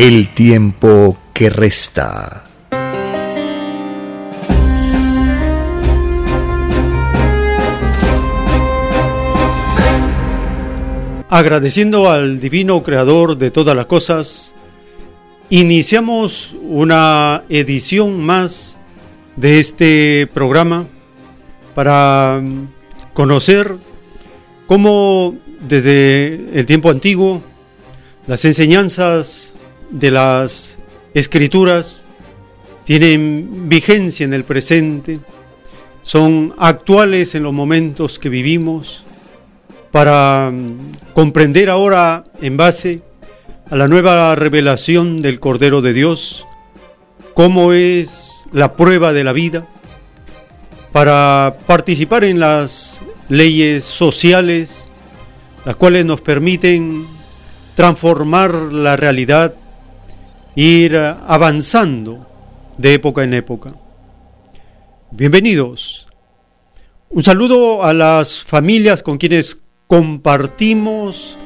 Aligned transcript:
el 0.00 0.32
tiempo 0.32 1.18
que 1.34 1.50
resta. 1.50 2.44
Agradeciendo 11.28 12.10
al 12.10 12.40
Divino 12.40 12.82
Creador 12.82 13.36
de 13.36 13.50
todas 13.50 13.76
las 13.76 13.84
cosas, 13.84 14.54
iniciamos 15.50 16.56
una 16.62 17.44
edición 17.50 18.22
más 18.22 18.80
de 19.36 19.60
este 19.60 20.26
programa 20.32 20.86
para 21.74 22.42
conocer 23.12 23.76
cómo 24.66 25.34
desde 25.60 26.58
el 26.58 26.64
tiempo 26.64 26.88
antiguo 26.88 27.42
las 28.26 28.46
enseñanzas 28.46 29.52
de 29.90 30.10
las 30.10 30.78
escrituras 31.14 32.06
tienen 32.84 33.68
vigencia 33.68 34.24
en 34.24 34.34
el 34.34 34.44
presente, 34.44 35.20
son 36.02 36.54
actuales 36.58 37.34
en 37.34 37.42
los 37.42 37.52
momentos 37.52 38.18
que 38.18 38.28
vivimos, 38.28 39.04
para 39.90 40.50
mm, 40.52 41.12
comprender 41.14 41.68
ahora 41.68 42.24
en 42.40 42.56
base 42.56 43.02
a 43.70 43.76
la 43.76 43.88
nueva 43.88 44.34
revelación 44.34 45.18
del 45.18 45.40
Cordero 45.40 45.82
de 45.82 45.92
Dios, 45.92 46.46
cómo 47.34 47.72
es 47.72 48.42
la 48.52 48.74
prueba 48.74 49.12
de 49.12 49.24
la 49.24 49.32
vida, 49.32 49.66
para 50.92 51.56
participar 51.66 52.24
en 52.24 52.40
las 52.40 53.00
leyes 53.28 53.84
sociales, 53.84 54.88
las 55.64 55.76
cuales 55.76 56.04
nos 56.04 56.20
permiten 56.20 57.06
transformar 57.74 58.52
la 58.54 58.96
realidad 58.96 59.54
ir 60.60 60.94
avanzando 60.94 62.26
de 62.76 62.92
época 62.92 63.24
en 63.24 63.32
época. 63.32 63.72
Bienvenidos. 65.10 66.06
Un 67.08 67.24
saludo 67.24 67.82
a 67.82 67.94
las 67.94 68.44
familias 68.44 69.02
con 69.02 69.16
quienes 69.16 69.58
compartimos 69.86 71.38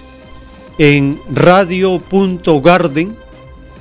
en 0.78 1.20
radio.garden, 1.30 3.16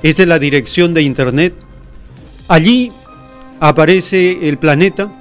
esa 0.02 0.22
es 0.22 0.28
la 0.28 0.38
dirección 0.38 0.94
de 0.94 1.02
internet. 1.02 1.54
Allí 2.48 2.92
aparece 3.60 4.48
el 4.48 4.58
planeta 4.58 5.17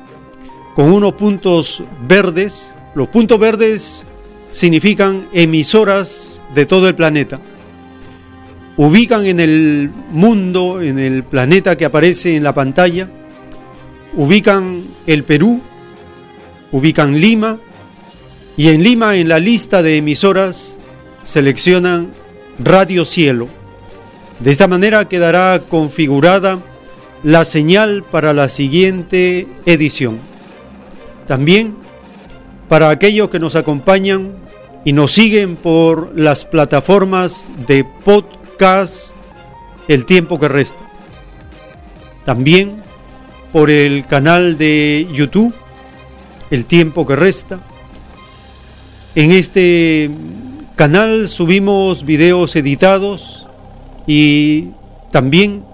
con 0.78 0.94
unos 0.94 1.14
puntos 1.14 1.82
verdes. 2.08 2.76
Los 2.94 3.08
puntos 3.08 3.40
verdes 3.40 4.06
significan 4.52 5.28
emisoras 5.34 6.40
de 6.54 6.68
todo 6.68 6.88
el 6.88 6.94
planeta. 6.94 7.42
Ubican 8.76 9.26
en 9.26 9.40
el 9.40 9.92
mundo, 10.12 10.80
en 10.80 11.00
el 11.00 11.24
planeta 11.24 11.76
que 11.76 11.86
aparece 11.86 12.36
en 12.36 12.44
la 12.44 12.54
pantalla, 12.54 13.10
ubican 14.14 14.84
el 15.08 15.24
Perú, 15.24 15.64
ubican 16.72 17.20
Lima 17.20 17.58
y 18.56 18.68
en 18.68 18.84
Lima 18.84 19.16
en 19.16 19.30
la 19.30 19.40
lista 19.40 19.82
de 19.82 19.98
emisoras 19.98 20.78
seleccionan 21.24 22.12
Radio 22.60 23.04
Cielo. 23.04 23.50
De 24.40 24.52
esta 24.52 24.68
manera 24.68 25.10
quedará 25.10 25.60
configurada 25.68 26.62
la 27.24 27.46
señal 27.46 28.04
para 28.04 28.32
la 28.36 28.48
siguiente 28.48 29.48
edición. 29.66 30.37
También 31.28 31.76
para 32.70 32.90
aquellos 32.90 33.30
que 33.30 33.40
nos 33.40 33.56
acompañan 33.56 34.36
y 34.86 34.94
nos 34.94 35.12
siguen 35.12 35.58
por 35.58 36.18
las 36.18 36.46
plataformas 36.46 37.50
de 37.68 37.84
podcast 37.84 39.14
El 39.88 40.06
tiempo 40.06 40.40
que 40.40 40.48
resta. 40.48 40.80
También 42.26 42.82
por 43.52 43.70
el 43.70 44.06
canal 44.08 44.58
de 44.58 45.08
YouTube 45.14 45.54
El 46.50 46.66
tiempo 46.66 47.06
que 47.06 47.16
resta. 47.16 47.60
En 49.16 49.32
este 49.32 50.10
canal 50.76 51.28
subimos 51.28 52.06
videos 52.06 52.56
editados 52.56 53.48
y 54.06 54.70
también 55.12 55.66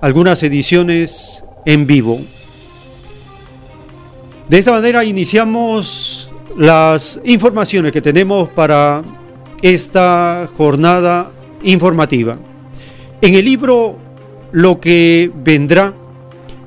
algunas 0.00 0.42
ediciones 0.42 1.44
en 1.64 1.86
vivo. 1.86 2.20
De 4.50 4.58
esta 4.58 4.72
manera 4.72 5.04
iniciamos 5.04 6.30
las 6.56 7.20
informaciones 7.22 7.92
que 7.92 8.02
tenemos 8.02 8.48
para 8.48 9.04
esta 9.62 10.48
jornada 10.56 11.30
informativa. 11.62 12.36
En 13.20 13.36
el 13.36 13.44
libro 13.44 13.96
Lo 14.50 14.80
que 14.80 15.30
vendrá, 15.32 15.94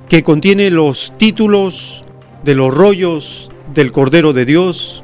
que 0.08 0.24
contiene 0.24 0.70
los 0.70 1.12
títulos 1.18 2.06
de 2.46 2.56
los 2.56 2.74
rollos 2.74 3.52
del 3.74 3.92
Cordero 3.92 4.32
de 4.32 4.46
Dios, 4.46 5.04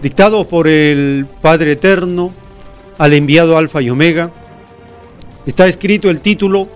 dictados 0.00 0.46
por 0.46 0.68
el 0.68 1.26
Padre 1.42 1.72
Eterno 1.72 2.32
al 2.96 3.12
enviado 3.12 3.58
Alfa 3.58 3.82
y 3.82 3.90
Omega, 3.90 4.30
está 5.46 5.66
escrito 5.66 6.10
el 6.10 6.20
título 6.20 6.68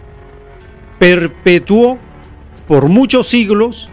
perpetuó 0.99 1.99
por 2.67 2.89
muchos 2.89 3.29
siglos 3.29 3.91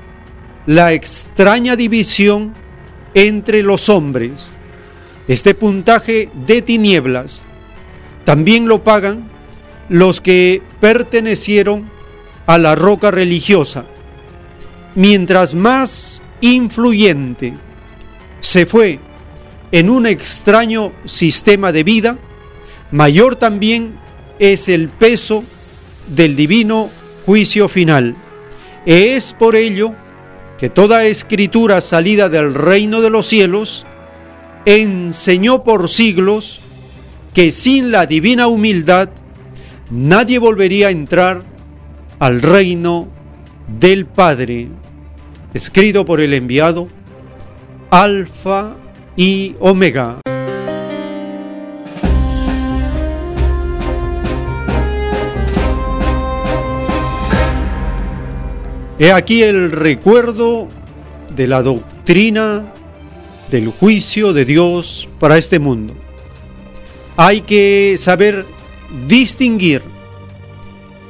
la 0.66 0.94
extraña 0.94 1.76
división 1.76 2.54
entre 3.14 3.64
los 3.64 3.90
hombres. 3.90 4.56
Este 5.28 5.54
puntaje 5.54 6.30
de 6.46 6.62
tinieblas 6.62 7.46
también 8.24 8.70
lo 8.70 8.86
pagan 8.86 9.30
los 9.90 10.22
que 10.22 10.62
pertenecieron 10.80 11.90
a 12.46 12.58
la 12.58 12.76
roca 12.76 13.12
religiosa. 13.12 13.86
Mientras 14.98 15.54
más 15.54 16.24
influyente 16.42 17.54
se 18.40 18.66
fue 18.66 19.00
en 19.72 19.92
un 19.92 20.08
extraño 20.08 20.92
sistema 21.06 21.72
de 21.72 21.84
vida, 21.84 22.18
mayor 22.90 23.36
también 23.36 23.94
es 24.40 24.68
el 24.68 24.90
peso 24.90 25.44
del 26.08 26.36
divino 26.36 26.90
juicio 27.28 27.70
final. 27.70 28.16
Es 28.88 29.36
por 29.38 29.56
ello 29.56 29.94
que 30.58 30.72
toda 30.72 31.06
escritura 31.06 31.80
salida 31.82 32.28
del 32.28 32.56
reino 32.56 33.00
de 33.00 33.12
los 33.12 33.28
cielos 33.28 33.86
enseñó 34.66 35.64
por 35.64 35.90
siglos 35.90 36.62
que 37.36 37.52
sin 37.52 37.92
la 37.92 38.08
divina 38.08 38.48
humildad 38.48 39.12
nadie 39.92 40.40
volvería 40.40 40.88
a 40.88 40.92
entrar 40.92 41.44
al 42.18 42.42
reino 42.42 43.10
del 43.68 44.06
Padre, 44.06 44.70
escrito 45.54 46.06
por 46.06 46.22
el 46.22 46.34
enviado 46.34 46.88
Alfa 47.90 48.76
y 49.16 49.56
Omega. 49.60 50.20
He 59.00 59.12
aquí 59.12 59.44
el 59.44 59.72
recuerdo 59.72 60.68
de 61.36 61.48
la 61.48 61.62
doctrina 61.62 62.74
del 63.52 63.70
juicio 63.70 64.34
de 64.34 64.44
Dios 64.44 65.08
para 65.20 65.38
este 65.38 65.60
mundo. 65.60 65.96
Hay 67.16 67.42
que 67.42 67.96
saber 68.00 68.46
distinguir 69.08 69.84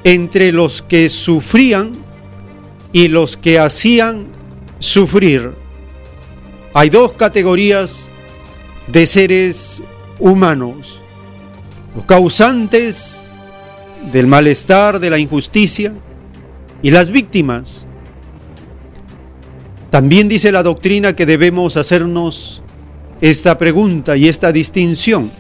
entre 0.04 0.52
los 0.52 0.82
que 0.82 1.10
sufrían 1.10 2.07
y 2.98 3.10
los 3.10 3.38
que 3.38 3.60
hacían 3.60 4.26
sufrir 4.80 5.54
hay 6.74 6.90
dos 6.90 7.14
categorías 7.14 8.12
de 8.88 9.06
seres 9.06 9.84
humanos. 10.18 11.00
Los 11.96 12.06
causantes 12.06 13.30
del 14.12 14.26
malestar, 14.26 15.00
de 15.00 15.12
la 15.12 15.20
injusticia 15.20 15.94
y 16.82 16.90
las 16.90 17.12
víctimas. 17.12 17.86
También 19.92 20.28
dice 20.28 20.52
la 20.52 20.64
doctrina 20.64 21.16
que 21.16 21.28
debemos 21.28 21.78
hacernos 21.78 22.64
esta 23.22 23.60
pregunta 23.60 24.18
y 24.18 24.28
esta 24.28 24.52
distinción. 24.52 25.32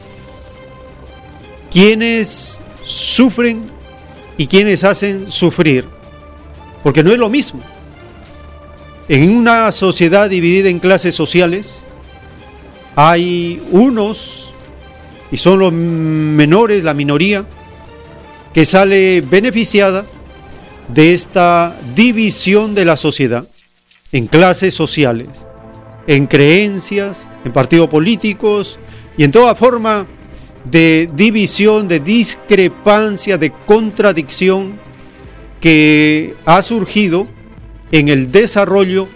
¿Quiénes 1.71 2.61
sufren 2.83 3.63
y 4.37 4.45
quiénes 4.45 4.83
hacen 4.83 5.31
sufrir? 5.31 5.96
Porque 6.83 7.03
no 7.03 7.11
es 7.11 7.17
lo 7.17 7.29
mismo. 7.29 7.61
En 9.09 9.29
una 9.35 9.71
sociedad 9.71 10.29
dividida 10.29 10.69
en 10.69 10.79
clases 10.79 11.15
sociales, 11.15 11.83
hay 12.95 13.61
unos, 13.71 14.53
y 15.31 15.37
son 15.37 15.59
los 15.59 15.71
menores, 15.71 16.83
la 16.83 16.93
minoría, 16.93 17.45
que 18.53 18.65
sale 18.65 19.21
beneficiada 19.21 20.05
de 20.87 21.13
esta 21.13 21.77
división 21.95 22.73
de 22.75 22.85
la 22.85 22.97
sociedad 22.97 23.47
en 24.11 24.27
clases 24.27 24.73
sociales, 24.73 25.45
en 26.07 26.27
creencias, 26.27 27.29
en 27.45 27.51
partidos 27.51 27.87
políticos 27.87 28.79
y 29.17 29.23
en 29.23 29.31
toda 29.31 29.53
forma 29.55 30.07
de 30.63 31.09
división, 31.13 31.87
de 31.87 31.99
discrepancia, 31.99 33.37
de 33.37 33.51
contradicción 33.51 34.79
que 35.61 36.35
ha 36.45 36.61
surgido 36.61 37.27
en 37.91 38.09
el 38.09 38.31
desarrollo 38.31 39.07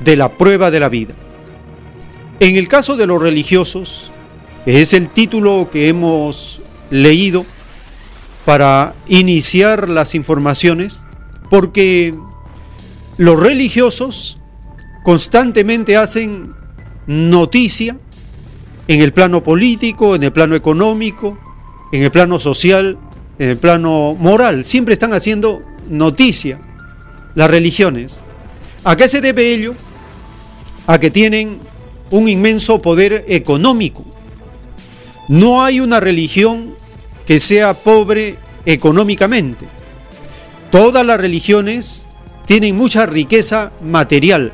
de 0.00 0.16
la 0.16 0.36
prueba 0.36 0.70
de 0.70 0.80
la 0.80 0.88
vida. 0.88 1.14
En 2.40 2.56
el 2.56 2.68
caso 2.68 2.96
de 2.96 3.06
los 3.06 3.20
religiosos, 3.20 4.10
es 4.66 4.92
el 4.92 5.08
título 5.08 5.68
que 5.70 5.88
hemos 5.88 6.60
leído 6.90 7.44
para 8.44 8.94
iniciar 9.08 9.88
las 9.88 10.14
informaciones, 10.14 11.04
porque 11.50 12.14
los 13.16 13.38
religiosos 13.40 14.38
constantemente 15.04 15.96
hacen 15.96 16.54
noticia 17.06 17.96
en 18.86 19.00
el 19.00 19.12
plano 19.12 19.42
político, 19.42 20.14
en 20.14 20.22
el 20.22 20.32
plano 20.32 20.54
económico, 20.54 21.38
en 21.92 22.02
el 22.02 22.10
plano 22.10 22.38
social, 22.38 22.98
en 23.38 23.50
el 23.50 23.58
plano 23.58 24.14
moral. 24.18 24.64
Siempre 24.64 24.92
están 24.94 25.12
haciendo 25.12 25.62
noticia 25.88 26.60
las 27.34 27.50
religiones. 27.50 28.24
¿A 28.84 28.96
qué 28.96 29.08
se 29.08 29.20
debe 29.20 29.52
ello? 29.52 29.74
A 30.86 30.98
que 30.98 31.10
tienen 31.10 31.60
un 32.10 32.28
inmenso 32.28 32.80
poder 32.80 33.24
económico. 33.28 34.04
No 35.28 35.62
hay 35.62 35.80
una 35.80 36.00
religión 36.00 36.74
que 37.26 37.38
sea 37.38 37.74
pobre 37.74 38.38
económicamente. 38.64 39.66
Todas 40.70 41.04
las 41.04 41.20
religiones 41.20 42.06
tienen 42.46 42.76
mucha 42.76 43.04
riqueza 43.04 43.72
material, 43.82 44.52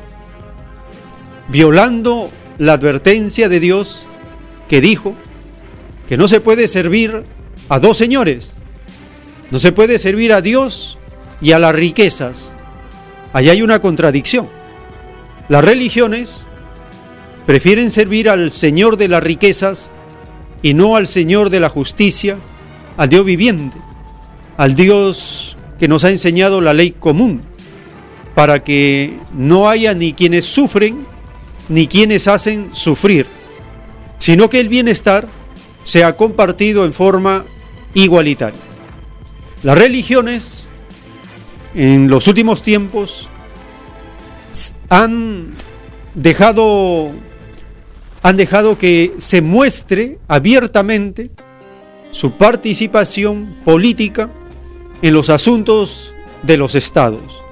violando 1.47 2.29
la 2.57 2.73
advertencia 2.73 3.47
de 3.47 3.59
Dios 3.59 4.05
que 4.67 4.81
dijo 4.81 5.15
que 6.07 6.17
no 6.17 6.27
se 6.27 6.41
puede 6.41 6.67
servir 6.67 7.23
a 7.69 7.79
dos 7.79 7.97
señores. 7.97 8.55
No 9.51 9.59
se 9.59 9.71
puede 9.71 9.99
servir 9.99 10.33
a 10.33 10.41
Dios 10.41 10.97
y 11.41 11.51
a 11.51 11.59
las 11.59 11.75
riquezas. 11.75 12.55
Allí 13.33 13.49
hay 13.49 13.61
una 13.61 13.79
contradicción. 13.79 14.47
Las 15.49 15.63
religiones 15.63 16.47
prefieren 17.45 17.91
servir 17.91 18.29
al 18.29 18.51
Señor 18.51 18.97
de 18.97 19.07
las 19.07 19.23
riquezas 19.23 19.91
y 20.61 20.73
no 20.73 20.95
al 20.95 21.07
Señor 21.07 21.49
de 21.49 21.59
la 21.59 21.69
justicia, 21.69 22.37
al 22.97 23.09
Dios 23.09 23.25
viviente, 23.25 23.77
al 24.57 24.75
Dios 24.75 25.57
que 25.77 25.87
nos 25.87 26.03
ha 26.03 26.09
enseñado 26.09 26.61
la 26.61 26.73
ley 26.73 26.91
común, 26.91 27.41
para 28.33 28.59
que 28.59 29.19
no 29.33 29.69
haya 29.69 29.93
ni 29.93 30.13
quienes 30.13 30.45
sufren 30.45 31.05
ni 31.69 31.87
quienes 31.87 32.27
hacen 32.27 32.69
sufrir, 32.73 33.25
sino 34.17 34.49
que 34.49 34.59
el 34.59 34.69
bienestar 34.69 35.27
sea 35.83 36.15
compartido 36.15 36.85
en 36.85 36.93
forma 36.93 37.43
igualitaria. 37.93 38.59
Las 39.63 39.77
religiones 39.77 40.64
en 41.75 42.09
los 42.09 42.27
últimos 42.27 42.61
tiempos 42.61 43.29
han 44.89 45.53
dejado 46.13 47.11
han 48.23 48.37
dejado 48.37 48.77
que 48.77 49.13
se 49.17 49.41
muestre 49.41 50.17
abiertamente 50.27 51.29
su 52.09 52.31
participación 52.31 53.53
política 53.63 54.31
en 55.03 55.13
los 55.13 55.29
asuntos 55.29 56.15
de 56.41 56.57
los 56.57 56.73
estados. 56.73 57.43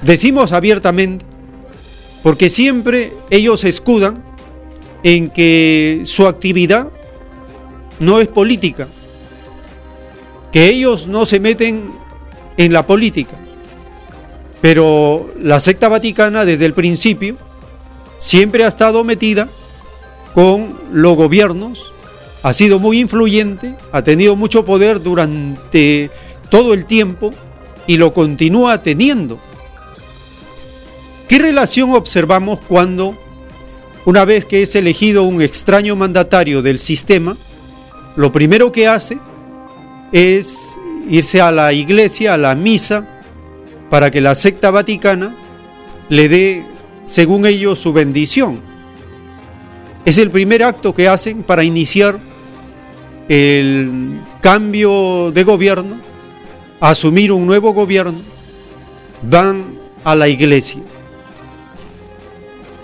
Decimos 0.00 0.52
abiertamente 0.52 1.26
porque 2.22 2.48
siempre 2.48 3.12
ellos 3.28 3.64
escudan 3.64 4.24
en 5.02 5.28
que 5.28 6.02
su 6.04 6.26
actividad 6.26 6.88
no 7.98 8.20
es 8.20 8.28
política, 8.28 8.88
que 10.52 10.68
ellos 10.68 11.06
no 11.06 11.26
se 11.26 11.38
meten 11.38 11.90
en 12.56 12.72
la 12.72 12.86
política, 12.86 13.36
Pero 14.60 15.30
la 15.40 15.60
secta 15.60 15.88
vaticana 15.88 16.44
desde 16.44 16.64
el 16.64 16.72
principio 16.72 17.36
siempre 18.18 18.64
ha 18.64 18.68
estado 18.68 19.04
metida 19.04 19.48
con 20.34 20.78
los 20.92 21.16
gobiernos, 21.16 21.92
ha 22.42 22.52
sido 22.52 22.78
muy 22.78 23.00
influyente, 23.00 23.76
ha 23.92 24.02
tenido 24.02 24.36
mucho 24.36 24.64
poder 24.64 25.02
durante 25.02 26.10
todo 26.48 26.74
el 26.74 26.86
tiempo 26.86 27.32
y 27.86 27.96
lo 27.96 28.12
continúa 28.12 28.82
teniendo. 28.82 29.38
¿Qué 31.28 31.38
relación 31.38 31.90
observamos 31.90 32.60
cuando, 32.60 33.16
una 34.04 34.24
vez 34.24 34.44
que 34.44 34.62
es 34.62 34.74
elegido 34.74 35.24
un 35.24 35.42
extraño 35.42 35.96
mandatario 35.96 36.62
del 36.62 36.78
sistema, 36.78 37.36
lo 38.14 38.32
primero 38.32 38.72
que 38.72 38.86
hace 38.88 39.18
es 40.12 40.78
irse 41.08 41.40
a 41.40 41.50
la 41.52 41.72
iglesia, 41.72 42.34
a 42.34 42.38
la 42.38 42.54
misa, 42.54 43.06
para 43.90 44.10
que 44.10 44.20
la 44.20 44.34
secta 44.34 44.70
vaticana 44.70 45.34
le 46.08 46.28
dé, 46.28 46.66
según 47.06 47.46
ellos, 47.46 47.78
su 47.78 47.92
bendición? 47.92 48.60
Es 50.04 50.18
el 50.18 50.30
primer 50.30 50.62
acto 50.62 50.94
que 50.94 51.08
hacen 51.08 51.42
para 51.42 51.64
iniciar 51.64 52.18
el 53.28 54.20
cambio 54.40 55.32
de 55.32 55.42
gobierno, 55.42 55.98
asumir 56.80 57.32
un 57.32 57.46
nuevo 57.46 57.72
gobierno, 57.72 58.18
van 59.22 59.78
a 60.04 60.14
la 60.14 60.28
iglesia. 60.28 60.80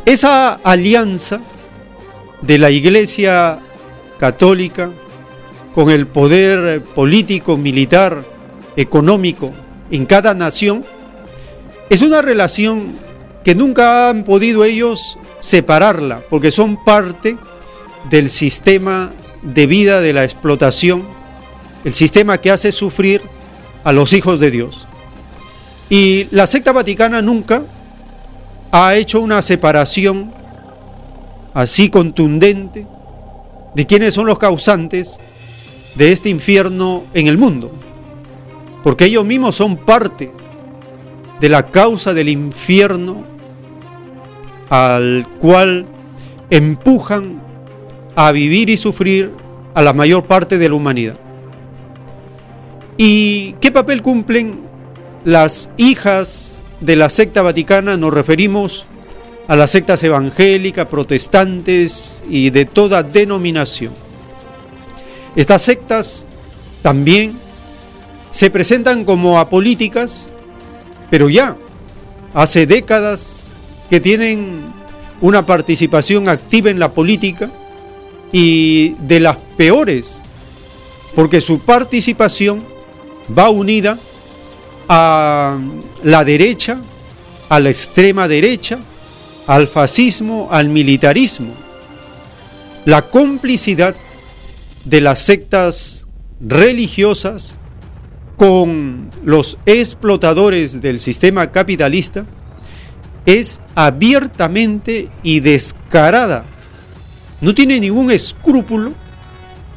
Esa 0.05 0.55
alianza 0.55 1.41
de 2.41 2.59
la 2.59 2.71
iglesia 2.71 3.61
católica 4.19 4.91
con 5.75 5.91
el 5.91 6.07
poder 6.07 6.83
político, 6.83 7.57
militar, 7.57 8.25
económico 8.77 9.53
en 9.91 10.07
cada 10.07 10.35
nación, 10.35 10.85
es 11.91 12.03
una 12.03 12.23
relación 12.23 12.93
que 13.45 13.55
nunca 13.55 14.09
han 14.09 14.25
podido 14.25 14.65
ellos 14.65 15.19
separarla, 15.41 16.23
porque 16.31 16.51
son 16.51 16.83
parte 16.85 17.37
del 18.09 18.29
sistema 18.29 19.11
de 19.43 19.67
vida 19.67 20.01
de 20.01 20.13
la 20.13 20.25
explotación, 20.25 21.05
el 21.85 21.93
sistema 21.93 22.39
que 22.39 22.51
hace 22.51 22.73
sufrir 22.73 23.23
a 23.85 23.93
los 23.93 24.13
hijos 24.13 24.39
de 24.41 24.51
Dios. 24.51 24.87
Y 25.91 26.29
la 26.31 26.47
secta 26.47 26.73
vaticana 26.73 27.21
nunca 27.21 27.65
ha 28.71 28.95
hecho 28.95 29.21
una 29.21 29.43
separación 29.43 30.33
así 31.53 31.91
contundente 31.91 32.87
de 33.75 33.87
quiénes 33.87 34.15
son 34.15 34.27
los 34.27 34.39
causantes 34.39 35.19
de 35.95 36.13
este 36.13 36.29
infierno 36.29 37.05
en 37.15 37.27
el 37.27 37.39
mundo, 37.39 37.71
porque 38.83 39.05
ellos 39.07 39.25
mismos 39.25 39.57
son 39.57 39.77
parte 39.77 40.33
de 41.41 41.49
la 41.49 41.67
causa 41.67 42.15
del 42.15 42.29
infierno 42.29 43.25
al 44.71 45.27
cual 45.41 45.87
empujan 46.51 47.43
a 48.15 48.33
vivir 48.33 48.71
y 48.71 48.77
sufrir 48.77 49.33
a 49.75 49.83
la 49.83 49.93
mayor 49.93 50.25
parte 50.25 50.59
de 50.59 50.69
la 50.69 50.75
humanidad. 50.75 51.19
¿Y 52.97 53.53
qué 53.61 53.73
papel 53.73 54.03
cumplen 54.03 54.61
las 55.25 55.71
hijas 55.77 56.63
de 56.81 56.97
la 56.97 57.11
secta 57.11 57.43
vaticana? 57.43 57.97
Nos 57.97 58.15
referimos 58.15 58.87
a 59.49 59.57
las 59.57 59.71
sectas 59.71 60.03
evangélicas, 60.05 60.87
protestantes 60.87 62.23
y 62.29 62.51
de 62.51 62.65
toda 62.65 63.03
denominación. 63.03 63.93
Estas 65.35 65.63
sectas 65.63 66.27
también 66.83 67.39
se 68.31 68.51
presentan 68.51 69.05
como 69.05 69.39
apolíticas, 69.39 70.29
pero 71.11 71.29
ya 71.29 71.57
hace 72.35 72.67
décadas 72.67 73.49
que 73.89 74.01
tienen 74.01 74.65
una 75.21 75.47
participación 75.47 76.29
activa 76.29 76.71
en 76.71 76.79
la 76.79 76.93
política 76.93 77.51
y 78.33 78.95
de 79.01 79.21
las 79.21 79.37
peores, 79.57 80.21
porque 81.15 81.41
su 81.41 81.61
participación 81.61 82.65
va 83.37 83.51
unida 83.51 83.99
a 84.89 85.59
la 86.03 86.25
derecha, 86.25 86.79
a 87.49 87.61
la 87.61 87.71
extrema 87.71 88.29
derecha, 88.29 88.79
al 89.47 89.69
fascismo, 89.69 90.49
al 90.51 90.69
militarismo. 90.69 91.55
La 92.85 93.03
complicidad 93.03 93.95
de 94.85 95.01
las 95.01 95.21
sectas 95.21 96.07
religiosas 96.41 97.59
con 98.37 99.11
los 99.25 99.59
explotadores 99.67 100.81
del 100.81 100.99
sistema 100.99 101.53
capitalista 101.53 102.27
es 103.27 103.61
abiertamente 103.75 105.09
y 105.23 105.41
descarada. 105.41 106.45
No 107.41 107.55
tiene 107.55 107.79
ningún 107.79 108.11
escrúpulo 108.11 108.93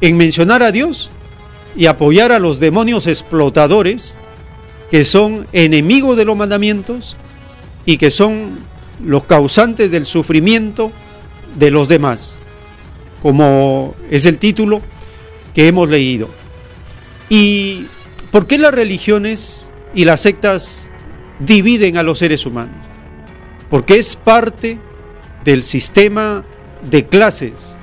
en 0.00 0.16
mencionar 0.16 0.62
a 0.62 0.72
Dios 0.72 1.10
y 1.76 1.86
apoyar 1.86 2.32
a 2.32 2.38
los 2.38 2.58
demonios 2.58 3.06
explotadores 3.06 4.16
que 4.90 5.04
son 5.04 5.46
enemigos 5.52 6.16
de 6.16 6.24
los 6.24 6.36
mandamientos 6.36 7.16
y 7.84 7.98
que 7.98 8.10
son 8.10 8.58
los 9.04 9.24
causantes 9.24 9.90
del 9.90 10.06
sufrimiento 10.06 10.90
de 11.56 11.70
los 11.70 11.88
demás, 11.88 12.40
como 13.22 13.94
es 14.10 14.26
el 14.26 14.38
título 14.38 14.80
que 15.56 15.68
hemos 15.68 15.88
leído. 15.88 16.28
¿Y 17.30 17.86
por 18.30 18.46
qué 18.46 18.58
las 18.58 18.72
religiones 18.72 19.70
y 19.94 20.04
las 20.04 20.20
sectas 20.20 20.90
dividen 21.40 21.96
a 21.96 22.02
los 22.02 22.18
seres 22.18 22.44
humanos? 22.44 22.76
Porque 23.70 23.98
es 23.98 24.16
parte 24.16 24.78
del 25.44 25.62
sistema 25.62 26.44
de 26.82 27.06
clases. 27.06 27.78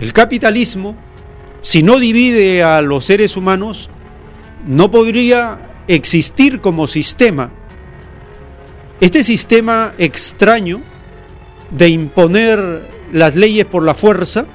El 0.00 0.12
capitalismo, 0.12 0.96
si 1.60 1.82
no 1.82 1.98
divide 1.98 2.62
a 2.62 2.80
los 2.80 3.04
seres 3.04 3.36
humanos, 3.36 3.90
no 4.64 4.92
podría 4.92 5.82
existir 5.88 6.60
como 6.60 6.86
sistema. 6.86 7.50
Este 9.00 9.24
sistema 9.24 9.94
extraño 9.98 10.80
de 11.72 11.88
imponer 11.88 12.88
las 13.12 13.34
leyes 13.34 13.64
por 13.64 13.82
la 13.82 13.96
fuerza 13.96 14.46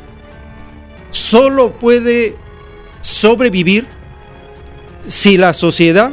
solo 1.11 1.73
puede 1.73 2.35
sobrevivir 3.01 3.87
si 5.01 5.37
la 5.37 5.53
sociedad 5.53 6.11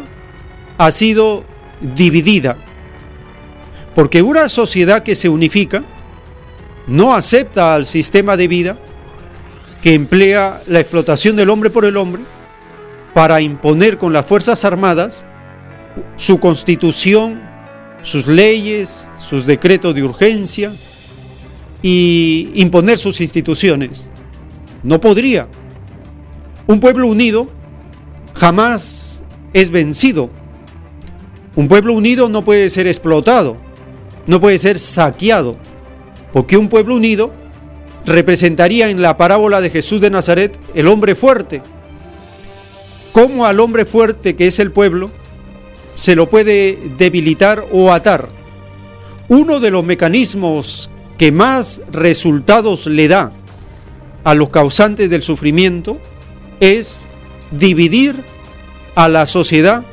ha 0.78 0.90
sido 0.90 1.44
dividida. 1.80 2.56
Porque 3.94 4.22
una 4.22 4.48
sociedad 4.48 5.02
que 5.02 5.16
se 5.16 5.28
unifica 5.28 5.84
no 6.86 7.14
acepta 7.14 7.74
al 7.74 7.84
sistema 7.84 8.36
de 8.36 8.48
vida 8.48 8.78
que 9.82 9.94
emplea 9.94 10.62
la 10.66 10.80
explotación 10.80 11.36
del 11.36 11.50
hombre 11.50 11.70
por 11.70 11.84
el 11.84 11.96
hombre 11.96 12.22
para 13.14 13.40
imponer 13.40 13.98
con 13.98 14.12
las 14.12 14.26
Fuerzas 14.26 14.64
Armadas 14.64 15.26
su 16.16 16.38
constitución, 16.38 17.42
sus 18.02 18.26
leyes, 18.26 19.08
sus 19.16 19.46
decretos 19.46 19.94
de 19.94 20.02
urgencia 20.02 20.72
y 21.82 22.50
imponer 22.54 22.98
sus 22.98 23.20
instituciones. 23.20 24.10
No 24.86 25.00
podría. 25.00 25.48
Un 26.68 26.78
pueblo 26.78 27.08
unido 27.08 27.48
jamás 28.34 29.24
es 29.52 29.70
vencido. 29.70 30.30
Un 31.56 31.66
pueblo 31.66 31.92
unido 31.92 32.28
no 32.28 32.44
puede 32.44 32.70
ser 32.70 32.86
explotado, 32.86 33.56
no 34.28 34.40
puede 34.40 34.58
ser 34.58 34.78
saqueado, 34.78 35.56
porque 36.32 36.56
un 36.56 36.68
pueblo 36.68 36.94
unido 36.94 37.32
representaría 38.04 38.88
en 38.88 39.02
la 39.02 39.16
parábola 39.16 39.60
de 39.60 39.70
Jesús 39.70 40.00
de 40.00 40.10
Nazaret 40.10 40.56
el 40.76 40.86
hombre 40.86 41.16
fuerte. 41.16 41.62
¿Cómo 43.10 43.44
al 43.44 43.58
hombre 43.58 43.86
fuerte 43.86 44.36
que 44.36 44.46
es 44.46 44.60
el 44.60 44.70
pueblo 44.70 45.10
se 45.94 46.14
lo 46.14 46.30
puede 46.30 46.92
debilitar 46.96 47.66
o 47.72 47.92
atar? 47.92 48.28
Uno 49.26 49.58
de 49.58 49.72
los 49.72 49.82
mecanismos 49.82 50.90
que 51.18 51.32
más 51.32 51.80
resultados 51.90 52.86
le 52.86 53.08
da 53.08 53.32
a 54.26 54.35
los 54.35 54.49
causantes 54.49 55.09
del 55.09 55.23
sufrimiento 55.23 56.00
es 56.59 57.06
dividir 57.52 58.25
a 58.97 59.09
la 59.09 59.25
sociedad 59.25 59.85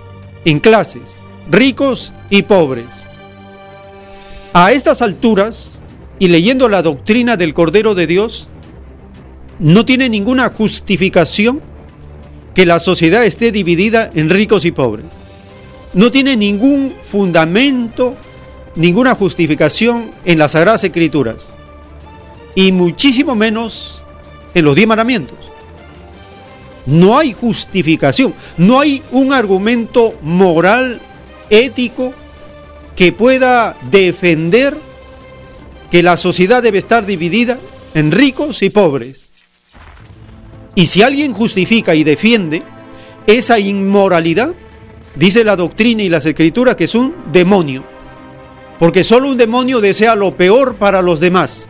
en 0.44 0.60
clases, 0.60 1.22
ricos 1.52 2.14
y 2.32 2.42
pobres. 2.42 3.06
A 4.54 4.72
estas 4.72 5.04
alturas, 5.04 5.84
y 6.18 6.30
leyendo 6.30 6.68
la 6.68 6.82
doctrina 6.82 7.38
del 7.38 7.54
Cordero 7.54 7.94
de 7.94 8.08
Dios, 8.08 8.48
no 9.60 9.86
tiene 9.86 10.10
ninguna 10.10 10.50
justificación 10.50 11.62
que 12.56 12.66
la 12.66 12.80
sociedad 12.80 13.24
esté 13.26 13.52
dividida 13.52 14.10
en 14.16 14.32
ricos 14.32 14.66
y 14.66 14.72
pobres. 14.72 15.20
No 15.94 16.10
tiene 16.10 16.36
ningún 16.38 16.96
fundamento, 17.04 18.16
ninguna 18.74 19.14
justificación 19.14 20.10
en 20.26 20.40
las 20.40 20.54
Sagradas 20.54 20.84
Escrituras. 20.84 21.54
Y 22.56 22.72
muchísimo 22.72 23.36
menos 23.36 24.03
en 24.54 24.66
los 24.66 24.76
diez 24.76 24.88
mandamientos. 24.88 25.38
No 26.86 27.18
hay 27.18 27.34
justificación, 27.34 28.34
no 28.58 28.80
hay 28.80 29.02
un 29.12 29.32
argumento 29.32 30.16
moral, 30.22 31.00
ético, 31.50 32.14
que 32.96 33.12
pueda 33.12 33.76
defender 33.90 34.78
que 35.90 36.04
la 36.04 36.18
sociedad 36.18 36.62
debe 36.62 36.80
estar 36.80 37.06
dividida 37.06 37.58
en 37.94 38.12
ricos 38.12 38.62
y 38.62 38.70
pobres. 38.70 39.30
Y 40.76 40.88
si 40.88 41.04
alguien 41.04 41.34
justifica 41.34 41.96
y 41.96 42.04
defiende 42.04 42.64
esa 43.28 43.60
inmoralidad, 43.60 44.54
dice 45.16 45.44
la 45.44 45.56
doctrina 45.56 46.04
y 46.04 46.10
las 46.10 46.26
escrituras 46.26 46.76
que 46.76 46.86
es 46.86 46.96
un 46.96 47.14
demonio. 47.32 47.84
Porque 48.80 49.04
solo 49.04 49.30
un 49.30 49.38
demonio 49.38 49.82
desea 49.82 50.16
lo 50.16 50.36
peor 50.36 50.76
para 50.76 51.02
los 51.02 51.20
demás. 51.20 51.70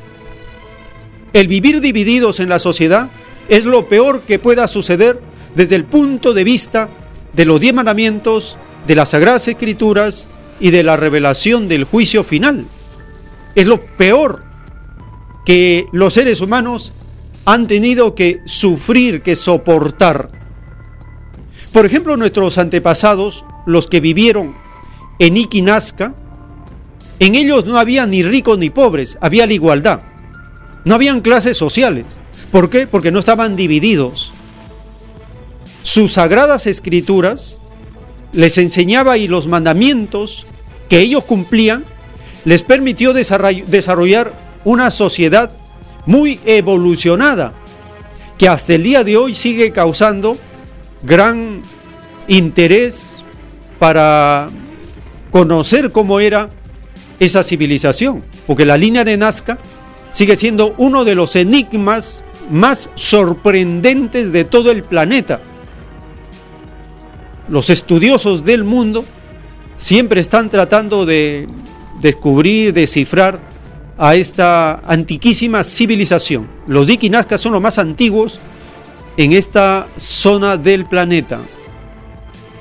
El 1.34 1.48
vivir 1.48 1.82
divididos 1.82 2.40
en 2.40 2.48
la 2.48 2.60
sociedad 2.60 3.10
es 3.50 3.66
lo 3.66 3.88
peor 3.88 4.22
que 4.22 4.38
pueda 4.38 4.68
suceder 4.68 5.20
desde 5.56 5.76
el 5.76 5.86
punto 5.86 6.34
de 6.34 6.44
vista 6.44 6.90
de 7.34 7.46
los 7.46 7.60
diez 7.60 7.74
mandamientos, 7.74 8.58
de 8.86 8.96
las 8.96 9.10
sagradas 9.10 9.48
escrituras 9.48 10.30
y 10.60 10.70
de 10.70 10.84
la 10.84 10.96
revelación 10.96 11.68
del 11.68 11.86
juicio 11.86 12.24
final. 12.24 12.68
Es 13.56 13.66
lo 13.66 13.82
peor 13.82 14.44
que 15.44 15.88
los 15.92 16.14
seres 16.14 16.40
humanos 16.40 16.94
han 17.46 17.66
tenido 17.68 18.14
que 18.14 18.42
sufrir, 18.46 19.22
que 19.22 19.36
soportar. 19.36 20.30
Por 21.72 21.86
ejemplo, 21.88 22.16
nuestros 22.16 22.60
antepasados, 22.60 23.44
los 23.66 23.88
que 23.88 24.00
vivieron 24.00 24.56
en 25.18 25.38
Iquinasca, 25.38 26.14
en 27.20 27.36
ellos 27.36 27.66
no 27.66 27.78
había 27.78 28.06
ni 28.06 28.22
ricos 28.22 28.60
ni 28.60 28.70
pobres, 28.70 29.18
había 29.20 29.48
la 29.48 29.54
igualdad. 29.54 30.13
No 30.86 30.96
habían 30.96 31.22
clases 31.22 31.58
sociales. 31.58 32.06
¿Por 32.52 32.70
qué? 32.70 32.88
Porque 32.88 33.12
no 33.12 33.20
estaban 33.20 33.56
divididos. 33.56 34.34
Sus 35.84 36.14
sagradas 36.14 36.68
escrituras 36.68 37.60
les 38.32 38.58
enseñaba 38.58 39.18
y 39.18 39.28
los 39.28 39.48
mandamientos 39.48 40.46
que 40.90 41.00
ellos 41.00 41.24
cumplían 41.24 41.86
les 42.46 42.64
permitió 42.64 43.14
desarrollar 43.14 44.34
una 44.66 44.92
sociedad 44.92 45.52
muy 46.06 46.40
evolucionada 46.46 47.54
que 48.38 48.48
hasta 48.48 48.74
el 48.74 48.84
día 48.84 49.04
de 49.04 49.18
hoy 49.18 49.36
sigue 49.36 49.72
causando 49.72 50.38
gran 51.04 51.64
interés 52.28 53.24
para 53.80 54.50
conocer 55.32 55.92
cómo 55.92 56.20
era 56.20 56.50
esa 57.20 57.44
civilización, 57.44 58.24
porque 58.48 58.66
la 58.66 58.78
línea 58.78 59.04
de 59.04 59.18
Nazca 59.18 59.60
sigue 60.14 60.38
siendo 60.38 60.74
uno 60.78 61.04
de 61.04 61.16
los 61.16 61.36
enigmas 61.36 62.24
más 62.50 62.90
sorprendentes 62.96 64.32
de 64.32 64.46
todo 64.46 64.72
el 64.72 64.84
planeta. 64.84 65.42
Los 67.50 67.70
estudiosos 67.70 68.46
del 68.46 68.64
mundo 68.64 69.04
siempre 69.76 70.22
están 70.22 70.50
tratando 70.50 71.06
de 71.06 71.50
descubrir, 72.00 72.74
descifrar 72.74 73.42
a 73.98 74.16
esta 74.16 74.82
antiquísima 74.86 75.64
civilización. 75.64 76.48
Los 76.68 76.88
Nazca 77.10 77.38
son 77.38 77.54
los 77.54 77.62
más 77.62 77.80
antiguos 77.80 78.40
en 79.18 79.34
esta 79.34 79.88
zona 79.98 80.58
del 80.58 80.86
planeta. 80.86 81.40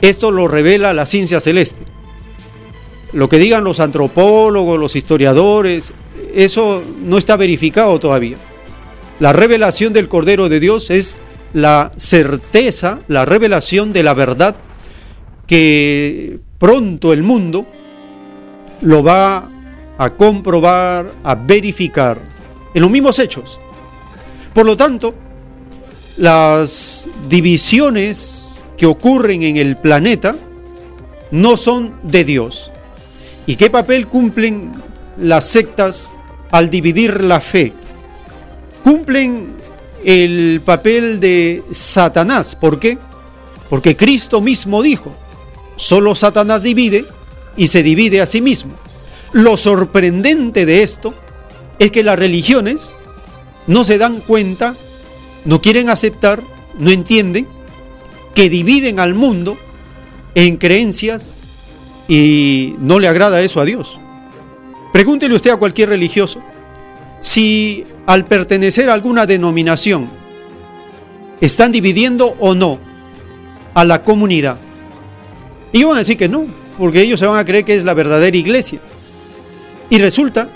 Esto 0.01 0.31
lo 0.31 0.49
revela 0.49 0.93
la 0.95 1.07
ciencia 1.07 1.41
celeste. 1.41 1.85
Lo 3.13 3.29
que 3.29 3.39
digan 3.39 3.63
los 3.63 3.79
antropólogos, 3.79 4.79
los 4.79 4.97
historiadores, 4.97 5.93
eso 6.35 6.83
no 7.05 7.19
está 7.19 7.37
verificado 7.37 7.99
todavía. 7.99 8.37
La 9.21 9.33
revelación 9.33 9.93
del 9.93 10.09
Cordero 10.09 10.49
de 10.49 10.61
Dios 10.61 10.91
es 10.91 11.17
la 11.53 11.93
certeza, 11.97 13.01
la 13.09 13.25
revelación 13.25 13.93
de 13.93 14.03
la 14.03 14.15
verdad 14.15 14.57
que 15.47 16.41
pronto 16.59 17.13
el 17.13 17.23
mundo 17.23 17.67
lo 18.81 19.03
va 19.03 19.49
a 19.99 20.11
comprobar, 20.11 21.13
a 21.23 21.35
verificar 21.35 22.21
en 22.75 22.83
los 22.83 22.91
mismos 22.91 23.19
hechos. 23.19 23.61
Por 24.55 24.67
lo 24.67 24.77
tanto, 24.77 25.15
las 26.17 27.09
divisiones 27.29 28.65
que 28.77 28.87
ocurren 28.87 29.43
en 29.43 29.57
el 29.57 29.77
planeta 29.77 30.37
no 31.31 31.57
son 31.57 31.95
de 32.03 32.25
Dios. 32.25 32.71
¿Y 33.47 33.57
qué 33.57 33.71
papel 33.71 34.07
cumplen 34.09 34.73
las 35.17 35.47
sectas 35.47 36.17
al 36.53 36.71
dividir 36.71 37.23
la 37.23 37.41
fe? 37.41 37.73
Cumplen 38.85 39.57
el 40.05 40.61
papel 40.65 41.19
de 41.19 41.63
Satanás. 41.73 42.55
¿Por 42.55 42.79
qué? 42.79 42.99
Porque 43.69 43.97
Cristo 43.97 44.41
mismo 44.41 44.83
dijo, 44.83 45.17
solo 45.77 46.15
Satanás 46.15 46.63
divide 46.63 47.05
y 47.57 47.69
se 47.69 47.83
divide 47.83 48.21
a 48.21 48.27
sí 48.27 48.41
mismo. 48.41 48.73
Lo 49.33 49.57
sorprendente 49.57 50.67
de 50.67 50.83
esto 50.83 51.15
es 51.79 51.91
que 51.91 52.05
las 52.05 52.19
religiones 52.19 52.97
no 53.67 53.85
se 53.85 53.99
dan 53.99 54.21
cuenta, 54.21 54.77
no 55.45 55.63
quieren 55.63 55.89
aceptar, 55.89 56.43
no 56.79 56.91
entienden 56.91 57.49
que 58.35 58.51
dividen 58.51 59.01
al 59.01 59.15
mundo 59.15 59.57
en 60.35 60.57
creencias 60.57 61.35
y 62.09 62.75
no 62.79 62.99
le 62.99 63.09
agrada 63.09 63.41
eso 63.41 63.61
a 63.61 63.65
Dios. 63.65 63.99
Pregúntele 64.93 65.35
usted 65.35 65.51
a 65.51 65.57
cualquier 65.57 65.89
religioso 65.89 66.43
si 67.23 67.85
al 68.07 68.27
pertenecer 68.27 68.91
a 68.91 68.95
alguna 68.95 69.27
denominación 69.27 70.11
están 71.41 71.73
dividiendo 71.73 72.37
o 72.39 72.55
no 72.55 72.79
a 73.75 73.85
la 73.85 74.05
comunidad. 74.05 74.59
Y 75.73 75.85
van 75.85 75.97
a 75.97 76.01
decir 76.01 76.17
que 76.17 76.29
no, 76.29 76.47
porque 76.79 77.01
ellos 77.01 77.19
se 77.19 77.27
van 77.27 77.39
a 77.39 77.45
creer 77.45 77.65
que 77.65 77.75
es 77.75 77.85
la 77.85 77.95
verdadera 77.95 78.37
iglesia. 78.37 78.81
Y 79.89 79.99
resulta 79.99 80.51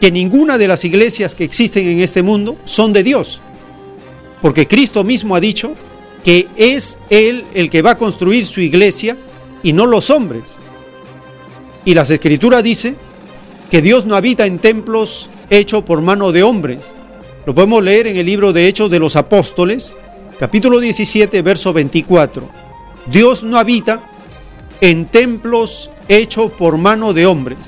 que 0.00 0.10
ninguna 0.10 0.58
de 0.58 0.68
las 0.68 0.84
iglesias 0.84 1.34
que 1.34 1.44
existen 1.44 1.86
en 1.86 2.00
este 2.00 2.22
mundo 2.22 2.56
son 2.64 2.92
de 2.92 3.02
Dios. 3.02 3.40
Porque 4.42 4.66
Cristo 4.66 5.04
mismo 5.04 5.36
ha 5.36 5.40
dicho 5.40 5.74
que 6.24 6.48
es 6.56 6.98
Él 7.08 7.44
el 7.54 7.70
que 7.70 7.82
va 7.82 7.92
a 7.92 7.98
construir 7.98 8.46
su 8.46 8.60
iglesia 8.60 9.16
y 9.62 9.72
no 9.72 9.86
los 9.86 10.10
hombres. 10.10 10.58
Y 11.84 11.94
las 11.94 12.10
escrituras 12.10 12.62
dice 12.62 12.96
que 13.70 13.82
Dios 13.82 14.06
no 14.06 14.14
habita 14.14 14.46
en 14.46 14.58
templos 14.58 15.28
hechos 15.50 15.82
por 15.82 16.02
mano 16.02 16.32
de 16.32 16.42
hombres. 16.42 16.94
Lo 17.44 17.54
podemos 17.54 17.82
leer 17.82 18.06
en 18.06 18.16
el 18.16 18.26
libro 18.26 18.52
de 18.52 18.68
Hechos 18.68 18.90
de 18.90 18.98
los 18.98 19.16
Apóstoles, 19.16 19.96
capítulo 20.38 20.80
17, 20.80 21.42
verso 21.42 21.72
24. 21.72 22.48
Dios 23.06 23.42
no 23.42 23.58
habita 23.58 24.02
en 24.80 25.06
templos 25.06 25.90
hechos 26.08 26.52
por 26.52 26.76
mano 26.78 27.12
de 27.12 27.26
hombres. 27.26 27.58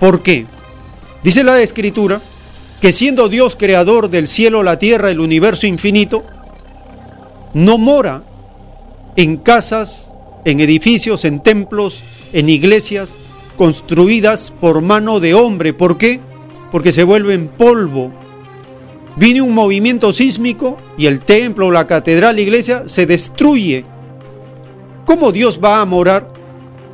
¿Por 0.00 0.22
qué? 0.22 0.46
Dice 1.22 1.44
la 1.44 1.60
escritura 1.62 2.20
que 2.80 2.92
siendo 2.92 3.28
Dios 3.28 3.56
creador 3.56 4.10
del 4.10 4.28
cielo, 4.28 4.62
la 4.62 4.78
tierra, 4.78 5.10
el 5.10 5.20
universo 5.20 5.66
infinito, 5.66 6.24
no 7.54 7.78
mora 7.78 8.24
en 9.16 9.38
casas, 9.38 10.14
en 10.44 10.60
edificios, 10.60 11.24
en 11.24 11.40
templos, 11.40 12.02
en 12.32 12.48
iglesias 12.48 13.18
construidas 13.56 14.52
por 14.60 14.82
mano 14.82 15.20
de 15.20 15.34
hombre. 15.34 15.72
¿Por 15.72 15.98
qué? 15.98 16.20
Porque 16.70 16.92
se 16.92 17.04
vuelven 17.04 17.48
polvo. 17.48 18.12
Viene 19.16 19.42
un 19.42 19.54
movimiento 19.54 20.12
sísmico 20.12 20.76
y 20.98 21.06
el 21.06 21.20
templo, 21.20 21.70
la 21.70 21.86
catedral, 21.86 22.36
la 22.36 22.42
iglesia 22.42 22.84
se 22.86 23.06
destruye. 23.06 23.84
¿Cómo 25.06 25.30
Dios 25.30 25.60
va 25.62 25.80
a 25.80 25.84
morar 25.84 26.32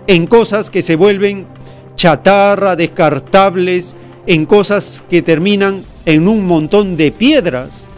en 0.07 0.27
cosas 0.27 0.71
que 0.71 0.83
se 0.83 0.97
vuelven 0.97 1.47
chatarra, 1.95 2.77
descartables, 2.77 3.97
en 4.27 4.47
cosas 4.47 5.05
que 5.11 5.23
terminan 5.23 5.85
en 6.07 6.29
un 6.29 6.47
montón 6.47 6.97
de 6.97 7.13
piedras. 7.13 7.89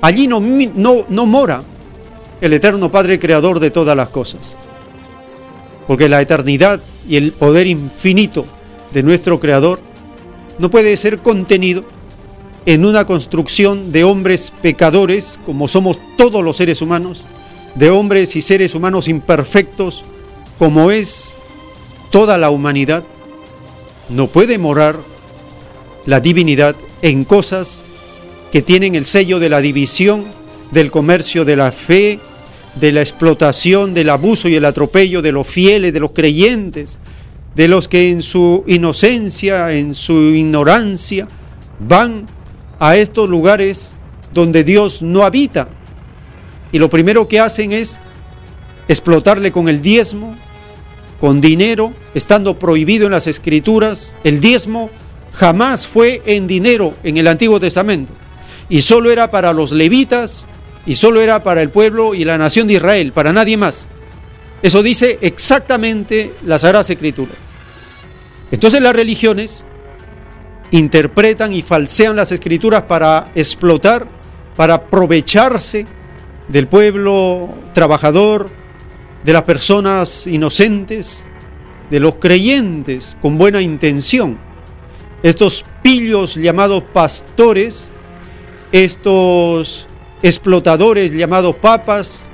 Allí 0.00 0.26
no, 0.26 0.40
no, 0.40 1.04
no 1.08 1.26
mora 1.26 1.62
el 2.40 2.52
eterno 2.52 2.90
Padre 2.90 3.18
Creador 3.18 3.60
de 3.60 3.70
todas 3.70 3.96
las 3.96 4.08
cosas. 4.08 4.56
Porque 5.86 6.08
la 6.08 6.20
eternidad 6.20 6.80
y 7.08 7.16
el 7.16 7.32
poder 7.32 7.66
infinito 7.66 8.44
de 8.92 9.02
nuestro 9.02 9.40
Creador 9.40 9.80
no 10.58 10.70
puede 10.70 10.96
ser 10.96 11.18
contenido 11.18 11.84
en 12.66 12.84
una 12.84 13.06
construcción 13.06 13.90
de 13.90 14.04
hombres 14.04 14.52
pecadores, 14.62 15.40
como 15.44 15.66
somos 15.68 15.98
todos 16.16 16.44
los 16.44 16.56
seres 16.56 16.80
humanos, 16.80 17.22
de 17.74 17.90
hombres 17.90 18.36
y 18.36 18.42
seres 18.42 18.74
humanos 18.74 19.08
imperfectos, 19.08 20.04
como 20.58 20.90
es 20.90 21.34
toda 22.10 22.38
la 22.38 22.50
humanidad, 22.50 23.04
no 24.08 24.28
puede 24.28 24.58
morar 24.58 25.00
la 26.06 26.20
divinidad 26.20 26.76
en 27.00 27.24
cosas 27.24 27.86
que 28.52 28.62
tienen 28.62 28.94
el 28.94 29.06
sello 29.06 29.40
de 29.40 29.48
la 29.48 29.60
división, 29.60 30.26
del 30.70 30.90
comercio 30.90 31.44
de 31.44 31.56
la 31.56 31.72
fe, 31.72 32.20
de 32.74 32.92
la 32.92 33.00
explotación, 33.00 33.94
del 33.94 34.10
abuso 34.10 34.48
y 34.48 34.54
el 34.54 34.64
atropello 34.64 35.22
de 35.22 35.32
los 35.32 35.46
fieles, 35.46 35.92
de 35.92 36.00
los 36.00 36.12
creyentes, 36.12 36.98
de 37.54 37.68
los 37.68 37.88
que 37.88 38.10
en 38.10 38.22
su 38.22 38.64
inocencia, 38.66 39.72
en 39.72 39.94
su 39.94 40.14
ignorancia, 40.14 41.28
van 41.78 42.26
a 42.78 42.96
estos 42.96 43.28
lugares 43.28 43.94
donde 44.32 44.64
Dios 44.64 45.02
no 45.02 45.24
habita. 45.24 45.68
Y 46.72 46.78
lo 46.78 46.88
primero 46.88 47.28
que 47.28 47.40
hacen 47.40 47.72
es 47.72 48.00
explotarle 48.88 49.52
con 49.52 49.68
el 49.68 49.82
diezmo, 49.82 50.36
con 51.20 51.40
dinero, 51.40 51.92
estando 52.14 52.58
prohibido 52.58 53.06
en 53.06 53.12
las 53.12 53.26
escrituras, 53.26 54.16
el 54.24 54.40
diezmo 54.40 54.90
jamás 55.32 55.86
fue 55.86 56.22
en 56.26 56.46
dinero 56.46 56.94
en 57.04 57.16
el 57.16 57.28
Antiguo 57.28 57.60
Testamento. 57.60 58.12
Y 58.68 58.82
solo 58.82 59.10
era 59.10 59.30
para 59.30 59.52
los 59.52 59.72
levitas 59.72 60.48
y 60.86 60.96
solo 60.96 61.20
era 61.20 61.42
para 61.42 61.62
el 61.62 61.70
pueblo 61.70 62.14
y 62.14 62.24
la 62.24 62.38
nación 62.38 62.66
de 62.66 62.74
Israel, 62.74 63.12
para 63.12 63.32
nadie 63.32 63.56
más. 63.56 63.88
Eso 64.62 64.82
dice 64.82 65.18
exactamente 65.20 66.34
la 66.44 66.58
Sagrada 66.58 66.84
Escritura. 66.88 67.32
Entonces 68.50 68.80
las 68.80 68.94
religiones 68.94 69.64
interpretan 70.70 71.52
y 71.52 71.62
falsean 71.62 72.16
las 72.16 72.32
escrituras 72.32 72.82
para 72.82 73.30
explotar, 73.34 74.06
para 74.56 74.74
aprovecharse 74.74 75.86
del 76.48 76.68
pueblo 76.68 77.54
trabajador, 77.72 78.50
de 79.24 79.32
las 79.32 79.42
personas 79.42 80.26
inocentes, 80.26 81.26
de 81.90 82.00
los 82.00 82.16
creyentes 82.16 83.16
con 83.20 83.38
buena 83.38 83.60
intención. 83.60 84.38
Estos 85.22 85.64
pillos 85.82 86.34
llamados 86.34 86.82
pastores, 86.92 87.92
estos 88.72 89.86
explotadores 90.22 91.12
llamados 91.12 91.56
papas, 91.56 92.30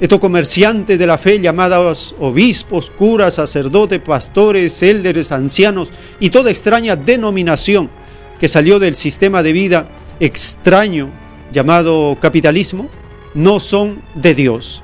estos 0.00 0.18
comerciantes 0.18 0.98
de 0.98 1.06
la 1.06 1.18
fe 1.18 1.40
llamados 1.40 2.14
obispos, 2.18 2.90
curas, 2.90 3.34
sacerdotes, 3.34 4.00
pastores, 4.00 4.82
élderes, 4.82 5.32
ancianos 5.32 5.90
y 6.20 6.30
toda 6.30 6.50
extraña 6.50 6.96
denominación 6.96 7.90
que 8.38 8.48
salió 8.48 8.78
del 8.78 8.94
sistema 8.94 9.42
de 9.42 9.52
vida 9.52 9.88
extraño 10.20 11.10
llamado 11.50 12.16
capitalismo, 12.20 12.88
no 13.34 13.60
son 13.60 14.02
de 14.14 14.34
Dios. 14.34 14.82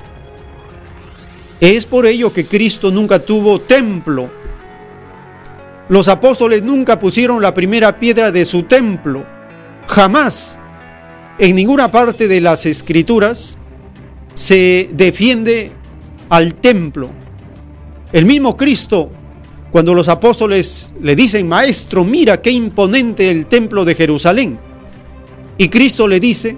Es 1.61 1.85
por 1.85 2.05
ello 2.05 2.33
que 2.33 2.45
Cristo 2.45 2.91
nunca 2.91 3.19
tuvo 3.19 3.61
templo. 3.61 4.29
Los 5.87 6.07
apóstoles 6.09 6.63
nunca 6.63 6.99
pusieron 6.99 7.41
la 7.41 7.53
primera 7.53 7.97
piedra 7.99 8.31
de 8.31 8.45
su 8.45 8.63
templo. 8.63 9.23
Jamás. 9.87 10.59
En 11.37 11.55
ninguna 11.55 11.91
parte 11.91 12.29
de 12.29 12.39
las 12.39 12.65
escrituras 12.65 13.57
se 14.33 14.89
defiende 14.93 15.71
al 16.29 16.55
templo. 16.55 17.09
El 18.13 18.25
mismo 18.25 18.55
Cristo, 18.55 19.11
cuando 19.69 19.93
los 19.93 20.07
apóstoles 20.07 20.93
le 21.01 21.15
dicen, 21.15 21.47
Maestro, 21.49 22.05
mira 22.05 22.41
qué 22.41 22.51
imponente 22.51 23.29
el 23.29 23.47
templo 23.47 23.83
de 23.83 23.95
Jerusalén. 23.95 24.57
Y 25.57 25.67
Cristo 25.67 26.07
le 26.07 26.21
dice, 26.21 26.55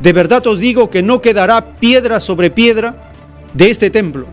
de 0.00 0.12
verdad 0.14 0.46
os 0.46 0.58
digo 0.58 0.88
que 0.88 1.02
no 1.02 1.20
quedará 1.20 1.76
piedra 1.76 2.20
sobre 2.20 2.50
piedra 2.50 3.12
de 3.52 3.70
este 3.70 3.90
templo. 3.90 4.26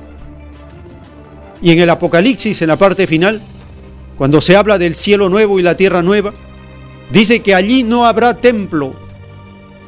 Y 1.61 1.71
en 1.71 1.79
el 1.79 1.89
Apocalipsis, 1.89 2.61
en 2.61 2.69
la 2.69 2.77
parte 2.77 3.07
final, 3.07 3.41
cuando 4.17 4.39
se 4.39 4.55
habla 4.55 4.77
del 4.77 4.93
cielo 4.93 5.27
nuevo 5.27 5.59
y 5.59 5.63
la 5.63 5.75
tierra 5.75 6.01
nueva, 6.01 6.33
dice 7.11 7.41
que 7.41 7.53
allí 7.53 7.83
no 7.83 8.05
habrá 8.05 8.35
templo. 8.35 9.05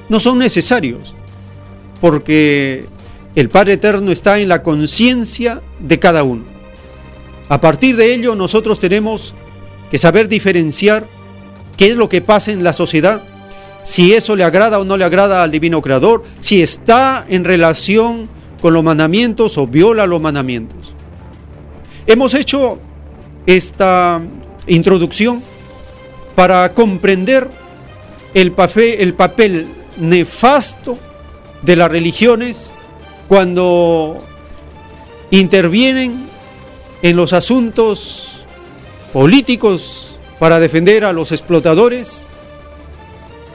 No 0.10 0.20
son 0.20 0.40
necesarios 0.40 1.16
porque 2.00 2.86
el 3.36 3.50
Padre 3.50 3.74
Eterno 3.74 4.12
está 4.12 4.40
en 4.40 4.50
la 4.50 4.64
conciencia 4.64 5.62
de 5.80 6.00
cada 6.00 6.24
uno. 6.24 6.46
A 7.50 7.62
partir 7.62 7.96
de 7.96 8.14
ello 8.14 8.36
nosotros 8.36 8.80
tenemos 8.80 9.36
que 9.90 9.98
saber 9.98 10.28
diferenciar 10.28 11.08
qué 11.78 11.88
es 11.88 11.96
lo 11.96 12.10
que 12.10 12.22
pasa 12.22 12.52
en 12.52 12.64
la 12.64 12.74
sociedad, 12.74 13.24
si 13.84 14.14
eso 14.14 14.36
le 14.36 14.44
agrada 14.44 14.80
o 14.80 14.86
no 14.86 14.98
le 14.98 15.06
agrada 15.06 15.44
al 15.44 15.52
Divino 15.52 15.82
Creador, 15.82 16.24
si 16.40 16.62
está 16.62 17.26
en 17.30 17.46
relación 17.46 18.28
con 18.62 18.74
los 18.74 18.84
mandamientos 18.84 19.58
o 19.58 19.68
viola 19.68 20.08
los 20.08 20.20
mandamientos. 20.20 20.94
Hemos 22.06 22.34
hecho 22.34 22.80
esta 23.46 24.22
introducción 24.68 25.42
para 26.36 26.74
comprender 26.74 27.50
el 28.34 28.52
papel, 28.52 28.96
el 29.00 29.14
papel 29.14 29.68
nefasto 29.98 30.98
de 31.62 31.76
las 31.76 31.90
religiones 31.90 32.74
cuando 33.28 34.24
intervienen 35.32 36.30
en 37.02 37.16
los 37.16 37.34
asuntos 37.34 38.46
políticos 39.12 40.18
para 40.40 40.60
defender 40.60 41.04
a 41.04 41.14
los 41.14 41.32
explotadores 41.32 42.28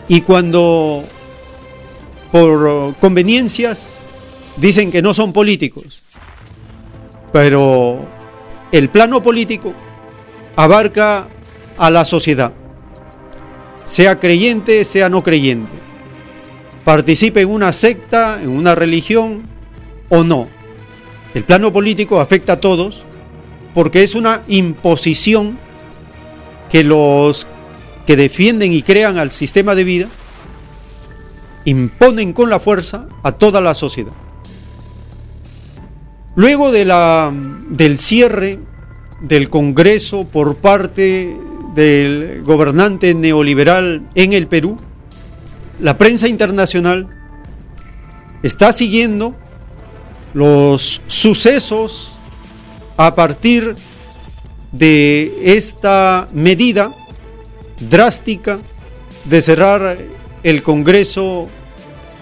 y 0.09 0.21
cuando 0.23 1.05
por 2.31 2.97
conveniencias 2.97 4.07
dicen 4.57 4.91
que 4.91 5.03
no 5.03 5.15
son 5.15 5.33
políticos. 5.33 6.03
Pero 7.33 8.05
el 8.73 8.91
plano 8.91 9.23
político 9.23 9.75
abarca 10.57 11.29
a 11.79 11.91
la 11.91 12.05
sociedad, 12.05 12.53
sea 13.85 14.21
creyente, 14.21 14.85
sea 14.85 15.09
no 15.09 15.23
creyente 15.23 15.92
participe 16.85 17.43
en 17.43 17.51
una 17.51 17.73
secta, 17.73 18.41
en 18.43 18.49
una 18.49 18.75
religión 18.75 19.43
o 20.09 20.25
no. 20.25 20.49
El 21.35 21.45
plano 21.45 21.73
político 21.73 22.21
afecta 22.21 22.55
a 22.55 22.61
todos 22.61 23.05
porque 23.75 24.03
es 24.03 24.15
una 24.15 24.43
imposición 24.49 25.59
que 26.71 26.85
los 26.85 27.47
que 28.07 28.17
defienden 28.17 28.73
y 28.73 28.83
crean 28.83 29.19
al 29.19 29.31
sistema 29.31 29.75
de 29.75 29.85
vida 29.85 30.09
imponen 31.65 32.33
con 32.33 32.51
la 32.51 32.59
fuerza 32.59 33.07
a 33.23 33.33
toda 33.33 33.61
la 33.61 33.75
sociedad. 33.75 34.13
Luego 36.35 36.73
de 36.73 36.85
la, 36.85 37.33
del 37.69 37.99
cierre 37.99 38.59
del 39.21 39.51
Congreso 39.51 40.25
por 40.25 40.57
parte 40.57 41.37
del 41.75 42.43
gobernante 42.43 43.15
neoliberal 43.15 44.09
en 44.15 44.33
el 44.33 44.47
Perú, 44.47 44.79
la 45.79 45.99
prensa 45.99 46.29
internacional 46.29 47.09
está 48.43 48.73
siguiendo 48.73 49.35
los 50.35 51.03
sucesos 51.07 52.13
a 52.97 53.15
partir 53.15 53.77
de 54.73 55.57
esta 55.57 56.29
medida 56.33 56.95
drástica 57.91 58.59
de 59.25 59.43
cerrar 59.43 59.99
el 60.43 60.63
Congreso 60.63 61.49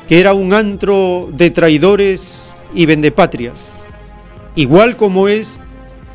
que 0.08 0.20
era 0.20 0.34
un 0.34 0.52
antro 0.52 1.28
de 1.32 1.50
traidores 1.50 2.56
y 2.74 2.86
vendepatrias, 2.86 3.84
igual 4.56 4.96
como 4.96 5.28
es 5.28 5.60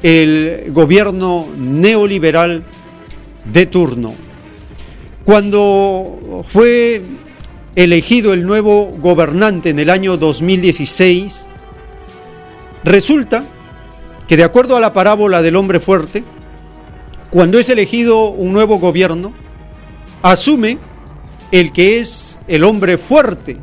el 0.04 0.66
gobierno 0.74 1.48
neoliberal 1.58 2.66
de 3.46 3.66
turno. 3.66 4.14
Cuando 5.24 6.44
fue 6.52 7.02
elegido 7.76 8.34
el 8.34 8.46
nuevo 8.46 8.86
gobernante 8.98 9.70
en 9.70 9.80
el 9.80 9.90
año 9.90 10.18
2016, 10.18 11.48
resulta 12.84 13.44
que 14.28 14.38
de 14.38 14.44
acuerdo 14.44 14.78
a 14.78 14.80
la 14.80 14.94
parábola 14.94 15.42
del 15.42 15.56
hombre 15.56 15.80
fuerte, 15.80 16.24
cuando 17.30 17.60
es 17.60 17.70
elegido 17.70 18.30
un 18.30 18.54
nuevo 18.54 18.80
gobierno, 18.80 19.34
asume 20.22 20.78
el 21.52 21.74
que 21.74 22.00
es 22.00 22.40
el 22.48 22.64
hombre 22.64 22.98
fuerte 22.98 23.58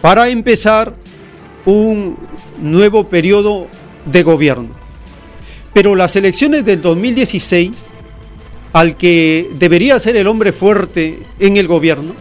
para 0.00 0.28
empezar 0.28 0.94
un 1.64 2.18
nuevo 2.60 3.08
periodo 3.08 3.66
de 4.04 4.22
gobierno. 4.22 4.68
Pero 5.72 5.94
las 5.94 6.14
elecciones 6.16 6.64
del 6.64 6.82
2016, 6.82 7.90
al 8.72 8.96
que 8.96 9.50
debería 9.54 9.98
ser 9.98 10.16
el 10.16 10.26
hombre 10.26 10.52
fuerte 10.52 11.20
en 11.38 11.56
el 11.56 11.66
gobierno, 11.66 12.14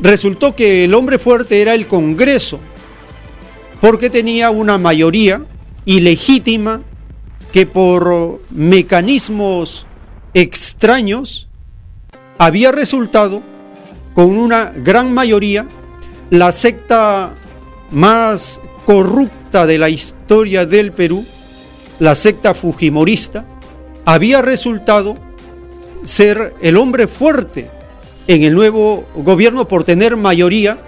resultó 0.00 0.54
que 0.54 0.84
el 0.84 0.94
hombre 0.94 1.18
fuerte 1.18 1.62
era 1.62 1.74
el 1.74 1.86
Congreso, 1.86 2.60
porque 3.80 4.10
tenía 4.10 4.50
una 4.50 4.78
mayoría 4.78 5.44
ilegítima 5.84 6.82
que 7.52 7.66
por 7.66 8.40
mecanismos 8.50 9.86
extraños 10.34 11.48
había 12.38 12.72
resultado 12.72 13.42
con 14.14 14.38
una 14.38 14.72
gran 14.76 15.12
mayoría 15.12 15.66
la 16.30 16.52
secta 16.52 17.34
más 17.90 18.60
corrupta 18.84 19.66
de 19.66 19.78
la 19.78 19.88
historia 19.88 20.66
del 20.66 20.92
Perú, 20.92 21.24
la 21.98 22.14
secta 22.14 22.54
fujimorista, 22.54 23.46
había 24.04 24.42
resultado 24.42 25.16
ser 26.02 26.54
el 26.60 26.76
hombre 26.76 27.08
fuerte 27.08 27.70
en 28.26 28.42
el 28.42 28.54
nuevo 28.54 29.04
gobierno 29.14 29.68
por 29.68 29.84
tener 29.84 30.16
mayoría 30.16 30.78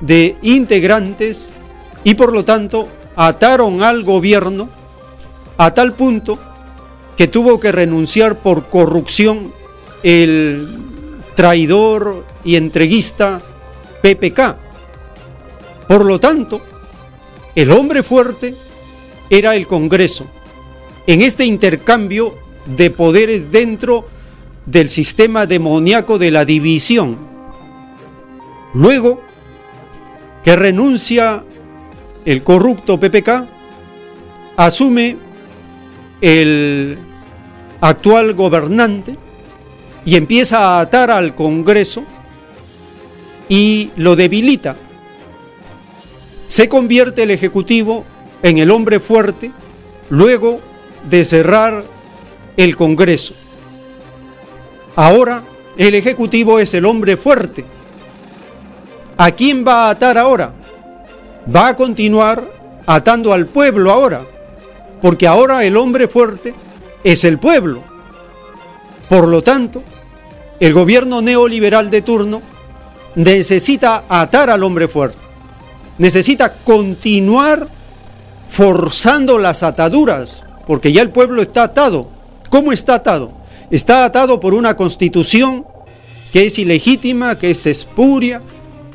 de 0.00 0.36
integrantes 0.42 1.52
y 2.04 2.14
por 2.14 2.32
lo 2.32 2.44
tanto 2.44 2.88
ataron 3.16 3.82
al 3.82 4.04
gobierno 4.04 4.68
a 5.56 5.72
tal 5.72 5.94
punto 5.94 6.38
que 7.16 7.28
tuvo 7.28 7.58
que 7.58 7.72
renunciar 7.72 8.36
por 8.36 8.68
corrupción 8.68 9.52
el 10.02 10.68
traidor 11.34 12.26
y 12.44 12.56
entreguista 12.56 13.40
PPK. 14.02 14.56
Por 15.88 16.04
lo 16.04 16.20
tanto, 16.20 16.60
el 17.54 17.70
hombre 17.70 18.02
fuerte 18.02 18.54
era 19.30 19.56
el 19.56 19.66
Congreso 19.66 20.26
en 21.06 21.22
este 21.22 21.44
intercambio 21.44 22.34
de 22.66 22.90
poderes 22.90 23.50
dentro 23.50 24.06
del 24.66 24.88
sistema 24.88 25.46
demoníaco 25.46 26.18
de 26.18 26.30
la 26.30 26.44
división. 26.44 27.16
Luego 28.74 29.22
que 30.44 30.54
renuncia 30.56 31.44
el 32.24 32.42
corrupto 32.42 32.98
PPK, 32.98 33.48
asume 34.56 35.16
el 36.20 36.98
actual 37.80 38.34
gobernante 38.34 39.16
y 40.04 40.16
empieza 40.16 40.58
a 40.58 40.80
atar 40.80 41.10
al 41.10 41.34
Congreso 41.34 42.04
y 43.48 43.90
lo 43.96 44.16
debilita. 44.16 44.76
Se 46.48 46.68
convierte 46.68 47.22
el 47.22 47.30
Ejecutivo 47.30 48.04
en 48.42 48.58
el 48.58 48.70
hombre 48.70 49.00
fuerte 49.00 49.52
luego 50.10 50.60
de 51.08 51.24
cerrar 51.24 51.84
el 52.56 52.76
Congreso. 52.76 53.34
Ahora 54.96 55.44
el 55.76 55.94
Ejecutivo 55.94 56.58
es 56.58 56.72
el 56.72 56.86
hombre 56.86 57.18
fuerte. 57.18 57.66
¿A 59.18 59.30
quién 59.30 59.62
va 59.66 59.86
a 59.86 59.90
atar 59.90 60.16
ahora? 60.16 60.54
Va 61.54 61.68
a 61.68 61.76
continuar 61.76 62.50
atando 62.86 63.32
al 63.34 63.46
pueblo 63.46 63.92
ahora, 63.92 64.26
porque 65.02 65.26
ahora 65.26 65.64
el 65.64 65.76
hombre 65.76 66.08
fuerte 66.08 66.54
es 67.04 67.24
el 67.24 67.38
pueblo. 67.38 67.82
Por 69.10 69.28
lo 69.28 69.42
tanto, 69.42 69.82
el 70.60 70.72
gobierno 70.72 71.20
neoliberal 71.20 71.90
de 71.90 72.00
turno 72.00 72.40
necesita 73.16 74.04
atar 74.08 74.48
al 74.48 74.62
hombre 74.62 74.88
fuerte, 74.88 75.18
necesita 75.98 76.52
continuar 76.52 77.68
forzando 78.48 79.38
las 79.38 79.62
ataduras, 79.62 80.42
porque 80.66 80.90
ya 80.90 81.02
el 81.02 81.10
pueblo 81.10 81.42
está 81.42 81.64
atado. 81.64 82.08
¿Cómo 82.48 82.72
está 82.72 82.94
atado? 82.94 83.35
Está 83.70 84.04
atado 84.04 84.38
por 84.38 84.54
una 84.54 84.76
constitución 84.76 85.66
que 86.32 86.46
es 86.46 86.58
ilegítima, 86.58 87.38
que 87.38 87.50
es 87.50 87.66
espuria, 87.66 88.40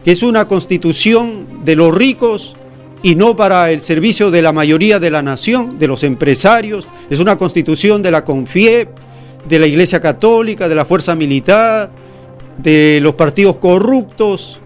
que 0.04 0.12
es 0.12 0.24
una 0.24 0.48
constitución 0.48 1.66
de 1.66 1.76
los 1.76 1.94
ricos 1.94 2.56
y 3.04 3.16
no 3.16 3.36
para 3.36 3.72
el 3.72 3.82
servicio 3.82 4.32
de 4.32 4.42
la 4.42 4.54
mayoría 4.54 5.00
de 5.00 5.10
la 5.10 5.22
nación, 5.22 5.70
de 5.78 5.88
los 5.88 6.04
empresarios. 6.04 6.88
Es 7.10 7.20
una 7.20 7.38
constitución 7.38 8.02
de 8.02 8.12
la 8.12 8.24
CONFIEP, 8.24 8.90
de 9.48 9.60
la 9.60 9.68
Iglesia 9.68 10.00
Católica, 10.00 10.70
de 10.70 10.76
la 10.76 10.86
Fuerza 10.86 11.16
Militar, 11.16 11.92
de 12.58 13.00
los 13.02 13.16
partidos 13.16 13.58
corruptos. 13.58 14.60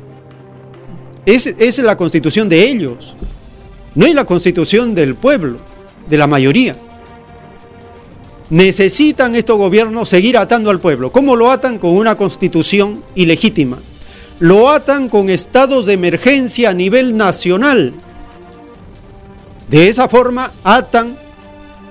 Es, 1.25 1.47
es 1.47 1.79
la 1.79 1.97
constitución 1.97 2.47
de 2.49 2.69
ellos, 2.69 3.15
no 3.95 4.05
es 4.05 4.13
la 4.13 4.25
constitución 4.25 4.93
del 4.93 5.15
pueblo, 5.15 5.57
de 6.07 6.17
la 6.17 6.27
mayoría. 6.27 6.75
Necesitan 8.49 9.35
estos 9.35 9.57
gobiernos 9.57 10.09
seguir 10.09 10.37
atando 10.37 10.69
al 10.69 10.79
pueblo. 10.79 11.11
¿Cómo 11.11 11.35
lo 11.35 11.49
atan? 11.49 11.79
Con 11.79 11.91
una 11.91 12.15
constitución 12.15 13.03
ilegítima. 13.15 13.79
Lo 14.39 14.69
atan 14.69 15.09
con 15.09 15.29
estados 15.29 15.85
de 15.85 15.93
emergencia 15.93 16.69
a 16.69 16.73
nivel 16.73 17.17
nacional. 17.17 17.93
De 19.67 19.87
esa 19.87 20.07
forma 20.07 20.51
atan 20.63 21.17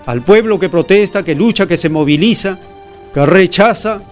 al 0.06 0.22
pueblo 0.22 0.58
que 0.58 0.68
protesta, 0.68 1.24
que 1.24 1.34
lucha, 1.34 1.66
que 1.66 1.76
se 1.76 1.88
moviliza, 1.88 2.58
que 3.12 3.26
rechaza 3.26 4.02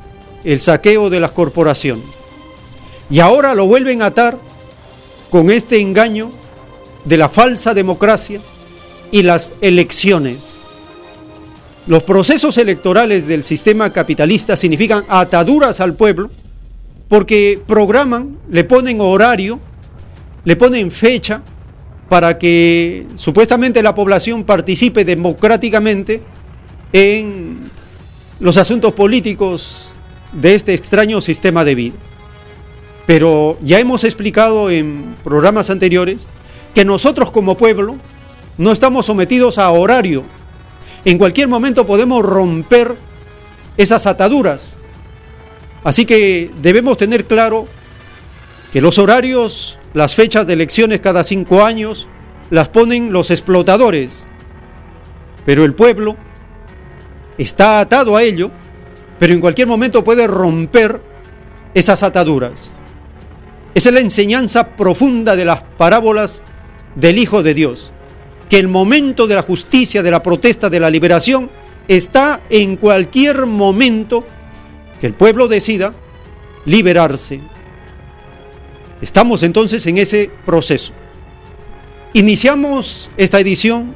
el 0.42 0.58
saqueo 0.60 1.10
de 1.10 1.20
las 1.20 1.30
corporaciones. 1.30 2.06
Y 3.08 3.20
ahora 3.20 3.54
lo 3.54 3.66
vuelven 3.66 4.02
a 4.02 4.06
atar 4.06 4.38
con 5.30 5.50
este 5.50 5.80
engaño 5.80 6.30
de 7.04 7.16
la 7.18 7.28
falsa 7.28 7.74
democracia 7.74 8.40
y 9.10 9.22
las 9.22 9.54
elecciones. 9.60 10.61
Los 11.86 12.04
procesos 12.04 12.58
electorales 12.58 13.26
del 13.26 13.42
sistema 13.42 13.92
capitalista 13.92 14.56
significan 14.56 15.04
ataduras 15.08 15.80
al 15.80 15.94
pueblo 15.94 16.30
porque 17.08 17.60
programan, 17.66 18.38
le 18.50 18.64
ponen 18.64 19.00
horario, 19.00 19.58
le 20.44 20.56
ponen 20.56 20.90
fecha 20.90 21.42
para 22.08 22.38
que 22.38 23.06
supuestamente 23.16 23.82
la 23.82 23.94
población 23.94 24.44
participe 24.44 25.04
democráticamente 25.04 26.22
en 26.92 27.64
los 28.38 28.56
asuntos 28.56 28.92
políticos 28.92 29.92
de 30.32 30.54
este 30.54 30.74
extraño 30.74 31.20
sistema 31.20 31.64
de 31.64 31.74
vida. 31.74 31.94
Pero 33.06 33.58
ya 33.62 33.80
hemos 33.80 34.04
explicado 34.04 34.70
en 34.70 35.16
programas 35.24 35.68
anteriores 35.68 36.28
que 36.74 36.84
nosotros 36.84 37.30
como 37.30 37.56
pueblo 37.56 37.96
no 38.56 38.72
estamos 38.72 39.06
sometidos 39.06 39.58
a 39.58 39.70
horario. 39.70 40.24
En 41.04 41.18
cualquier 41.18 41.48
momento 41.48 41.86
podemos 41.86 42.24
romper 42.24 42.96
esas 43.76 44.06
ataduras. 44.06 44.76
Así 45.84 46.04
que 46.04 46.50
debemos 46.62 46.96
tener 46.96 47.24
claro 47.24 47.66
que 48.72 48.80
los 48.80 48.98
horarios, 48.98 49.78
las 49.94 50.14
fechas 50.14 50.46
de 50.46 50.52
elecciones 50.52 51.00
cada 51.00 51.24
cinco 51.24 51.64
años, 51.64 52.08
las 52.50 52.68
ponen 52.68 53.12
los 53.12 53.30
explotadores. 53.30 54.26
Pero 55.44 55.64
el 55.64 55.74
pueblo 55.74 56.16
está 57.36 57.80
atado 57.80 58.16
a 58.16 58.22
ello, 58.22 58.50
pero 59.18 59.34
en 59.34 59.40
cualquier 59.40 59.66
momento 59.66 60.04
puede 60.04 60.26
romper 60.28 61.02
esas 61.74 62.02
ataduras. 62.02 62.76
Esa 63.74 63.88
es 63.88 63.94
la 63.94 64.00
enseñanza 64.00 64.76
profunda 64.76 65.34
de 65.34 65.46
las 65.46 65.62
parábolas 65.78 66.42
del 66.94 67.18
Hijo 67.18 67.42
de 67.42 67.54
Dios, 67.54 67.91
que 68.52 68.58
el 68.58 68.68
momento 68.68 69.26
de 69.26 69.34
la 69.34 69.40
justicia, 69.40 70.02
de 70.02 70.10
la 70.10 70.22
protesta, 70.22 70.68
de 70.68 70.78
la 70.78 70.90
liberación, 70.90 71.48
está 71.88 72.42
en 72.50 72.76
cualquier 72.76 73.46
momento 73.46 74.26
que 75.00 75.06
el 75.06 75.14
pueblo 75.14 75.48
decida 75.48 75.94
liberarse. 76.66 77.40
Estamos 79.00 79.42
entonces 79.42 79.86
en 79.86 79.96
ese 79.96 80.30
proceso. 80.44 80.92
Iniciamos 82.12 83.10
esta 83.16 83.40
edición 83.40 83.94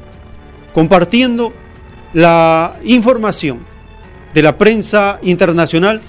compartiendo 0.73 1.53
la 2.13 2.79
información 2.83 3.63
de 4.33 4.41
la 4.41 4.57
prensa 4.57 5.19
internacional 5.21 6.01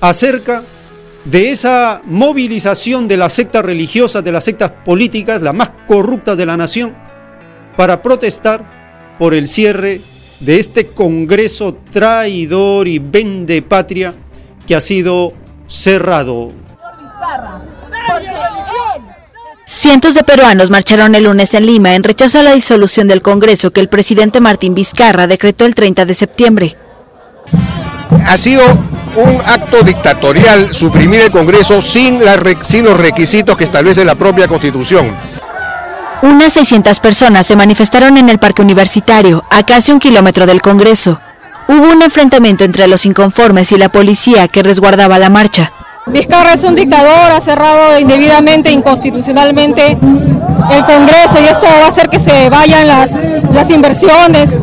acerca 0.00 0.64
de 1.26 1.50
esa 1.50 2.00
movilización 2.06 3.08
de 3.08 3.18
las 3.18 3.34
sectas 3.34 3.62
religiosas, 3.62 4.24
de 4.24 4.32
las 4.32 4.44
sectas 4.44 4.72
políticas, 4.86 5.42
las 5.42 5.52
más 5.52 5.70
corruptas 5.86 6.38
de 6.38 6.46
la 6.46 6.56
nación, 6.56 7.03
para 7.76 8.02
protestar 8.02 9.16
por 9.18 9.34
el 9.34 9.48
cierre 9.48 10.00
de 10.40 10.60
este 10.60 10.88
Congreso 10.88 11.76
traidor 11.92 12.88
y 12.88 12.98
vende 12.98 13.62
patria 13.62 14.14
que 14.66 14.74
ha 14.74 14.80
sido 14.80 15.32
cerrado. 15.66 16.52
Cientos 19.66 20.14
de 20.14 20.22
peruanos 20.22 20.70
marcharon 20.70 21.14
el 21.14 21.24
lunes 21.24 21.52
en 21.54 21.66
Lima 21.66 21.94
en 21.94 22.04
rechazo 22.04 22.38
a 22.38 22.42
la 22.42 22.54
disolución 22.54 23.08
del 23.08 23.22
Congreso 23.22 23.70
que 23.70 23.80
el 23.80 23.88
presidente 23.88 24.40
Martín 24.40 24.74
Vizcarra 24.74 25.26
decretó 25.26 25.66
el 25.66 25.74
30 25.74 26.04
de 26.04 26.14
septiembre. 26.14 26.76
Ha 28.26 28.38
sido 28.38 28.62
un 29.16 29.40
acto 29.44 29.82
dictatorial 29.82 30.72
suprimir 30.74 31.20
el 31.20 31.30
Congreso 31.30 31.82
sin, 31.82 32.20
sin 32.62 32.84
los 32.84 32.98
requisitos 32.98 33.56
que 33.56 33.64
establece 33.64 34.04
la 34.04 34.14
propia 34.14 34.48
Constitución. 34.48 35.14
Unas 36.24 36.54
600 36.54 37.00
personas 37.00 37.46
se 37.46 37.54
manifestaron 37.54 38.16
en 38.16 38.30
el 38.30 38.38
Parque 38.38 38.62
Universitario, 38.62 39.44
a 39.50 39.62
casi 39.64 39.92
un 39.92 40.00
kilómetro 40.00 40.46
del 40.46 40.62
Congreso. 40.62 41.20
Hubo 41.68 41.92
un 41.92 42.00
enfrentamiento 42.00 42.64
entre 42.64 42.88
los 42.88 43.04
inconformes 43.04 43.70
y 43.72 43.76
la 43.76 43.90
policía 43.90 44.48
que 44.48 44.62
resguardaba 44.62 45.18
la 45.18 45.28
marcha. 45.28 45.70
Vizcarra 46.06 46.54
es 46.54 46.64
un 46.64 46.76
dictador, 46.76 47.30
ha 47.30 47.42
cerrado 47.42 47.98
indebidamente, 47.98 48.70
inconstitucionalmente 48.72 49.98
el 50.70 50.84
Congreso 50.86 51.42
y 51.42 51.44
esto 51.44 51.66
va 51.66 51.84
a 51.84 51.88
hacer 51.88 52.08
que 52.08 52.18
se 52.18 52.48
vayan 52.48 52.86
las, 52.86 53.12
las 53.52 53.68
inversiones, 53.68 54.58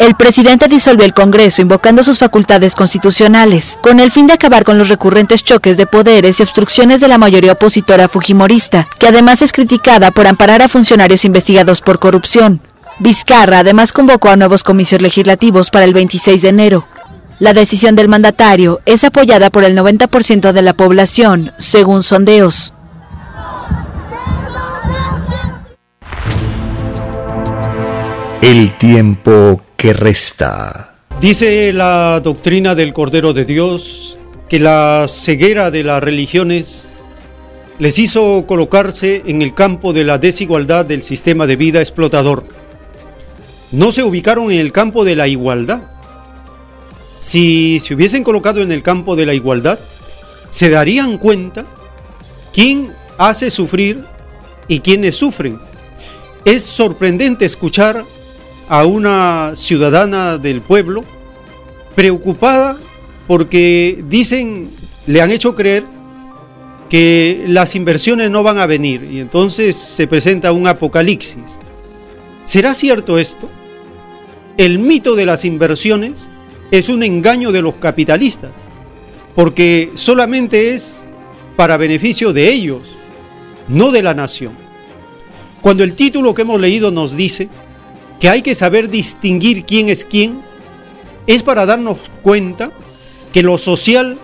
el 0.00 0.14
presidente 0.14 0.66
disolvió 0.66 1.04
el 1.04 1.12
Congreso 1.12 1.60
invocando 1.60 2.02
sus 2.02 2.18
facultades 2.18 2.74
constitucionales, 2.74 3.78
con 3.82 4.00
el 4.00 4.10
fin 4.10 4.26
de 4.26 4.32
acabar 4.32 4.64
con 4.64 4.78
los 4.78 4.88
recurrentes 4.88 5.44
choques 5.44 5.76
de 5.76 5.84
poderes 5.84 6.40
y 6.40 6.42
obstrucciones 6.42 7.00
de 7.00 7.08
la 7.08 7.18
mayoría 7.18 7.52
opositora 7.52 8.08
fujimorista, 8.08 8.88
que 8.98 9.08
además 9.08 9.42
es 9.42 9.52
criticada 9.52 10.10
por 10.10 10.26
amparar 10.26 10.62
a 10.62 10.68
funcionarios 10.68 11.26
investigados 11.26 11.82
por 11.82 11.98
corrupción. 11.98 12.62
Vizcarra 12.98 13.58
además 13.58 13.92
convocó 13.92 14.30
a 14.30 14.36
nuevos 14.36 14.62
comicios 14.62 15.02
legislativos 15.02 15.68
para 15.68 15.84
el 15.84 15.92
26 15.92 16.40
de 16.40 16.48
enero. 16.48 16.86
La 17.38 17.52
decisión 17.52 17.94
del 17.94 18.08
mandatario 18.08 18.80
es 18.86 19.04
apoyada 19.04 19.50
por 19.50 19.64
el 19.64 19.76
90% 19.76 20.52
de 20.52 20.62
la 20.62 20.72
población, 20.72 21.52
según 21.58 22.02
sondeos. 22.02 22.72
El 28.40 28.74
tiempo 28.78 29.60
que 29.80 29.94
resta. 29.94 30.92
Dice 31.22 31.72
la 31.72 32.20
doctrina 32.20 32.74
del 32.74 32.92
Cordero 32.92 33.32
de 33.32 33.46
Dios 33.46 34.18
que 34.50 34.58
la 34.58 35.06
ceguera 35.08 35.70
de 35.70 35.82
las 35.84 36.02
religiones 36.02 36.90
les 37.78 37.98
hizo 37.98 38.44
colocarse 38.46 39.22
en 39.24 39.40
el 39.40 39.54
campo 39.54 39.94
de 39.94 40.04
la 40.04 40.18
desigualdad 40.18 40.84
del 40.84 41.02
sistema 41.02 41.46
de 41.46 41.56
vida 41.56 41.80
explotador. 41.80 42.44
no 43.72 43.90
se 43.90 44.02
ubicaron 44.02 44.52
en 44.52 44.58
el 44.58 44.70
campo 44.70 45.02
de 45.02 45.16
la 45.16 45.28
igualdad. 45.28 45.80
Si 47.18 47.80
se 47.80 47.94
hubiesen 47.94 48.22
colocado 48.22 48.60
en 48.60 48.72
el 48.72 48.82
campo 48.82 49.16
de 49.16 49.24
la 49.24 49.32
igualdad, 49.32 49.78
se 50.50 50.68
darían 50.68 51.16
cuenta 51.16 51.64
quién 52.52 52.92
hace 53.16 53.50
sufrir 53.50 54.04
y 54.68 54.80
quiénes 54.80 55.16
sufren. 55.16 55.58
Es 56.44 56.64
sorprendente 56.64 57.46
escuchar 57.46 58.04
a 58.70 58.86
una 58.86 59.56
ciudadana 59.56 60.38
del 60.38 60.60
pueblo 60.60 61.02
preocupada 61.96 62.78
porque 63.26 64.02
dicen, 64.08 64.70
le 65.08 65.20
han 65.20 65.32
hecho 65.32 65.56
creer 65.56 65.84
que 66.88 67.46
las 67.48 67.74
inversiones 67.74 68.30
no 68.30 68.44
van 68.44 68.58
a 68.58 68.66
venir 68.66 69.08
y 69.10 69.18
entonces 69.18 69.74
se 69.74 70.06
presenta 70.06 70.52
un 70.52 70.68
apocalipsis. 70.68 71.58
¿Será 72.44 72.74
cierto 72.74 73.18
esto? 73.18 73.50
El 74.56 74.78
mito 74.78 75.16
de 75.16 75.26
las 75.26 75.44
inversiones 75.44 76.30
es 76.70 76.88
un 76.88 77.02
engaño 77.02 77.50
de 77.50 77.62
los 77.62 77.74
capitalistas, 77.74 78.52
porque 79.34 79.90
solamente 79.94 80.74
es 80.74 81.08
para 81.56 81.76
beneficio 81.76 82.32
de 82.32 82.52
ellos, 82.52 82.94
no 83.66 83.90
de 83.90 84.04
la 84.04 84.14
nación. 84.14 84.52
Cuando 85.60 85.82
el 85.82 85.94
título 85.94 86.34
que 86.34 86.42
hemos 86.42 86.60
leído 86.60 86.92
nos 86.92 87.16
dice 87.16 87.48
que 88.20 88.28
hay 88.28 88.42
que 88.42 88.54
saber 88.54 88.90
distinguir 88.90 89.64
quién 89.64 89.88
es 89.88 90.04
quién, 90.04 90.42
es 91.26 91.42
para 91.42 91.66
darnos 91.66 91.98
cuenta 92.22 92.70
que 93.32 93.42
lo 93.42 93.56
social 93.56 94.18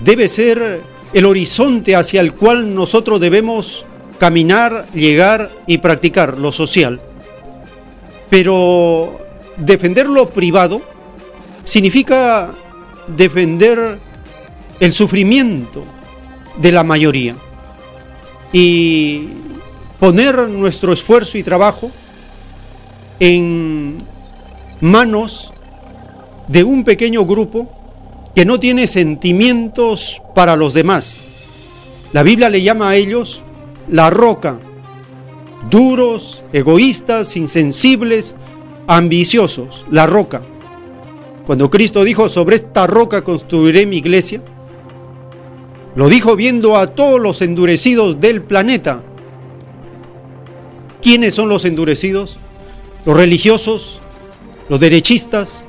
debe 0.00 0.28
ser 0.28 0.82
el 1.12 1.26
horizonte 1.26 1.96
hacia 1.96 2.20
el 2.20 2.32
cual 2.32 2.74
nosotros 2.74 3.20
debemos 3.20 3.86
caminar, 4.18 4.86
llegar 4.94 5.50
y 5.66 5.78
practicar 5.78 6.38
lo 6.38 6.52
social. 6.52 7.00
Pero 8.30 9.20
defender 9.56 10.08
lo 10.08 10.30
privado 10.30 10.80
significa 11.64 12.54
defender 13.06 13.98
el 14.80 14.92
sufrimiento 14.92 15.84
de 16.56 16.72
la 16.72 16.84
mayoría 16.84 17.34
y 18.52 19.28
poner 19.98 20.48
nuestro 20.48 20.92
esfuerzo 20.92 21.38
y 21.38 21.42
trabajo 21.42 21.90
en 23.20 23.98
manos 24.80 25.52
de 26.48 26.64
un 26.64 26.84
pequeño 26.84 27.24
grupo 27.24 27.68
que 28.34 28.44
no 28.44 28.58
tiene 28.58 28.86
sentimientos 28.86 30.20
para 30.34 30.56
los 30.56 30.74
demás. 30.74 31.28
La 32.12 32.22
Biblia 32.22 32.48
le 32.48 32.62
llama 32.62 32.90
a 32.90 32.96
ellos 32.96 33.42
la 33.88 34.10
roca, 34.10 34.58
duros, 35.70 36.44
egoístas, 36.52 37.36
insensibles, 37.36 38.34
ambiciosos, 38.86 39.86
la 39.90 40.06
roca. 40.06 40.42
Cuando 41.46 41.70
Cristo 41.70 42.04
dijo, 42.04 42.28
sobre 42.28 42.56
esta 42.56 42.86
roca 42.86 43.22
construiré 43.22 43.86
mi 43.86 43.98
iglesia, 43.98 44.42
lo 45.94 46.08
dijo 46.08 46.34
viendo 46.36 46.76
a 46.76 46.88
todos 46.88 47.20
los 47.20 47.40
endurecidos 47.42 48.20
del 48.20 48.42
planeta. 48.42 49.02
¿Quiénes 51.02 51.34
son 51.34 51.48
los 51.48 51.64
endurecidos? 51.64 52.38
Los 53.06 53.16
religiosos, 53.16 54.00
los 54.68 54.80
derechistas, 54.80 55.66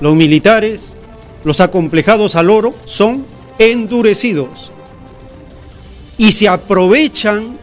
los 0.00 0.14
militares, 0.14 0.98
los 1.44 1.60
acomplejados 1.60 2.34
al 2.34 2.50
oro 2.50 2.74
son 2.84 3.26
endurecidos 3.58 4.72
y 6.16 6.32
se 6.32 6.48
aprovechan 6.48 7.58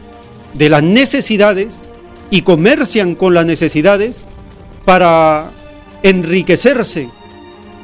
de 0.54 0.69
las 0.69 0.84
necesidades 0.84 1.82
y 2.30 2.41
comercian 2.41 3.15
con 3.15 3.34
las 3.34 3.45
necesidades 3.45 4.28
para 4.86 5.52
enriquecerse, 6.04 7.10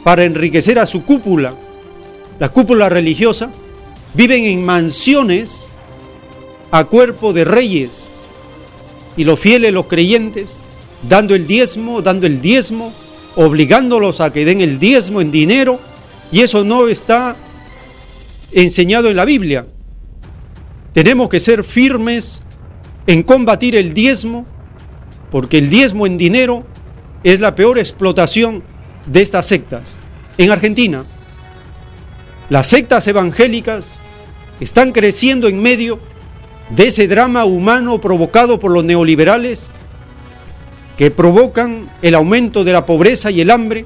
para 0.03 0.25
enriquecer 0.25 0.79
a 0.79 0.85
su 0.85 1.03
cúpula. 1.03 1.55
La 2.39 2.49
cúpula 2.49 2.89
religiosa 2.89 3.51
viven 4.13 4.43
en 4.43 4.63
mansiones 4.63 5.69
a 6.71 6.83
cuerpo 6.83 7.33
de 7.33 7.45
reyes 7.45 8.11
y 9.17 9.23
los 9.23 9.39
fieles, 9.39 9.71
los 9.73 9.85
creyentes, 9.85 10.59
dando 11.03 11.35
el 11.35 11.47
diezmo, 11.47 12.01
dando 12.01 12.25
el 12.25 12.41
diezmo, 12.41 12.93
obligándolos 13.35 14.21
a 14.21 14.31
que 14.31 14.45
den 14.45 14.61
el 14.61 14.79
diezmo 14.79 15.21
en 15.21 15.31
dinero, 15.31 15.79
y 16.31 16.41
eso 16.41 16.63
no 16.63 16.87
está 16.87 17.35
enseñado 18.51 19.09
en 19.09 19.15
la 19.15 19.25
Biblia. 19.25 19.67
Tenemos 20.93 21.29
que 21.29 21.39
ser 21.39 21.63
firmes 21.63 22.43
en 23.07 23.23
combatir 23.23 23.75
el 23.75 23.93
diezmo, 23.93 24.45
porque 25.29 25.57
el 25.57 25.69
diezmo 25.69 26.07
en 26.07 26.17
dinero 26.17 26.65
es 27.23 27.39
la 27.39 27.55
peor 27.55 27.77
explotación 27.77 28.63
de 29.05 29.21
estas 29.21 29.47
sectas. 29.47 29.99
En 30.37 30.51
Argentina, 30.51 31.05
las 32.49 32.67
sectas 32.67 33.07
evangélicas 33.07 34.03
están 34.59 34.91
creciendo 34.91 35.47
en 35.47 35.61
medio 35.61 35.99
de 36.69 36.87
ese 36.87 37.07
drama 37.07 37.45
humano 37.45 37.99
provocado 37.99 38.59
por 38.59 38.71
los 38.71 38.83
neoliberales 38.83 39.71
que 40.97 41.11
provocan 41.11 41.89
el 42.01 42.15
aumento 42.15 42.63
de 42.63 42.73
la 42.73 42.85
pobreza 42.85 43.31
y 43.31 43.41
el 43.41 43.51
hambre 43.51 43.85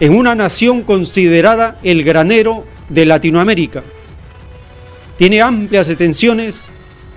en 0.00 0.14
una 0.14 0.34
nación 0.34 0.82
considerada 0.82 1.78
el 1.82 2.02
granero 2.02 2.64
de 2.88 3.04
Latinoamérica. 3.04 3.82
Tiene 5.16 5.42
amplias 5.42 5.88
extensiones 5.88 6.64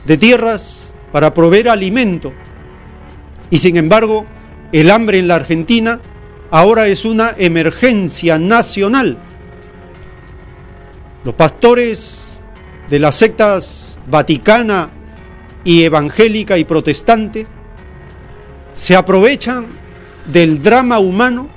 de 0.05 0.17
tierras 0.17 0.93
para 1.11 1.33
proveer 1.33 1.69
alimento 1.69 2.33
y 3.49 3.57
sin 3.57 3.77
embargo 3.77 4.25
el 4.71 4.91
hambre 4.91 5.19
en 5.19 5.27
la 5.27 5.35
Argentina 5.35 6.01
ahora 6.51 6.87
es 6.87 7.05
una 7.05 7.33
emergencia 7.37 8.37
nacional. 8.37 9.17
Los 11.23 11.33
pastores 11.35 12.45
de 12.89 12.99
las 12.99 13.15
sectas 13.15 13.99
vaticana 14.07 14.91
y 15.63 15.83
evangélica 15.83 16.57
y 16.57 16.65
protestante 16.65 17.47
se 18.73 18.95
aprovechan 18.95 19.67
del 20.25 20.61
drama 20.61 20.99
humano 20.99 21.49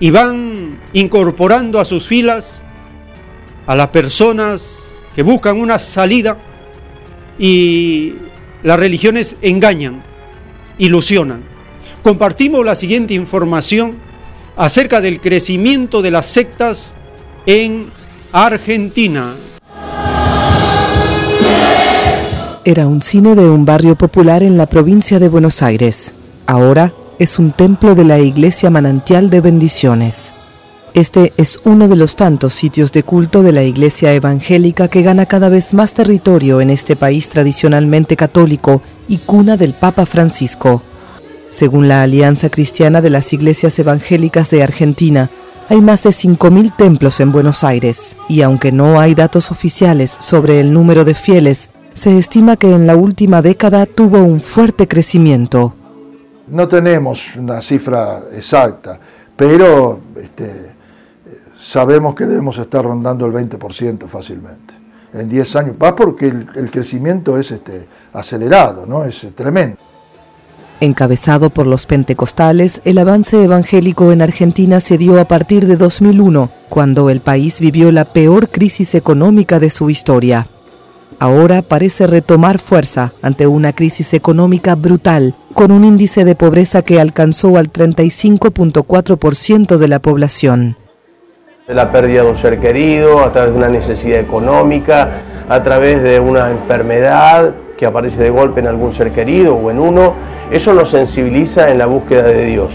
y 0.00 0.10
van 0.10 0.78
incorporando 0.92 1.80
a 1.80 1.84
sus 1.84 2.06
filas 2.06 2.64
a 3.66 3.74
las 3.74 3.88
personas 3.88 5.04
que 5.14 5.22
buscan 5.22 5.60
una 5.60 5.78
salida 5.78 6.38
y 7.38 8.14
las 8.62 8.78
religiones 8.78 9.36
engañan, 9.42 10.02
ilusionan. 10.78 11.42
Compartimos 12.02 12.64
la 12.64 12.76
siguiente 12.76 13.14
información 13.14 13.98
acerca 14.56 15.00
del 15.00 15.20
crecimiento 15.20 16.02
de 16.02 16.10
las 16.10 16.26
sectas 16.26 16.96
en 17.46 17.90
Argentina. 18.32 19.34
Era 22.64 22.86
un 22.86 23.00
cine 23.02 23.34
de 23.34 23.48
un 23.48 23.64
barrio 23.64 23.96
popular 23.96 24.42
en 24.42 24.56
la 24.58 24.66
provincia 24.66 25.18
de 25.18 25.28
Buenos 25.28 25.62
Aires. 25.62 26.14
Ahora 26.48 26.94
es 27.18 27.38
un 27.38 27.52
templo 27.52 27.94
de 27.94 28.04
la 28.04 28.20
Iglesia 28.20 28.70
Manantial 28.70 29.28
de 29.28 29.42
Bendiciones. 29.42 30.34
Este 30.94 31.34
es 31.36 31.60
uno 31.64 31.88
de 31.88 31.96
los 31.96 32.16
tantos 32.16 32.54
sitios 32.54 32.90
de 32.90 33.02
culto 33.02 33.42
de 33.42 33.52
la 33.52 33.64
Iglesia 33.64 34.14
Evangélica 34.14 34.88
que 34.88 35.02
gana 35.02 35.26
cada 35.26 35.50
vez 35.50 35.74
más 35.74 35.92
territorio 35.92 36.62
en 36.62 36.70
este 36.70 36.96
país 36.96 37.28
tradicionalmente 37.28 38.16
católico 38.16 38.80
y 39.08 39.18
cuna 39.18 39.58
del 39.58 39.74
Papa 39.74 40.06
Francisco. 40.06 40.82
Según 41.50 41.86
la 41.86 42.02
Alianza 42.02 42.48
Cristiana 42.48 43.02
de 43.02 43.10
las 43.10 43.30
Iglesias 43.34 43.78
Evangélicas 43.78 44.48
de 44.48 44.62
Argentina, 44.62 45.30
hay 45.68 45.82
más 45.82 46.02
de 46.02 46.10
5.000 46.10 46.74
templos 46.74 47.20
en 47.20 47.30
Buenos 47.30 47.62
Aires 47.62 48.16
y 48.26 48.40
aunque 48.40 48.72
no 48.72 48.98
hay 48.98 49.14
datos 49.14 49.50
oficiales 49.50 50.16
sobre 50.18 50.60
el 50.60 50.72
número 50.72 51.04
de 51.04 51.14
fieles, 51.14 51.68
se 51.92 52.16
estima 52.16 52.56
que 52.56 52.72
en 52.72 52.86
la 52.86 52.96
última 52.96 53.42
década 53.42 53.84
tuvo 53.84 54.22
un 54.22 54.40
fuerte 54.40 54.88
crecimiento. 54.88 55.74
No 56.50 56.66
tenemos 56.66 57.36
una 57.36 57.60
cifra 57.60 58.22
exacta, 58.32 58.98
pero 59.36 60.00
este, 60.16 60.72
sabemos 61.60 62.14
que 62.14 62.26
debemos 62.26 62.58
estar 62.58 62.84
rondando 62.84 63.26
el 63.26 63.32
20% 63.32 64.08
fácilmente. 64.08 64.74
En 65.12 65.28
10 65.28 65.56
años, 65.56 65.76
va 65.82 65.96
porque 65.96 66.26
el, 66.26 66.70
crecimiento 66.70 67.38
es 67.38 67.50
este, 67.50 67.86
acelerado, 68.12 68.84
¿no? 68.86 69.04
es 69.04 69.26
tremendo. 69.34 69.78
Encabezado 70.80 71.50
por 71.50 71.66
los 71.66 71.86
pentecostales, 71.86 72.80
el 72.84 72.98
avance 72.98 73.42
evangélico 73.42 74.12
en 74.12 74.22
Argentina 74.22 74.80
se 74.80 74.96
dio 74.96 75.18
a 75.20 75.24
partir 75.26 75.66
de 75.66 75.76
2001, 75.76 76.50
cuando 76.68 77.10
el 77.10 77.20
país 77.20 77.60
vivió 77.60 77.90
la 77.90 78.12
peor 78.12 78.50
crisis 78.50 78.94
económica 78.94 79.58
de 79.58 79.70
su 79.70 79.90
historia 79.90 80.46
ahora 81.18 81.62
parece 81.62 82.06
retomar 82.06 82.58
fuerza 82.58 83.12
ante 83.22 83.46
una 83.46 83.72
crisis 83.72 84.14
económica 84.14 84.74
brutal, 84.74 85.34
con 85.54 85.72
un 85.72 85.84
índice 85.84 86.24
de 86.24 86.34
pobreza 86.34 86.82
que 86.82 87.00
alcanzó 87.00 87.56
al 87.56 87.72
35.4% 87.72 89.76
de 89.76 89.88
la 89.88 90.00
población. 90.00 90.76
La 91.66 91.92
pérdida 91.92 92.22
de 92.22 92.30
un 92.30 92.36
ser 92.36 92.60
querido, 92.60 93.22
a 93.22 93.32
través 93.32 93.52
de 93.52 93.58
una 93.58 93.68
necesidad 93.68 94.20
económica, 94.20 95.22
a 95.48 95.62
través 95.62 96.02
de 96.02 96.20
una 96.20 96.50
enfermedad 96.50 97.54
que 97.76 97.86
aparece 97.86 98.22
de 98.22 98.30
golpe 98.30 98.60
en 98.60 98.66
algún 98.66 98.92
ser 98.92 99.12
querido 99.12 99.54
o 99.54 99.70
en 99.70 99.78
uno, 99.78 100.14
Eso 100.50 100.72
nos 100.72 100.88
sensibiliza 100.88 101.70
en 101.70 101.76
la 101.76 101.84
búsqueda 101.84 102.22
de 102.22 102.46
Dios. 102.46 102.72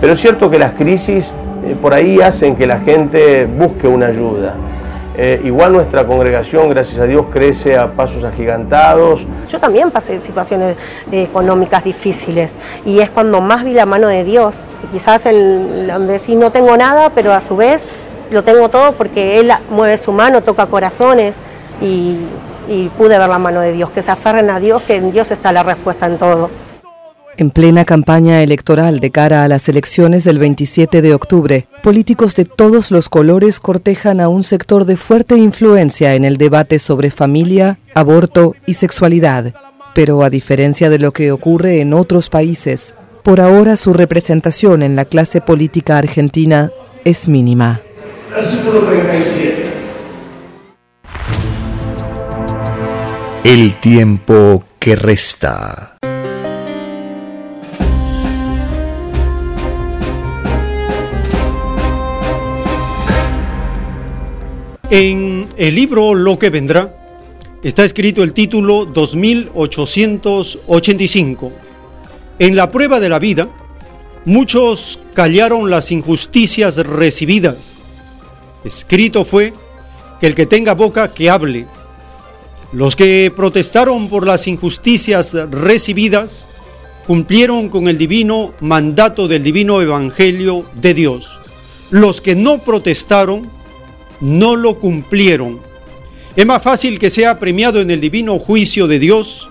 Pero 0.00 0.14
es 0.14 0.20
cierto 0.20 0.50
que 0.50 0.58
las 0.58 0.72
crisis 0.72 1.30
eh, 1.64 1.76
por 1.80 1.94
ahí 1.94 2.20
hacen 2.20 2.56
que 2.56 2.66
la 2.66 2.80
gente 2.80 3.46
busque 3.46 3.86
una 3.86 4.06
ayuda. 4.06 4.56
Eh, 5.20 5.40
igual 5.42 5.72
nuestra 5.72 6.06
congregación, 6.06 6.70
gracias 6.70 7.00
a 7.00 7.04
Dios, 7.04 7.26
crece 7.32 7.76
a 7.76 7.90
pasos 7.90 8.22
agigantados. 8.22 9.26
Yo 9.48 9.58
también 9.58 9.90
pasé 9.90 10.20
situaciones 10.20 10.76
eh, 11.10 11.22
económicas 11.24 11.82
difíciles 11.82 12.54
y 12.84 13.00
es 13.00 13.10
cuando 13.10 13.40
más 13.40 13.64
vi 13.64 13.74
la 13.74 13.84
mano 13.84 14.06
de 14.06 14.22
Dios. 14.22 14.54
Quizás 14.92 15.26
el, 15.26 15.90
vecino 16.06 16.42
no 16.42 16.52
tengo 16.52 16.76
nada, 16.76 17.10
pero 17.10 17.32
a 17.32 17.40
su 17.40 17.56
vez 17.56 17.82
lo 18.30 18.44
tengo 18.44 18.68
todo 18.68 18.92
porque 18.92 19.40
Él 19.40 19.50
mueve 19.70 19.96
su 19.96 20.12
mano, 20.12 20.42
toca 20.42 20.66
corazones 20.66 21.34
y, 21.80 22.18
y 22.68 22.88
pude 22.90 23.18
ver 23.18 23.28
la 23.28 23.40
mano 23.40 23.60
de 23.60 23.72
Dios, 23.72 23.90
que 23.90 24.02
se 24.02 24.12
aferren 24.12 24.50
a 24.50 24.60
Dios, 24.60 24.82
que 24.82 24.94
en 24.94 25.10
Dios 25.10 25.32
está 25.32 25.50
la 25.50 25.64
respuesta 25.64 26.06
en 26.06 26.18
todo. 26.18 26.48
En 27.38 27.50
plena 27.50 27.84
campaña 27.84 28.42
electoral 28.42 28.98
de 28.98 29.12
cara 29.12 29.44
a 29.44 29.48
las 29.48 29.68
elecciones 29.68 30.24
del 30.24 30.40
27 30.40 31.00
de 31.02 31.14
octubre, 31.14 31.68
políticos 31.84 32.34
de 32.34 32.44
todos 32.44 32.90
los 32.90 33.08
colores 33.08 33.60
cortejan 33.60 34.20
a 34.20 34.28
un 34.28 34.42
sector 34.42 34.84
de 34.84 34.96
fuerte 34.96 35.36
influencia 35.36 36.16
en 36.16 36.24
el 36.24 36.36
debate 36.36 36.80
sobre 36.80 37.12
familia, 37.12 37.78
aborto 37.94 38.56
y 38.66 38.74
sexualidad. 38.74 39.54
Pero 39.94 40.24
a 40.24 40.30
diferencia 40.30 40.90
de 40.90 40.98
lo 40.98 41.12
que 41.12 41.30
ocurre 41.30 41.80
en 41.80 41.94
otros 41.94 42.28
países, 42.28 42.96
por 43.22 43.40
ahora 43.40 43.76
su 43.76 43.92
representación 43.92 44.82
en 44.82 44.96
la 44.96 45.04
clase 45.04 45.40
política 45.40 45.96
argentina 45.96 46.72
es 47.04 47.28
mínima. 47.28 47.80
El 53.44 53.78
tiempo 53.78 54.64
que 54.80 54.96
resta. 54.96 55.87
En 64.90 65.46
el 65.58 65.74
libro 65.74 66.14
Lo 66.14 66.38
que 66.38 66.48
vendrá 66.48 66.94
está 67.62 67.84
escrito 67.84 68.22
el 68.22 68.32
título 68.32 68.86
2885. 68.86 71.52
En 72.38 72.56
la 72.56 72.70
prueba 72.70 72.98
de 72.98 73.10
la 73.10 73.18
vida, 73.18 73.50
muchos 74.24 74.98
callaron 75.12 75.68
las 75.68 75.92
injusticias 75.92 76.78
recibidas. 76.78 77.80
Escrito 78.64 79.26
fue 79.26 79.52
que 80.20 80.26
el 80.26 80.34
que 80.34 80.46
tenga 80.46 80.72
boca 80.72 81.12
que 81.12 81.28
hable. 81.28 81.66
Los 82.72 82.96
que 82.96 83.30
protestaron 83.36 84.08
por 84.08 84.26
las 84.26 84.48
injusticias 84.48 85.36
recibidas 85.50 86.48
cumplieron 87.06 87.68
con 87.68 87.88
el 87.88 87.98
divino 87.98 88.54
mandato 88.60 89.28
del 89.28 89.42
divino 89.42 89.82
evangelio 89.82 90.64
de 90.80 90.94
Dios. 90.94 91.38
Los 91.90 92.22
que 92.22 92.34
no 92.34 92.60
protestaron 92.60 93.57
no 94.20 94.56
lo 94.56 94.78
cumplieron. 94.78 95.60
Es 96.36 96.46
más 96.46 96.62
fácil 96.62 96.98
que 96.98 97.10
sea 97.10 97.38
premiado 97.38 97.80
en 97.80 97.90
el 97.90 98.00
divino 98.00 98.38
juicio 98.38 98.86
de 98.86 98.98
Dios 98.98 99.48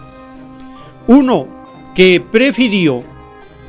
uno 1.07 1.47
que 1.95 2.21
prefirió 2.21 3.03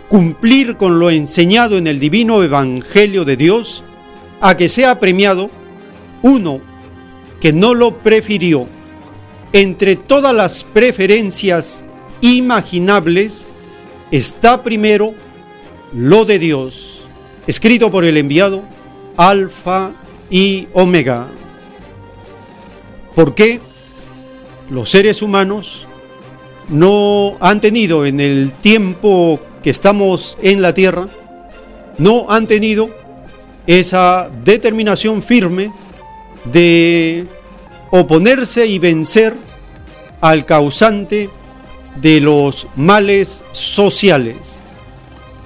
cumplir 0.09 0.77
con 0.77 0.99
lo 0.99 1.11
enseñado 1.11 1.79
en 1.79 1.87
el 1.87 2.01
divino 2.01 2.43
evangelio 2.43 3.25
de 3.25 3.37
Dios 3.37 3.85
a 4.41 4.57
que 4.57 4.69
sea 4.69 4.99
premiado 4.99 5.51
uno 6.23 6.61
que 7.41 7.53
no 7.53 7.75
lo 7.75 7.99
prefirió. 7.99 8.67
Entre 9.53 9.97
todas 9.97 10.35
las 10.35 10.65
preferencias 10.65 11.85
imaginables 12.21 13.49
está 14.11 14.63
primero 14.63 15.15
lo 15.93 16.25
de 16.25 16.39
Dios, 16.39 17.05
escrito 17.47 17.91
por 17.91 18.05
el 18.05 18.17
enviado 18.17 18.63
Alfa 19.17 19.93
y 20.31 20.69
omega. 20.73 21.29
¿Por 23.15 23.35
qué 23.35 23.61
los 24.71 24.91
seres 24.91 25.23
humanos 25.23 25.87
no 26.69 27.37
han 27.41 27.61
tenido 27.61 28.05
en 28.07 28.21
el 28.21 28.53
tiempo 28.53 29.41
que 29.63 29.71
estamos 29.71 30.37
en 30.43 30.63
la 30.63 30.75
tierra, 30.75 31.09
no 31.99 32.27
han 32.29 32.47
tenido 32.47 32.91
esa 33.67 34.31
determinación 34.45 35.23
firme 35.23 35.73
de 36.45 37.27
oponerse 37.91 38.67
y 38.67 38.79
vencer 38.79 39.35
al 40.21 40.45
causante 40.45 41.31
de 42.01 42.21
los 42.21 42.69
males 42.77 43.45
sociales. 43.53 44.37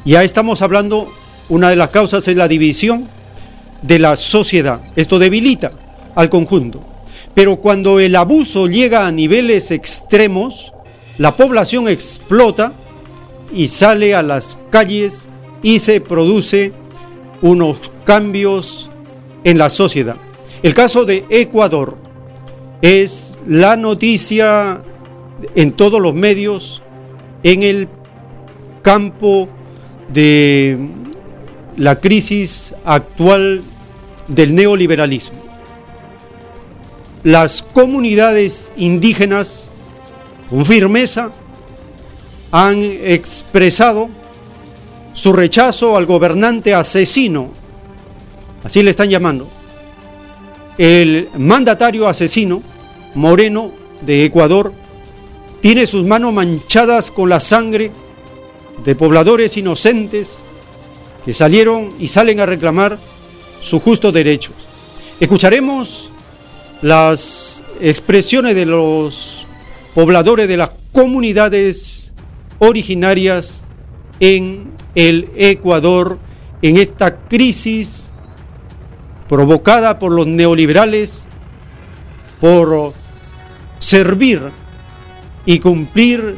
Ya 0.05 0.25
estamos 0.25 0.63
hablando, 0.63 1.11
una 1.49 1.71
de 1.71 1.77
las 1.77 1.91
causas 1.91 2.27
es 2.29 2.37
la 2.37 2.49
división, 2.49 3.09
de 3.83 3.99
la 3.99 4.17
sociedad. 4.17 4.83
Esto 4.97 5.19
debilita 5.19 5.73
al 6.15 6.31
conjunto. 6.31 6.81
Pero 7.35 7.57
cuando 7.57 8.01
el 8.01 8.15
abuso 8.17 8.67
llega 8.67 9.07
a 9.07 9.13
niveles 9.13 9.71
extremos, 9.71 10.73
la 11.19 11.37
población 11.37 11.89
explota 11.89 12.73
y 13.53 13.69
sale 13.69 14.15
a 14.15 14.23
las 14.23 14.59
calles 14.71 15.29
y 15.63 15.79
se 15.79 16.01
produce 16.01 16.73
unos 17.41 17.91
cambios 18.05 18.91
en 19.45 19.59
la 19.59 19.71
sociedad. 19.71 20.17
El 20.63 20.75
caso 20.75 21.05
de 21.05 21.25
Ecuador 21.31 21.99
es 22.83 23.43
la 23.47 23.77
noticia 23.77 24.83
en 25.55 25.73
todos 25.73 26.01
los 26.01 26.15
medios 26.15 26.83
en 27.43 27.63
el 27.63 27.89
campo 28.83 29.49
de 30.13 30.79
la 31.77 31.99
crisis 31.99 32.75
actual 32.85 33.63
del 34.35 34.55
neoliberalismo. 34.55 35.39
Las 37.23 37.63
comunidades 37.63 38.73
indígenas 38.77 39.71
con 40.51 40.67
firmeza 40.67 41.33
han 42.51 42.83
expresado 42.83 44.09
su 45.13 45.33
rechazo 45.33 45.97
al 45.97 46.07
gobernante 46.07 46.75
asesino, 46.75 47.51
así 48.65 48.83
le 48.83 48.91
están 48.91 49.09
llamando, 49.09 49.49
el 50.79 51.29
mandatario 51.37 52.09
asesino 52.09 52.63
Moreno 53.15 53.73
de 54.01 54.25
Ecuador 54.25 54.73
tiene 55.61 55.87
sus 55.87 56.05
manos 56.05 56.33
manchadas 56.33 57.11
con 57.11 57.29
la 57.29 57.41
sangre 57.41 57.93
de 58.85 58.95
pobladores 58.97 59.57
inocentes 59.57 60.45
que 61.25 61.35
salieron 61.35 61.91
y 62.01 62.09
salen 62.09 62.41
a 62.41 62.47
reclamar 62.47 62.99
sus 63.63 63.83
justos 63.83 64.13
derechos. 64.13 64.55
Escucharemos 65.19 66.11
las 66.83 67.65
expresiones 67.81 68.55
de 68.55 68.67
los 68.67 69.47
pobladores 69.95 70.49
de 70.49 70.57
las 70.57 70.73
comunidades 70.93 72.13
originarias 72.59 73.65
en 74.21 74.73
el 74.95 75.31
Ecuador 75.37 76.19
en 76.61 76.77
esta 76.77 77.17
crisis 77.29 78.11
provocada 79.29 79.99
por 79.99 80.13
los 80.13 80.27
neoliberales 80.27 81.27
por 82.41 82.93
servir 83.79 84.43
y 85.47 85.59
cumplir 85.59 86.37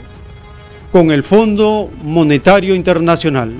con 0.92 1.10
el 1.10 1.24
Fondo 1.24 1.90
Monetario 2.02 2.74
Internacional. 2.74 3.52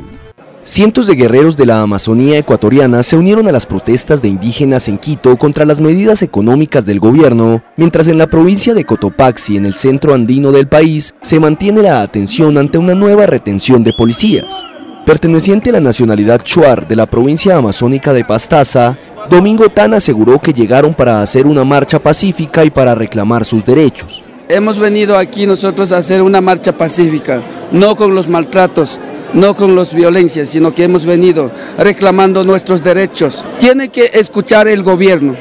Cientos 0.66 1.06
de 1.06 1.14
guerreros 1.14 1.58
de 1.58 1.66
la 1.66 1.82
Amazonía 1.82 2.38
ecuatoriana 2.38 3.02
se 3.02 3.16
unieron 3.16 3.46
a 3.46 3.52
las 3.52 3.66
protestas 3.66 4.22
de 4.22 4.28
indígenas 4.28 4.88
en 4.88 4.96
Quito 4.96 5.36
contra 5.36 5.66
las 5.66 5.78
medidas 5.78 6.22
económicas 6.22 6.86
del 6.86 7.00
gobierno, 7.00 7.62
mientras 7.76 8.08
en 8.08 8.16
la 8.16 8.28
provincia 8.28 8.72
de 8.72 8.86
Cotopaxi, 8.86 9.58
en 9.58 9.66
el 9.66 9.74
centro 9.74 10.14
andino 10.14 10.52
del 10.52 10.66
país, 10.66 11.12
se 11.20 11.38
mantiene 11.38 11.82
la 11.82 12.00
atención 12.00 12.56
ante 12.56 12.78
una 12.78 12.94
nueva 12.94 13.26
retención 13.26 13.84
de 13.84 13.92
policías. 13.92 14.64
Perteneciente 15.04 15.68
a 15.68 15.74
la 15.74 15.80
nacionalidad 15.80 16.40
Chuar 16.40 16.88
de 16.88 16.96
la 16.96 17.04
provincia 17.04 17.58
amazónica 17.58 18.14
de 18.14 18.24
Pastaza, 18.24 18.96
Domingo 19.28 19.68
Tan 19.68 19.92
aseguró 19.92 20.40
que 20.40 20.54
llegaron 20.54 20.94
para 20.94 21.20
hacer 21.20 21.46
una 21.46 21.64
marcha 21.64 21.98
pacífica 21.98 22.64
y 22.64 22.70
para 22.70 22.94
reclamar 22.94 23.44
sus 23.44 23.62
derechos. 23.66 24.22
Hemos 24.48 24.78
venido 24.78 25.18
aquí 25.18 25.46
nosotros 25.46 25.92
a 25.92 25.98
hacer 25.98 26.22
una 26.22 26.40
marcha 26.40 26.74
pacífica, 26.74 27.42
no 27.70 27.96
con 27.96 28.14
los 28.14 28.28
maltratos, 28.28 28.98
no 29.34 29.54
con 29.54 29.76
las 29.76 29.92
violencias, 29.92 30.48
sino 30.48 30.74
que 30.74 30.84
hemos 30.84 31.04
venido 31.04 31.50
reclamando 31.76 32.44
nuestros 32.44 32.82
derechos. 32.82 33.44
Tiene 33.58 33.88
que 33.88 34.10
escuchar 34.14 34.68
el 34.68 34.82
gobierno. 34.82 35.34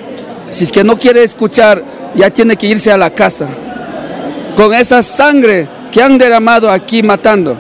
Si 0.50 0.66
es 0.66 0.72
que 0.72 0.84
no 0.84 0.98
quiere 0.98 1.24
escuchar, 1.24 1.84
ya 2.16 2.30
tiene 2.30 2.58
que 2.58 2.68
irse 2.68 2.92
a 2.92 2.98
la 2.98 3.12
casa. 3.12 3.48
Con 4.56 4.74
esa 4.74 5.02
sangre 5.02 5.68
que 5.92 6.02
han 6.02 6.18
derramado 6.18 6.70
aquí 6.70 7.02
matando, 7.02 7.58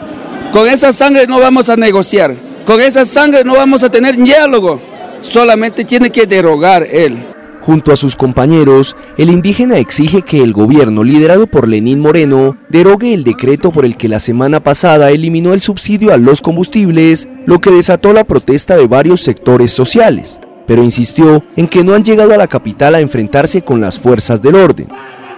con 0.51 0.67
esa 0.67 0.93
sangre 0.93 1.25
no 1.25 1.39
vamos 1.39 1.69
a 1.69 1.75
negociar, 1.75 2.35
con 2.65 2.79
esa 2.81 3.05
sangre 3.05 3.43
no 3.43 3.55
vamos 3.55 3.81
a 3.83 3.89
tener 3.89 4.15
diálogo, 4.15 4.79
solamente 5.21 5.85
tiene 5.85 6.11
que 6.11 6.25
derogar 6.25 6.83
él. 6.83 7.32
Junto 7.65 7.93
a 7.93 7.95
sus 7.95 8.17
compañeros, 8.17 8.97
el 9.17 9.29
indígena 9.29 9.77
exige 9.77 10.21
que 10.23 10.43
el 10.43 10.51
gobierno 10.51 11.01
liderado 11.01 11.47
por 11.47 11.69
Lenín 11.69 12.01
Moreno 12.01 12.57
derogue 12.67 13.13
el 13.13 13.23
decreto 13.23 13.71
por 13.71 13.85
el 13.85 13.95
que 13.95 14.09
la 14.09 14.19
semana 14.19 14.61
pasada 14.61 15.11
eliminó 15.11 15.53
el 15.53 15.61
subsidio 15.61 16.11
a 16.11 16.17
los 16.17 16.41
combustibles, 16.41 17.29
lo 17.45 17.61
que 17.61 17.71
desató 17.71 18.11
la 18.11 18.25
protesta 18.25 18.75
de 18.75 18.85
varios 18.87 19.21
sectores 19.21 19.71
sociales, 19.71 20.41
pero 20.67 20.83
insistió 20.83 21.41
en 21.55 21.69
que 21.69 21.85
no 21.85 21.93
han 21.93 22.03
llegado 22.03 22.33
a 22.33 22.37
la 22.37 22.49
capital 22.49 22.95
a 22.95 22.99
enfrentarse 22.99 23.61
con 23.61 23.79
las 23.79 23.97
fuerzas 23.97 24.41
del 24.41 24.55
orden. 24.55 24.89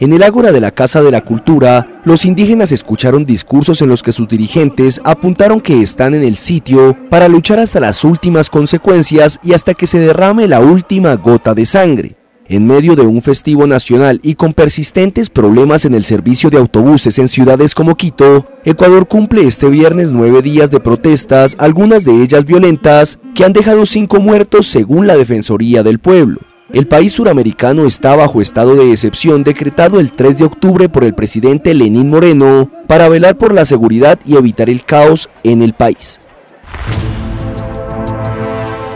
En 0.02 0.12
el 0.12 0.24
ágora 0.24 0.52
de 0.52 0.60
la 0.60 0.72
Casa 0.72 1.02
de 1.02 1.10
la 1.10 1.22
Cultura, 1.22 2.02
los 2.04 2.26
indígenas 2.26 2.74
escucharon 2.74 3.24
discursos 3.24 3.82
en 3.82 3.88
los 3.88 4.04
que 4.04 4.12
sus 4.12 4.28
dirigentes 4.28 5.00
apuntaron 5.06 5.62
que 5.62 5.82
están 5.82 6.14
en 6.14 6.24
el 6.24 6.36
sitio 6.36 6.98
para 7.10 7.30
luchar 7.30 7.60
hasta 7.60 7.80
las 7.80 8.04
últimas 8.04 8.50
consecuencias 8.50 9.40
y 9.42 9.54
hasta 9.54 9.74
que 9.74 9.88
se 9.88 10.00
derrame 10.00 10.50
la 10.50 10.60
última 10.60 11.16
gota 11.16 11.54
de 11.54 11.66
sangre. 11.66 12.18
En 12.48 12.68
medio 12.68 12.96
de 12.96 13.04
un 13.04 13.22
festivo 13.22 13.68
nacional 13.68 14.20
y 14.22 14.36
con 14.36 14.54
persistentes 14.54 15.30
problemas 15.30 15.86
en 15.86 15.96
el 15.96 16.04
servicio 16.04 16.50
de 16.50 16.58
autobuses 16.58 17.18
en 17.18 17.30
ciudades 17.30 17.74
como 17.74 17.96
Quito, 17.96 18.48
Ecuador 18.66 19.08
cumple 19.08 19.48
este 19.48 19.70
viernes 19.70 20.12
nueve 20.12 20.42
días 20.42 20.70
de 20.72 20.82
protestas, 20.82 21.56
algunas 21.58 22.04
de 22.04 22.22
ellas 22.22 22.44
violentas, 22.44 23.18
que 23.34 23.46
han 23.46 23.54
dejado 23.54 23.86
cinco 23.86 24.20
muertos 24.20 24.68
según 24.68 25.08
la 25.08 25.16
Defensoría 25.16 25.84
del 25.84 26.00
Pueblo. 26.00 26.42
El 26.74 26.88
país 26.88 27.12
suramericano 27.12 27.86
está 27.86 28.16
bajo 28.16 28.42
estado 28.42 28.76
de 28.76 28.92
excepción 28.92 29.44
decretado 29.44 30.00
el 30.00 30.12
3 30.12 30.40
de 30.40 30.46
octubre 30.46 30.90
por 30.90 31.04
el 31.04 31.14
presidente 31.14 31.76
Lenín 31.76 32.10
Moreno 32.10 32.72
para 32.88 33.08
velar 33.08 33.38
por 33.38 33.54
la 33.54 33.66
seguridad 33.66 34.20
y 34.26 34.36
evitar 34.36 34.68
el 34.68 34.84
caos 34.84 35.30
en 35.44 35.62
el 35.62 35.74
país. 35.74 36.20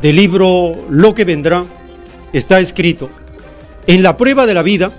del 0.00 0.16
libro 0.16 0.76
Lo 0.88 1.14
que 1.14 1.24
vendrá, 1.24 1.64
está 2.32 2.60
escrito, 2.60 3.10
en 3.86 4.02
la 4.02 4.16
prueba 4.16 4.46
de 4.46 4.54
la 4.54 4.62
vida, 4.62 4.92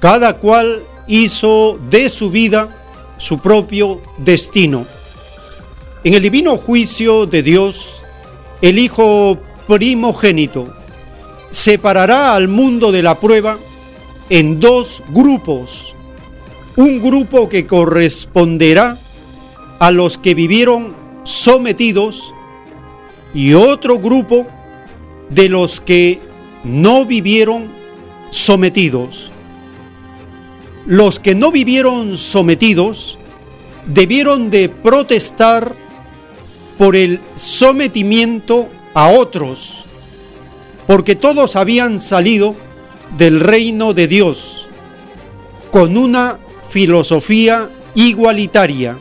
cada 0.00 0.34
cual 0.34 0.82
hizo 1.06 1.78
de 1.90 2.08
su 2.08 2.30
vida 2.30 2.68
su 3.18 3.38
propio 3.38 4.02
destino. 4.18 4.86
En 6.04 6.14
el 6.14 6.22
divino 6.22 6.56
juicio 6.56 7.26
de 7.26 7.42
Dios, 7.42 8.02
el 8.62 8.78
Hijo 8.78 9.38
primogénito 9.66 10.72
separará 11.50 12.34
al 12.34 12.48
mundo 12.48 12.92
de 12.92 13.02
la 13.02 13.18
prueba 13.18 13.58
en 14.28 14.60
dos 14.60 15.02
grupos. 15.08 15.94
Un 16.76 17.00
grupo 17.00 17.48
que 17.48 17.66
corresponderá 17.66 18.98
a 19.78 19.90
los 19.90 20.18
que 20.18 20.34
vivieron 20.34 20.94
sometidos 21.24 22.32
y 23.34 23.54
otro 23.54 23.98
grupo 23.98 24.46
de 25.30 25.48
los 25.48 25.80
que 25.80 26.20
no 26.64 27.04
vivieron 27.04 27.68
sometidos. 28.30 29.30
Los 30.86 31.18
que 31.18 31.34
no 31.34 31.50
vivieron 31.50 32.16
sometidos 32.16 33.18
debieron 33.86 34.50
de 34.50 34.68
protestar 34.68 35.74
por 36.78 36.94
el 36.96 37.20
sometimiento 37.34 38.68
a 38.94 39.08
otros, 39.08 39.84
porque 40.86 41.16
todos 41.16 41.56
habían 41.56 41.98
salido 41.98 42.54
del 43.16 43.40
reino 43.40 43.94
de 43.94 44.08
Dios 44.08 44.68
con 45.70 45.96
una 45.96 46.38
filosofía 46.68 47.68
igualitaria. 47.94 48.98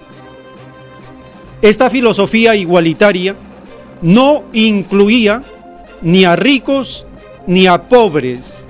Esta 1.62 1.90
filosofía 1.90 2.56
igualitaria 2.56 3.36
no 4.02 4.44
incluía 4.54 5.44
ni 6.02 6.26
a 6.26 6.36
ricos 6.36 7.06
ni 7.48 7.68
a 7.68 7.84
pobres, 7.84 8.68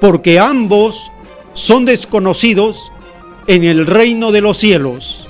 porque 0.00 0.38
ambos 0.38 1.10
son 1.54 1.84
desconocidos 1.84 2.92
en 3.46 3.64
el 3.64 3.86
reino 3.86 4.30
de 4.30 4.40
los 4.40 4.58
cielos. 4.58 5.28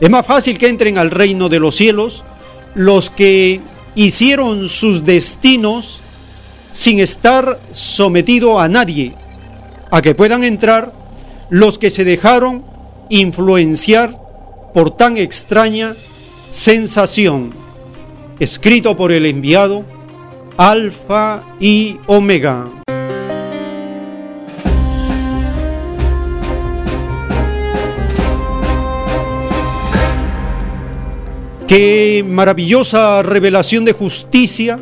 Es 0.00 0.10
más 0.10 0.26
fácil 0.26 0.58
que 0.58 0.68
entren 0.68 0.98
al 0.98 1.10
reino 1.10 1.48
de 1.48 1.60
los 1.60 1.76
cielos 1.76 2.24
los 2.74 3.10
que 3.10 3.60
hicieron 3.94 4.68
sus 4.68 5.04
destinos 5.04 6.00
sin 6.72 7.00
estar 7.00 7.60
sometido 7.72 8.60
a 8.60 8.68
nadie, 8.68 9.14
a 9.90 10.00
que 10.00 10.14
puedan 10.14 10.44
entrar 10.44 10.92
los 11.50 11.78
que 11.78 11.90
se 11.90 12.04
dejaron 12.04 12.64
influenciar 13.08 14.18
por 14.72 14.96
tan 14.96 15.16
extraña 15.16 15.96
sensación 16.48 17.69
escrito 18.40 18.96
por 18.96 19.12
el 19.12 19.26
enviado 19.26 19.84
Alfa 20.56 21.44
y 21.60 21.98
Omega. 22.06 22.68
Qué 31.68 32.24
maravillosa 32.26 33.22
revelación 33.22 33.84
de 33.84 33.92
justicia 33.92 34.80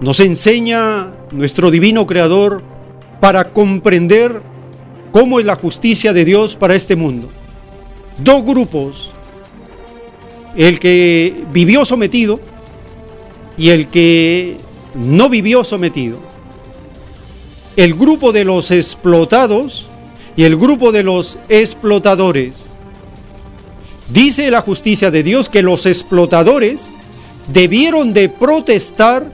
nos 0.00 0.20
enseña 0.20 1.12
nuestro 1.32 1.72
divino 1.72 2.06
Creador 2.06 2.62
para 3.20 3.52
comprender 3.52 4.40
cómo 5.10 5.40
es 5.40 5.44
la 5.44 5.56
justicia 5.56 6.12
de 6.12 6.24
Dios 6.24 6.54
para 6.54 6.76
este 6.76 6.94
mundo. 6.94 7.28
Dos 8.18 8.44
grupos, 8.44 9.10
el 10.56 10.78
que 10.78 11.44
vivió 11.52 11.84
sometido 11.84 12.40
y 13.58 13.70
el 13.70 13.88
que 13.88 14.56
no 14.94 15.28
vivió 15.28 15.64
sometido. 15.64 16.18
El 17.76 17.94
grupo 17.94 18.32
de 18.32 18.44
los 18.44 18.70
explotados 18.70 19.86
y 20.36 20.44
el 20.44 20.56
grupo 20.56 20.92
de 20.92 21.02
los 21.02 21.38
explotadores. 21.48 22.72
Dice 24.08 24.50
la 24.50 24.62
justicia 24.62 25.10
de 25.10 25.22
Dios 25.22 25.48
que 25.48 25.62
los 25.62 25.84
explotadores 25.84 26.94
debieron 27.48 28.12
de 28.12 28.28
protestar 28.28 29.30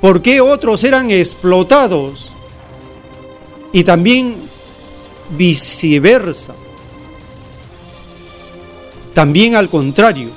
porque 0.00 0.40
otros 0.40 0.84
eran 0.84 1.10
explotados 1.10 2.30
y 3.72 3.84
también 3.84 4.36
viceversa. 5.30 6.54
También 9.14 9.56
al 9.56 9.68
contrario, 9.68 10.30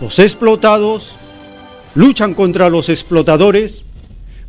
los 0.00 0.18
explotados 0.18 1.16
luchan 1.94 2.34
contra 2.34 2.68
los 2.68 2.88
explotadores, 2.88 3.84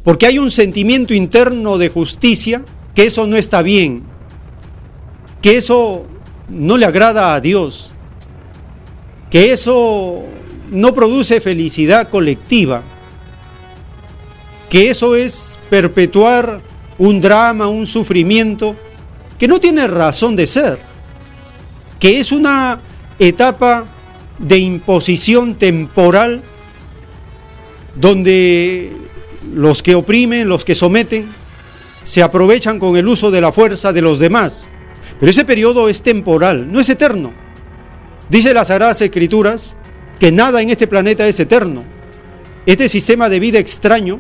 porque 0.03 0.25
hay 0.25 0.39
un 0.39 0.51
sentimiento 0.51 1.13
interno 1.13 1.77
de 1.77 1.89
justicia 1.89 2.63
que 2.93 3.07
eso 3.07 3.27
no 3.27 3.35
está 3.35 3.61
bien, 3.61 4.03
que 5.41 5.57
eso 5.57 6.05
no 6.49 6.77
le 6.77 6.85
agrada 6.85 7.33
a 7.33 7.41
Dios, 7.41 7.91
que 9.29 9.51
eso 9.51 10.23
no 10.71 10.93
produce 10.93 11.41
felicidad 11.41 12.09
colectiva, 12.09 12.83
que 14.69 14.89
eso 14.89 15.15
es 15.15 15.59
perpetuar 15.69 16.61
un 16.97 17.21
drama, 17.21 17.67
un 17.67 17.87
sufrimiento 17.87 18.75
que 19.37 19.47
no 19.47 19.59
tiene 19.59 19.87
razón 19.87 20.35
de 20.35 20.47
ser, 20.47 20.79
que 21.99 22.19
es 22.19 22.31
una 22.31 22.79
etapa 23.19 23.85
de 24.39 24.57
imposición 24.57 25.55
temporal 25.55 26.41
donde 27.95 28.91
los 29.53 29.81
que 29.81 29.95
oprimen, 29.95 30.47
los 30.47 30.65
que 30.65 30.75
someten, 30.75 31.27
se 32.03 32.21
aprovechan 32.21 32.79
con 32.79 32.97
el 32.97 33.07
uso 33.07 33.31
de 33.31 33.41
la 33.41 33.51
fuerza 33.51 33.93
de 33.93 34.01
los 34.01 34.19
demás. 34.19 34.71
Pero 35.19 35.29
ese 35.29 35.45
periodo 35.45 35.89
es 35.89 36.01
temporal, 36.01 36.71
no 36.71 36.79
es 36.79 36.89
eterno. 36.89 37.33
Dice 38.29 38.53
las 38.53 38.67
Sagradas 38.67 39.01
Escrituras 39.01 39.77
que 40.19 40.31
nada 40.31 40.61
en 40.61 40.69
este 40.69 40.87
planeta 40.87 41.27
es 41.27 41.39
eterno. 41.39 41.83
Este 42.65 42.89
sistema 42.89 43.29
de 43.29 43.39
vida 43.39 43.59
extraño, 43.59 44.19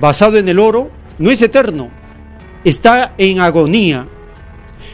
basado 0.00 0.38
en 0.38 0.48
el 0.48 0.58
oro, 0.58 0.90
no 1.18 1.30
es 1.30 1.42
eterno. 1.42 1.90
Está 2.64 3.14
en 3.18 3.40
agonía. 3.40 4.08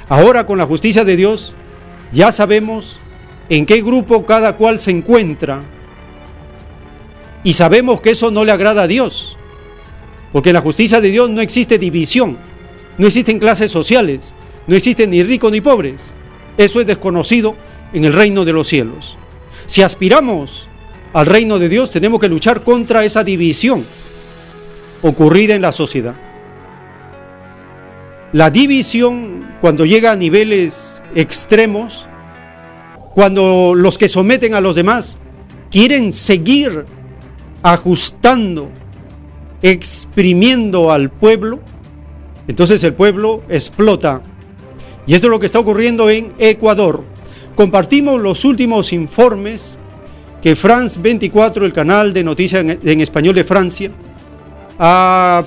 Ahora 0.09 0.47
con 0.47 0.59
la 0.59 0.66
justicia 0.66 1.05
de 1.05 1.16
Dios 1.16 1.55
ya 2.12 2.31
sabemos 2.31 2.99
en 3.49 3.66
qué 3.66 3.81
grupo 3.83 4.25
cada 4.25 4.57
cual 4.57 4.79
se 4.79 4.91
encuentra 4.91 5.62
y 7.45 7.53
sabemos 7.53 8.01
que 8.01 8.11
eso 8.11 8.31
no 8.31 8.45
le 8.45 8.53
agrada 8.53 8.83
a 8.83 8.87
Dios, 8.89 9.37
porque 10.33 10.49
en 10.49 10.55
la 10.55 10.63
justicia 10.63 11.01
de 11.01 11.11
Dios 11.11 11.31
no 11.31 11.43
existe 11.43 11.79
división, 11.79 12.39
no 12.99 13.07
existen 13.07 13.39
clases 13.39 13.71
sociales, 13.71 14.35
no 14.67 14.75
existen 14.75 15.11
ni 15.11 15.23
ricos 15.23 15.53
ni 15.53 15.61
pobres. 15.61 16.15
Eso 16.57 16.81
es 16.81 16.87
desconocido 16.87 17.55
en 17.93 18.05
el 18.05 18.15
reino 18.15 18.45
de 18.45 18.53
los 18.53 18.67
cielos. 18.67 19.19
Si 19.67 19.83
aspiramos 19.83 20.69
al 21.13 21.27
reino 21.27 21.59
de 21.59 21.69
Dios, 21.69 21.91
tenemos 21.91 22.19
que 22.19 22.29
luchar 22.29 22.65
contra 22.65 23.05
esa 23.05 23.23
división 23.23 23.85
ocurrida 25.03 25.55
en 25.55 25.63
la 25.63 25.73
sociedad. 25.73 26.15
La 28.33 28.51
división, 28.51 29.57
cuando 29.61 29.85
llega 29.85 30.13
a 30.13 30.17
niveles 30.17 31.03
extremos, 31.15 32.09
cuando 33.15 33.75
los 33.77 33.99
que 33.99 34.09
someten 34.09 34.55
a 34.55 34.61
los 34.61 34.75
demás 34.75 35.21
quieren 35.71 36.13
seguir 36.13 36.87
ajustando, 37.65 38.71
exprimiendo 39.62 40.93
al 40.93 41.11
pueblo, 41.11 41.61
entonces 42.47 42.85
el 42.85 42.93
pueblo 42.93 43.43
explota. 43.49 44.23
Y 45.07 45.15
esto 45.15 45.29
es 45.29 45.31
lo 45.31 45.41
que 45.41 45.47
está 45.47 45.61
ocurriendo 45.61 46.11
en 46.11 46.35
Ecuador. 46.39 47.05
Compartimos 47.57 48.21
los 48.21 48.45
últimos 48.45 48.93
informes 48.93 49.79
que 50.43 50.55
France 50.55 51.01
24, 51.01 51.65
el 51.65 51.73
canal 51.73 52.12
de 52.12 52.23
noticias 52.23 52.62
en, 52.62 53.01
español 53.01 53.35
de 53.35 53.45
Francia, 53.45 53.91
ha 54.79 55.47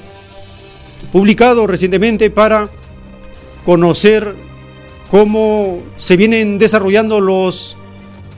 publicado 1.11 1.67
recientemente 1.67 2.31
para 2.31 2.67
conocer 3.63 4.35
cómo 5.11 5.83
se 5.97 6.17
vienen 6.17 6.57
desarrollando 6.57 7.21
los 7.21 7.77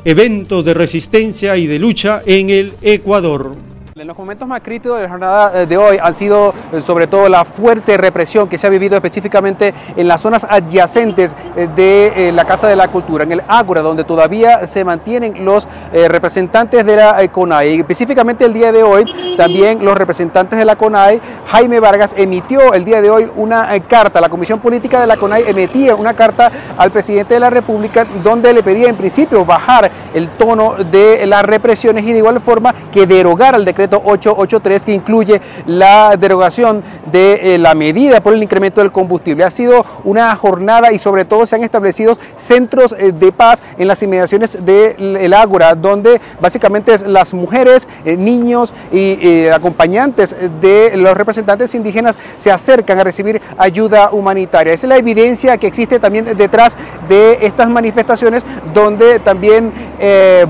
eventos 0.03 0.65
de 0.65 0.73
resistencia 0.73 1.55
y 1.55 1.65
de 1.65 1.79
lucha 1.79 2.21
en 2.25 2.49
el 2.49 2.73
Ecuador. 2.81 3.68
Los 4.05 4.17
momentos 4.17 4.47
más 4.47 4.61
críticos 4.61 4.95
de 4.97 5.03
la 5.03 5.09
jornada 5.09 5.51
eh, 5.61 5.65
de 5.65 5.75
hoy 5.75 5.97
han 6.01 6.13
sido 6.13 6.53
eh, 6.71 6.79
sobre 6.79 7.07
todo 7.07 7.27
la 7.27 7.43
fuerte 7.43 7.97
represión 7.97 8.47
que 8.47 8.57
se 8.57 8.65
ha 8.65 8.69
vivido 8.69 8.95
específicamente 8.95 9.73
en 9.93 10.07
las 10.07 10.21
zonas 10.21 10.47
adyacentes 10.49 11.35
eh, 11.57 11.67
de 11.75 12.31
la 12.31 12.45
Casa 12.45 12.69
de 12.69 12.77
la 12.77 12.87
Cultura, 12.87 13.25
en 13.25 13.33
el 13.33 13.43
Ágora, 13.45 13.81
donde 13.81 14.05
todavía 14.05 14.65
se 14.67 14.85
mantienen 14.85 15.43
los 15.43 15.67
representantes 15.91 16.85
de 16.85 16.95
la 16.95 17.27
CONAI. 17.27 17.79
Específicamente 17.79 18.45
el 18.45 18.53
día 18.53 18.71
de 18.71 18.83
hoy, 18.83 19.05
también 19.35 19.83
los 19.83 19.97
representantes 19.97 20.57
de 20.57 20.63
la 20.63 20.77
CONAI, 20.77 21.19
Jaime 21.47 21.79
Vargas 21.81 22.13
emitió 22.15 22.73
el 22.73 22.85
día 22.85 23.01
de 23.01 23.09
hoy 23.09 23.29
una 23.35 23.67
carta, 23.81 24.21
la 24.21 24.29
Comisión 24.29 24.59
Política 24.59 25.01
de 25.01 25.07
la 25.07 25.17
CONAI 25.17 25.43
emitía 25.47 25.95
una 25.95 26.13
carta 26.13 26.51
al 26.77 26.91
presidente 26.91 27.33
de 27.33 27.39
la 27.41 27.49
República 27.49 28.05
donde 28.23 28.53
le 28.53 28.63
pedía 28.63 28.87
en 28.87 28.95
principio 28.95 29.43
bajar 29.43 29.91
el 30.13 30.29
tono 30.29 30.75
de 30.75 31.25
las 31.25 31.43
represiones 31.43 32.05
y 32.05 32.13
de 32.13 32.19
igual 32.19 32.39
forma 32.39 32.73
que 32.91 33.05
derogar 33.05 33.55
el 33.55 33.65
decreto 33.65 33.88
883 33.97 34.85
que 34.85 34.93
incluye 34.93 35.41
la 35.65 36.15
derogación 36.17 36.83
de 37.11 37.55
eh, 37.55 37.57
la 37.57 37.75
medida 37.75 38.21
por 38.21 38.33
el 38.33 38.43
incremento 38.43 38.81
del 38.81 38.91
combustible. 38.91 39.43
Ha 39.43 39.51
sido 39.51 39.85
una 40.03 40.35
jornada 40.35 40.91
y 40.91 40.99
sobre 40.99 41.25
todo 41.25 41.45
se 41.45 41.55
han 41.55 41.63
establecido 41.63 42.17
centros 42.35 42.95
eh, 42.97 43.11
de 43.11 43.31
paz 43.31 43.63
en 43.77 43.87
las 43.87 44.01
inmediaciones 44.03 44.63
del 44.63 45.33
Ágora, 45.33 45.75
donde 45.75 46.19
básicamente 46.39 46.97
las 47.07 47.33
mujeres, 47.33 47.87
eh, 48.05 48.15
niños 48.15 48.73
y 48.91 49.47
acompañantes 49.47 50.35
de 50.61 50.91
los 50.95 51.15
representantes 51.15 51.73
indígenas 51.75 52.17
se 52.37 52.51
acercan 52.51 52.99
a 52.99 53.03
recibir 53.03 53.41
ayuda 53.57 54.09
humanitaria. 54.11 54.73
Esa 54.73 54.87
es 54.87 54.89
la 54.89 54.97
evidencia 54.97 55.57
que 55.57 55.67
existe 55.67 55.99
también 55.99 56.25
detrás 56.37 56.75
de 57.07 57.39
estas 57.41 57.69
manifestaciones 57.69 58.43
donde 58.73 59.19
también 59.19 59.71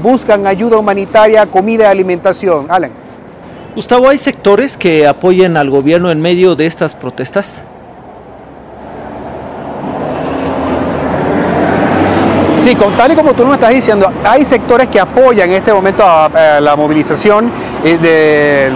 buscan 0.02 0.48
ayuda 0.48 0.78
humanitaria, 0.78 1.46
comida 1.46 1.90
alimentación. 1.90 2.68
Alan. 2.70 3.09
Gustavo, 3.80 4.10
¿hay 4.10 4.18
sectores 4.18 4.76
que 4.76 5.08
apoyen 5.08 5.56
al 5.56 5.70
gobierno 5.70 6.12
en 6.12 6.20
medio 6.20 6.58
de 6.58 6.66
estas 6.66 6.94
protestas? 6.96 7.62
Sí, 12.62 12.76
con 12.76 12.92
tal 12.98 13.14
y 13.14 13.16
como 13.16 13.34
tú 13.34 13.46
me 13.46 13.54
estás 13.54 13.70
diciendo, 13.70 14.12
hay 14.26 14.44
sectores 14.44 14.90
que 14.90 15.00
apoyan 15.00 15.50
en 15.52 15.56
este 15.56 15.72
momento 15.72 16.04
a, 16.06 16.60
la 16.60 16.76
movilización, 16.76 17.50
eh, 17.84 18.70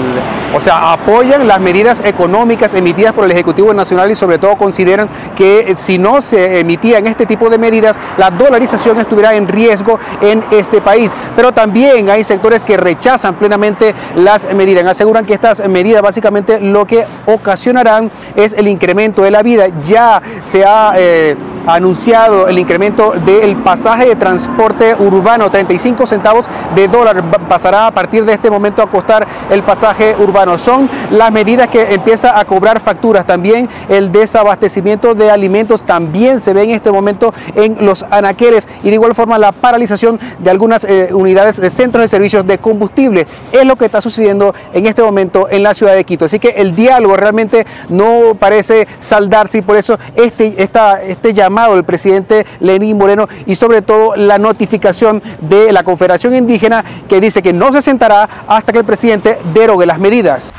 o 0.56 0.62
sea, 0.62 0.94
apoyan 0.94 1.48
las 1.48 1.60
medidas 1.60 2.02
económicas 2.06 2.74
emitidas 2.74 3.14
por 3.14 3.26
el 3.26 3.32
Ejecutivo 3.32 3.74
Nacional 3.74 4.12
y 4.12 4.16
sobre 4.16 4.38
todo 4.38 4.56
consideran 4.56 5.10
que 5.36 5.76
si 5.78 5.98
no 5.98 6.22
se 6.22 6.60
emitían 6.60 7.08
este 7.08 7.26
tipo 7.26 7.50
de 7.50 7.58
medidas, 7.58 7.98
la 8.18 8.30
dolarización 8.30 9.00
estuviera 9.00 9.34
en 9.34 9.48
riesgo 9.48 10.00
en 10.22 10.44
este 10.52 10.80
país. 10.80 11.12
Pero 11.36 11.52
también 11.52 12.10
hay 12.10 12.24
sectores 12.24 12.64
que 12.64 12.78
rechazan 12.78 13.36
plenamente 13.36 13.96
las 14.16 14.52
medidas, 14.54 14.86
aseguran 14.86 15.26
que 15.26 15.34
estas 15.34 15.68
medidas 15.68 16.02
básicamente 16.02 16.60
lo 16.60 16.86
que 16.86 17.06
ocasionarán 17.26 18.12
es 18.36 18.54
el 18.54 18.68
incremento 18.68 19.24
de 19.24 19.32
la 19.32 19.42
vida. 19.42 19.68
Ya 19.84 20.22
se 20.44 20.64
ha 20.64 20.94
eh, 20.96 21.36
anunciado 21.66 22.48
el 22.48 22.60
incremento 22.60 23.14
del 23.26 23.56
pasaje 23.58 24.06
de 24.08 24.16
transporte 24.16 24.96
urbano, 24.96 25.50
35 25.50 26.06
centavos 26.06 26.46
de 26.76 26.88
dólar 26.88 27.24
pasará 27.48 27.88
a 27.88 27.92
partir 27.92 28.26
de 28.26 28.34
este 28.34 28.50
momento 28.50 28.82
a 28.82 28.88
costar 28.94 29.28
el 29.50 29.64
pasaje 29.64 30.16
urbano. 30.18 30.58
Son 30.60 30.88
las 31.10 31.32
medidas 31.32 31.68
que 31.68 31.94
empieza 31.94 32.40
a 32.40 32.46
cobrar 32.46 32.80
facturas. 32.80 33.26
También 33.26 33.68
el 33.90 34.12
desabastecimiento 34.12 35.16
de 35.16 35.32
alimentos 35.32 35.84
también 35.84 36.40
se 36.40 36.54
ve 36.54 36.64
en 36.64 36.70
este 36.70 36.92
momento 36.92 37.34
en 37.56 37.84
los 37.84 38.06
anaqueles 38.12 38.68
y 38.84 38.90
de 38.90 38.94
igual 38.94 39.16
forma 39.16 39.40
la 39.40 39.52
paralización 39.52 40.20
de 40.38 40.50
algunas 40.52 40.84
eh, 40.84 41.10
unidades 41.12 41.58
de 41.60 41.72
centros 41.72 42.04
de 42.04 42.08
servicios 42.08 42.46
de 42.46 42.60
combustible. 42.60 43.26
Es 43.52 43.66
lo 43.66 43.76
que 43.76 43.86
está 43.86 44.00
sucediendo 44.00 44.54
en 44.74 44.86
este 44.86 45.02
momento 45.02 45.48
en 45.50 45.64
la 45.64 45.74
ciudad 45.74 45.96
de 45.96 46.04
Quito. 46.04 46.26
Así 46.26 46.40
que 46.40 46.50
el 46.50 46.76
diálogo 46.76 47.18
realmente 47.18 47.66
no 47.90 48.36
parece 48.38 48.88
saldarse 49.00 49.58
y 49.58 49.62
por 49.64 49.76
eso 49.76 49.98
este, 50.16 50.54
este 50.62 51.34
llamado 51.34 51.74
el 51.74 51.84
presidente 51.84 52.46
Lenín 52.60 52.98
Moreno 52.98 53.28
y 53.48 53.56
sobre 53.56 53.82
todo 53.82 54.16
la 54.16 54.38
notificación 54.38 55.22
de 55.42 55.72
la 55.72 55.84
Confederación 55.84 56.36
Indígena 56.36 56.86
que 57.10 57.20
dice 57.20 57.42
que 57.42 57.54
no 57.54 57.72
se 57.72 57.82
sentará 57.82 58.30
hasta 58.48 58.72
que 58.72 58.80
el 58.80 58.83
presidente 58.86 59.38
derogue 59.54 59.86
las 59.86 60.00
medidas. 60.00 60.54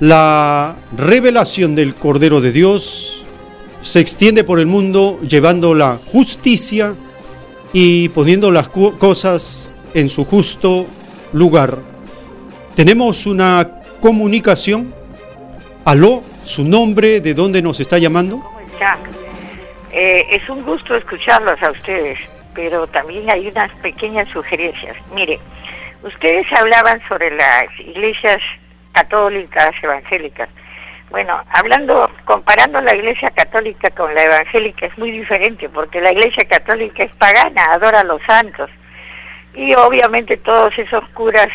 La 0.00 0.76
revelación 0.96 1.74
del 1.74 1.94
Cordero 1.94 2.40
de 2.40 2.52
Dios 2.52 3.24
se 3.80 4.00
extiende 4.00 4.44
por 4.44 4.58
el 4.58 4.66
mundo 4.66 5.18
llevando 5.20 5.74
la 5.74 5.96
justicia 5.96 6.94
y 7.72 8.08
poniendo 8.10 8.50
las 8.50 8.68
cosas 8.68 9.70
en 9.94 10.08
su 10.08 10.24
justo 10.24 10.86
lugar. 11.32 11.78
Tenemos 12.74 13.26
una 13.26 13.82
comunicación. 14.00 14.94
Aló, 15.84 16.22
su 16.44 16.64
nombre, 16.64 17.20
de 17.20 17.34
dónde 17.34 17.60
nos 17.60 17.80
está 17.80 17.98
llamando. 17.98 18.42
Eh, 19.92 20.26
es 20.30 20.48
un 20.48 20.64
gusto 20.64 20.96
escucharlos 20.96 21.62
a 21.62 21.70
ustedes, 21.70 22.18
pero 22.54 22.86
también 22.86 23.30
hay 23.30 23.48
unas 23.48 23.70
pequeñas 23.76 24.26
sugerencias. 24.28 24.96
Mire, 25.14 25.38
ustedes 26.02 26.50
hablaban 26.52 27.00
sobre 27.08 27.30
las 27.30 27.64
iglesias 27.78 28.40
católicas, 28.92 29.74
evangélicas. 29.82 30.48
Bueno, 31.10 31.42
hablando, 31.50 32.10
comparando 32.24 32.80
la 32.80 32.94
iglesia 32.94 33.30
católica 33.30 33.90
con 33.90 34.14
la 34.14 34.22
evangélica 34.22 34.86
es 34.86 34.96
muy 34.96 35.10
diferente, 35.10 35.68
porque 35.68 36.00
la 36.00 36.12
iglesia 36.12 36.44
católica 36.46 37.02
es 37.02 37.14
pagana, 37.16 37.62
adora 37.72 38.00
a 38.00 38.04
los 38.04 38.22
santos. 38.22 38.70
Y 39.54 39.74
obviamente 39.74 40.38
todos 40.38 40.76
esos 40.78 41.06
curas 41.10 41.50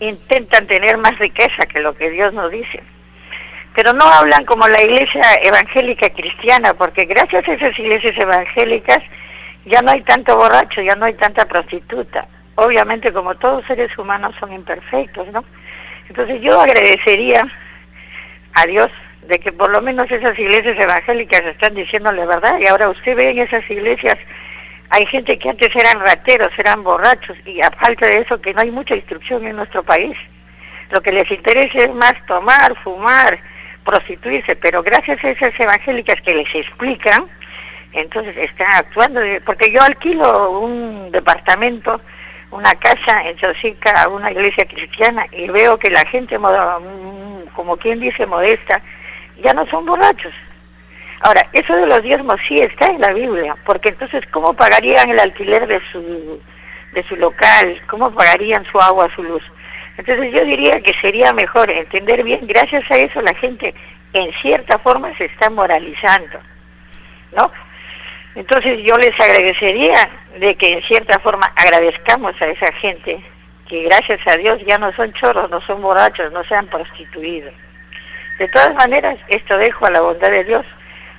intentan 0.00 0.66
tener 0.66 0.98
más 0.98 1.16
riqueza 1.20 1.64
que 1.66 1.78
lo 1.78 1.94
que 1.94 2.10
Dios 2.10 2.34
nos 2.34 2.50
dice. 2.50 2.82
Pero 3.74 3.92
no 3.92 4.04
hablan 4.04 4.44
como 4.44 4.68
la 4.68 4.82
iglesia 4.82 5.22
evangélica 5.42 6.10
cristiana, 6.10 6.74
porque 6.74 7.04
gracias 7.04 7.46
a 7.48 7.52
esas 7.52 7.78
iglesias 7.78 8.16
evangélicas 8.18 9.02
ya 9.64 9.80
no 9.82 9.92
hay 9.92 10.02
tanto 10.02 10.36
borracho, 10.36 10.82
ya 10.82 10.94
no 10.96 11.06
hay 11.06 11.14
tanta 11.14 11.46
prostituta. 11.46 12.26
Obviamente 12.56 13.12
como 13.12 13.34
todos 13.36 13.64
seres 13.66 13.96
humanos 13.96 14.34
son 14.38 14.52
imperfectos, 14.52 15.26
¿no? 15.28 15.44
Entonces 16.08 16.40
yo 16.42 16.60
agradecería 16.60 17.46
a 18.54 18.66
Dios 18.66 18.90
de 19.22 19.38
que 19.38 19.52
por 19.52 19.70
lo 19.70 19.80
menos 19.80 20.10
esas 20.10 20.38
iglesias 20.38 20.78
evangélicas 20.78 21.42
están 21.44 21.74
diciendo 21.74 22.12
la 22.12 22.26
verdad 22.26 22.58
y 22.58 22.66
ahora 22.66 22.90
usted 22.90 23.16
ve 23.16 23.30
en 23.30 23.38
esas 23.38 23.68
iglesias 23.70 24.18
hay 24.90 25.06
gente 25.06 25.38
que 25.38 25.48
antes 25.48 25.74
eran 25.74 26.00
rateros, 26.00 26.50
eran 26.58 26.82
borrachos 26.82 27.36
y 27.46 27.62
a 27.62 27.70
falta 27.70 28.04
de 28.04 28.18
eso 28.18 28.38
que 28.42 28.52
no 28.52 28.60
hay 28.60 28.70
mucha 28.70 28.94
instrucción 28.94 29.46
en 29.46 29.56
nuestro 29.56 29.82
país. 29.82 30.14
Lo 30.90 31.00
que 31.00 31.12
les 31.12 31.30
interesa 31.30 31.78
es 31.78 31.94
más 31.94 32.14
tomar, 32.26 32.76
fumar, 32.84 33.38
prostituirse, 33.84 34.56
pero 34.56 34.82
gracias 34.82 35.22
a 35.24 35.30
esas 35.30 35.58
evangélicas 35.58 36.20
que 36.22 36.34
les 36.34 36.54
explican, 36.54 37.26
entonces 37.92 38.36
están 38.36 38.72
actuando, 38.74 39.20
porque 39.44 39.70
yo 39.70 39.82
alquilo 39.82 40.60
un 40.60 41.10
departamento, 41.10 42.00
una 42.50 42.74
casa 42.74 43.22
en 43.24 43.36
Chosica 43.36 44.08
una 44.08 44.30
iglesia 44.30 44.66
cristiana 44.66 45.26
y 45.32 45.48
veo 45.48 45.78
que 45.78 45.90
la 45.90 46.04
gente, 46.06 46.38
mm, 46.38 47.48
como 47.54 47.76
quien 47.76 48.00
dice 48.00 48.26
modesta, 48.26 48.80
ya 49.42 49.52
no 49.54 49.66
son 49.66 49.86
borrachos. 49.86 50.32
Ahora, 51.20 51.46
eso 51.52 51.74
de 51.74 51.86
los 51.86 52.02
diezmos 52.02 52.36
sí 52.48 52.58
está 52.58 52.86
en 52.86 53.00
la 53.00 53.12
Biblia, 53.12 53.56
porque 53.64 53.90
entonces, 53.90 54.24
¿cómo 54.30 54.54
pagarían 54.54 55.08
el 55.08 55.20
alquiler 55.20 55.66
de 55.66 55.80
su, 55.92 56.40
de 56.94 57.02
su 57.04 57.16
local? 57.16 57.80
¿Cómo 57.88 58.10
pagarían 58.10 58.64
su 58.70 58.80
agua, 58.80 59.08
su 59.14 59.22
luz? 59.22 59.42
Entonces 59.96 60.32
yo 60.32 60.44
diría 60.44 60.80
que 60.80 60.94
sería 61.00 61.32
mejor 61.32 61.70
entender 61.70 62.22
bien, 62.24 62.46
gracias 62.46 62.90
a 62.90 62.96
eso 62.96 63.20
la 63.20 63.34
gente 63.34 63.74
en 64.12 64.32
cierta 64.40 64.78
forma 64.78 65.14
se 65.16 65.26
está 65.26 65.50
moralizando, 65.50 66.38
¿no? 67.36 67.50
Entonces 68.34 68.80
yo 68.84 68.96
les 68.96 69.18
agradecería 69.20 70.08
de 70.38 70.54
que 70.54 70.72
en 70.72 70.82
cierta 70.84 71.18
forma 71.18 71.52
agradezcamos 71.56 72.40
a 72.40 72.46
esa 72.46 72.72
gente 72.72 73.20
que 73.68 73.82
gracias 73.84 74.20
a 74.26 74.36
Dios 74.36 74.60
ya 74.66 74.78
no 74.78 74.92
son 74.94 75.12
chorros, 75.12 75.50
no 75.50 75.60
son 75.62 75.82
borrachos, 75.82 76.32
no 76.32 76.42
se 76.44 76.54
han 76.54 76.66
prostituido. 76.66 77.50
De 78.38 78.48
todas 78.48 78.74
maneras, 78.74 79.18
esto 79.28 79.56
dejo 79.58 79.86
a 79.86 79.90
la 79.90 80.00
bondad 80.00 80.30
de 80.30 80.44
Dios, 80.44 80.66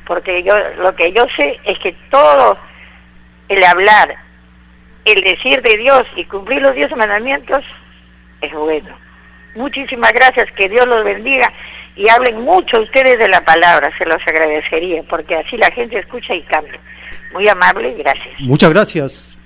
porque 0.06 0.44
yo 0.44 0.56
lo 0.78 0.96
que 0.96 1.12
yo 1.14 1.26
sé 1.36 1.60
es 1.64 1.78
que 1.80 1.96
todo 2.10 2.58
el 3.50 3.64
hablar, 3.64 4.16
el 5.06 5.22
decir 5.22 5.62
de 5.62 5.78
Dios 5.78 6.06
y 6.16 6.26
cumplir 6.26 6.62
los 6.62 6.76
diez 6.76 6.96
mandamientos 6.96 7.64
es 8.44 8.54
bueno. 8.54 8.90
Muchísimas 9.56 10.14
gracias, 10.14 10.52
que 10.54 10.68
Dios 10.68 10.88
los 10.88 11.04
bendiga 11.04 11.52
y 11.96 12.10
hablen 12.10 12.42
mucho 12.42 12.82
ustedes 12.82 13.20
de 13.20 13.28
la 13.28 13.46
palabra, 13.46 13.92
se 13.98 14.06
los 14.06 14.18
agradecería, 14.26 15.04
porque 15.04 15.36
así 15.36 15.58
la 15.58 15.70
gente 15.72 16.00
escucha 16.00 16.34
y 16.34 16.42
cambia. 16.44 16.80
Muy 17.34 17.48
amable, 17.48 17.94
gracias. 17.98 18.40
Muchas 18.40 18.72
gracias. 18.72 19.38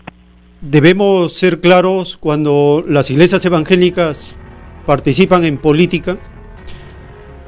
Debemos 0.62 1.34
ser 1.34 1.60
claros 1.60 2.18
cuando 2.18 2.84
las 2.88 3.12
iglesias 3.12 3.44
evangélicas 3.46 4.36
participan 4.86 5.44
en 5.44 5.58
política, 5.58 6.18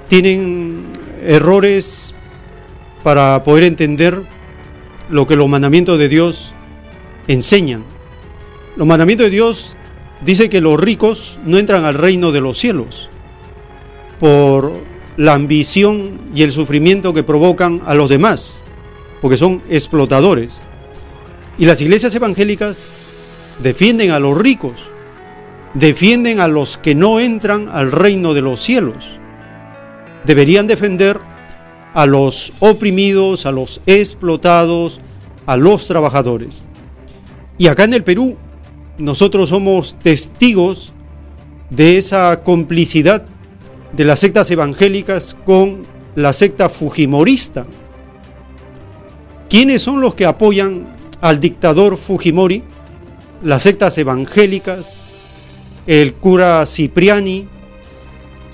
tienen 0.08 0.92
errores 1.26 2.14
para 3.04 3.44
poder 3.44 3.64
entender 3.64 4.22
lo 5.10 5.26
que 5.26 5.36
los 5.36 5.48
mandamientos 5.48 5.98
de 5.98 6.10
Dios 6.10 6.54
enseñan. 7.28 7.84
Los 8.76 8.86
mandamientos 8.86 9.26
de 9.28 9.32
Dios 9.32 9.78
dice 10.22 10.50
que 10.50 10.62
los 10.62 10.80
ricos 10.80 11.40
no 11.46 11.58
entran 11.58 11.86
al 11.86 11.96
reino 11.96 12.32
de 12.32 12.42
los 12.42 12.58
cielos 12.58 13.10
por 14.20 14.74
la 15.18 15.34
ambición 15.34 16.20
y 16.34 16.44
el 16.44 16.52
sufrimiento 16.52 17.14
que 17.14 17.24
provocan 17.24 17.82
a 17.86 17.94
los 17.94 18.10
demás, 18.10 18.64
porque 19.22 19.38
son 19.38 19.62
explotadores. 19.70 20.64
Y 21.58 21.66
las 21.66 21.82
iglesias 21.82 22.16
evangélicas 22.16 22.88
defienden 23.62 24.12
a 24.12 24.20
los 24.20 24.38
ricos, 24.38 24.92
defienden 25.74 26.40
a 26.40 26.48
los 26.48 26.78
que 26.78 26.96
no 26.96 27.20
entran 27.20 27.70
al 27.70 27.92
reino 27.92 28.34
de 28.34 28.42
los 28.42 28.62
cielos. 28.62 29.20
Deberían 30.26 30.68
defender 30.68 31.20
a 31.94 32.06
los 32.06 32.54
oprimidos, 32.60 33.46
a 33.46 33.52
los 33.52 33.82
explotados, 33.86 35.02
a 35.46 35.58
los 35.58 35.88
trabajadores. 35.88 36.64
Y 37.58 37.68
acá 37.68 37.84
en 37.84 37.94
el 37.94 38.04
Perú 38.04 38.38
nosotros 39.00 39.50
somos 39.50 39.96
testigos 40.02 40.94
de 41.70 41.98
esa 41.98 42.44
complicidad 42.44 43.26
de 43.94 44.06
las 44.06 44.20
sectas 44.20 44.52
evangélicas 44.52 45.36
con 45.46 45.88
la 46.16 46.34
secta 46.34 46.70
fujimorista. 46.70 47.66
¿Quiénes 49.50 49.82
son 49.82 50.02
los 50.02 50.14
que 50.14 50.26
apoyan 50.26 50.96
al 51.22 51.40
dictador 51.40 51.98
Fujimori? 51.98 52.64
Las 53.42 53.64
sectas 53.64 53.98
evangélicas, 53.98 55.00
el 55.88 56.14
cura 56.14 56.66
Cipriani, 56.68 57.48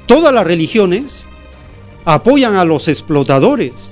todas 0.05 0.33
las 0.33 0.45
religiones 0.45 1.27
apoyan 2.05 2.55
a 2.55 2.63
los 2.63 2.87
explotadores. 2.87 3.91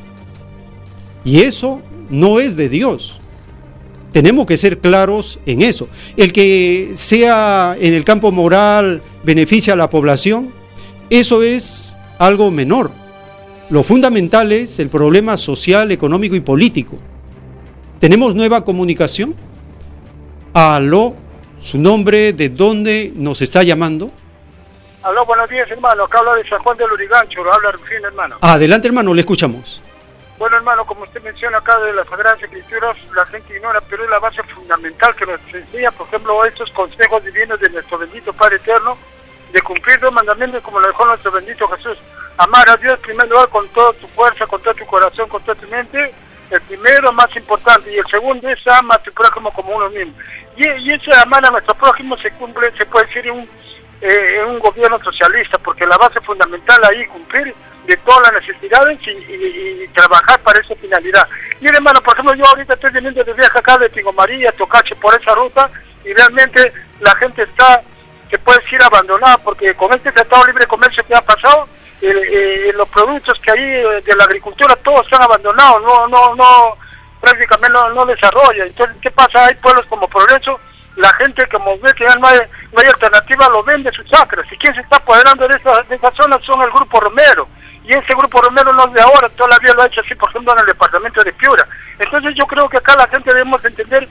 Y 1.26 1.42
eso 1.42 1.82
no 2.10 2.40
es 2.40 2.56
de 2.56 2.70
Dios. 2.70 3.20
Tenemos 4.14 4.46
que 4.46 4.58
ser 4.58 4.78
claros 4.78 5.40
en 5.48 5.64
eso. 5.64 5.90
El 6.16 6.32
que 6.32 6.92
sea 6.94 7.76
en 7.80 7.96
el 7.96 8.04
campo 8.04 8.32
moral 8.32 9.02
beneficia 9.24 9.74
a 9.74 9.76
la 9.76 9.90
población, 9.90 10.54
eso 11.10 11.42
es 11.42 11.98
algo 12.20 12.52
menor. 12.52 12.92
Lo 13.72 13.82
fundamental 13.82 14.52
es 14.52 14.78
el 14.78 14.90
problema 14.90 15.36
social, 15.36 15.92
económico 15.92 16.36
y 16.36 16.42
político. 16.42 16.98
¿Tenemos 18.00 18.36
nueva 18.36 18.64
comunicación? 18.64 19.34
Aló, 20.54 21.16
su 21.60 21.80
nombre, 21.80 22.34
de 22.34 22.50
dónde 22.50 23.12
nos 23.16 23.42
está 23.42 23.64
llamando. 23.64 24.12
Aló, 25.02 25.26
buenos 25.26 25.50
días, 25.50 25.68
hermano. 25.72 26.04
Acá 26.04 26.20
habla 26.20 26.36
de 26.36 26.48
San 26.48 26.62
Juan 26.62 26.78
del 26.78 26.92
Urigancho, 26.92 27.44
lo 27.44 27.52
habla 27.52 27.72
Rufín, 27.72 28.06
hermano. 28.06 28.38
Adelante, 28.42 28.88
hermano, 28.88 29.12
le 29.12 29.22
escuchamos. 29.22 29.82
Bueno, 30.38 30.58
hermano, 30.58 30.86
como 30.86 31.04
usted 31.04 31.22
menciona 31.22 31.60
acá 31.60 31.78
de 31.80 31.94
las 31.94 32.08
Sagradas 32.08 32.42
Escrituras, 32.42 32.98
la 33.16 33.26
gente 33.28 33.56
ignora, 33.56 33.80
pero 33.82 34.04
es 34.04 34.10
la 34.10 34.20
base 34.20 34.42
fundamental 34.44 35.16
que 35.16 35.26
nos 35.26 35.40
enseña, 35.54 35.92
por 35.92 36.08
ejemplo, 36.08 36.44
estos 36.46 36.72
consejos 36.72 37.24
divinos 37.24 37.60
de 37.60 37.70
nuestro 37.70 38.00
bendito 38.00 38.34
Padre 38.34 38.56
Eterno, 38.56 38.98
de 39.52 39.62
cumplir 39.62 40.02
los 40.02 40.12
mandamientos 40.12 40.64
como 40.64 40.80
lo 40.80 40.88
dejó 40.88 41.06
nuestro 41.06 41.32
bendito 41.32 41.68
Jesús. 41.68 41.98
Amar 42.38 42.68
a 42.68 42.78
Dios 42.78 42.94
en 42.94 43.02
primer 43.02 43.30
lugar 43.30 43.48
con 43.50 43.68
toda 43.70 43.94
tu 43.94 44.08
fuerza, 44.08 44.48
con 44.48 44.60
todo 44.62 44.74
tu 44.74 44.86
corazón, 44.88 45.30
con 45.30 45.44
toda 45.44 45.56
tu 45.56 45.68
mente. 45.68 46.14
El 46.50 46.62
primero, 46.62 47.12
más 47.14 47.34
importante, 47.36 47.92
y 47.92 47.98
el 47.98 48.06
segundo 48.08 48.50
es 48.50 48.68
ama 48.68 48.96
a 48.96 49.04
tu 49.04 49.12
prójimo 49.12 49.52
como 49.54 49.76
uno 49.76 49.90
mismo. 49.90 50.14
Y, 50.56 50.68
y 50.68 50.94
ese 50.94 51.12
amar 51.22 51.46
a 51.46 51.52
nuestro 51.52 51.76
prójimo 51.76 52.18
se 52.18 52.32
cumple, 52.32 52.72
se 52.76 52.86
puede 52.88 53.06
decir, 53.06 53.28
en 53.28 53.34
un, 53.34 53.50
eh, 54.02 54.44
un 54.48 54.58
gobierno 54.60 55.00
socialista, 55.04 55.60
porque 55.60 55.86
la 55.86 55.98
base 55.98 56.20
fundamental 56.22 56.82
ahí 56.86 57.06
cumplir 57.06 57.54
de 57.86 57.98
todas 57.98 58.32
las 58.32 58.46
necesidades 58.46 59.00
y, 59.06 59.88
trabajar 59.90 60.40
para 60.42 60.60
esa 60.60 60.76
finalidad. 60.76 61.28
Y 61.62 61.68
hermano, 61.68 62.02
por 62.02 62.14
ejemplo, 62.14 62.34
yo 62.34 62.46
ahorita 62.48 62.74
estoy 62.74 62.92
viniendo 62.92 63.24
de 63.24 63.34
viaje 63.34 63.60
acá 63.60 63.78
de 63.78 63.90
Tingo 63.90 64.12
María, 64.12 64.52
Tocache, 64.54 64.96
por 64.96 65.14
esa 65.14 65.36
ruta, 65.36 65.70
y 66.04 66.12
realmente 66.14 66.74
la 67.00 67.16
gente 67.18 67.44
está, 67.44 67.82
se 68.32 68.40
puede 68.40 68.60
decir, 68.64 68.82
abandonada, 68.82 69.38
porque 69.38 69.76
con 69.76 69.94
este 69.94 70.12
Tratado 70.12 70.46
Libre 70.46 70.62
de 70.62 70.68
Comercio 70.68 71.06
que 71.06 71.16
ha 71.16 71.22
pasado, 71.22 71.68
eh, 72.02 72.72
los 72.76 72.90
productos 72.90 73.40
que 73.40 73.52
hay 73.52 73.60
eh, 73.60 74.02
de 74.04 74.16
la 74.16 74.24
agricultura, 74.24 74.76
todos 74.78 75.06
están 75.06 75.22
abandonados, 75.22 75.84
no, 75.84 76.08
no, 76.08 76.36
no, 76.36 76.78
prácticamente 77.22 77.70
no, 77.70 77.90
no 77.90 78.06
desarrolla. 78.06 78.66
Entonces, 78.66 78.98
¿qué 79.00 79.12
pasa? 79.12 79.46
Hay 79.46 79.56
pueblos 79.56 79.86
como 79.86 80.08
Progreso, 80.08 80.60
la 80.96 81.14
gente 81.16 81.46
como 81.48 81.78
ve 81.80 81.94
que 81.94 82.06
no 82.06 82.28
hay, 82.28 82.40
no 82.72 82.80
hay 82.80 82.88
alternativa, 82.88 83.48
lo 83.50 83.64
vende 83.64 83.92
sus 83.92 84.06
chacras. 84.10 84.52
¿Y 84.52 84.58
quién 84.58 84.74
se 84.74 84.82
está 84.82 84.98
apoderando 84.98 85.48
de 85.48 85.56
esa, 85.56 85.84
de 85.84 85.96
esa 85.96 86.12
zona? 86.16 86.40
Son 86.44 86.62
el 86.64 86.72
Grupo 86.72 87.00
Romero 87.00 87.48
y 87.84 87.92
ese 87.92 88.14
grupo 88.18 88.42
Romero 88.42 88.72
no 88.74 88.86
es 88.86 88.94
de 88.94 89.02
ahora, 89.02 89.30
todavía 89.30 89.74
lo 89.74 89.82
ha 89.82 89.88
hecho 89.88 90.02
así, 90.02 90.16
por 90.16 90.30
ejemplo, 90.30 90.54
en 90.54 90.60
el 90.60 90.66
departamento 90.68 91.24
de 91.24 91.34
Piura. 91.34 91.68
Entonces 92.00 92.34
yo 92.36 92.46
creo 92.46 92.70
que 92.70 92.78
acá 92.78 92.96
la 92.98 93.08
gente 93.08 93.34
debemos 93.34 93.64
entender 93.66 94.08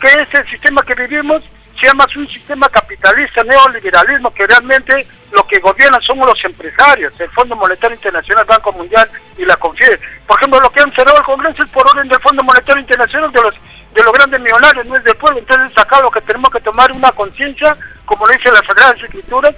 que 0.00 0.08
ese 0.08 0.44
sistema 0.50 0.82
que 0.82 0.94
vivimos 0.94 1.42
se 1.80 1.86
llama 1.86 2.06
un 2.16 2.28
sistema 2.28 2.68
capitalista, 2.68 3.42
neoliberalismo, 3.42 4.32
que 4.32 4.46
realmente 4.46 5.06
lo 5.32 5.46
que 5.46 5.58
gobiernan 5.58 6.00
son 6.02 6.18
los 6.18 6.44
empresarios, 6.44 7.12
el 7.18 7.30
Fondo 7.30 7.56
Monetario 7.56 7.96
Internacional, 7.96 8.44
Banco 8.44 8.72
Mundial 8.72 9.08
y 9.36 9.44
la 9.44 9.56
CONFIDE. 9.56 9.98
Por 10.26 10.38
ejemplo, 10.38 10.60
lo 10.60 10.70
que 10.70 10.80
han 10.80 10.94
cerrado 10.94 11.18
el 11.18 11.24
Congreso 11.24 11.64
es 11.64 11.70
por 11.70 11.88
orden 11.88 12.08
del 12.08 12.20
Fondo 12.20 12.44
Monetario 12.44 12.80
Internacional 12.80 13.32
de 13.32 13.42
los 13.42 13.54
de 13.94 14.02
los 14.02 14.12
grandes 14.12 14.40
millonarios, 14.40 14.86
no 14.86 14.96
es 14.96 15.04
del 15.04 15.16
pueblo. 15.16 15.38
Entonces 15.38 15.78
acá 15.78 16.00
lo 16.00 16.10
que 16.10 16.20
tenemos 16.22 16.50
que 16.50 16.60
tomar 16.60 16.90
una 16.92 17.12
conciencia, 17.12 17.76
como 18.04 18.26
lo 18.26 18.32
dice 18.32 18.50
la 18.50 18.66
Sagradas 18.66 19.00
Escrituras, 19.00 19.54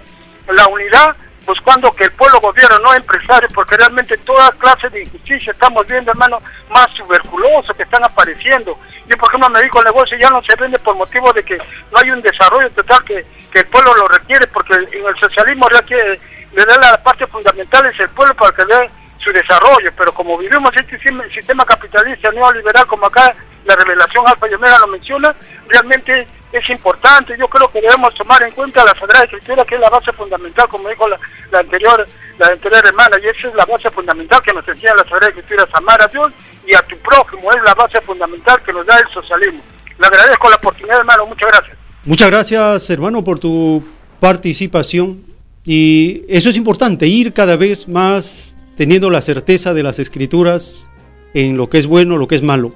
la 0.49 0.67
unidad 0.69 1.17
buscando 1.47 1.92
que 1.92 2.05
el 2.05 2.12
pueblo 2.12 2.40
gobierne, 2.40 2.76
no 2.82 2.92
empresarios, 2.92 3.53
porque 3.53 3.76
realmente 3.76 4.18
toda 4.18 4.51
clase 4.53 4.88
de 4.90 5.03
injusticia 5.03 5.53
estamos 5.53 5.86
viendo, 5.86 6.11
hermano, 6.11 6.40
más 6.70 6.92
tuberculosos 6.94 7.76
que 7.76 7.84
están 7.84 8.05
apareciendo. 8.05 8.78
Yo, 9.07 9.16
por 9.16 9.28
ejemplo, 9.28 9.49
me 9.51 9.62
dijo 9.62 9.78
el 9.78 9.84
negocio 9.84 10.18
ya 10.18 10.28
no 10.28 10.42
se 10.42 10.57
vende 10.57 10.78
por 10.80 10.97
motivo 10.97 11.32
de 11.32 11.44
que 11.44 11.57
no 11.57 11.99
hay 12.03 12.11
un 12.11 12.20
desarrollo 12.20 12.70
total 12.72 13.03
que, 13.05 13.24
que 13.53 13.61
el 13.61 13.66
pueblo 13.66 13.94
lo 13.94 14.09
requiere, 14.09 14.47
porque 14.49 14.74
en 14.74 15.07
el 15.07 15.16
socialismo 15.20 15.68
requiere, 15.68 16.20
le 16.53 16.64
da 16.64 16.76
la 16.78 17.03
parte 17.03 17.26
fundamental 17.28 17.86
es 17.86 18.01
el 18.01 18.11
pueblo 18.11 18.34
para 18.34 18.53
que 18.53 18.64
dé 18.64 18.90
su 19.18 19.30
desarrollo, 19.32 19.90
pero 19.97 20.12
como 20.12 20.36
vivimos 20.38 20.70
este 20.74 20.99
sistema 21.32 21.64
capitalista 21.64 22.30
neoliberal, 22.32 22.86
como 22.86 23.07
acá 23.07 23.34
la 23.64 23.74
revelación 23.74 24.26
Alfa 24.26 24.47
y 24.47 24.51
lo 24.51 24.86
menciona, 24.86 25.34
realmente 25.68 26.26
es 26.53 26.70
importante. 26.70 27.36
Yo 27.38 27.49
creo 27.49 27.70
que 27.70 27.80
debemos 27.80 28.14
tomar 28.14 28.42
en 28.42 28.53
cuenta 28.53 28.84
la 28.84 28.94
Sagrada 28.99 29.24
Escritura, 29.24 29.64
que 29.64 29.74
es 29.74 29.80
la 29.80 29.90
base 29.90 30.12
fundamental, 30.12 30.68
como 30.68 30.88
dijo 30.88 31.07
la, 31.09 31.18
anterior 31.59 32.07
la 32.38 32.49
anterior 32.49 32.86
hermana, 32.86 33.16
y 33.22 33.26
esa 33.26 33.49
es 33.49 33.55
la 33.55 33.64
base 33.64 33.90
fundamental 33.90 34.42
que 34.42 34.53
nos 34.53 34.66
enseña 34.68 34.94
la 34.94 35.05
Sagrada 35.05 35.28
Escritura, 35.28 35.66
amar 35.72 36.03
a 36.03 36.09
Dios 36.09 36.32
y 36.66 36.74
a 36.74 36.82
tu 36.82 36.97
prójimo, 36.99 37.51
es 37.53 37.62
la 37.64 37.74
base 37.74 38.01
fundamental 38.03 38.62
que 38.62 38.72
nos 38.72 38.86
da 38.86 38.99
el 38.99 39.09
socialismo. 39.12 39.61
Le 39.99 40.07
agradezco 40.07 40.51
la 40.51 40.57
oportunidad, 40.57 40.99
hermano, 40.99 41.26
muchas 41.26 41.49
gracias. 41.51 41.76
Muchas 42.05 42.30
gracias, 42.30 42.90
hermano, 42.90 43.24
por 43.24 43.38
tu 43.38 43.82
participación. 44.20 45.24
Y 45.64 46.22
eso 46.28 46.51
es 46.51 46.57
importante, 46.57 47.07
ir 47.07 47.32
cada 47.32 47.57
vez 47.57 47.88
más 47.88 48.57
teniendo 48.76 49.11
la 49.11 49.20
certeza 49.20 49.74
de 49.74 49.82
las 49.82 49.99
escrituras 49.99 50.88
en 51.34 51.57
lo 51.57 51.68
que 51.68 51.78
es 51.78 51.86
bueno, 51.86 52.16
lo 52.16 52.28
que 52.28 52.36
es 52.36 52.42
malo. 52.42 52.72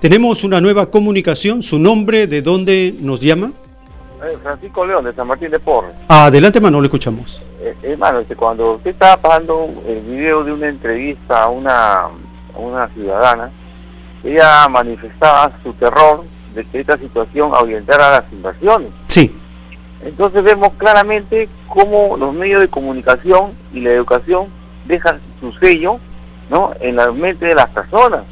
Tenemos 0.00 0.44
una 0.44 0.60
nueva 0.60 0.86
comunicación, 0.86 1.60
su 1.60 1.76
nombre, 1.76 2.28
de 2.28 2.40
dónde 2.40 2.94
nos 3.00 3.20
llama. 3.20 3.50
Eh, 4.22 4.38
Francisco 4.40 4.86
León, 4.86 5.04
de 5.04 5.12
San 5.12 5.26
Martín 5.26 5.50
de 5.50 5.58
Porres. 5.58 5.90
Adelante, 6.06 6.58
hermano, 6.58 6.80
le 6.80 6.86
escuchamos. 6.86 7.42
Eh, 7.60 7.74
hermano, 7.82 8.20
este, 8.20 8.36
cuando 8.36 8.74
usted 8.74 8.90
estaba 8.90 9.16
pasando 9.16 9.68
el 9.88 10.00
video 10.02 10.44
de 10.44 10.52
una 10.52 10.68
entrevista 10.68 11.42
a 11.42 11.48
una, 11.48 12.02
a 12.02 12.58
una 12.58 12.86
ciudadana, 12.90 13.50
ella 14.22 14.68
manifestaba 14.68 15.50
su 15.64 15.72
terror 15.72 16.22
de 16.54 16.64
que 16.64 16.78
esta 16.78 16.96
situación 16.96 17.50
ahuyentara 17.52 18.08
las 18.12 18.32
inversiones. 18.32 18.90
Sí. 19.08 19.36
Entonces 20.04 20.44
vemos 20.44 20.74
claramente 20.74 21.48
cómo 21.66 22.16
los 22.16 22.32
medios 22.34 22.60
de 22.60 22.68
comunicación 22.68 23.50
y 23.72 23.80
la 23.80 23.90
educación 23.90 24.46
dejan 24.84 25.18
su 25.40 25.52
sello 25.54 25.98
¿no? 26.50 26.70
en 26.78 26.94
la 26.94 27.10
mente 27.10 27.46
de 27.46 27.56
las 27.56 27.68
personas 27.70 28.22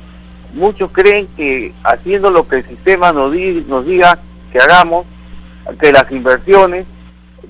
muchos 0.57 0.91
creen 0.91 1.29
que 1.37 1.73
haciendo 1.85 2.31
lo 2.31 2.49
que 2.49 2.57
el 2.57 2.65
sistema 2.65 3.13
nos, 3.13 3.33
nos 3.67 3.85
diga 3.85 4.19
que 4.53 4.59
hagamos, 4.59 5.07
que 5.79 5.93
las 5.93 6.11
inversiones, 6.11 6.87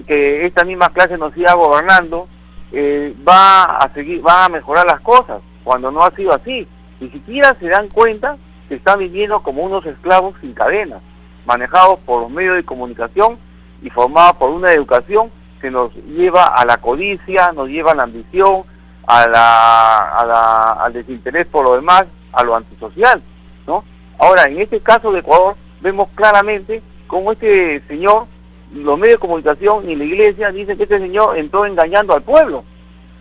que 0.07 0.45
esta 0.45 0.65
misma 0.65 0.91
clase 0.91 1.17
nos 1.17 1.33
siga 1.33 1.55
gobernando, 1.55 2.29
eh, 2.73 3.15
va 3.27 3.65
a 3.79 3.89
seguir, 3.95 4.27
va 4.27 4.45
a 4.45 4.49
mejorar 4.49 4.87
las 4.87 5.01
cosas, 5.01 5.41
cuando 5.65 5.91
no 5.91 6.03
ha 6.03 6.11
sido 6.11 6.33
así. 6.35 6.67
Ni 7.01 7.09
siquiera 7.11 7.55
se 7.55 7.69
dan 7.69 7.89
cuenta 7.89 8.37
que 8.69 8.75
están 8.75 8.99
viviendo 8.99 9.41
como 9.41 9.63
unos 9.63 9.87
esclavos 9.87 10.35
sin 10.41 10.53
cadenas, 10.53 11.01
manejados 11.47 12.01
por 12.01 12.23
los 12.23 12.31
medios 12.31 12.57
de 12.57 12.65
comunicación 12.65 13.39
y 13.83 13.91
formados 13.91 14.37
por 14.37 14.51
una 14.51 14.73
educación 14.73 15.31
que 15.61 15.71
nos 15.71 15.95
lleva 15.95 16.47
a 16.47 16.65
la 16.65 16.79
codicia, 16.79 17.53
nos 17.53 17.69
lleva 17.69 17.93
a 17.93 17.95
la 17.95 18.03
ambición, 18.03 18.65
a 19.07 19.27
la, 19.27 20.73
al 20.73 20.93
desinterés 20.93 21.47
por 21.47 21.65
lo 21.65 21.77
demás 21.77 22.07
a 22.33 22.43
lo 22.43 22.55
antisocial, 22.55 23.23
¿no? 23.67 23.85
Ahora, 24.19 24.49
en 24.49 24.61
este 24.61 24.81
caso 24.81 25.13
de 25.13 25.21
Ecuador, 25.21 25.55
vemos 25.81 26.09
claramente 26.15 26.83
cómo 27.07 27.33
este 27.33 27.81
señor, 27.89 28.27
los 28.75 28.99
medios 28.99 29.17
de 29.17 29.27
comunicación 29.27 29.89
y 29.89 29.95
la 29.95 30.05
iglesia 30.05 30.51
dicen 30.51 30.77
que 30.77 30.85
este 30.85 30.99
señor 30.99 31.39
entró 31.39 31.67
engañando 31.67 32.15
al 32.15 32.23
pueblo. 32.23 32.65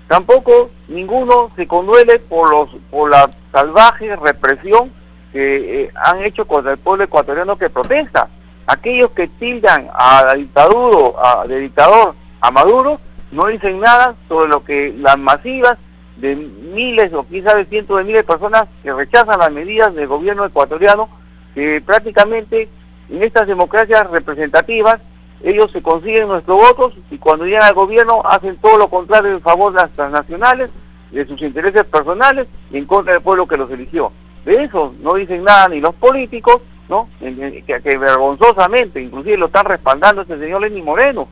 Tampoco 0.07 0.69
ninguno 0.87 1.51
se 1.55 1.67
conduele 1.67 2.19
por 2.19 2.49
los 2.49 2.69
por 2.91 3.09
la 3.09 3.29
salvaje 3.51 4.15
represión 4.15 4.91
que 5.31 5.83
eh, 5.83 5.91
han 5.95 6.23
hecho 6.23 6.45
contra 6.45 6.73
el 6.73 6.77
pueblo 6.77 7.03
ecuatoriano 7.03 7.57
que 7.57 7.69
protesta. 7.69 8.29
Aquellos 8.67 9.11
que 9.11 9.27
tildan 9.27 9.89
a 9.93 10.23
la 10.25 10.33
dictadura, 10.35 11.45
de 11.47 11.59
dictador 11.59 12.15
a 12.41 12.51
Maduro, 12.51 12.99
no 13.35 13.47
dicen 13.47 13.79
nada 13.81 14.15
sobre 14.29 14.49
lo 14.49 14.63
que 14.63 14.95
las 14.97 15.19
masivas 15.19 15.77
de 16.17 16.35
miles 16.35 17.13
o 17.13 17.27
quizás 17.27 17.55
de 17.55 17.65
cientos 17.65 17.97
de 17.97 18.05
miles 18.05 18.21
de 18.21 18.31
personas 18.31 18.69
que 18.81 18.93
rechazan 18.93 19.39
las 19.39 19.51
medidas 19.51 19.93
del 19.93 20.07
gobierno 20.07 20.45
ecuatoriano, 20.45 21.09
que 21.53 21.81
prácticamente 21.85 22.69
en 23.09 23.23
estas 23.23 23.47
democracias 23.47 24.09
representativas 24.09 25.01
ellos 25.43 25.69
se 25.71 25.81
consiguen 25.81 26.29
nuestros 26.29 26.57
votos 26.57 26.93
y 27.11 27.17
cuando 27.17 27.45
llegan 27.45 27.63
al 27.63 27.73
gobierno 27.73 28.21
hacen 28.23 28.55
todo 28.57 28.77
lo 28.77 28.87
contrario 28.87 29.31
en 29.31 29.41
favor 29.41 29.73
de 29.73 29.81
las 29.81 29.91
transnacionales, 29.91 30.71
de 31.11 31.25
sus 31.25 31.41
intereses 31.41 31.85
personales 31.85 32.47
y 32.71 32.77
en 32.77 32.85
contra 32.85 33.13
del 33.13 33.21
pueblo 33.21 33.47
que 33.47 33.57
los 33.57 33.69
eligió. 33.69 34.11
De 34.45 34.63
eso 34.63 34.93
no 35.01 35.15
dicen 35.15 35.43
nada 35.43 35.67
ni 35.67 35.81
los 35.81 35.93
políticos, 35.95 36.61
¿no? 36.87 37.09
Que, 37.19 37.97
vergonzosamente, 37.97 39.01
inclusive 39.01 39.37
lo 39.37 39.47
están 39.47 39.65
respaldando 39.65 40.21
este 40.21 40.39
señor 40.39 40.61
Lenín 40.61 40.85
Moreno. 40.85 41.27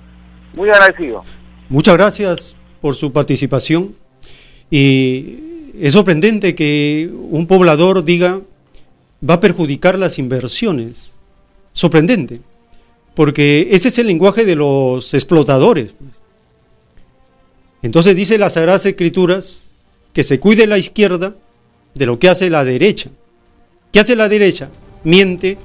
Muy 0.53 0.69
agradecido. 0.69 1.23
Muchas 1.73 1.95
gracias 1.95 2.55
por 2.81 2.95
su 2.95 3.11
participación. 3.11 3.95
Y 4.69 5.71
es 5.81 5.93
sorprendente 5.93 6.53
que 6.53 7.09
un 7.11 7.47
poblador 7.47 8.05
diga 8.05 8.41
va 9.27 9.33
a 9.33 9.39
perjudicar 9.39 9.97
las 9.97 10.19
inversiones. 10.19 11.15
Sorprendente, 11.71 12.41
porque 13.15 13.69
ese 13.71 13.87
es 13.87 13.97
el 13.97 14.05
lenguaje 14.05 14.45
de 14.45 14.53
los 14.53 15.15
explotadores. 15.15 15.95
Entonces 17.81 18.15
dice 18.15 18.37
las 18.37 18.53
Sagradas 18.53 18.85
Escrituras 18.85 19.73
que 20.13 20.23
se 20.23 20.39
cuide 20.39 20.67
la 20.67 20.77
izquierda 20.77 21.33
de 21.95 22.05
lo 22.05 22.19
que 22.19 22.29
hace 22.29 22.51
la 22.51 22.63
derecha. 22.63 23.09
¿Qué 23.91 23.99
hace 23.99 24.15
la 24.15 24.29
derecha? 24.29 24.69
Miente, 25.03 25.57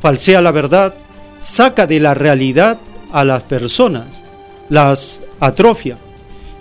falsea 0.00 0.40
la 0.40 0.52
verdad, 0.52 0.94
saca 1.40 1.88
de 1.88 1.98
la 1.98 2.14
realidad 2.14 2.78
a 3.10 3.24
las 3.24 3.42
personas, 3.42 4.25
las 4.68 5.22
atrofia. 5.40 5.98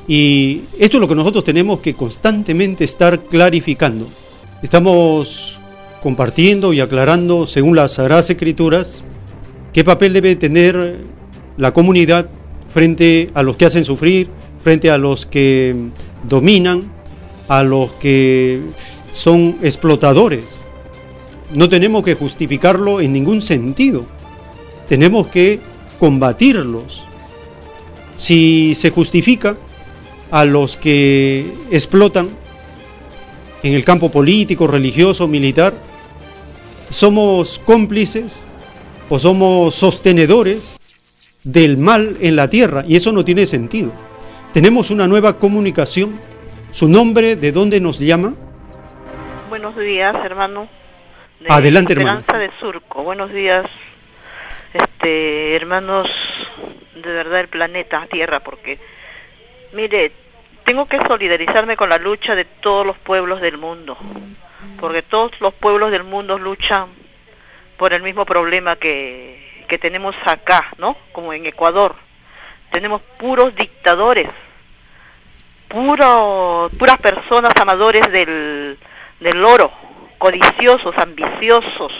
Y 0.07 0.61
esto 0.79 0.97
es 0.97 1.01
lo 1.01 1.07
que 1.07 1.15
nosotros 1.15 1.43
tenemos 1.43 1.79
que 1.79 1.95
constantemente 1.95 2.83
estar 2.83 3.23
clarificando. 3.23 4.07
Estamos 4.61 5.59
compartiendo 6.01 6.73
y 6.73 6.79
aclarando, 6.79 7.47
según 7.47 7.75
las 7.75 7.93
Sagradas 7.93 8.29
Escrituras, 8.29 9.05
qué 9.73 9.83
papel 9.83 10.13
debe 10.13 10.35
tener 10.35 10.97
la 11.57 11.73
comunidad 11.73 12.29
frente 12.73 13.29
a 13.33 13.41
los 13.41 13.57
que 13.57 13.65
hacen 13.65 13.85
sufrir, 13.85 14.29
frente 14.63 14.91
a 14.91 14.97
los 14.97 15.25
que 15.25 15.75
dominan, 16.27 16.91
a 17.47 17.63
los 17.63 17.91
que 17.93 18.61
son 19.09 19.57
explotadores. 19.63 20.67
No 21.53 21.69
tenemos 21.69 22.03
que 22.03 22.15
justificarlo 22.15 23.01
en 23.01 23.13
ningún 23.13 23.41
sentido. 23.41 24.05
Tenemos 24.87 25.27
que 25.27 25.59
combatirlos. 25.99 27.05
Si 28.17 28.75
se 28.75 28.91
justifica, 28.91 29.57
a 30.31 30.45
los 30.45 30.77
que 30.77 31.45
explotan 31.71 32.29
en 33.63 33.73
el 33.73 33.83
campo 33.83 34.11
político, 34.11 34.67
religioso, 34.67 35.27
militar, 35.27 35.73
somos 36.89 37.59
cómplices 37.59 38.45
o 39.09 39.19
somos 39.19 39.75
sostenedores 39.75 40.77
del 41.43 41.77
mal 41.77 42.17
en 42.21 42.35
la 42.35 42.49
tierra 42.49 42.83
y 42.87 42.95
eso 42.95 43.11
no 43.11 43.23
tiene 43.23 43.45
sentido. 43.45 43.91
Tenemos 44.53 44.91
una 44.91 45.07
nueva 45.07 45.37
comunicación. 45.37 46.19
¿Su 46.71 46.89
nombre 46.89 47.35
de 47.35 47.51
dónde 47.51 47.79
nos 47.79 47.99
llama? 47.99 48.33
Buenos 49.49 49.77
días, 49.77 50.15
hermano. 50.23 50.67
Adelante, 51.47 51.93
hermano. 51.93 52.19
de 52.19 52.51
Surco. 52.59 53.03
Buenos 53.03 53.31
días, 53.31 53.65
este, 54.73 55.55
hermanos 55.55 56.07
de 57.05 57.13
verdad 57.13 57.39
el 57.41 57.47
planeta 57.47 58.05
Tierra, 58.09 58.39
porque 58.41 58.79
Mire, 59.75 60.13
tengo 60.63 60.85
que 60.85 60.97
solidarizarme 61.05 61.75
con 61.75 61.89
la 61.89 61.97
lucha 61.97 62.33
de 62.33 62.45
todos 62.45 62.85
los 62.85 62.97
pueblos 62.99 63.41
del 63.41 63.57
mundo, 63.57 63.97
porque 64.79 65.01
todos 65.01 65.33
los 65.41 65.53
pueblos 65.53 65.91
del 65.91 66.05
mundo 66.05 66.37
luchan 66.37 66.87
por 67.75 67.91
el 67.91 68.01
mismo 68.01 68.25
problema 68.25 68.77
que, 68.77 69.65
que 69.67 69.77
tenemos 69.77 70.15
acá, 70.25 70.71
¿no? 70.77 70.95
Como 71.11 71.33
en 71.33 71.45
Ecuador. 71.45 71.93
Tenemos 72.71 73.01
puros 73.17 73.53
dictadores, 73.53 74.29
puro, 75.67 76.69
puras 76.79 76.97
personas 76.99 77.51
amadores 77.59 78.09
del, 78.13 78.77
del 79.19 79.43
oro, 79.43 79.73
codiciosos, 80.17 80.95
ambiciosos, 80.97 81.91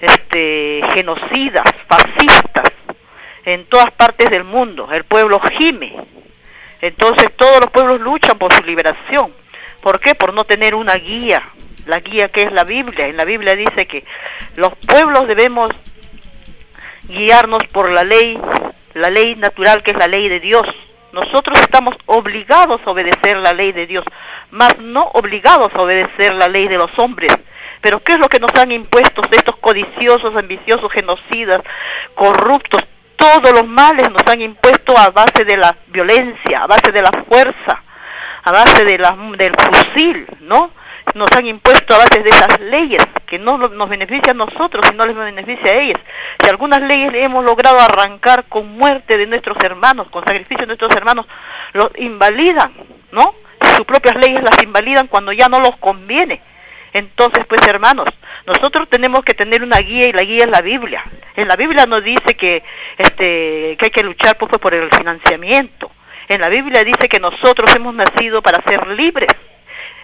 este, 0.00 0.80
genocidas, 0.92 1.72
fascistas, 1.86 2.72
en 3.44 3.66
todas 3.66 3.90
partes 3.92 4.30
del 4.30 4.44
mundo. 4.44 4.88
El 4.92 5.04
pueblo 5.04 5.40
gime 5.58 5.96
entonces 6.80 7.26
todos 7.36 7.60
los 7.60 7.70
pueblos 7.70 8.00
luchan 8.00 8.38
por 8.38 8.52
su 8.52 8.62
liberación. 8.62 9.32
¿Por 9.82 10.00
qué? 10.00 10.14
Por 10.14 10.32
no 10.32 10.44
tener 10.44 10.74
una 10.74 10.94
guía, 10.94 11.42
la 11.86 12.00
guía 12.00 12.28
que 12.28 12.42
es 12.42 12.52
la 12.52 12.64
Biblia. 12.64 13.06
En 13.06 13.16
la 13.16 13.24
Biblia 13.24 13.54
dice 13.54 13.86
que 13.86 14.04
los 14.56 14.74
pueblos 14.86 15.28
debemos 15.28 15.70
guiarnos 17.04 17.62
por 17.72 17.90
la 17.90 18.04
ley, 18.04 18.38
la 18.94 19.10
ley 19.10 19.36
natural 19.36 19.82
que 19.82 19.90
es 19.90 19.98
la 19.98 20.06
ley 20.06 20.28
de 20.28 20.40
Dios. 20.40 20.66
Nosotros 21.12 21.60
estamos 21.60 21.94
obligados 22.06 22.80
a 22.84 22.90
obedecer 22.90 23.36
la 23.36 23.52
ley 23.52 23.72
de 23.72 23.86
Dios, 23.86 24.04
más 24.50 24.78
no 24.78 25.10
obligados 25.14 25.74
a 25.74 25.82
obedecer 25.82 26.34
la 26.34 26.48
ley 26.48 26.68
de 26.68 26.76
los 26.76 26.90
hombres. 26.98 27.36
Pero 27.80 28.00
¿qué 28.00 28.12
es 28.12 28.18
lo 28.18 28.28
que 28.28 28.38
nos 28.38 28.54
han 28.54 28.72
impuesto 28.72 29.22
estos 29.30 29.56
codiciosos, 29.56 30.36
ambiciosos, 30.36 30.92
genocidas, 30.92 31.62
corruptos, 32.14 32.84
todos 33.20 33.52
los 33.52 33.68
males 33.68 34.10
nos 34.10 34.22
han 34.26 34.40
impuesto 34.40 34.96
a 34.96 35.10
base 35.10 35.44
de 35.44 35.56
la 35.58 35.76
violencia, 35.88 36.62
a 36.62 36.66
base 36.66 36.90
de 36.90 37.02
la 37.02 37.10
fuerza, 37.28 37.82
a 38.42 38.50
base 38.50 38.82
de 38.82 38.96
la, 38.96 39.14
del 39.36 39.52
fusil, 39.54 40.26
¿no? 40.40 40.70
Nos 41.14 41.30
han 41.36 41.46
impuesto 41.46 41.94
a 41.94 41.98
base 41.98 42.22
de 42.22 42.30
esas 42.30 42.58
leyes 42.60 43.04
que 43.26 43.38
no 43.38 43.58
nos 43.58 43.88
benefician 43.88 44.40
a 44.40 44.46
nosotros 44.46 44.88
y 44.90 44.96
no 44.96 45.04
les 45.04 45.14
beneficia 45.14 45.72
a 45.72 45.76
ellas. 45.76 46.00
Si 46.40 46.48
algunas 46.48 46.80
leyes 46.80 47.12
hemos 47.14 47.44
logrado 47.44 47.78
arrancar 47.78 48.44
con 48.48 48.78
muerte 48.78 49.18
de 49.18 49.26
nuestros 49.26 49.56
hermanos, 49.62 50.08
con 50.10 50.24
sacrificio 50.24 50.62
de 50.62 50.68
nuestros 50.68 50.94
hermanos, 50.96 51.26
los 51.74 51.90
invalidan, 51.98 52.72
¿no? 53.12 53.34
Sus 53.76 53.84
propias 53.84 54.16
leyes 54.16 54.42
las 54.42 54.62
invalidan 54.62 55.08
cuando 55.08 55.32
ya 55.32 55.48
no 55.48 55.60
los 55.60 55.76
conviene. 55.76 56.40
Entonces, 56.92 57.46
pues 57.46 57.66
hermanos, 57.66 58.08
nosotros 58.46 58.88
tenemos 58.88 59.22
que 59.22 59.34
tener 59.34 59.62
una 59.62 59.78
guía 59.78 60.08
y 60.08 60.12
la 60.12 60.22
guía 60.22 60.44
es 60.44 60.50
la 60.50 60.60
Biblia. 60.60 61.04
En 61.36 61.48
la 61.48 61.56
Biblia 61.56 61.86
nos 61.86 62.02
dice 62.02 62.34
que, 62.34 62.62
este, 62.98 63.76
que 63.78 63.86
hay 63.86 63.90
que 63.90 64.02
luchar 64.02 64.36
pues, 64.38 64.50
por 64.58 64.74
el 64.74 64.90
financiamiento. 64.90 65.90
En 66.28 66.40
la 66.40 66.48
Biblia 66.48 66.82
dice 66.84 67.08
que 67.08 67.20
nosotros 67.20 67.74
hemos 67.74 67.94
nacido 67.94 68.42
para 68.42 68.62
ser 68.62 68.86
libres. 68.88 69.30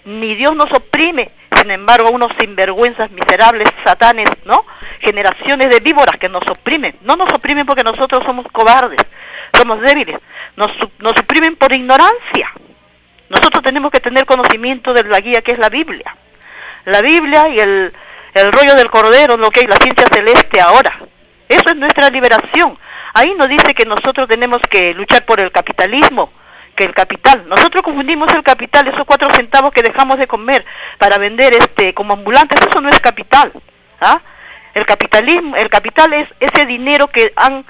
Ni 0.04 0.36
Dios 0.36 0.54
nos 0.54 0.72
oprime, 0.72 1.30
sin 1.50 1.70
embargo, 1.70 2.10
unos 2.10 2.30
sinvergüenzas 2.38 3.10
miserables, 3.10 3.68
satanes, 3.82 4.28
¿no? 4.44 4.64
Generaciones 5.00 5.68
de 5.70 5.80
víboras 5.80 6.16
que 6.18 6.28
nos 6.28 6.42
oprimen. 6.48 6.94
No 7.02 7.16
nos 7.16 7.32
oprimen 7.32 7.66
porque 7.66 7.82
nosotros 7.82 8.22
somos 8.24 8.46
cobardes, 8.52 9.00
somos 9.52 9.80
débiles. 9.80 10.20
Nos, 10.56 10.70
nos 11.00 11.12
oprimen 11.18 11.56
por 11.56 11.74
ignorancia. 11.74 12.50
Nosotros 13.28 13.64
tenemos 13.64 13.90
que 13.90 13.98
tener 13.98 14.24
conocimiento 14.26 14.92
de 14.92 15.02
la 15.04 15.18
guía 15.18 15.42
que 15.42 15.52
es 15.52 15.58
la 15.58 15.68
Biblia. 15.68 16.14
La 16.86 17.02
Biblia 17.02 17.48
y 17.48 17.58
el, 17.58 17.92
el 18.34 18.52
rollo 18.52 18.74
del 18.74 18.90
cordero, 18.90 19.36
lo 19.36 19.50
que 19.50 19.60
hay, 19.60 19.66
la 19.66 19.76
ciencia 19.76 20.06
celeste 20.12 20.60
ahora. 20.60 20.92
Eso 21.48 21.68
es 21.68 21.76
nuestra 21.76 22.10
liberación. 22.10 22.78
Ahí 23.14 23.34
nos 23.34 23.48
dice 23.48 23.74
que 23.74 23.84
nosotros 23.84 24.28
tenemos 24.28 24.60
que 24.68 24.92
luchar 24.94 25.24
por 25.24 25.40
el 25.40 25.50
capitalismo, 25.50 26.30
que 26.76 26.84
el 26.84 26.94
capital. 26.94 27.48
Nosotros 27.48 27.82
confundimos 27.82 28.32
el 28.34 28.42
capital, 28.42 28.86
esos 28.88 29.06
cuatro 29.06 29.28
centavos 29.34 29.72
que 29.72 29.82
dejamos 29.82 30.18
de 30.18 30.26
comer 30.26 30.64
para 30.98 31.18
vender 31.18 31.54
este 31.54 31.94
como 31.94 32.12
ambulantes, 32.12 32.60
eso 32.60 32.80
no 32.80 32.88
es 32.88 33.00
capital. 33.00 33.52
¿ah? 34.00 34.20
El 34.74 34.84
capitalismo, 34.84 35.56
el 35.56 35.70
capital 35.70 36.12
es 36.12 36.28
ese 36.38 36.66
dinero 36.66 37.06
que 37.08 37.32
han 37.36 37.64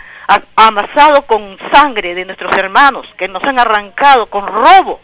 amasado 0.56 1.22
con 1.22 1.56
sangre 1.72 2.14
de 2.14 2.24
nuestros 2.24 2.54
hermanos, 2.56 3.06
que 3.16 3.28
nos 3.28 3.42
han 3.44 3.60
arrancado 3.60 4.26
con 4.26 4.46
robo. 4.46 5.00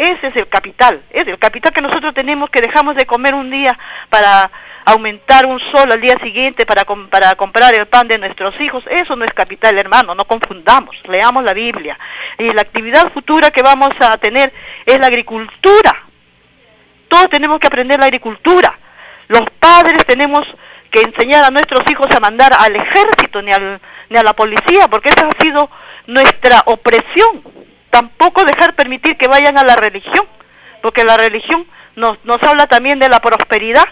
Ese 0.00 0.28
es 0.28 0.36
el 0.36 0.48
capital, 0.48 1.02
es 1.10 1.28
el 1.28 1.38
capital 1.38 1.74
que 1.74 1.82
nosotros 1.82 2.14
tenemos 2.14 2.48
que 2.48 2.62
dejamos 2.62 2.96
de 2.96 3.04
comer 3.04 3.34
un 3.34 3.50
día 3.50 3.78
para 4.08 4.50
aumentar 4.86 5.44
un 5.44 5.60
sol 5.60 5.92
al 5.92 6.00
día 6.00 6.16
siguiente 6.22 6.64
para, 6.64 6.86
para 6.86 7.34
comprar 7.34 7.74
el 7.74 7.84
pan 7.84 8.08
de 8.08 8.16
nuestros 8.16 8.58
hijos, 8.62 8.82
eso 8.88 9.14
no 9.14 9.26
es 9.26 9.32
capital, 9.34 9.78
hermano, 9.78 10.14
no 10.14 10.24
confundamos, 10.24 10.96
leamos 11.06 11.44
la 11.44 11.52
Biblia. 11.52 11.98
Y 12.38 12.48
la 12.48 12.62
actividad 12.62 13.12
futura 13.12 13.50
que 13.50 13.60
vamos 13.60 13.90
a 14.00 14.16
tener 14.16 14.50
es 14.86 14.98
la 14.98 15.08
agricultura. 15.08 15.94
Todos 17.08 17.28
tenemos 17.28 17.60
que 17.60 17.66
aprender 17.66 18.00
la 18.00 18.06
agricultura. 18.06 18.78
Los 19.28 19.42
padres 19.58 20.06
tenemos 20.06 20.46
que 20.90 21.02
enseñar 21.02 21.44
a 21.44 21.50
nuestros 21.50 21.82
hijos 21.90 22.06
a 22.16 22.20
mandar 22.20 22.54
al 22.58 22.74
ejército 22.74 23.42
ni, 23.42 23.52
al, 23.52 23.78
ni 24.08 24.18
a 24.18 24.22
la 24.22 24.32
policía, 24.32 24.88
porque 24.88 25.10
esa 25.10 25.28
ha 25.28 25.44
sido 25.44 25.68
nuestra 26.06 26.62
opresión. 26.64 27.42
Tampoco 27.90 28.44
dejar 28.44 28.74
permitir 28.74 29.16
que 29.16 29.28
vayan 29.28 29.58
a 29.58 29.64
la 29.64 29.76
religión, 29.76 30.26
porque 30.82 31.04
la 31.04 31.16
religión 31.16 31.66
nos, 31.96 32.24
nos 32.24 32.42
habla 32.42 32.66
también 32.66 32.98
de 32.98 33.08
la 33.08 33.20
prosperidad 33.20 33.88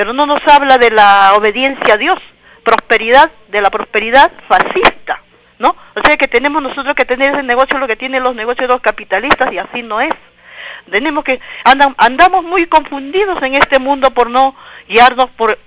pero 0.00 0.14
no 0.14 0.24
nos 0.24 0.40
habla 0.48 0.78
de 0.78 0.90
la 0.90 1.34
obediencia 1.34 1.92
a 1.92 1.96
Dios, 1.98 2.18
prosperidad, 2.64 3.30
de 3.48 3.60
la 3.60 3.68
prosperidad 3.68 4.32
fascista, 4.48 5.20
¿no? 5.58 5.76
O 5.94 6.00
sea 6.02 6.16
que 6.16 6.26
tenemos 6.26 6.62
nosotros 6.62 6.94
que 6.94 7.04
tener 7.04 7.34
ese 7.34 7.42
negocio 7.42 7.78
lo 7.78 7.86
que 7.86 7.96
tienen 7.96 8.22
los 8.22 8.34
negocios 8.34 8.66
de 8.66 8.72
los 8.72 8.80
capitalistas 8.80 9.52
y 9.52 9.58
así 9.58 9.82
no 9.82 10.00
es. 10.00 10.14
Tenemos 10.90 11.22
que 11.22 11.38
andamos 11.98 12.44
muy 12.44 12.64
confundidos 12.64 13.42
en 13.42 13.56
este 13.56 13.78
mundo 13.78 14.10
por 14.10 14.30
no 14.30 14.54
guiarnos 14.88 15.28
por 15.36 15.58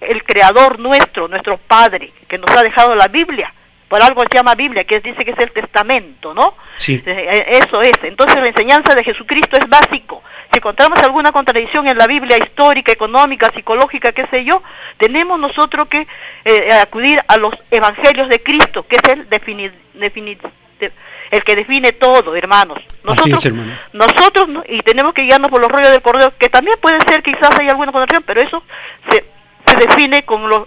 el 0.00 0.24
creador 0.24 0.78
nuestro, 0.78 1.28
nuestro 1.28 1.58
Padre, 1.58 2.12
que 2.28 2.38
nos 2.38 2.50
ha 2.56 2.62
dejado 2.62 2.94
la 2.94 3.08
Biblia 3.08 3.52
por 3.92 4.02
algo 4.02 4.22
se 4.22 4.38
llama 4.38 4.54
Biblia, 4.54 4.84
que 4.84 5.00
dice 5.00 5.22
que 5.22 5.32
es 5.32 5.38
el 5.38 5.52
testamento, 5.52 6.32
¿no? 6.32 6.54
Sí. 6.78 7.02
Eh, 7.04 7.28
eh, 7.30 7.58
eso 7.62 7.82
es. 7.82 7.92
Entonces 8.04 8.40
la 8.40 8.48
enseñanza 8.48 8.94
de 8.94 9.04
Jesucristo 9.04 9.58
es 9.58 9.68
básico. 9.68 10.22
Si 10.50 10.56
encontramos 10.56 10.98
alguna 11.00 11.30
contradicción 11.30 11.86
en 11.86 11.98
la 11.98 12.06
Biblia 12.06 12.38
histórica, 12.38 12.90
económica, 12.90 13.50
psicológica, 13.54 14.12
qué 14.12 14.26
sé 14.28 14.46
yo, 14.46 14.62
tenemos 14.96 15.38
nosotros 15.38 15.88
que 15.90 16.06
eh, 16.46 16.72
acudir 16.72 17.20
a 17.28 17.36
los 17.36 17.52
evangelios 17.70 18.30
de 18.30 18.42
Cristo, 18.42 18.86
que 18.88 18.96
es 18.96 19.02
el 19.12 19.26
el 21.30 21.44
que 21.44 21.56
define 21.56 21.92
todo, 21.92 22.34
hermanos. 22.34 22.78
Nosotros, 23.04 23.46
nosotros 23.92 24.48
y 24.70 24.80
tenemos 24.80 25.12
que 25.12 25.24
guiarnos 25.24 25.50
por 25.50 25.60
los 25.60 25.70
rollos 25.70 25.90
del 25.90 26.00
cordero, 26.00 26.32
que 26.38 26.48
también 26.48 26.78
puede 26.80 26.98
ser 27.02 27.22
quizás 27.22 27.60
hay 27.60 27.68
alguna 27.68 27.92
contradicción, 27.92 28.22
pero 28.26 28.40
eso 28.40 28.62
se, 29.10 29.22
se 29.66 29.76
define 29.76 30.22
con 30.22 30.48
los 30.48 30.66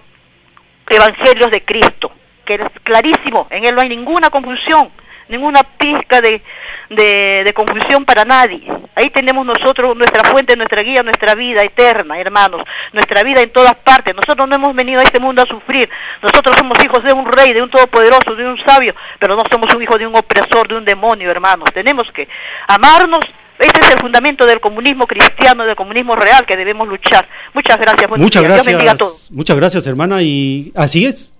evangelios 0.87 1.49
de 1.49 1.61
Cristo 1.61 2.11
que 2.45 2.55
es 2.55 2.61
clarísimo, 2.83 3.47
en 3.49 3.65
él 3.65 3.75
no 3.75 3.81
hay 3.81 3.89
ninguna 3.89 4.29
confusión, 4.29 4.89
ninguna 5.27 5.63
pizca 5.63 6.21
de, 6.21 6.41
de, 6.89 7.53
confusión 7.53 8.05
para 8.05 8.25
nadie. 8.25 8.61
Ahí 8.95 9.09
tenemos 9.09 9.45
nosotros 9.45 9.95
nuestra 9.95 10.23
fuente, 10.29 10.55
nuestra 10.55 10.81
guía, 10.81 11.03
nuestra 11.03 11.35
vida 11.35 11.63
eterna, 11.63 12.19
hermanos, 12.19 12.61
nuestra 12.93 13.23
vida 13.23 13.41
en 13.41 13.51
todas 13.51 13.75
partes. 13.75 14.15
Nosotros 14.15 14.47
no 14.47 14.55
hemos 14.55 14.75
venido 14.75 14.99
a 14.99 15.03
este 15.03 15.19
mundo 15.19 15.41
a 15.41 15.45
sufrir. 15.45 15.89
Nosotros 16.21 16.55
somos 16.57 16.77
hijos 16.83 17.03
de 17.03 17.13
un 17.13 17.25
rey, 17.25 17.53
de 17.53 17.61
un 17.61 17.69
todopoderoso, 17.69 18.35
de 18.35 18.47
un 18.47 18.57
sabio, 18.65 18.93
pero 19.19 19.35
no 19.35 19.43
somos 19.49 19.73
un 19.73 19.81
hijo 19.81 19.97
de 19.97 20.07
un 20.07 20.15
opresor, 20.15 20.67
de 20.67 20.75
un 20.75 20.85
demonio, 20.85 21.31
hermanos. 21.31 21.69
Tenemos 21.73 22.07
que 22.13 22.27
amarnos. 22.67 23.25
Ese 23.57 23.79
es 23.81 23.91
el 23.91 23.99
fundamento 24.01 24.45
del 24.45 24.59
comunismo 24.59 25.07
cristiano, 25.07 25.65
del 25.65 25.77
comunismo 25.77 26.13
real 26.15 26.45
que 26.45 26.57
debemos 26.57 26.89
luchar. 26.89 27.25
Muchas 27.53 27.77
gracias. 27.79 28.09
Muchas 28.17 28.43
gracias. 28.43 29.29
Muchas 29.31 29.55
gracias, 29.55 29.87
hermana. 29.87 30.21
Y 30.21 30.73
así 30.75 31.05
es. 31.05 31.34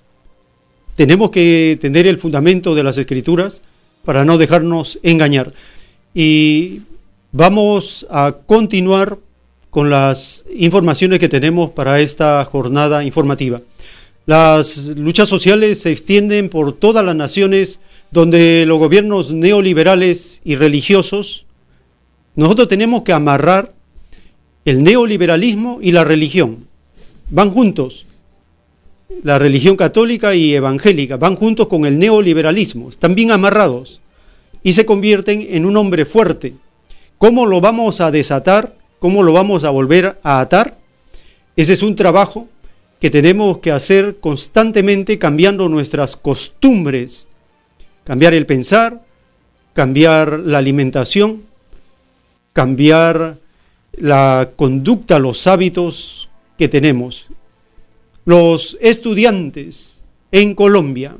Tenemos 0.96 1.30
que 1.30 1.78
tener 1.82 2.08
el 2.08 2.18
fundamento 2.18 2.74
de 2.74 2.84
las 2.84 2.98
escrituras 2.98 3.62
para 4.06 4.24
no 4.24 4.38
dejarnos 4.38 4.98
engañar. 5.04 5.54
Y 6.14 6.82
vamos 7.34 8.08
a 8.10 8.32
continuar 8.46 9.20
con 9.70 9.89
las 9.89 10.46
informaciones 10.56 11.20
que 11.20 11.28
tenemos 11.28 11.72
para 11.72 12.00
esta 12.00 12.46
jornada 12.46 13.04
informativa. 13.04 13.62
Las 14.26 14.96
luchas 14.96 15.28
sociales 15.28 15.82
se 15.82 15.91
extienden 15.91 16.48
por 16.48 16.72
todas 16.72 17.04
las 17.04 17.16
naciones 17.16 17.82
donde 18.12 18.64
los 18.66 18.80
gobiernos 18.80 19.34
neoliberales 19.34 20.41
y 20.46 20.56
religiosos, 20.56 21.46
nosotros 22.36 22.70
tenemos 22.70 23.02
que 23.04 23.12
amarrar 23.12 23.74
el 24.64 24.82
neoliberalismo 24.82 25.80
y 25.82 25.91
la 25.91 26.06
religión. 26.06 26.68
Van 27.30 27.50
juntos 27.50 28.06
la 29.24 29.39
religión 29.39 29.76
católica 29.76 30.36
y 30.36 30.53
evangélica, 30.53 31.18
van 31.18 31.36
juntos 31.36 31.68
con 31.68 31.86
el 31.86 31.97
neoliberalismo, 31.97 32.89
están 32.89 33.16
bien 33.16 33.32
amarrados 33.32 34.01
y 34.63 34.74
se 34.74 34.86
convierten 34.86 35.45
en 35.49 35.66
un 35.66 35.78
hombre 35.78 36.05
fuerte. 36.05 36.53
¿Cómo 37.18 37.45
lo 37.45 37.61
vamos 37.61 38.01
a 38.01 38.11
desatar? 38.11 38.76
¿Cómo 38.99 39.24
lo 39.24 39.34
vamos 39.34 39.63
a 39.63 39.70
volver 39.70 40.20
a 40.24 40.39
atar? 40.39 40.78
Ese 41.55 41.74
es 41.74 41.82
un 41.82 41.95
trabajo 41.95 42.47
que 42.99 43.09
tenemos 43.09 43.59
que 43.59 43.72
hacer 43.72 44.18
constantemente 44.20 45.20
cambiando 45.20 45.70
nuestras 45.70 46.16
costumbres, 46.16 47.30
cambiar 48.03 48.34
el 48.34 48.45
pensar, 48.45 49.03
cambiar 49.74 50.39
la 50.39 50.57
alimentación, 50.57 51.43
cambiar 52.53 53.38
la 53.93 54.51
conducta, 54.55 55.20
los 55.20 55.47
hábitos 55.47 56.30
que 56.57 56.68
tenemos 56.68 57.28
los 58.26 58.78
estudiantes 58.82 60.03
en 60.32 60.55
Colombia 60.55 61.15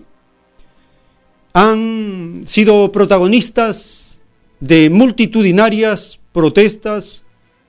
han 1.53 2.41
sido 2.45 2.91
protagonistas 2.91 4.21
de 4.59 4.89
multitudinarias 4.89 6.19
protestas 6.33 7.23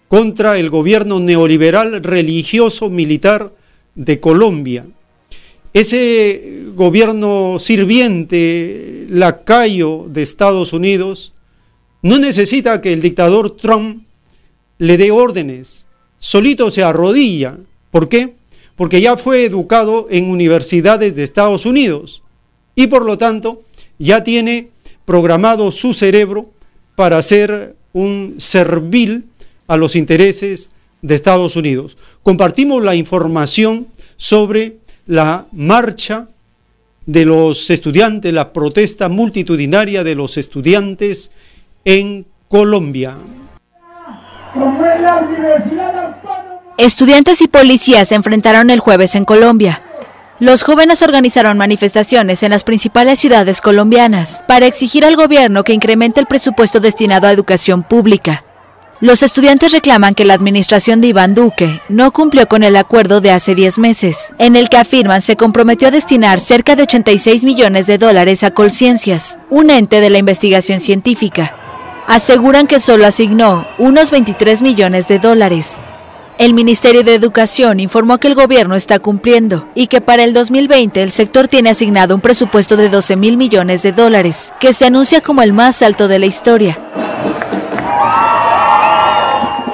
contra 0.09 0.59
el 0.59 0.71
gobierno 0.71 1.21
neoliberal 1.21 2.03
religioso 2.03 2.91
militar 2.91 3.53
de 3.95 4.19
Colombia. 4.19 4.87
Ese 5.73 6.65
gobierno 6.75 7.59
sirviente, 7.61 9.07
lacayo 9.11 10.07
de 10.09 10.23
Estados 10.23 10.73
Unidos, 10.73 11.35
no 12.03 12.19
necesita 12.19 12.81
que 12.81 12.93
el 12.93 13.03
dictador 13.03 13.57
Trump 13.57 14.05
le 14.79 14.97
dé 14.97 15.11
órdenes, 15.11 15.87
solito 16.19 16.71
se 16.71 16.83
arrodilla. 16.83 17.59
¿Por 17.91 18.09
qué? 18.09 18.35
Porque 18.77 19.01
ya 19.01 19.17
fue 19.17 19.45
educado 19.45 20.07
en 20.11 20.31
universidades 20.31 21.17
de 21.17 21.25
Estados 21.25 21.67
Unidos 21.67 22.23
y 22.75 22.87
por 22.87 23.05
lo 23.05 23.19
tanto 23.19 23.63
ya 23.99 24.23
tiene 24.23 24.69
programado 25.05 25.73
su 25.73 25.95
cerebro 25.95 26.51
para 26.95 27.23
ser 27.23 27.77
un 27.93 28.35
servil 28.39 29.29
a 29.67 29.77
los 29.77 29.97
intereses 29.97 30.71
de 31.03 31.15
Estados 31.15 31.57
Unidos. 31.57 31.97
Compartimos 32.23 32.83
la 32.83 32.95
información 32.95 33.89
sobre 34.17 34.79
la 35.07 35.47
marcha 35.53 36.29
de 37.07 37.25
los 37.25 37.71
estudiantes, 37.71 38.33
la 38.33 38.53
protesta 38.53 39.09
multitudinaria 39.09 40.05
de 40.05 40.15
los 40.15 40.37
estudiantes 40.37 41.31
en 41.85 42.27
Colombia. 42.49 43.17
Estudiantes 46.79 47.41
y 47.41 47.49
policías 47.49 48.09
se 48.09 48.17
enfrentaron 48.17 48.69
el 48.69 48.81
jueves 48.81 49.15
en 49.15 49.25
Colombia. 49.25 49.83
Los 50.39 50.63
jóvenes 50.63 51.01
organizaron 51.01 51.57
manifestaciones 51.57 52.43
en 52.43 52.51
las 52.51 52.65
principales 52.65 53.19
ciudades 53.19 53.63
colombianas 53.63 54.45
para 54.47 54.67
exigir 54.67 55.07
al 55.07 55.17
gobierno 55.17 55.65
que 55.65 55.73
incremente 55.73 56.21
el 56.21 56.27
presupuesto 56.27 56.79
destinado 56.79 57.27
a 57.27 57.33
educación 57.33 57.83
pública. 57.83 58.45
Los 59.01 59.23
estudiantes 59.23 59.73
reclaman 59.73 60.15
que 60.15 60.27
la 60.27 60.35
administración 60.35 61.01
de 61.01 61.07
Iván 61.09 61.33
Duque 61.33 61.81
no 61.89 62.13
cumplió 62.13 62.47
con 62.47 62.63
el 62.63 62.77
acuerdo 62.77 63.23
de 63.23 63.31
hace 63.31 63.55
10 63.55 63.79
meses, 63.79 64.35
en 64.39 64.55
el 64.55 64.69
que 64.69 64.77
afirman 64.77 65.23
se 65.23 65.37
comprometió 65.37 65.89
a 65.89 65.93
destinar 65.93 66.41
cerca 66.41 66.77
de 66.77 66.83
86 66.83 67.45
millones 67.45 67.87
de 67.87 67.97
dólares 67.97 68.45
a 68.45 68.51
Colciencias, 68.51 69.39
un 69.49 69.71
ente 69.71 70.03
de 70.03 70.11
la 70.11 70.19
investigación 70.19 70.81
científica. 70.81 71.57
Aseguran 72.07 72.67
que 72.67 72.81
solo 72.81 73.07
asignó 73.07 73.67
unos 73.79 74.11
23 74.11 74.61
millones 74.61 75.09
de 75.09 75.19
dólares. 75.19 75.83
El 76.39 76.53
Ministerio 76.53 77.03
de 77.03 77.15
Educación 77.15 77.81
informó 77.81 78.19
que 78.19 78.29
el 78.29 78.35
gobierno 78.35 78.75
está 78.75 78.99
cumpliendo 78.99 79.67
y 79.75 79.87
que 79.87 80.03
para 80.03 80.23
el 80.23 80.35
2020 80.35 81.03
el 81.03 81.11
sector 81.11 81.49
tiene 81.49 81.71
asignado 81.71 82.15
un 82.15 82.21
presupuesto 82.21 82.77
de 82.77 82.91
12 82.91 83.17
mil 83.17 83.39
millones 83.39 83.83
de 83.83 83.93
dólares, 83.93 84.53
que 84.61 84.75
se 84.75 84.85
anuncia 84.85 85.23
como 85.23 85.41
el 85.41 85.55
más 85.55 85.81
alto 85.81 86.09
de 86.09 86.19
la 86.19 86.27
historia. 86.27 86.79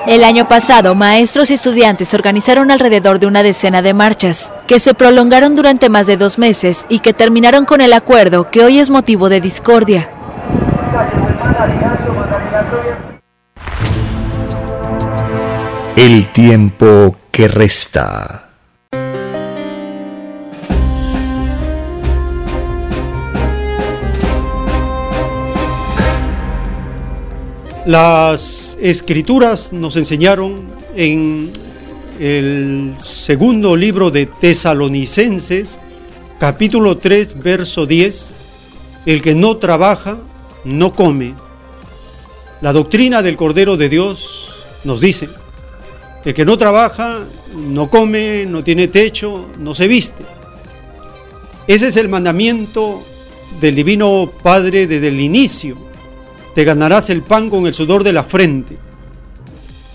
El 0.06 0.22
año 0.22 0.46
pasado, 0.46 0.94
maestros 0.94 1.50
y 1.50 1.54
estudiantes 1.54 2.14
organizaron 2.14 2.70
alrededor 2.70 3.18
de 3.18 3.26
una 3.26 3.42
decena 3.42 3.82
de 3.82 3.94
marchas, 3.94 4.54
que 4.68 4.78
se 4.78 4.94
prolongaron 4.94 5.56
durante 5.56 5.88
más 5.88 6.06
de 6.06 6.16
dos 6.16 6.38
meses 6.38 6.86
y 6.88 7.00
que 7.00 7.12
terminaron 7.12 7.64
con 7.64 7.80
el 7.80 7.92
acuerdo 7.92 8.48
que 8.48 8.62
hoy 8.62 8.78
es 8.78 8.88
motivo 8.88 9.28
de 9.28 9.40
discordia. 9.40 10.10
El 15.96 16.32
tiempo 16.32 17.14
que 17.30 17.48
resta. 17.48 18.48
Las 27.84 28.78
escrituras 28.80 29.74
nos 29.74 29.96
enseñaron 29.96 30.66
en 30.96 31.52
el 32.18 32.92
segundo 32.96 33.76
libro 33.76 34.10
de 34.10 34.24
Tesalonicenses, 34.24 35.78
capítulo 36.38 36.96
3, 36.96 37.42
verso 37.42 37.84
10, 37.84 38.34
el 39.04 39.20
que 39.20 39.34
no 39.34 39.58
trabaja, 39.58 40.16
no 40.64 40.94
come. 40.94 41.34
La 42.62 42.72
doctrina 42.72 43.20
del 43.20 43.36
Cordero 43.36 43.76
de 43.76 43.90
Dios 43.90 44.54
nos 44.84 45.02
dice, 45.02 45.28
el 46.24 46.34
que 46.34 46.44
no 46.44 46.56
trabaja, 46.56 47.24
no 47.54 47.90
come, 47.90 48.46
no 48.46 48.62
tiene 48.62 48.88
techo, 48.88 49.48
no 49.58 49.74
se 49.74 49.88
viste. 49.88 50.24
Ese 51.66 51.88
es 51.88 51.96
el 51.96 52.08
mandamiento 52.08 53.02
del 53.60 53.74
Divino 53.74 54.30
Padre 54.42 54.86
desde 54.86 55.08
el 55.08 55.20
inicio 55.20 55.92
te 56.54 56.64
ganarás 56.64 57.10
el 57.10 57.22
pan 57.22 57.50
con 57.50 57.66
el 57.66 57.74
sudor 57.74 58.04
de 58.04 58.12
la 58.12 58.24
frente. 58.24 58.76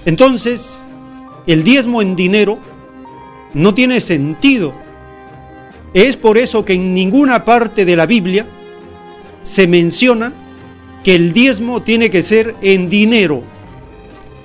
Entonces, 0.05 0.81
el 1.45 1.63
diezmo 1.63 2.01
en 2.01 2.15
dinero 2.15 2.59
no 3.53 3.73
tiene 3.73 4.01
sentido. 4.01 4.73
Es 5.93 6.17
por 6.17 6.37
eso 6.37 6.65
que 6.65 6.73
en 6.73 6.93
ninguna 6.93 7.45
parte 7.45 7.85
de 7.85 7.95
la 7.95 8.05
Biblia 8.05 8.47
se 9.41 9.67
menciona 9.67 10.33
que 11.03 11.15
el 11.15 11.33
diezmo 11.33 11.81
tiene 11.81 12.09
que 12.09 12.23
ser 12.23 12.55
en 12.61 12.89
dinero. 12.89 13.43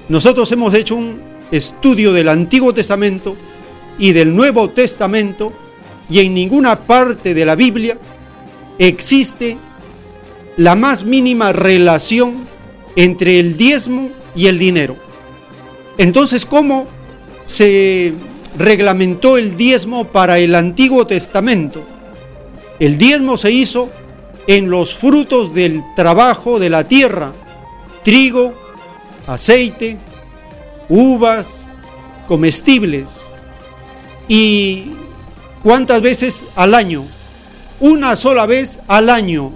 Nosotros 0.09 0.51
hemos 0.53 0.75
hecho 0.75 0.97
un 0.97 1.21
estudio 1.53 2.13
del 2.13 2.29
Antiguo 2.29 2.75
Testamento 2.75 3.37
y 3.99 4.13
del 4.13 4.35
Nuevo 4.35 4.71
Testamento 4.71 5.53
y 6.11 6.21
en 6.21 6.35
ninguna 6.35 6.81
parte 6.81 7.35
de 7.35 7.45
la 7.45 7.55
Biblia 7.55 7.97
existe 8.79 9.59
la 10.57 10.75
más 10.75 11.05
mínima 11.05 11.53
relación 11.53 12.49
entre 12.97 13.39
el 13.39 13.57
diezmo 13.57 14.11
y 14.35 14.47
el 14.47 14.59
dinero. 14.59 14.97
Entonces, 15.99 16.47
¿cómo 16.47 16.87
se 17.45 18.13
reglamentó 18.59 19.39
el 19.39 19.57
diezmo 19.57 20.09
para 20.09 20.39
el 20.39 20.55
Antiguo 20.55 21.07
Testamento? 21.07 21.85
El 22.81 22.99
diezmo 22.99 23.37
se 23.37 23.53
hizo 23.53 23.91
en 24.47 24.69
los 24.69 24.95
frutos 24.95 25.55
del 25.55 25.83
trabajo 25.95 26.59
de 26.59 26.71
la 26.71 26.89
tierra, 26.89 27.33
trigo, 28.03 28.55
aceite, 29.27 29.99
uvas, 30.93 31.71
comestibles. 32.29 33.25
¿Y 34.29 34.93
cuántas 35.63 36.03
veces 36.03 36.45
al 36.55 36.75
año? 36.75 37.05
Una 37.81 38.15
sola 38.15 38.45
vez 38.45 38.79
al 38.87 39.09
año 39.09 39.53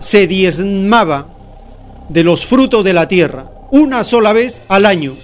se 0.00 0.26
diezmaba 0.26 1.28
de 2.08 2.24
los 2.24 2.46
frutos 2.46 2.84
de 2.84 2.92
la 2.92 3.06
tierra, 3.06 3.48
una 3.70 4.02
sola 4.02 4.32
vez 4.32 4.62
al 4.68 4.84
año. 4.84 5.14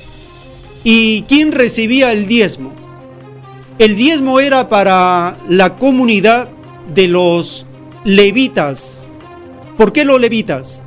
¿Y 0.85 1.23
quién 1.23 1.51
recibía 1.51 2.13
el 2.13 2.29
diezmo? 2.29 2.73
El 3.81 3.97
diezmo 3.97 4.39
era 4.39 4.69
para 4.69 5.39
la 5.49 5.75
comunidad 5.77 6.49
de 6.95 7.09
los 7.09 7.67
levitas. 8.05 9.13
¿Por 9.77 9.93
qué 9.93 10.05
los 10.05 10.21
levitas? 10.21 10.84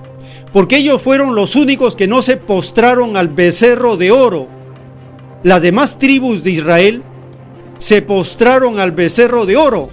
Porque 0.58 0.78
ellos 0.78 1.04
fueron 1.04 1.36
los 1.36 1.56
únicos 1.56 1.96
que 1.96 2.08
no 2.08 2.24
se 2.24 2.36
postraron 2.36 3.16
al 3.16 3.28
becerro 3.28 3.96
de 3.96 4.10
oro. 4.10 4.48
Las 5.44 5.62
demás 5.62 6.00
tribus 6.00 6.42
de 6.42 6.50
Israel 6.50 7.04
se 7.78 8.02
postraron 8.02 8.80
al 8.80 8.92
becerro 8.92 9.46
de 9.46 9.56
oro. 9.56 9.92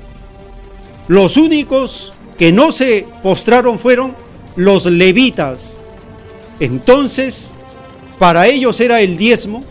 Los 1.06 1.36
únicos 1.36 2.14
que 2.38 2.50
no 2.50 2.72
se 2.72 3.06
postraron 3.22 3.78
fueron 3.78 4.16
los 4.56 4.86
levitas. 4.86 5.82
Entonces, 6.61 7.53
para 8.18 8.46
ellos 8.46 8.80
era 8.80 9.03
el 9.03 9.18
diezmo, 9.18 9.62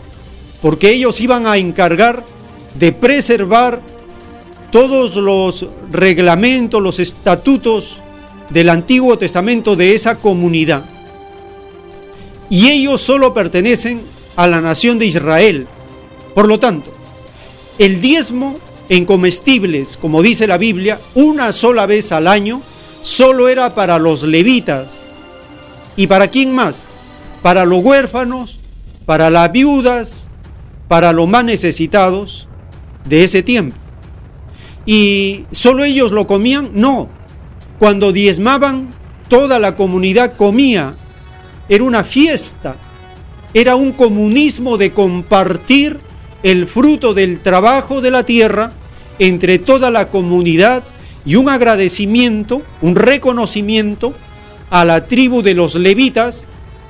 porque 0.62 0.92
ellos 0.92 1.20
iban 1.20 1.48
a 1.48 1.56
encargar 1.56 2.24
de 2.78 2.92
preservar 2.92 3.82
todos 4.70 5.16
los 5.16 5.66
reglamentos, 5.90 6.80
los 6.80 7.00
estatutos 7.00 8.00
del 8.50 8.68
Antiguo 8.68 9.18
Testamento 9.18 9.76
de 9.76 9.94
esa 9.94 10.16
comunidad. 10.16 10.84
Y 12.50 12.68
ellos 12.68 13.02
solo 13.02 13.34
pertenecen 13.34 14.02
a 14.36 14.46
la 14.46 14.60
nación 14.60 14.98
de 14.98 15.06
Israel. 15.06 15.66
Por 16.34 16.48
lo 16.48 16.58
tanto, 16.60 16.92
el 17.78 18.00
diezmo 18.00 18.56
en 18.88 19.04
comestibles, 19.04 19.96
como 19.96 20.22
dice 20.22 20.46
la 20.46 20.58
Biblia, 20.58 21.00
una 21.14 21.52
sola 21.52 21.86
vez 21.86 22.12
al 22.12 22.26
año, 22.26 22.60
solo 23.02 23.48
era 23.48 23.74
para 23.74 23.98
los 23.98 24.22
levitas. 24.22 25.12
¿Y 25.96 26.06
para 26.06 26.28
quién 26.28 26.54
más? 26.54 26.88
Para 27.42 27.64
los 27.64 27.82
huérfanos, 27.82 28.58
para 29.06 29.30
las 29.30 29.52
viudas, 29.52 30.28
para 30.88 31.12
los 31.12 31.28
más 31.28 31.44
necesitados 31.44 32.48
de 33.04 33.24
ese 33.24 33.42
tiempo. 33.42 33.76
¿Y 34.86 35.46
solo 35.50 35.84
ellos 35.84 36.12
lo 36.12 36.26
comían? 36.26 36.70
No. 36.74 37.08
Cuando 37.84 38.12
diezmaban, 38.12 38.94
toda 39.28 39.58
la 39.58 39.76
comunidad 39.76 40.36
comía. 40.38 40.94
Era 41.68 41.84
una 41.84 42.02
fiesta. 42.02 42.76
Era 43.52 43.76
un 43.76 43.92
comunismo 43.92 44.78
de 44.78 44.92
compartir 44.92 46.00
el 46.42 46.66
fruto 46.66 47.12
del 47.12 47.40
trabajo 47.40 48.00
de 48.00 48.10
la 48.10 48.22
tierra 48.22 48.72
entre 49.18 49.58
toda 49.58 49.90
la 49.90 50.08
comunidad 50.08 50.82
y 51.26 51.34
un 51.34 51.50
agradecimiento, 51.50 52.62
un 52.80 52.96
reconocimiento 52.96 54.14
a 54.70 54.86
la 54.86 55.06
tribu 55.06 55.42
de 55.42 55.52
los 55.52 55.74
levitas 55.74 56.46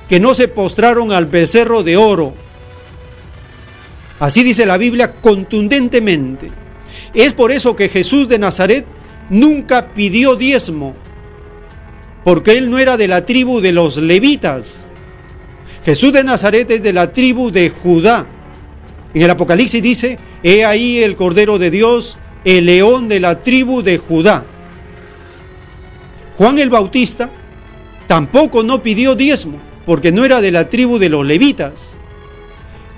que 0.07 0.21
no 0.21 0.33
se 0.33 0.47
postraron 0.47 1.11
al 1.11 1.25
becerro 1.25 1.83
de 1.83 1.97
oro. 1.97 2.33
Así 4.21 4.43
dice 4.43 4.65
la 4.65 4.77
Biblia 4.77 5.11
contundentemente. 5.11 6.51
Es 7.13 7.33
por 7.33 7.51
eso 7.51 7.75
que 7.75 7.89
Jesús 7.89 8.29
de 8.29 8.39
Nazaret 8.39 8.94
nunca 9.29 9.93
pidió 9.93 10.35
diezmo, 10.35 10.95
porque 12.23 12.57
él 12.57 12.69
no 12.69 12.79
era 12.79 12.97
de 12.97 13.07
la 13.07 13.25
tribu 13.25 13.61
de 13.61 13.71
los 13.71 13.97
levitas. 13.97 14.89
Jesús 15.83 16.11
de 16.13 16.23
Nazaret 16.23 16.69
es 16.71 16.81
de 16.81 16.93
la 16.93 17.11
tribu 17.11 17.51
de 17.51 17.69
Judá. 17.69 18.27
En 19.13 19.21
el 19.21 19.29
Apocalipsis 19.29 19.81
dice, 19.81 20.17
he 20.43 20.65
ahí 20.65 20.99
el 20.99 21.15
Cordero 21.15 21.59
de 21.59 21.71
Dios, 21.71 22.17
el 22.43 22.65
león 22.65 23.07
de 23.07 23.19
la 23.19 23.41
tribu 23.41 23.81
de 23.81 23.97
Judá. 23.97 24.45
Juan 26.37 26.59
el 26.59 26.69
Bautista 26.69 27.29
tampoco 28.07 28.63
no 28.63 28.83
pidió 28.83 29.15
diezmo, 29.15 29.59
porque 29.85 30.11
no 30.11 30.25
era 30.25 30.41
de 30.41 30.51
la 30.51 30.69
tribu 30.69 30.97
de 30.97 31.09
los 31.09 31.25
levitas. 31.25 31.95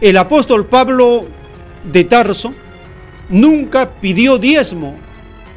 El 0.01 0.17
apóstol 0.17 0.65
Pablo 0.65 1.25
de 1.83 2.03
Tarso 2.03 2.53
nunca 3.29 3.91
pidió 3.99 4.37
diezmo, 4.37 4.97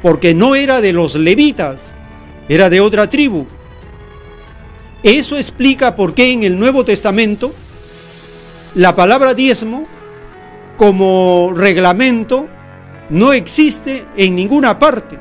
porque 0.01 0.33
no 0.33 0.55
era 0.55 0.81
de 0.81 0.93
los 0.93 1.15
levitas, 1.15 1.95
era 2.49 2.69
de 2.69 2.81
otra 2.81 3.09
tribu. 3.09 3.45
Eso 5.03 5.37
explica 5.37 5.95
por 5.95 6.13
qué 6.13 6.31
en 6.31 6.43
el 6.43 6.59
Nuevo 6.59 6.85
Testamento 6.85 7.53
la 8.75 8.95
palabra 8.95 9.33
diezmo 9.33 9.87
como 10.77 11.51
reglamento 11.55 12.47
no 13.09 13.33
existe 13.33 14.05
en 14.15 14.35
ninguna 14.35 14.79
parte. 14.79 15.19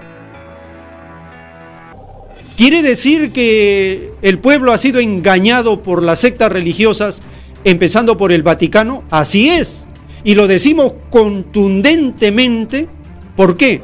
¿Quiere 2.56 2.82
decir 2.82 3.32
que 3.32 4.12
el 4.22 4.38
pueblo 4.38 4.72
ha 4.72 4.78
sido 4.78 5.00
engañado 5.00 5.82
por 5.82 6.02
las 6.02 6.20
sectas 6.20 6.52
religiosas, 6.52 7.22
empezando 7.64 8.16
por 8.16 8.32
el 8.32 8.42
Vaticano? 8.42 9.02
Así 9.10 9.48
es. 9.48 9.88
Y 10.24 10.34
lo 10.34 10.46
decimos 10.46 10.92
contundentemente. 11.10 12.88
¿Por 13.34 13.56
qué? 13.56 13.82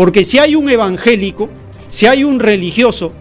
Porque 0.00 0.24
si 0.24 0.38
hay 0.38 0.54
un 0.54 0.66
evangélico, 0.66 1.50
si 1.90 2.06
hay 2.06 2.24
un 2.24 2.40
religioso 2.40 3.12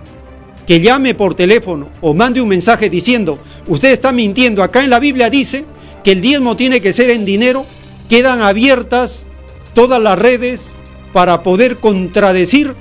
que 0.65 0.79
llame 0.79 1.13
por 1.13 1.33
teléfono 1.33 1.89
o 1.99 2.13
mande 2.13 2.39
un 2.39 2.47
mensaje 2.47 2.89
diciendo, 2.89 3.37
usted 3.67 3.91
está 3.91 4.13
mintiendo, 4.13 4.63
acá 4.63 4.81
en 4.81 4.89
la 4.89 5.01
Biblia 5.01 5.29
dice 5.29 5.65
que 6.05 6.13
el 6.13 6.21
diezmo 6.21 6.55
tiene 6.55 6.79
que 6.79 6.93
ser 6.93 7.09
en 7.09 7.25
dinero, 7.25 7.65
quedan 8.07 8.41
abiertas 8.41 9.27
todas 9.73 10.01
las 10.01 10.17
redes 10.17 10.77
para 11.11 11.43
poder 11.43 11.81
contradecir 11.81 12.73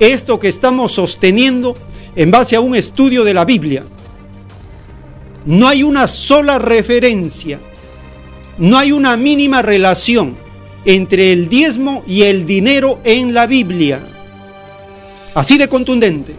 esto 0.00 0.38
que 0.38 0.48
estamos 0.48 0.92
sosteniendo 0.92 1.78
en 2.16 2.30
base 2.30 2.56
a 2.56 2.60
un 2.60 2.76
estudio 2.76 3.24
de 3.24 3.32
la 3.32 3.46
Biblia. 3.46 3.86
No 5.46 5.66
hay 5.66 5.82
una 5.82 6.08
sola 6.08 6.58
referencia, 6.58 7.58
no 8.58 8.76
hay 8.76 8.92
una 8.92 9.16
mínima 9.16 9.62
relación 9.62 10.36
entre 10.84 11.32
el 11.32 11.48
diezmo 11.48 12.02
y 12.06 12.22
el 12.22 12.46
dinero 12.46 13.00
en 13.04 13.34
la 13.34 13.46
Biblia. 13.46 14.00
Así 15.34 15.58
de 15.58 15.68
contundente. 15.68 16.34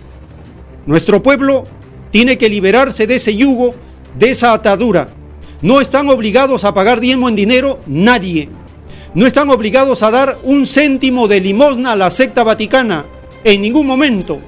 Nuestro 0.85 1.21
pueblo 1.21 1.65
tiene 2.09 2.37
que 2.37 2.49
liberarse 2.49 3.07
de 3.07 3.15
ese 3.15 3.35
yugo, 3.35 3.75
de 4.17 4.31
esa 4.31 4.53
atadura. 4.53 5.09
No 5.61 5.79
están 5.79 6.09
obligados 6.09 6.63
a 6.63 6.73
pagar 6.73 6.99
diezmo 6.99 7.29
en 7.29 7.35
dinero 7.35 7.79
nadie. 7.85 8.49
No 9.13 9.27
están 9.27 9.49
obligados 9.49 10.03
a 10.03 10.11
dar 10.11 10.39
un 10.43 10.65
céntimo 10.65 11.27
de 11.27 11.39
limosna 11.39 11.91
a 11.91 11.95
la 11.95 12.09
secta 12.09 12.43
vaticana 12.43 13.05
en 13.43 13.61
ningún 13.61 13.85
momento. 13.85 14.41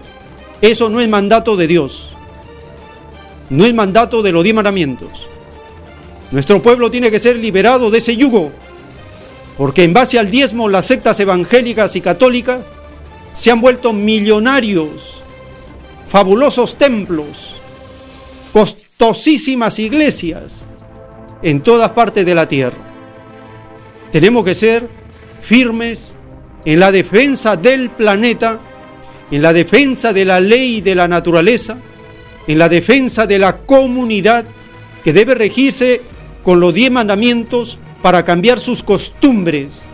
Eso 0.61 0.89
no 0.89 0.99
es 0.99 1.07
mandato 1.07 1.55
de 1.55 1.67
Dios. 1.67 2.09
No 3.49 3.65
es 3.65 3.73
mandato 3.73 4.23
de 4.23 4.31
los 4.31 4.43
diez 4.43 4.55
mandamientos. 4.55 5.27
Nuestro 6.31 6.61
pueblo 6.61 6.89
tiene 6.89 7.11
que 7.11 7.19
ser 7.19 7.35
liberado 7.35 7.91
de 7.91 7.99
ese 7.99 8.17
yugo, 8.17 8.51
porque 9.57 9.83
en 9.83 9.93
base 9.93 10.19
al 10.19 10.31
diezmo 10.31 10.69
las 10.69 10.85
sectas 10.87 11.19
evangélicas 11.19 11.95
y 11.95 12.01
católicas 12.01 12.59
se 13.33 13.51
han 13.51 13.61
vuelto 13.61 13.93
millonarios, 13.93 15.21
fabulosos 16.07 16.77
templos, 16.77 17.55
costosísimas 18.51 19.79
iglesias 19.79 20.69
en 21.41 21.61
todas 21.61 21.89
partes 21.91 22.25
de 22.25 22.35
la 22.35 22.47
tierra. 22.47 22.77
Tenemos 24.11 24.45
que 24.45 24.55
ser 24.55 24.87
firmes 25.41 26.15
en 26.65 26.79
la 26.79 26.91
defensa 26.91 27.55
del 27.55 27.89
planeta 27.89 28.59
en 29.33 29.41
la 29.41 29.51
defensa 29.51 30.13
de 30.13 30.25
la 30.25 30.39
ley 30.39 30.81
de 30.81 30.93
la 30.93 31.07
naturaleza, 31.07 31.77
en 32.45 32.59
la 32.59 32.69
defensa 32.69 33.25
de 33.25 33.39
la 33.39 33.57
comunidad 33.57 34.45
que 35.03 35.11
debe 35.11 35.33
regirse 35.33 36.01
con 36.43 36.59
los 36.59 36.71
diez 36.71 36.91
mandamientos 36.91 37.79
para 38.03 38.23
cambiar 38.25 38.59
sus 38.59 38.83
costumbres. 38.83 39.87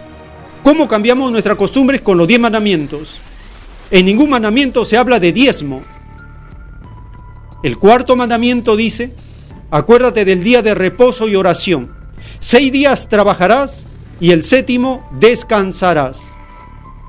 ¿Cómo 0.64 0.88
cambiamos 0.88 1.31
nuestras 1.31 1.56
costumbres 1.56 2.02
con 2.02 2.18
los 2.18 2.27
diez 2.27 2.40
mandamientos? 2.40 3.19
En 3.91 4.07
ningún 4.07 4.31
mandamiento 4.31 4.84
se 4.84 4.98
habla 4.98 5.19
de 5.19 5.31
diezmo. 5.31 5.84
El 7.64 7.77
cuarto 7.77 8.15
mandamiento 8.15 8.76
dice, 8.76 9.14
acuérdate 9.69 10.26
del 10.26 10.44
día 10.44 10.64
de 10.64 10.73
reposo 10.73 11.27
y 11.27 11.36
oración. 11.36 11.94
Seis 12.40 12.72
días 12.72 13.07
trabajarás 13.10 13.86
y 14.19 14.31
el 14.31 14.44
séptimo 14.44 15.07
descansarás. 15.19 16.31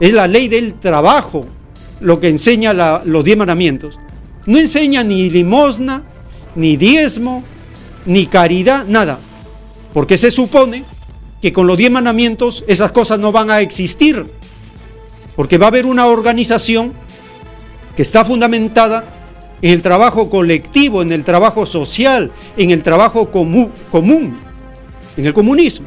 Es 0.01 0.13
la 0.13 0.29
ley 0.29 0.49
del 0.49 0.75
trabajo 0.75 1.47
lo 2.01 2.21
que 2.21 2.29
enseña 2.29 2.75
los 3.05 3.25
diez 3.25 3.39
mandamientos. 3.39 3.99
No 4.45 4.59
enseña 4.59 5.03
ni 5.03 5.31
limosna, 5.31 6.05
ni 6.55 6.77
diezmo, 6.77 7.43
ni 8.05 8.27
caridad, 8.27 8.85
nada. 8.87 9.19
Porque 9.95 10.19
se 10.19 10.31
supone 10.31 10.85
que 11.41 11.53
con 11.53 11.67
los 11.67 11.77
diez 11.77 11.91
mandamientos 11.91 12.65
esas 12.67 12.93
cosas 12.93 13.19
no 13.19 13.33
van 13.33 13.51
a 13.51 13.61
existir. 13.61 14.27
Porque 15.37 15.59
va 15.59 15.67
a 15.67 15.69
haber 15.69 15.87
una 15.87 16.07
organización 16.07 16.93
que 17.97 18.03
está 18.03 18.25
fundamentada 18.25 19.05
en 19.63 19.73
el 19.73 19.83
trabajo 19.83 20.31
colectivo, 20.31 21.03
en 21.03 21.13
el 21.13 21.25
trabajo 21.25 21.67
social, 21.67 22.33
en 22.57 22.71
el 22.71 22.83
trabajo 22.83 23.31
común, 23.31 24.41
en 25.17 25.27
el 25.27 25.35
comunismo. 25.35 25.87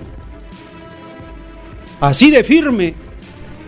Así 2.00 2.32
de 2.32 2.44
firme 2.44 2.96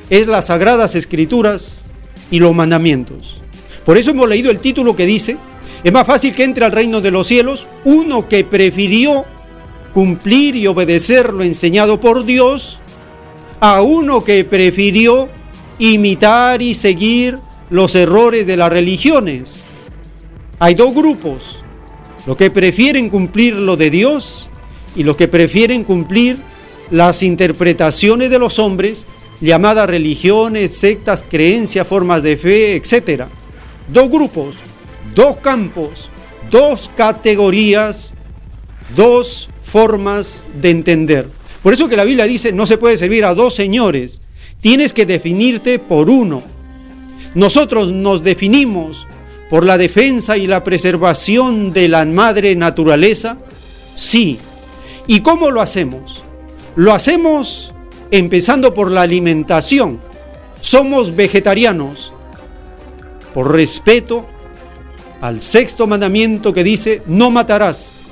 es 0.09 0.27
las 0.27 0.47
sagradas 0.47 0.95
escrituras 0.95 1.85
y 2.31 2.39
los 2.39 2.53
mandamientos. 2.53 3.41
Por 3.85 3.97
eso 3.97 4.11
hemos 4.11 4.27
leído 4.27 4.51
el 4.51 4.59
título 4.59 4.95
que 4.95 5.05
dice, 5.05 5.37
es 5.83 5.93
más 5.93 6.05
fácil 6.05 6.33
que 6.33 6.43
entre 6.43 6.65
al 6.65 6.71
reino 6.71 7.01
de 7.01 7.11
los 7.11 7.27
cielos 7.27 7.67
uno 7.83 8.27
que 8.27 8.43
prefirió 8.43 9.25
cumplir 9.95 10.57
y 10.57 10.67
obedecer 10.67 11.31
lo 11.31 11.41
enseñado 11.41 12.01
por 12.01 12.25
Dios 12.25 12.79
a 13.61 13.81
uno 13.81 14.25
que 14.25 14.43
prefirió 14.43 15.29
imitar 15.79 16.61
y 16.61 16.75
seguir 16.75 17.39
los 17.69 17.95
errores 17.95 18.45
de 18.45 18.57
las 18.57 18.69
religiones. 18.69 19.63
Hay 20.59 20.75
dos 20.75 20.93
grupos, 20.93 21.63
los 22.25 22.35
que 22.35 22.51
prefieren 22.51 23.09
cumplir 23.09 23.55
lo 23.55 23.77
de 23.77 23.89
Dios 23.89 24.49
y 24.97 25.03
los 25.03 25.15
que 25.15 25.29
prefieren 25.29 25.85
cumplir 25.85 26.41
las 26.91 27.23
interpretaciones 27.23 28.29
de 28.29 28.39
los 28.39 28.59
hombres 28.59 29.07
llamadas 29.39 29.87
religiones, 29.87 30.75
sectas, 30.75 31.23
creencias, 31.23 31.87
formas 31.87 32.21
de 32.21 32.35
fe, 32.35 32.75
etc. 32.75 33.27
Dos 33.87 34.09
grupos, 34.09 34.57
dos 35.15 35.37
campos, 35.37 36.09
dos 36.51 36.91
categorías, 36.97 38.13
dos 38.93 39.49
formas 39.75 40.47
de 40.61 40.69
entender. 40.69 41.27
Por 41.61 41.73
eso 41.73 41.89
que 41.89 41.97
la 41.97 42.05
Biblia 42.05 42.23
dice, 42.23 42.53
no 42.53 42.65
se 42.65 42.77
puede 42.77 42.97
servir 42.97 43.25
a 43.25 43.35
dos 43.35 43.55
señores, 43.55 44.21
tienes 44.61 44.93
que 44.93 45.05
definirte 45.05 45.79
por 45.79 46.09
uno. 46.09 46.43
Nosotros 47.33 47.91
nos 47.91 48.23
definimos 48.23 49.05
por 49.49 49.65
la 49.65 49.77
defensa 49.77 50.37
y 50.37 50.47
la 50.47 50.63
preservación 50.63 51.73
de 51.73 51.89
la 51.89 52.05
madre 52.05 52.55
naturaleza, 52.55 53.37
sí. 53.95 54.39
¿Y 55.07 55.19
cómo 55.19 55.51
lo 55.51 55.59
hacemos? 55.59 56.23
Lo 56.77 56.93
hacemos 56.93 57.73
empezando 58.11 58.73
por 58.73 58.89
la 58.89 59.01
alimentación. 59.01 59.99
Somos 60.61 61.17
vegetarianos 61.17 62.13
por 63.33 63.51
respeto 63.51 64.25
al 65.19 65.41
sexto 65.41 65.85
mandamiento 65.85 66.53
que 66.53 66.63
dice, 66.63 67.01
no 67.07 67.29
matarás, 67.29 68.07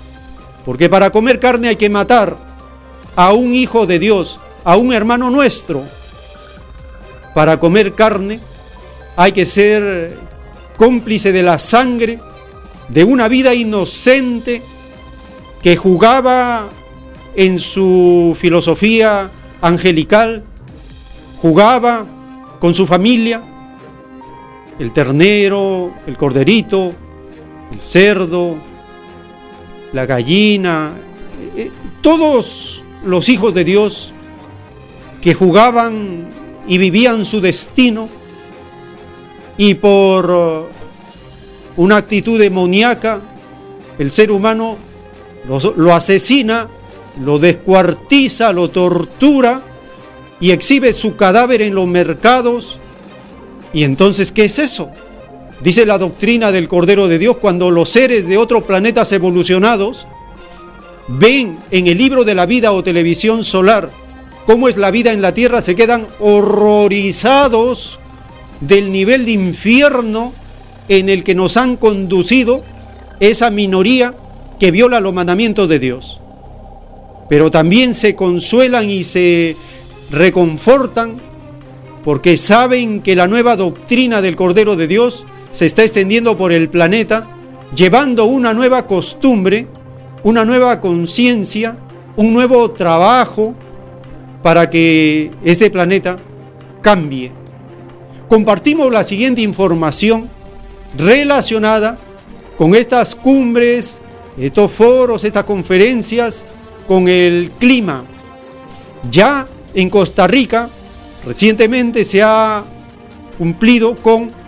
porque 0.66 0.90
para 0.90 1.10
comer 1.10 1.40
carne 1.40 1.68
hay 1.68 1.76
que 1.76 1.90
matar 1.90 2.38
a 3.16 3.34
un 3.34 3.54
hijo 3.54 3.86
de 3.86 4.00
Dios, 4.00 4.40
a 4.64 4.78
un 4.78 4.94
hermano 4.94 5.30
nuestro. 5.30 5.86
Para 7.34 7.60
comer 7.60 7.94
carne 7.96 8.40
hay 9.16 9.32
que 9.32 9.46
ser 9.46 10.18
cómplice 10.78 11.32
de 11.32 11.44
la 11.44 11.60
sangre 11.60 12.20
de 12.90 13.04
una 13.04 13.28
vida 13.28 13.54
inocente 13.54 14.62
que 15.62 15.76
jugaba 15.76 16.70
en 17.36 17.60
su 17.60 18.38
filosofía 18.40 19.32
angelical, 19.62 20.44
jugaba 21.38 22.06
con 22.60 22.74
su 22.74 22.86
familia, 22.86 23.42
el 24.80 24.94
ternero, 24.94 25.94
el 26.06 26.18
corderito, 26.18 26.94
el 27.72 27.82
cerdo, 27.82 28.56
la 29.94 30.06
gallina, 30.06 30.94
eh, 31.56 31.72
todos 32.02 32.84
los 33.06 33.30
hijos 33.30 33.54
de 33.54 33.64
Dios 33.64 34.12
que 35.22 35.34
jugaban 35.34 36.28
y 36.68 36.78
vivían 36.78 37.26
su 37.26 37.40
destino 37.40 38.10
y 39.58 39.76
por 39.76 40.30
uh, 40.30 40.66
una 41.78 41.98
actitud 41.98 42.40
demoníaca 42.40 43.22
el 44.00 44.12
ser 44.12 44.32
humano 44.32 44.78
lo 45.48 45.94
asesina 45.94 46.68
lo 47.20 47.40
descuartiza, 47.40 48.54
lo 48.54 48.70
tortura 48.70 49.64
y 50.40 50.52
exhibe 50.52 50.94
su 50.94 51.16
cadáver 51.16 51.62
en 51.62 51.76
los 51.76 51.88
mercados. 51.88 52.80
¿Y 53.72 53.84
entonces 53.84 54.32
qué 54.32 54.46
es 54.46 54.60
eso? 54.60 54.90
Dice 55.64 55.86
la 55.86 55.98
doctrina 55.98 56.52
del 56.52 56.68
Cordero 56.68 57.08
de 57.08 57.20
Dios 57.20 57.38
cuando 57.38 57.72
los 57.72 57.90
seres 57.90 58.28
de 58.28 58.38
otros 58.38 58.64
planetas 58.64 59.14
evolucionados 59.14 60.08
ven 61.08 61.58
en 61.72 61.88
el 61.88 61.98
libro 61.98 62.26
de 62.26 62.36
la 62.36 62.46
vida 62.46 62.74
o 62.74 62.84
televisión 62.84 63.46
solar 63.46 63.90
cómo 64.46 64.68
es 64.68 64.76
la 64.76 64.92
vida 64.92 65.14
en 65.14 65.22
la 65.22 65.34
Tierra, 65.34 65.62
se 65.62 65.76
quedan 65.76 66.08
horrorizados 66.20 68.00
del 68.60 68.92
nivel 68.92 69.26
de 69.26 69.32
infierno 69.32 70.34
en 70.90 71.08
el 71.08 71.24
que 71.24 71.34
nos 71.34 71.56
han 71.56 71.78
conducido 71.78 72.62
esa 73.22 73.50
minoría 73.50 74.16
que 74.60 74.72
viola 74.72 75.00
los 75.00 75.14
mandamientos 75.14 75.70
de 75.70 75.80
Dios. 75.80 76.20
Pero 77.30 77.52
también 77.52 77.94
se 77.94 78.16
consuelan 78.16 78.90
y 78.90 79.06
se 79.06 79.56
reconfortan 80.12 81.22
porque 82.04 82.36
saben 82.36 83.02
que 83.02 83.16
la 83.16 83.30
nueva 83.30 83.56
doctrina 83.56 84.22
del 84.22 84.36
Cordero 84.36 84.76
de 84.76 84.88
Dios 84.88 85.26
se 85.54 85.68
está 85.68 85.84
extendiendo 85.84 86.36
por 86.36 86.52
el 86.52 86.68
planeta, 86.68 87.30
llevando 87.76 88.26
una 88.26 88.54
nueva 88.54 88.88
costumbre, 88.88 89.68
una 90.24 90.46
nueva 90.46 90.82
conciencia, 90.82 91.78
un 92.18 92.34
nuevo 92.34 92.72
trabajo 92.72 93.54
para 94.42 94.70
que 94.70 95.32
este 95.44 95.70
planeta 95.70 96.18
cambie. 96.82 97.32
Compartimos 98.28 98.92
la 98.92 99.04
siguiente 99.04 99.44
información 99.44 100.28
relacionada 100.98 102.00
con 102.58 102.74
estas 102.74 103.14
cumbres, 103.14 104.02
estos 104.38 104.72
foros, 104.72 105.24
estas 105.24 105.44
conferencias, 105.44 106.48
con 106.88 107.08
el 107.08 107.52
clima. 107.60 108.06
Ya 109.12 109.46
en 109.76 109.90
Costa 109.92 110.26
Rica, 110.26 110.70
recientemente 111.24 112.04
se 112.06 112.24
ha 112.24 112.64
cumplido 113.38 113.96
con 113.96 114.43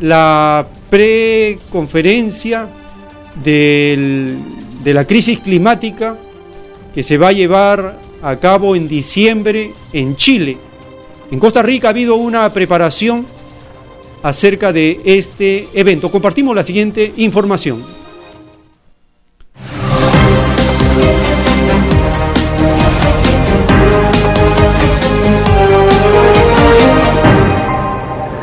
la 0.00 0.68
preconferencia 0.90 2.68
de 3.42 4.38
la 4.84 5.04
crisis 5.04 5.40
climática 5.40 6.16
que 6.94 7.02
se 7.02 7.18
va 7.18 7.28
a 7.28 7.32
llevar 7.32 8.00
a 8.22 8.36
cabo 8.36 8.74
en 8.74 8.88
diciembre 8.88 9.72
en 9.92 10.16
Chile. 10.16 10.58
En 11.30 11.38
Costa 11.38 11.62
Rica 11.62 11.88
ha 11.88 11.90
habido 11.90 12.16
una 12.16 12.52
preparación 12.52 13.26
acerca 14.22 14.72
de 14.72 15.00
este 15.04 15.68
evento. 15.74 16.10
Compartimos 16.10 16.54
la 16.54 16.64
siguiente 16.64 17.12
información. 17.18 17.97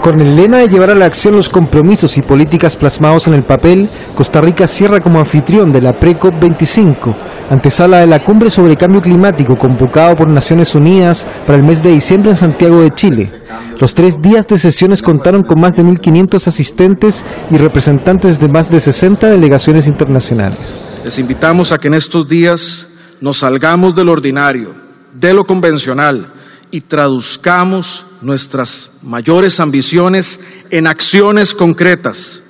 Con 0.05 0.21
el 0.21 0.35
lema 0.35 0.59
de 0.59 0.69
llevar 0.69 0.91
a 0.91 0.95
la 0.95 1.07
acción 1.07 1.35
los 1.35 1.49
compromisos 1.49 2.15
y 2.19 2.21
políticas 2.21 2.75
plasmados 2.75 3.25
en 3.25 3.33
el 3.33 3.41
papel, 3.41 3.89
Costa 4.13 4.39
Rica 4.39 4.67
cierra 4.67 4.99
como 4.99 5.17
anfitrión 5.17 5.73
de 5.73 5.81
la 5.81 5.99
pre-COP 5.99 6.39
25, 6.39 7.15
antesala 7.49 8.01
de 8.01 8.05
la 8.05 8.23
cumbre 8.23 8.51
sobre 8.51 8.77
cambio 8.77 9.01
climático 9.01 9.55
convocado 9.55 10.15
por 10.15 10.29
Naciones 10.29 10.75
Unidas 10.75 11.25
para 11.47 11.57
el 11.57 11.63
mes 11.63 11.81
de 11.81 11.89
diciembre 11.89 12.29
en 12.29 12.35
Santiago 12.35 12.83
de 12.83 12.91
Chile. 12.91 13.31
Los 13.79 13.95
tres 13.95 14.21
días 14.21 14.47
de 14.47 14.59
sesiones 14.59 15.01
contaron 15.01 15.41
con 15.41 15.59
más 15.59 15.75
de 15.75 15.83
1.500 15.83 16.49
asistentes 16.49 17.25
y 17.49 17.57
representantes 17.57 18.39
de 18.39 18.47
más 18.47 18.69
de 18.69 18.81
60 18.81 19.27
delegaciones 19.27 19.87
internacionales. 19.87 20.85
Les 21.03 21.17
invitamos 21.17 21.71
a 21.71 21.79
que 21.79 21.87
en 21.87 21.95
estos 21.95 22.29
días 22.29 22.89
nos 23.21 23.37
salgamos 23.37 23.95
del 23.95 24.09
ordinario, 24.09 24.75
de 25.19 25.33
lo 25.33 25.45
convencional 25.45 26.34
y 26.75 26.81
traduzcamos 26.81 28.05
nuestras 28.21 28.91
mayores 29.01 29.61
ambiciones 29.61 30.41
en 30.69 30.87
acciones 30.87 31.53
concretas 31.53 32.43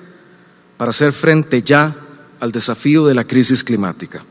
para 0.78 0.90
hacer 0.90 1.14
frente 1.14 1.62
ya 1.62 1.96
al 2.40 2.52
desafío 2.52 3.06
de 3.06 3.14
la 3.14 3.24
crisis 3.24 3.64
climática. 3.64 4.26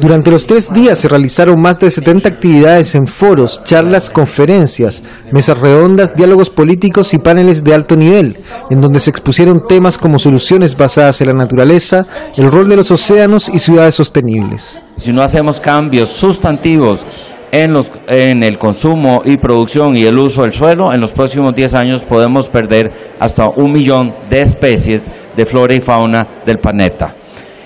Durante 0.00 0.32
los 0.32 0.46
tres 0.46 0.72
días 0.72 0.98
se 0.98 1.08
realizaron 1.08 1.60
más 1.60 1.78
de 1.78 1.92
70 1.92 2.28
actividades 2.28 2.96
en 2.96 3.06
foros, 3.06 3.62
charlas, 3.62 4.10
conferencias, 4.10 5.04
mesas 5.30 5.56
redondas, 5.60 6.16
diálogos 6.16 6.50
políticos 6.50 7.14
y 7.14 7.18
paneles 7.18 7.62
de 7.62 7.72
alto 7.72 7.94
nivel, 7.94 8.36
en 8.68 8.80
donde 8.80 8.98
se 8.98 9.10
expusieron 9.10 9.68
temas 9.68 9.96
como 9.96 10.18
soluciones 10.18 10.76
basadas 10.76 11.20
en 11.20 11.28
la 11.28 11.34
naturaleza, 11.34 12.04
el 12.36 12.50
rol 12.50 12.68
de 12.68 12.76
los 12.76 12.90
océanos 12.90 13.48
y 13.48 13.60
ciudades 13.60 13.94
sostenibles. 13.94 14.82
Si 14.98 15.12
no 15.12 15.22
hacemos 15.22 15.60
cambios 15.60 16.08
sustantivos 16.08 17.06
en, 17.52 17.72
los, 17.72 17.90
en 18.08 18.42
el 18.42 18.58
consumo 18.58 19.22
y 19.24 19.36
producción 19.36 19.96
y 19.96 20.04
el 20.04 20.18
uso 20.18 20.42
del 20.42 20.52
suelo, 20.52 20.92
en 20.92 21.00
los 21.00 21.12
próximos 21.12 21.54
10 21.54 21.74
años 21.74 22.04
podemos 22.04 22.48
perder 22.48 22.90
hasta 23.18 23.48
un 23.48 23.72
millón 23.72 24.12
de 24.28 24.40
especies 24.40 25.02
de 25.36 25.46
flora 25.46 25.74
y 25.74 25.80
fauna 25.80 26.26
del 26.44 26.58
planeta. 26.58 27.14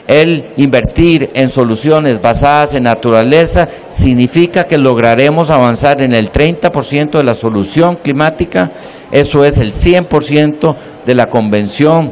El 0.06 0.44
invertir 0.56 1.30
en 1.34 1.48
soluciones 1.48 2.20
basadas 2.20 2.74
en 2.74 2.82
naturaleza 2.82 3.68
significa 3.90 4.64
que 4.64 4.76
lograremos 4.76 5.50
avanzar 5.50 6.02
en 6.02 6.14
el 6.14 6.32
30% 6.32 7.12
de 7.12 7.22
la 7.22 7.34
solución 7.34 7.96
climática, 8.02 8.68
eso 9.12 9.44
es 9.44 9.58
el 9.58 9.72
100% 9.72 10.74
de 11.06 11.14
la 11.14 11.26
Convención 11.26 12.10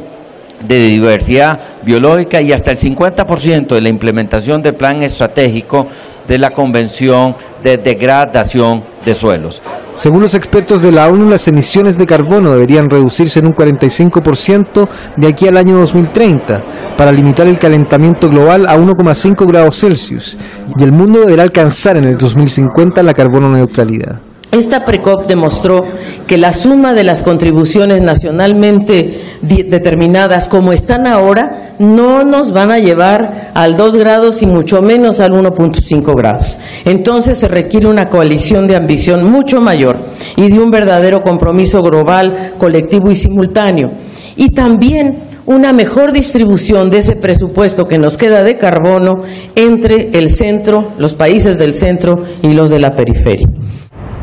de 0.65 0.79
Diversidad 0.87 1.59
Biológica 1.83 2.41
y 2.41 2.53
hasta 2.53 2.71
el 2.71 2.77
50% 2.77 3.67
de 3.67 3.81
la 3.81 3.89
implementación 3.89 4.61
del 4.61 4.75
plan 4.75 5.03
estratégico 5.03 5.85
de 6.27 6.37
la 6.37 6.51
Convención 6.51 7.35
de 7.63 7.77
Degradación 7.77 8.83
de 9.05 9.13
Suelos. 9.13 9.61
Según 9.93 10.21
los 10.21 10.35
expertos 10.35 10.81
de 10.81 10.91
la 10.91 11.09
ONU, 11.09 11.29
las 11.29 11.47
emisiones 11.47 11.97
de 11.97 12.05
carbono 12.05 12.51
deberían 12.51 12.89
reducirse 12.89 13.39
en 13.39 13.47
un 13.47 13.53
45% 13.53 14.87
de 15.17 15.27
aquí 15.27 15.47
al 15.47 15.57
año 15.57 15.77
2030 15.77 16.63
para 16.97 17.11
limitar 17.11 17.47
el 17.47 17.59
calentamiento 17.59 18.29
global 18.29 18.65
a 18.67 18.77
1,5 18.77 19.47
grados 19.47 19.79
Celsius 19.79 20.37
y 20.77 20.83
el 20.83 20.91
mundo 20.91 21.19
deberá 21.19 21.43
alcanzar 21.43 21.97
en 21.97 22.05
el 22.05 22.17
2050 22.17 23.03
la 23.03 23.13
carbono 23.13 23.49
neutralidad. 23.49 24.19
Esta 24.51 24.83
PRECOP 24.83 25.27
demostró 25.27 25.85
que 26.25 26.39
la 26.39 26.53
suma 26.53 26.93
de 26.93 27.03
las 27.03 27.21
contribuciones 27.21 28.01
nacionalmente 28.01 29.21
determinadas 29.41 30.47
como 30.47 30.73
están 30.73 31.05
ahora 31.05 31.73
no 31.77 32.23
nos 32.23 32.51
van 32.51 32.71
a 32.71 32.79
llevar 32.79 33.51
al 33.53 33.77
2 33.77 33.95
grados 33.97 34.41
y 34.41 34.47
mucho 34.47 34.81
menos 34.81 35.19
al 35.19 35.33
1.5 35.33 36.15
grados. 36.15 36.57
Entonces 36.85 37.37
se 37.37 37.47
requiere 37.47 37.87
una 37.87 38.09
coalición 38.09 38.65
de 38.65 38.75
ambición 38.75 39.29
mucho 39.29 39.61
mayor 39.61 39.99
y 40.35 40.49
de 40.49 40.59
un 40.59 40.71
verdadero 40.71 41.21
compromiso 41.21 41.83
global, 41.83 42.53
colectivo 42.57 43.11
y 43.11 43.15
simultáneo. 43.15 43.91
Y 44.35 44.49
también 44.49 45.19
una 45.45 45.73
mejor 45.73 46.11
distribución 46.11 46.89
de 46.89 46.99
ese 46.99 47.15
presupuesto 47.15 47.87
que 47.87 47.97
nos 47.97 48.17
queda 48.17 48.43
de 48.43 48.57
carbono 48.57 49.21
entre 49.55 50.09
el 50.17 50.29
centro, 50.29 50.89
los 50.97 51.13
países 51.13 51.59
del 51.59 51.73
centro 51.73 52.23
y 52.41 52.53
los 52.53 52.71
de 52.71 52.79
la 52.79 52.95
periferia. 52.95 53.47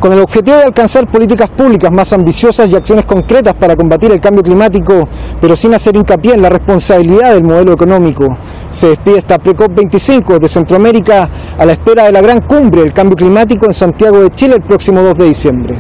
Con 0.01 0.13
el 0.13 0.21
objetivo 0.21 0.59
de 0.59 0.65
alcanzar 0.65 1.11
políticas 1.11 1.51
públicas 1.51 1.91
más 1.91 2.13
ambiciosas 2.13 2.71
y 2.71 2.77
acciones 2.77 3.07
concretas 3.07 3.55
para 3.55 3.75
combatir 3.75 4.13
el 4.13 4.21
cambio 4.21 4.43
climático, 4.43 5.09
pero 5.41 5.57
sin 5.57 5.75
hacer 5.75 5.97
hincapié 5.97 6.35
en 6.35 6.43
la 6.43 6.51
responsabilidad 6.51 7.33
del 7.33 7.43
modelo 7.43 7.73
económico, 7.73 8.29
se 8.71 8.89
despide 8.89 9.19
esta 9.19 9.39
PRECOP 9.39 9.75
25 9.75 10.39
de 10.39 10.49
Centroamérica 10.49 11.31
a 11.59 11.65
la 11.65 11.73
espera 11.73 12.05
de 12.05 12.13
la 12.13 12.21
gran 12.21 12.43
cumbre 12.43 12.83
del 12.83 12.93
cambio 12.93 13.17
climático 13.17 13.65
en 13.67 13.73
Santiago 13.73 14.21
de 14.21 14.31
Chile 14.31 14.57
el 14.57 14.63
próximo 14.63 15.03
2 15.03 15.15
de 15.15 15.25
diciembre. 15.25 15.79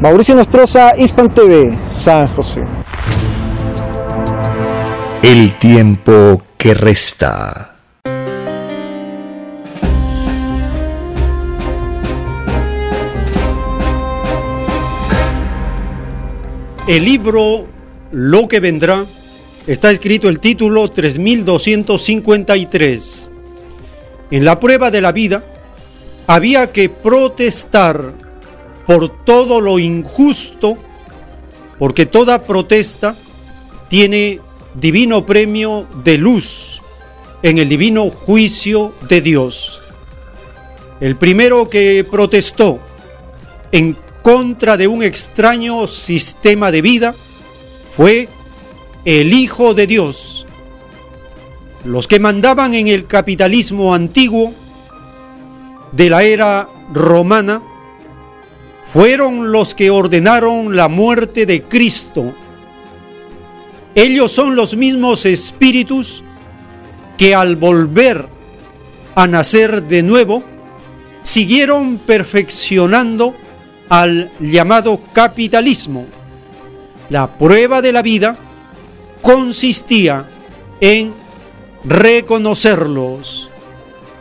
Mauricio 0.00 0.34
Nostroza, 0.34 0.92
Hispan 0.96 1.34
TV, 1.34 1.78
San 1.88 2.28
José. 2.28 2.62
El 5.22 5.56
tiempo 5.58 6.42
que 6.58 6.74
resta. 6.74 7.71
El 16.92 17.04
libro 17.06 17.64
Lo 18.10 18.46
que 18.46 18.60
vendrá 18.60 19.06
está 19.66 19.90
escrito 19.90 20.28
el 20.28 20.40
título 20.40 20.90
3253. 20.90 23.30
En 24.30 24.44
la 24.44 24.60
prueba 24.60 24.90
de 24.90 25.00
la 25.00 25.10
vida 25.10 25.42
había 26.26 26.70
que 26.70 26.90
protestar 26.90 28.12
por 28.86 29.24
todo 29.24 29.62
lo 29.62 29.78
injusto, 29.78 30.76
porque 31.78 32.04
toda 32.04 32.44
protesta 32.44 33.16
tiene 33.88 34.40
divino 34.74 35.24
premio 35.24 35.86
de 36.04 36.18
luz 36.18 36.82
en 37.42 37.56
el 37.56 37.70
divino 37.70 38.10
juicio 38.10 38.92
de 39.08 39.22
Dios. 39.22 39.80
El 41.00 41.16
primero 41.16 41.70
que 41.70 42.06
protestó 42.10 42.80
en 43.72 43.96
contra 44.22 44.76
de 44.76 44.86
un 44.86 45.02
extraño 45.02 45.86
sistema 45.86 46.70
de 46.70 46.82
vida 46.82 47.14
fue 47.96 48.28
el 49.04 49.34
Hijo 49.34 49.74
de 49.74 49.86
Dios. 49.86 50.46
Los 51.84 52.06
que 52.06 52.20
mandaban 52.20 52.74
en 52.74 52.88
el 52.88 53.06
capitalismo 53.06 53.94
antiguo 53.94 54.54
de 55.90 56.08
la 56.08 56.22
era 56.22 56.68
romana 56.92 57.60
fueron 58.92 59.50
los 59.50 59.74
que 59.74 59.90
ordenaron 59.90 60.76
la 60.76 60.88
muerte 60.88 61.44
de 61.44 61.62
Cristo. 61.62 62.32
Ellos 63.94 64.32
son 64.32 64.54
los 64.54 64.76
mismos 64.76 65.26
espíritus 65.26 66.22
que 67.18 67.34
al 67.34 67.56
volver 67.56 68.28
a 69.14 69.26
nacer 69.26 69.84
de 69.84 70.02
nuevo, 70.02 70.42
siguieron 71.22 71.98
perfeccionando 71.98 73.34
al 73.92 74.30
llamado 74.40 74.98
capitalismo, 75.12 76.06
la 77.10 77.36
prueba 77.36 77.82
de 77.82 77.92
la 77.92 78.00
vida 78.00 78.38
consistía 79.20 80.26
en 80.80 81.12
reconocerlos, 81.84 83.50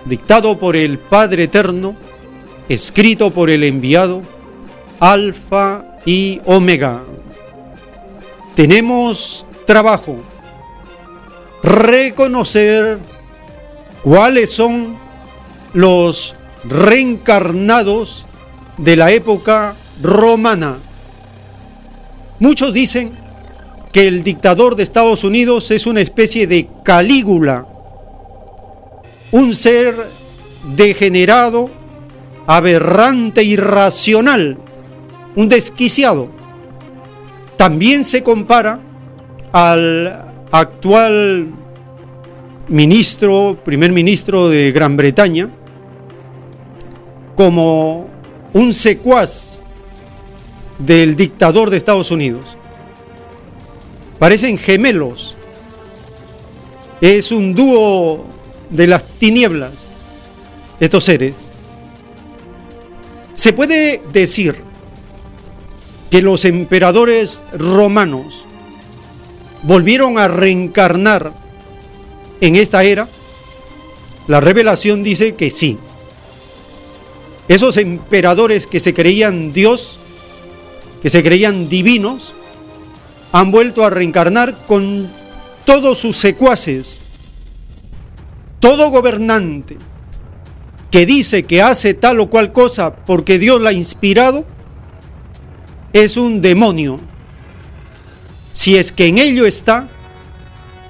dictado 0.03 0.59
por 0.59 0.75
el 0.75 0.99
Padre 0.99 1.43
Eterno, 1.43 1.95
escrito 2.67 3.31
por 3.31 3.49
el 3.49 3.63
enviado, 3.63 4.23
Alfa 4.99 5.85
y 6.05 6.41
Omega. 6.43 7.03
Tenemos 8.55 9.45
trabajo, 9.65 10.17
reconocer 11.63 12.99
cuáles 14.03 14.51
son 14.51 14.97
los 15.71 16.35
reencarnados 16.65 18.25
de 18.81 18.95
la 18.95 19.11
época 19.11 19.75
romana. 20.01 20.79
Muchos 22.39 22.73
dicen 22.73 23.17
que 23.93 24.07
el 24.07 24.23
dictador 24.23 24.75
de 24.75 24.83
Estados 24.83 25.23
Unidos 25.23 25.69
es 25.71 25.85
una 25.85 26.01
especie 26.01 26.47
de 26.47 26.67
Calígula, 26.83 27.67
un 29.31 29.53
ser 29.53 29.95
degenerado, 30.75 31.69
aberrante, 32.47 33.43
irracional, 33.43 34.57
un 35.35 35.47
desquiciado. 35.47 36.29
También 37.57 38.03
se 38.03 38.23
compara 38.23 38.79
al 39.51 40.25
actual 40.51 41.53
ministro, 42.67 43.59
primer 43.63 43.91
ministro 43.91 44.49
de 44.49 44.71
Gran 44.71 44.97
Bretaña, 44.97 45.51
como 47.35 48.10
un 48.53 48.73
secuaz 48.73 49.63
del 50.77 51.15
dictador 51.15 51.69
de 51.69 51.77
Estados 51.77 52.11
Unidos. 52.11 52.57
Parecen 54.19 54.57
gemelos. 54.57 55.35
Es 57.01 57.31
un 57.31 57.55
dúo 57.55 58.25
de 58.69 58.87
las 58.87 59.03
tinieblas, 59.17 59.93
estos 60.79 61.03
seres. 61.03 61.49
Se 63.33 63.53
puede 63.53 64.01
decir 64.11 64.63
que 66.11 66.21
los 66.21 66.45
emperadores 66.45 67.43
romanos 67.53 68.45
volvieron 69.63 70.17
a 70.17 70.27
reencarnar 70.27 71.33
en 72.41 72.55
esta 72.55 72.83
era? 72.83 73.07
La 74.27 74.39
revelación 74.39 75.03
dice 75.03 75.35
que 75.35 75.49
sí. 75.49 75.77
Esos 77.51 77.75
emperadores 77.75 78.65
que 78.65 78.79
se 78.79 78.93
creían 78.93 79.51
Dios, 79.51 79.99
que 81.01 81.09
se 81.09 81.21
creían 81.21 81.67
divinos, 81.67 82.33
han 83.33 83.51
vuelto 83.51 83.83
a 83.83 83.89
reencarnar 83.89 84.55
con 84.67 85.11
todos 85.65 85.99
sus 85.99 86.15
secuaces. 86.15 87.03
Todo 88.61 88.89
gobernante 88.89 89.77
que 90.91 91.05
dice 91.05 91.43
que 91.43 91.61
hace 91.61 91.93
tal 91.93 92.21
o 92.21 92.29
cual 92.29 92.53
cosa 92.53 92.95
porque 92.95 93.37
Dios 93.37 93.59
la 93.59 93.71
ha 93.71 93.73
inspirado, 93.73 94.45
es 95.91 96.15
un 96.15 96.39
demonio. 96.39 97.01
Si 98.53 98.77
es 98.77 98.93
que 98.93 99.07
en 99.07 99.17
ello 99.17 99.45
está 99.45 99.89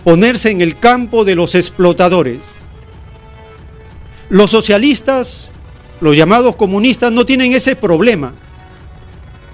ponerse 0.03 0.51
en 0.51 0.61
el 0.61 0.77
campo 0.77 1.25
de 1.25 1.33
los 1.33 1.55
explotadores. 1.55 2.59
Los 4.29 4.51
socialistas, 4.51 5.50
los 6.01 6.17
llamados 6.17 6.55
comunistas, 6.55 7.11
no 7.11 7.25
tienen 7.25 7.53
ese 7.53 7.75
problema, 7.75 8.33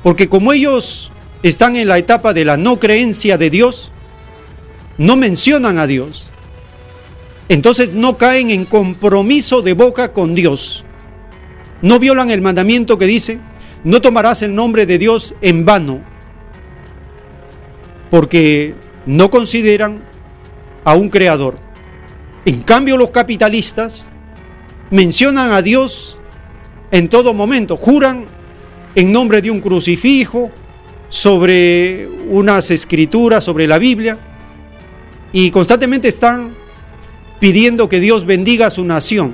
porque 0.01 0.27
como 0.27 0.53
ellos 0.53 1.11
están 1.43 1.75
en 1.75 1.87
la 1.87 1.97
etapa 1.97 2.33
de 2.33 2.45
la 2.45 2.57
no 2.57 2.79
creencia 2.79 3.37
de 3.37 3.49
Dios, 3.49 3.91
no 4.97 5.15
mencionan 5.15 5.77
a 5.77 5.85
Dios. 5.85 6.29
Entonces 7.49 7.93
no 7.93 8.17
caen 8.17 8.49
en 8.49 8.65
compromiso 8.65 9.61
de 9.61 9.73
boca 9.73 10.13
con 10.13 10.35
Dios. 10.35 10.83
No 11.81 11.99
violan 11.99 12.29
el 12.29 12.41
mandamiento 12.41 12.97
que 12.97 13.05
dice, 13.05 13.39
no 13.83 14.01
tomarás 14.01 14.41
el 14.41 14.55
nombre 14.55 14.85
de 14.85 14.97
Dios 14.97 15.35
en 15.41 15.65
vano, 15.65 16.03
porque 18.09 18.75
no 19.05 19.29
consideran 19.29 20.03
a 20.83 20.95
un 20.95 21.09
creador. 21.09 21.59
En 22.45 22.61
cambio, 22.61 22.97
los 22.97 23.11
capitalistas 23.11 24.09
mencionan 24.89 25.51
a 25.51 25.61
Dios 25.61 26.17
en 26.91 27.09
todo 27.09 27.33
momento, 27.33 27.77
juran 27.77 28.25
en 28.95 29.11
nombre 29.11 29.41
de 29.41 29.51
un 29.51 29.59
crucifijo, 29.59 30.51
sobre 31.09 32.07
unas 32.27 32.69
escrituras, 32.71 33.43
sobre 33.43 33.65
la 33.67 33.77
Biblia, 33.77 34.17
y 35.31 35.51
constantemente 35.51 36.07
están 36.07 36.53
pidiendo 37.39 37.87
que 37.87 37.99
Dios 37.99 38.25
bendiga 38.25 38.67
a 38.67 38.71
su 38.71 38.83
nación. 38.83 39.33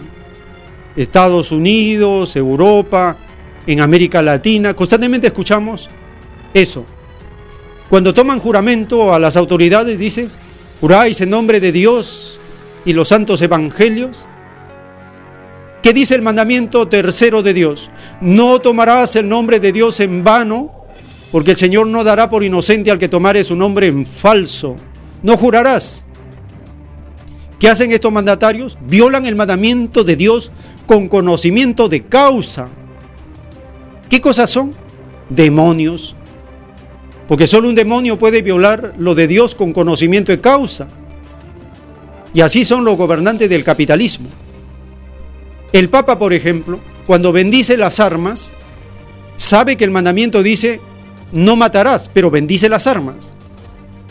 Estados 0.95 1.51
Unidos, 1.51 2.35
Europa, 2.35 3.17
en 3.65 3.79
América 3.79 4.21
Latina, 4.21 4.73
constantemente 4.73 5.27
escuchamos 5.27 5.89
eso. 6.53 6.85
Cuando 7.89 8.13
toman 8.13 8.39
juramento 8.39 9.13
a 9.13 9.19
las 9.19 9.37
autoridades, 9.37 9.97
dice, 9.97 10.29
¿Juráis 10.83 11.21
en 11.21 11.29
nombre 11.29 11.61
de 11.61 11.71
Dios 11.71 12.41
y 12.83 12.91
los 12.91 13.07
santos 13.07 13.41
evangelios? 13.41 14.25
¿Qué 15.83 15.93
dice 15.93 16.15
el 16.15 16.21
mandamiento 16.21 16.87
tercero 16.87 17.43
de 17.43 17.53
Dios? 17.53 17.91
No 18.21 18.59
tomarás 18.59 19.17
el 19.17 19.27
nombre 19.27 19.59
de 19.59 19.73
Dios 19.73 19.99
en 19.99 20.23
vano, 20.23 20.71
porque 21.29 21.51
el 21.51 21.57
Señor 21.57 21.87
no 21.87 22.05
dará 22.05 22.29
por 22.29 22.41
inocente 22.41 22.89
al 22.89 22.97
que 22.97 23.09
tomare 23.09 23.43
su 23.43 23.57
nombre 23.57 23.87
en 23.87 24.05
falso. 24.05 24.77
No 25.23 25.35
jurarás. 25.35 26.05
¿Qué 27.59 27.67
hacen 27.67 27.91
estos 27.91 28.13
mandatarios? 28.13 28.77
Violan 28.87 29.25
el 29.25 29.35
mandamiento 29.35 30.05
de 30.05 30.15
Dios 30.15 30.53
con 30.85 31.09
conocimiento 31.09 31.89
de 31.89 32.03
causa. 32.03 32.69
¿Qué 34.07 34.21
cosas 34.21 34.49
son? 34.49 34.73
Demonios, 35.29 36.15
porque 37.27 37.45
solo 37.45 37.67
un 37.67 37.75
demonio 37.75 38.17
puede 38.17 38.41
violar 38.41 38.93
lo 38.97 39.15
de 39.15 39.27
Dios 39.27 39.53
con 39.53 39.73
conocimiento 39.73 40.31
de 40.31 40.39
causa. 40.39 40.87
Y 42.33 42.39
así 42.39 42.63
son 42.63 42.85
los 42.85 42.95
gobernantes 42.95 43.49
del 43.49 43.65
capitalismo. 43.65 44.29
El 45.73 45.89
Papa, 45.89 46.17
por 46.17 46.31
ejemplo, 46.31 46.79
cuando 47.05 47.33
bendice 47.33 47.75
las 47.75 47.99
armas, 47.99 48.53
sabe 49.35 49.75
que 49.75 49.83
el 49.83 49.91
mandamiento 49.91 50.41
dice, 50.41 50.79
no 51.33 51.57
matarás, 51.57 52.09
pero 52.13 52.31
bendice 52.31 52.69
las 52.69 52.87
armas. 52.87 53.33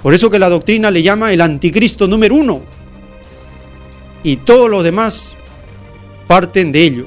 Por 0.03 0.13
eso 0.13 0.29
que 0.29 0.39
la 0.39 0.51
doctrina 0.51 0.91
le 0.91 1.03
llama 1.03 1.33
el 1.33 1.41
anticristo 1.41 2.07
número 2.07 2.35
uno. 2.35 2.61
Y 4.23 4.37
todos 4.37 4.69
los 4.69 4.85
demás 4.85 5.37
parten 6.27 6.73
de 6.73 6.83
ello. 6.83 7.07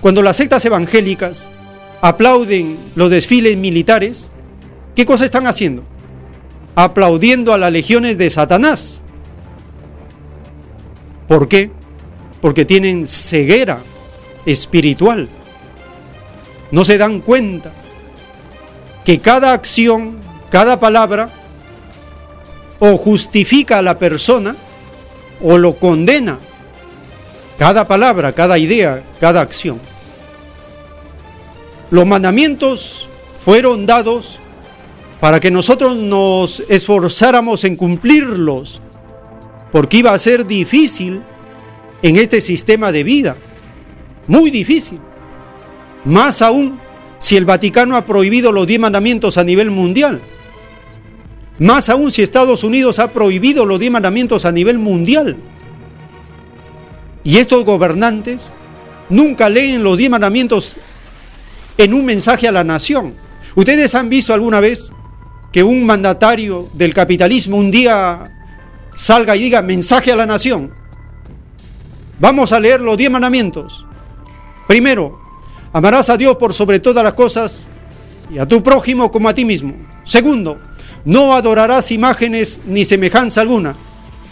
Cuando 0.00 0.22
las 0.22 0.36
sectas 0.36 0.64
evangélicas 0.64 1.50
aplauden 2.00 2.78
los 2.94 3.10
desfiles 3.10 3.56
militares, 3.56 4.32
¿Qué 5.00 5.06
cosa 5.06 5.24
están 5.24 5.46
haciendo? 5.46 5.84
Aplaudiendo 6.74 7.52
a 7.52 7.58
las 7.58 7.72
legiones 7.72 8.18
de 8.18 8.28
Satanás. 8.28 9.02
¿Por 11.28 11.48
qué? 11.48 11.70
Porque 12.40 12.64
tienen 12.64 13.06
ceguera 13.06 13.82
espiritual. 14.46 15.28
No 16.70 16.84
se 16.84 16.98
dan 16.98 17.20
cuenta 17.20 17.72
que 19.04 19.18
cada 19.18 19.52
acción, 19.52 20.18
cada 20.50 20.78
palabra, 20.80 21.30
o 22.78 22.96
justifica 22.96 23.78
a 23.78 23.82
la 23.82 23.98
persona 23.98 24.56
o 25.42 25.58
lo 25.58 25.76
condena. 25.76 26.38
Cada 27.58 27.86
palabra, 27.86 28.32
cada 28.32 28.58
idea, 28.58 29.02
cada 29.20 29.42
acción. 29.42 29.80
Los 31.90 32.06
mandamientos 32.06 33.08
fueron 33.44 33.84
dados 33.84 34.38
para 35.20 35.40
que 35.40 35.50
nosotros 35.50 35.96
nos 35.96 36.60
esforzáramos 36.68 37.64
en 37.64 37.76
cumplirlos, 37.76 38.80
porque 39.70 39.98
iba 39.98 40.12
a 40.12 40.18
ser 40.18 40.46
difícil 40.46 41.22
en 42.02 42.16
este 42.16 42.40
sistema 42.40 42.92
de 42.92 43.04
vida, 43.04 43.36
muy 44.26 44.50
difícil. 44.50 44.98
Más 46.04 46.42
aún 46.42 46.80
si 47.18 47.36
el 47.36 47.44
Vaticano 47.44 47.96
ha 47.96 48.06
prohibido 48.06 48.52
los 48.52 48.66
diez 48.66 48.80
mandamientos 48.80 49.36
a 49.36 49.44
nivel 49.44 49.70
mundial. 49.70 50.22
Más 51.58 51.90
aún 51.90 52.10
si 52.10 52.22
Estados 52.22 52.64
Unidos 52.64 52.98
ha 52.98 53.12
prohibido 53.12 53.66
los 53.66 53.78
diez 53.78 53.92
mandamientos 53.92 54.44
a 54.44 54.52
nivel 54.52 54.78
mundial. 54.78 55.36
Y 57.22 57.36
estos 57.36 57.64
gobernantes 57.64 58.54
nunca 59.10 59.50
leen 59.50 59.82
los 59.82 59.98
diez 59.98 60.10
mandamientos 60.10 60.76
en 61.76 61.92
un 61.92 62.06
mensaje 62.06 62.48
a 62.48 62.52
la 62.52 62.64
nación. 62.64 63.14
¿Ustedes 63.54 63.94
han 63.94 64.08
visto 64.08 64.32
alguna 64.32 64.60
vez 64.60 64.92
que 65.52 65.62
un 65.62 65.84
mandatario 65.84 66.68
del 66.74 66.94
capitalismo 66.94 67.56
un 67.56 67.70
día 67.70 68.30
salga 68.94 69.36
y 69.36 69.40
diga 69.40 69.62
mensaje 69.62 70.12
a 70.12 70.16
la 70.16 70.26
nación. 70.26 70.72
Vamos 72.20 72.52
a 72.52 72.60
leer 72.60 72.82
los 72.82 72.98
diez 72.98 73.10
mandamientos. 73.10 73.86
Primero, 74.68 75.18
amarás 75.72 76.10
a 76.10 76.18
Dios 76.18 76.36
por 76.36 76.52
sobre 76.52 76.78
todas 76.78 77.02
las 77.02 77.14
cosas 77.14 77.66
y 78.30 78.38
a 78.38 78.46
tu 78.46 78.62
prójimo 78.62 79.10
como 79.10 79.28
a 79.28 79.34
ti 79.34 79.46
mismo. 79.46 79.74
Segundo, 80.04 80.58
no 81.06 81.34
adorarás 81.34 81.90
imágenes 81.90 82.60
ni 82.66 82.84
semejanza 82.84 83.40
alguna. 83.40 83.74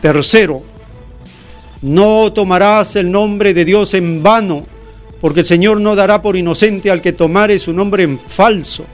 Tercero, 0.03 0.63
no 1.81 2.31
tomarás 2.31 2.95
el 2.95 3.11
nombre 3.11 3.55
de 3.55 3.65
Dios 3.65 3.95
en 3.95 4.23
vano, 4.23 4.67
porque 5.23 5.41
el 5.41 5.47
Señor 5.47 5.81
no 5.81 5.97
dará 5.97 6.21
por 6.21 6.37
inocente 6.37 6.91
al 6.91 7.01
que 7.01 7.13
tomare 7.13 7.59
su 7.59 7.73
nombre 7.73 8.03
en 8.03 8.19
falso. 8.19 8.85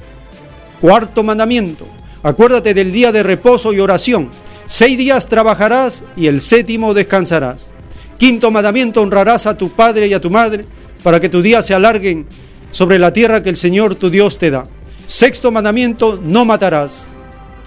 Cuarto 0.80 1.24
mandamiento, 1.24 1.84
acuérdate 2.22 2.74
del 2.74 2.92
día 2.92 3.10
de 3.10 3.24
reposo 3.24 3.72
y 3.72 3.80
oración. 3.80 4.30
Seis 4.66 4.96
días 4.96 5.28
trabajarás 5.28 6.04
y 6.16 6.28
el 6.28 6.40
séptimo 6.40 6.94
descansarás. 6.94 7.73
Quinto 8.18 8.50
mandamiento, 8.50 9.02
honrarás 9.02 9.46
a 9.46 9.56
tu 9.56 9.70
padre 9.70 10.06
y 10.06 10.14
a 10.14 10.20
tu 10.20 10.30
madre 10.30 10.64
para 11.02 11.20
que 11.20 11.28
tus 11.28 11.42
días 11.42 11.66
se 11.66 11.74
alarguen 11.74 12.26
sobre 12.70 12.98
la 12.98 13.12
tierra 13.12 13.42
que 13.42 13.50
el 13.50 13.56
Señor 13.56 13.94
tu 13.94 14.10
Dios 14.10 14.38
te 14.38 14.50
da. 14.50 14.64
Sexto 15.06 15.52
mandamiento, 15.52 16.18
no 16.22 16.44
matarás. 16.44 17.10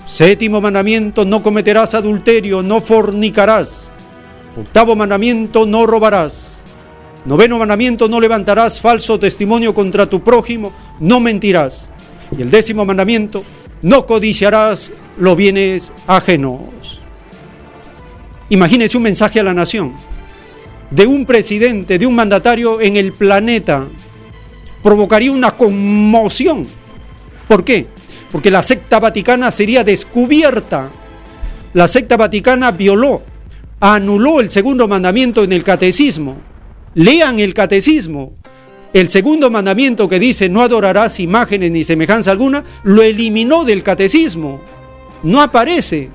Séptimo 0.05 0.61
mandamiento, 0.61 1.25
no 1.25 1.43
cometerás 1.43 1.93
adulterio, 1.93 2.63
no 2.63 2.81
fornicarás. 2.81 3.93
Octavo 4.57 4.95
mandamiento, 4.95 5.65
no 5.65 5.85
robarás. 5.85 6.63
Noveno 7.25 7.59
mandamiento, 7.59 8.07
no 8.07 8.21
levantarás 8.21 8.79
falso 8.79 9.19
testimonio 9.19 9.73
contra 9.73 10.05
tu 10.05 10.23
prójimo, 10.23 10.71
no 10.99 11.19
mentirás. 11.19 11.91
Y 12.35 12.41
el 12.41 12.49
décimo 12.49 12.85
mandamiento, 12.85 13.43
no 13.81 14.05
codiciarás 14.05 14.93
los 15.17 15.35
bienes 15.35 15.93
ajenos. 16.07 17.01
Imagínese 18.49 18.95
un 18.95 19.03
mensaje 19.03 19.41
a 19.41 19.43
la 19.43 19.53
nación 19.53 20.06
de 20.89 21.07
un 21.07 21.25
presidente, 21.25 21.97
de 21.97 22.05
un 22.05 22.15
mandatario 22.15 22.81
en 22.81 22.97
el 22.97 23.13
planeta. 23.13 23.87
Provocaría 24.83 25.31
una 25.31 25.51
conmoción. 25.51 26.67
¿Por 27.47 27.63
qué? 27.63 27.87
Porque 28.31 28.51
la 28.51 28.63
secta 28.63 28.99
vaticana 28.99 29.51
sería 29.51 29.83
descubierta. 29.83 30.89
La 31.73 31.87
secta 31.87 32.17
vaticana 32.17 32.71
violó, 32.71 33.21
anuló 33.79 34.39
el 34.39 34.49
segundo 34.49 34.87
mandamiento 34.87 35.43
en 35.43 35.53
el 35.53 35.63
catecismo. 35.63 36.37
Lean 36.93 37.39
el 37.39 37.53
catecismo. 37.53 38.33
El 38.93 39.09
segundo 39.09 39.51
mandamiento 39.51 40.07
que 40.07 40.19
dice 40.19 40.49
no 40.49 40.61
adorarás 40.61 41.19
imágenes 41.19 41.71
ni 41.71 41.83
semejanza 41.83 42.31
alguna, 42.31 42.63
lo 42.83 43.03
eliminó 43.03 43.63
del 43.63 43.83
catecismo. 43.83 44.61
No 45.23 45.41
aparece. 45.41 46.09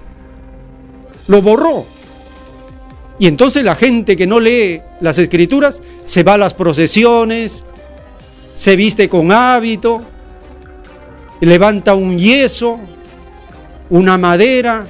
Lo 1.28 1.42
borró. 1.42 1.86
Y 3.22 3.28
entonces 3.28 3.62
la 3.62 3.76
gente 3.76 4.16
que 4.16 4.26
no 4.26 4.40
lee 4.40 4.82
las 5.00 5.16
escrituras 5.16 5.80
se 6.04 6.24
va 6.24 6.34
a 6.34 6.38
las 6.38 6.54
procesiones, 6.54 7.64
se 8.56 8.74
viste 8.74 9.08
con 9.08 9.30
hábito, 9.30 10.02
levanta 11.40 11.94
un 11.94 12.18
yeso, 12.18 12.80
una 13.90 14.18
madera 14.18 14.88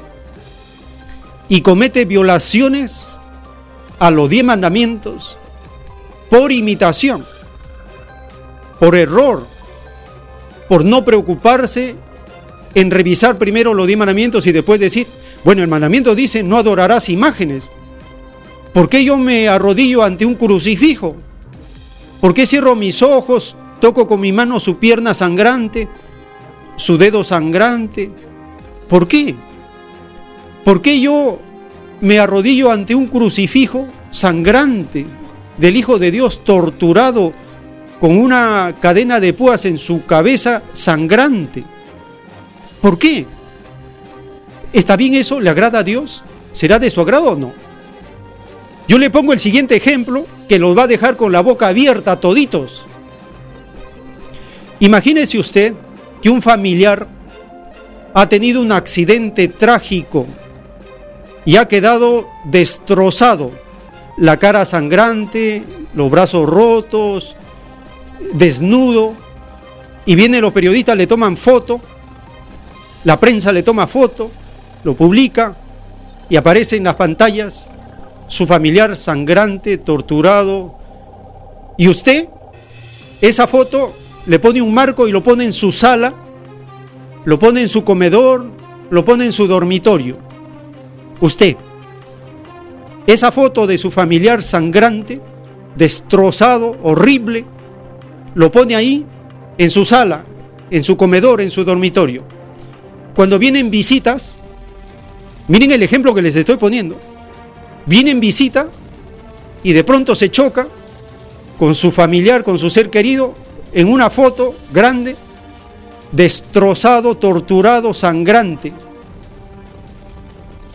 y 1.50 1.60
comete 1.60 2.06
violaciones 2.06 3.20
a 3.98 4.10
los 4.10 4.30
diez 4.30 4.44
mandamientos 4.44 5.36
por 6.30 6.52
imitación, 6.52 7.26
por 8.80 8.96
error, 8.96 9.46
por 10.70 10.86
no 10.86 11.04
preocuparse 11.04 11.96
en 12.74 12.90
revisar 12.90 13.36
primero 13.36 13.74
los 13.74 13.86
diez 13.86 13.98
mandamientos 13.98 14.46
y 14.46 14.52
después 14.52 14.80
decir, 14.80 15.06
bueno, 15.44 15.60
el 15.60 15.68
mandamiento 15.68 16.14
dice, 16.14 16.42
no 16.42 16.56
adorarás 16.56 17.10
imágenes. 17.10 17.72
¿Por 18.72 18.88
qué 18.88 19.04
yo 19.04 19.18
me 19.18 19.48
arrodillo 19.48 20.02
ante 20.02 20.24
un 20.24 20.34
crucifijo? 20.34 21.16
¿Por 22.20 22.32
qué 22.32 22.46
cierro 22.46 22.74
mis 22.74 23.02
ojos, 23.02 23.54
toco 23.80 24.06
con 24.06 24.20
mi 24.20 24.32
mano 24.32 24.60
su 24.60 24.78
pierna 24.78 25.12
sangrante, 25.12 25.88
su 26.76 26.96
dedo 26.96 27.22
sangrante? 27.22 28.10
¿Por 28.88 29.06
qué? 29.06 29.34
¿Por 30.64 30.80
qué 30.80 31.00
yo 31.00 31.38
me 32.00 32.18
arrodillo 32.18 32.70
ante 32.70 32.94
un 32.94 33.08
crucifijo 33.08 33.86
sangrante 34.10 35.04
del 35.58 35.76
Hijo 35.76 35.98
de 35.98 36.10
Dios 36.10 36.42
torturado 36.44 37.32
con 38.00 38.16
una 38.16 38.74
cadena 38.80 39.20
de 39.20 39.34
púas 39.34 39.66
en 39.66 39.76
su 39.76 40.06
cabeza 40.06 40.62
sangrante? 40.72 41.64
¿Por 42.80 42.98
qué? 42.98 43.26
¿Está 44.72 44.96
bien 44.96 45.12
eso? 45.14 45.40
¿Le 45.40 45.50
agrada 45.50 45.80
a 45.80 45.84
Dios? 45.84 46.24
¿Será 46.52 46.78
de 46.78 46.90
su 46.90 47.00
agrado 47.02 47.32
o 47.32 47.36
no? 47.36 47.71
Yo 48.88 48.98
le 48.98 49.10
pongo 49.10 49.32
el 49.32 49.40
siguiente 49.40 49.76
ejemplo 49.76 50.26
que 50.48 50.58
los 50.58 50.76
va 50.76 50.84
a 50.84 50.86
dejar 50.88 51.16
con 51.16 51.32
la 51.32 51.40
boca 51.40 51.68
abierta 51.68 52.16
toditos. 52.16 52.86
Imagínese 54.80 55.38
usted 55.38 55.74
que 56.20 56.30
un 56.30 56.42
familiar 56.42 57.06
ha 58.14 58.28
tenido 58.28 58.60
un 58.60 58.72
accidente 58.72 59.48
trágico 59.48 60.26
y 61.44 61.56
ha 61.56 61.66
quedado 61.66 62.28
destrozado, 62.44 63.52
la 64.18 64.36
cara 64.38 64.64
sangrante, 64.64 65.62
los 65.94 66.10
brazos 66.10 66.48
rotos, 66.48 67.36
desnudo, 68.34 69.14
y 70.04 70.14
vienen 70.14 70.42
los 70.42 70.52
periodistas, 70.52 70.96
le 70.96 71.06
toman 71.06 71.36
foto, 71.36 71.80
la 73.04 73.18
prensa 73.18 73.52
le 73.52 73.62
toma 73.62 73.86
foto, 73.86 74.30
lo 74.84 74.94
publica 74.94 75.56
y 76.28 76.36
aparece 76.36 76.76
en 76.76 76.84
las 76.84 76.94
pantallas 76.96 77.72
su 78.26 78.46
familiar 78.46 78.96
sangrante, 78.96 79.78
torturado, 79.78 80.74
y 81.76 81.88
usted 81.88 82.28
esa 83.20 83.46
foto 83.46 83.94
le 84.26 84.38
pone 84.38 84.60
un 84.60 84.74
marco 84.74 85.06
y 85.08 85.12
lo 85.12 85.22
pone 85.22 85.44
en 85.44 85.52
su 85.52 85.72
sala, 85.72 86.14
lo 87.24 87.38
pone 87.38 87.62
en 87.62 87.68
su 87.68 87.84
comedor, 87.84 88.46
lo 88.90 89.04
pone 89.04 89.26
en 89.26 89.32
su 89.32 89.46
dormitorio. 89.46 90.18
Usted, 91.20 91.56
esa 93.06 93.30
foto 93.30 93.66
de 93.66 93.78
su 93.78 93.90
familiar 93.90 94.42
sangrante, 94.42 95.20
destrozado, 95.76 96.76
horrible, 96.82 97.44
lo 98.34 98.50
pone 98.50 98.74
ahí 98.74 99.06
en 99.58 99.70
su 99.70 99.84
sala, 99.84 100.24
en 100.70 100.82
su 100.82 100.96
comedor, 100.96 101.40
en 101.40 101.50
su 101.50 101.64
dormitorio. 101.64 102.24
Cuando 103.14 103.38
vienen 103.38 103.70
visitas, 103.70 104.40
miren 105.48 105.70
el 105.70 105.82
ejemplo 105.82 106.14
que 106.14 106.22
les 106.22 106.34
estoy 106.34 106.56
poniendo 106.56 106.98
viene 107.86 108.10
en 108.10 108.20
visita 108.20 108.68
y 109.62 109.72
de 109.72 109.84
pronto 109.84 110.14
se 110.14 110.30
choca 110.30 110.68
con 111.58 111.74
su 111.74 111.92
familiar, 111.92 112.44
con 112.44 112.58
su 112.58 112.70
ser 112.70 112.90
querido, 112.90 113.34
en 113.72 113.88
una 113.88 114.10
foto 114.10 114.54
grande, 114.72 115.16
destrozado, 116.10 117.16
torturado, 117.16 117.94
sangrante. 117.94 118.72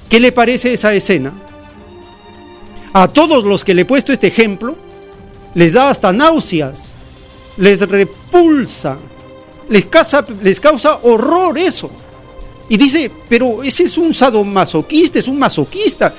¿Qué 0.10 0.20
le 0.20 0.32
parece 0.32 0.74
esa 0.74 0.94
escena? 0.94 1.34
A 2.94 3.08
todos 3.08 3.44
los 3.44 3.64
que 3.66 3.74
le 3.74 3.82
he 3.82 3.86
puesto 3.86 4.14
este 4.14 4.28
ejemplo, 4.28 4.76
les 5.54 5.74
da 5.74 5.90
hasta 5.90 6.14
náuseas, 6.14 6.96
les 7.58 7.82
repulsa, 7.82 8.98
les 9.70 9.86
causa, 9.86 10.26
les 10.42 10.60
causa 10.60 11.00
horror 11.04 11.58
eso. 11.58 11.90
Y 12.70 12.78
dice, 12.78 13.12
pero 13.30 13.64
ese 13.64 13.84
es 13.84 13.98
un 13.98 14.14
sadomasoquista, 14.14 15.20
es 15.20 15.28
un 15.28 15.40
masoquista, 15.40 16.14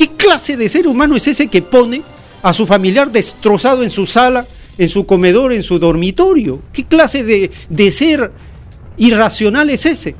¿Qué 0.00 0.08
clase 0.08 0.56
de 0.56 0.70
ser 0.70 0.88
humano 0.88 1.14
es 1.14 1.26
ese 1.26 1.48
que 1.48 1.60
pone 1.60 2.00
a 2.42 2.54
su 2.54 2.66
familiar 2.66 3.12
destrozado 3.12 3.82
en 3.82 3.90
su 3.90 4.06
sala, 4.06 4.46
en 4.78 4.88
su 4.88 5.04
comedor, 5.04 5.52
en 5.52 5.62
su 5.62 5.78
dormitorio? 5.78 6.62
¿Qué 6.72 6.86
clase 6.86 7.22
de, 7.22 7.50
de 7.68 7.90
ser 7.90 8.32
irracional 8.96 9.68
es 9.68 9.84
ese? 9.84 10.16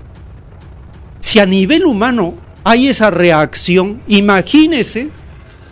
Si 1.18 1.38
a 1.38 1.46
nivel 1.46 1.86
humano 1.86 2.34
hay 2.62 2.88
esa 2.88 3.10
reacción, 3.10 4.02
imagínese 4.06 5.08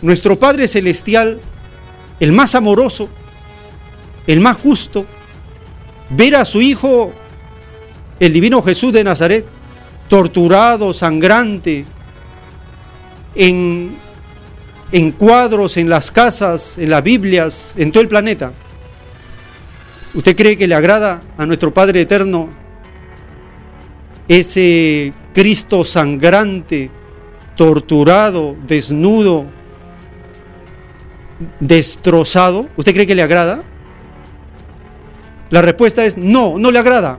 nuestro 0.01 0.39
Padre 0.39 0.67
Celestial, 0.67 1.39
el 2.19 2.31
más 2.31 2.55
amoroso, 2.55 3.09
el 4.25 4.39
más 4.39 4.57
justo, 4.57 5.05
ver 6.09 6.35
a 6.35 6.45
su 6.45 6.63
Hijo, 6.63 7.13
el 8.19 8.33
Divino 8.33 8.63
Jesús 8.63 8.91
de 8.91 9.03
Nazaret, 9.03 9.45
torturado, 10.07 10.95
sangrante, 10.95 11.85
en, 13.35 13.95
en 14.91 15.11
cuadros, 15.11 15.77
en 15.77 15.89
las 15.89 16.11
casas, 16.11 16.77
en 16.77 16.89
las 16.89 17.03
Biblias, 17.03 17.73
en 17.77 17.91
todo 17.91 18.01
el 18.01 18.09
planeta. 18.09 18.53
¿Usted 20.13 20.35
cree 20.35 20.57
que 20.57 20.67
le 20.67 20.75
agrada 20.75 21.21
a 21.37 21.45
nuestro 21.45 21.73
Padre 21.73 22.01
Eterno 22.01 22.49
ese 24.27 25.13
Cristo 25.33 25.85
sangrante, 25.85 26.89
torturado, 27.55 28.55
desnudo, 28.65 29.45
destrozado? 31.59 32.67
¿Usted 32.75 32.93
cree 32.93 33.07
que 33.07 33.15
le 33.15 33.21
agrada? 33.21 33.63
La 35.51 35.61
respuesta 35.61 36.05
es 36.05 36.17
no, 36.17 36.57
no 36.57 36.71
le 36.71 36.79
agrada. 36.79 37.17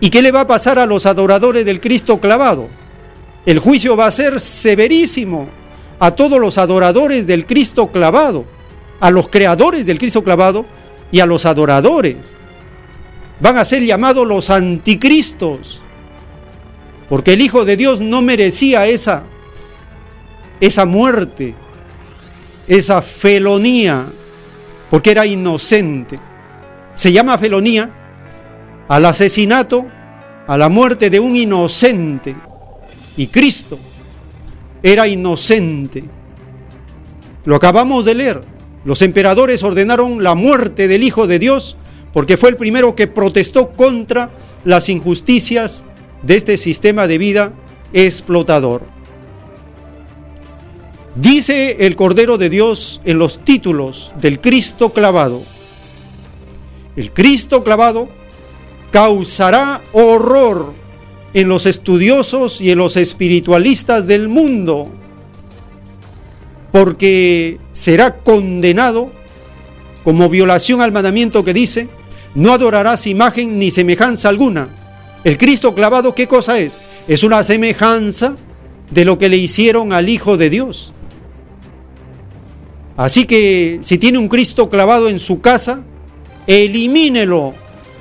¿Y 0.00 0.10
qué 0.10 0.20
le 0.20 0.32
va 0.32 0.42
a 0.42 0.46
pasar 0.46 0.78
a 0.78 0.86
los 0.86 1.06
adoradores 1.06 1.64
del 1.64 1.80
Cristo 1.80 2.20
clavado? 2.20 2.68
El 3.46 3.60
juicio 3.60 3.96
va 3.96 4.08
a 4.08 4.10
ser 4.10 4.40
severísimo 4.40 5.48
a 6.00 6.10
todos 6.10 6.40
los 6.40 6.58
adoradores 6.58 7.28
del 7.28 7.46
Cristo 7.46 7.92
clavado, 7.92 8.44
a 8.98 9.10
los 9.12 9.28
creadores 9.28 9.86
del 9.86 9.98
Cristo 9.98 10.24
clavado 10.24 10.66
y 11.12 11.20
a 11.20 11.26
los 11.26 11.46
adoradores. 11.46 12.36
van 13.38 13.58
a 13.58 13.64
ser 13.64 13.84
llamados 13.84 14.26
los 14.26 14.50
anticristos, 14.50 15.82
porque 17.08 17.34
el 17.34 17.42
Hijo 17.42 17.64
de 17.64 17.76
Dios 17.76 18.00
no 18.00 18.22
merecía 18.22 18.86
esa, 18.86 19.24
esa 20.58 20.86
muerte, 20.86 21.54
esa 22.66 23.02
felonía, 23.02 24.06
porque 24.90 25.10
era 25.10 25.26
inocente. 25.26 26.18
Se 26.94 27.12
llama 27.12 27.38
felonía 27.38 27.90
al 28.88 29.04
asesinato, 29.04 29.86
a 30.46 30.56
la 30.56 30.68
muerte 30.68 31.10
de 31.10 31.20
un 31.20 31.36
inocente. 31.36 32.34
Y 33.16 33.28
Cristo 33.28 33.78
era 34.82 35.08
inocente. 35.08 36.04
Lo 37.44 37.56
acabamos 37.56 38.04
de 38.04 38.14
leer. 38.14 38.42
Los 38.84 39.02
emperadores 39.02 39.62
ordenaron 39.62 40.22
la 40.22 40.34
muerte 40.34 40.86
del 40.88 41.02
Hijo 41.02 41.26
de 41.26 41.38
Dios 41.38 41.76
porque 42.12 42.36
fue 42.36 42.50
el 42.50 42.56
primero 42.56 42.94
que 42.94 43.08
protestó 43.08 43.72
contra 43.72 44.30
las 44.64 44.88
injusticias 44.88 45.84
de 46.22 46.36
este 46.36 46.56
sistema 46.56 47.06
de 47.06 47.18
vida 47.18 47.52
explotador. 47.92 48.82
Dice 51.14 51.76
el 51.80 51.96
Cordero 51.96 52.36
de 52.36 52.50
Dios 52.50 53.00
en 53.04 53.18
los 53.18 53.42
títulos 53.44 54.14
del 54.20 54.40
Cristo 54.40 54.92
clavado. 54.92 55.42
El 56.94 57.12
Cristo 57.12 57.64
clavado 57.64 58.08
causará 58.90 59.82
horror 59.92 60.74
en 61.36 61.48
los 61.48 61.66
estudiosos 61.66 62.62
y 62.62 62.70
en 62.70 62.78
los 62.78 62.96
espiritualistas 62.96 64.06
del 64.06 64.26
mundo, 64.26 64.88
porque 66.72 67.60
será 67.72 68.20
condenado 68.20 69.12
como 70.02 70.30
violación 70.30 70.80
al 70.80 70.92
mandamiento 70.92 71.44
que 71.44 71.52
dice, 71.52 71.90
no 72.34 72.52
adorarás 72.52 73.06
imagen 73.06 73.58
ni 73.58 73.70
semejanza 73.70 74.30
alguna. 74.30 74.70
El 75.24 75.36
Cristo 75.36 75.74
clavado, 75.74 76.14
¿qué 76.14 76.26
cosa 76.26 76.58
es? 76.58 76.80
Es 77.06 77.22
una 77.22 77.42
semejanza 77.42 78.34
de 78.90 79.04
lo 79.04 79.18
que 79.18 79.28
le 79.28 79.36
hicieron 79.36 79.92
al 79.92 80.08
Hijo 80.08 80.38
de 80.38 80.48
Dios. 80.48 80.94
Así 82.96 83.26
que 83.26 83.80
si 83.82 83.98
tiene 83.98 84.16
un 84.16 84.28
Cristo 84.28 84.70
clavado 84.70 85.10
en 85.10 85.18
su 85.18 85.42
casa, 85.42 85.82
elimínelo, 86.46 87.54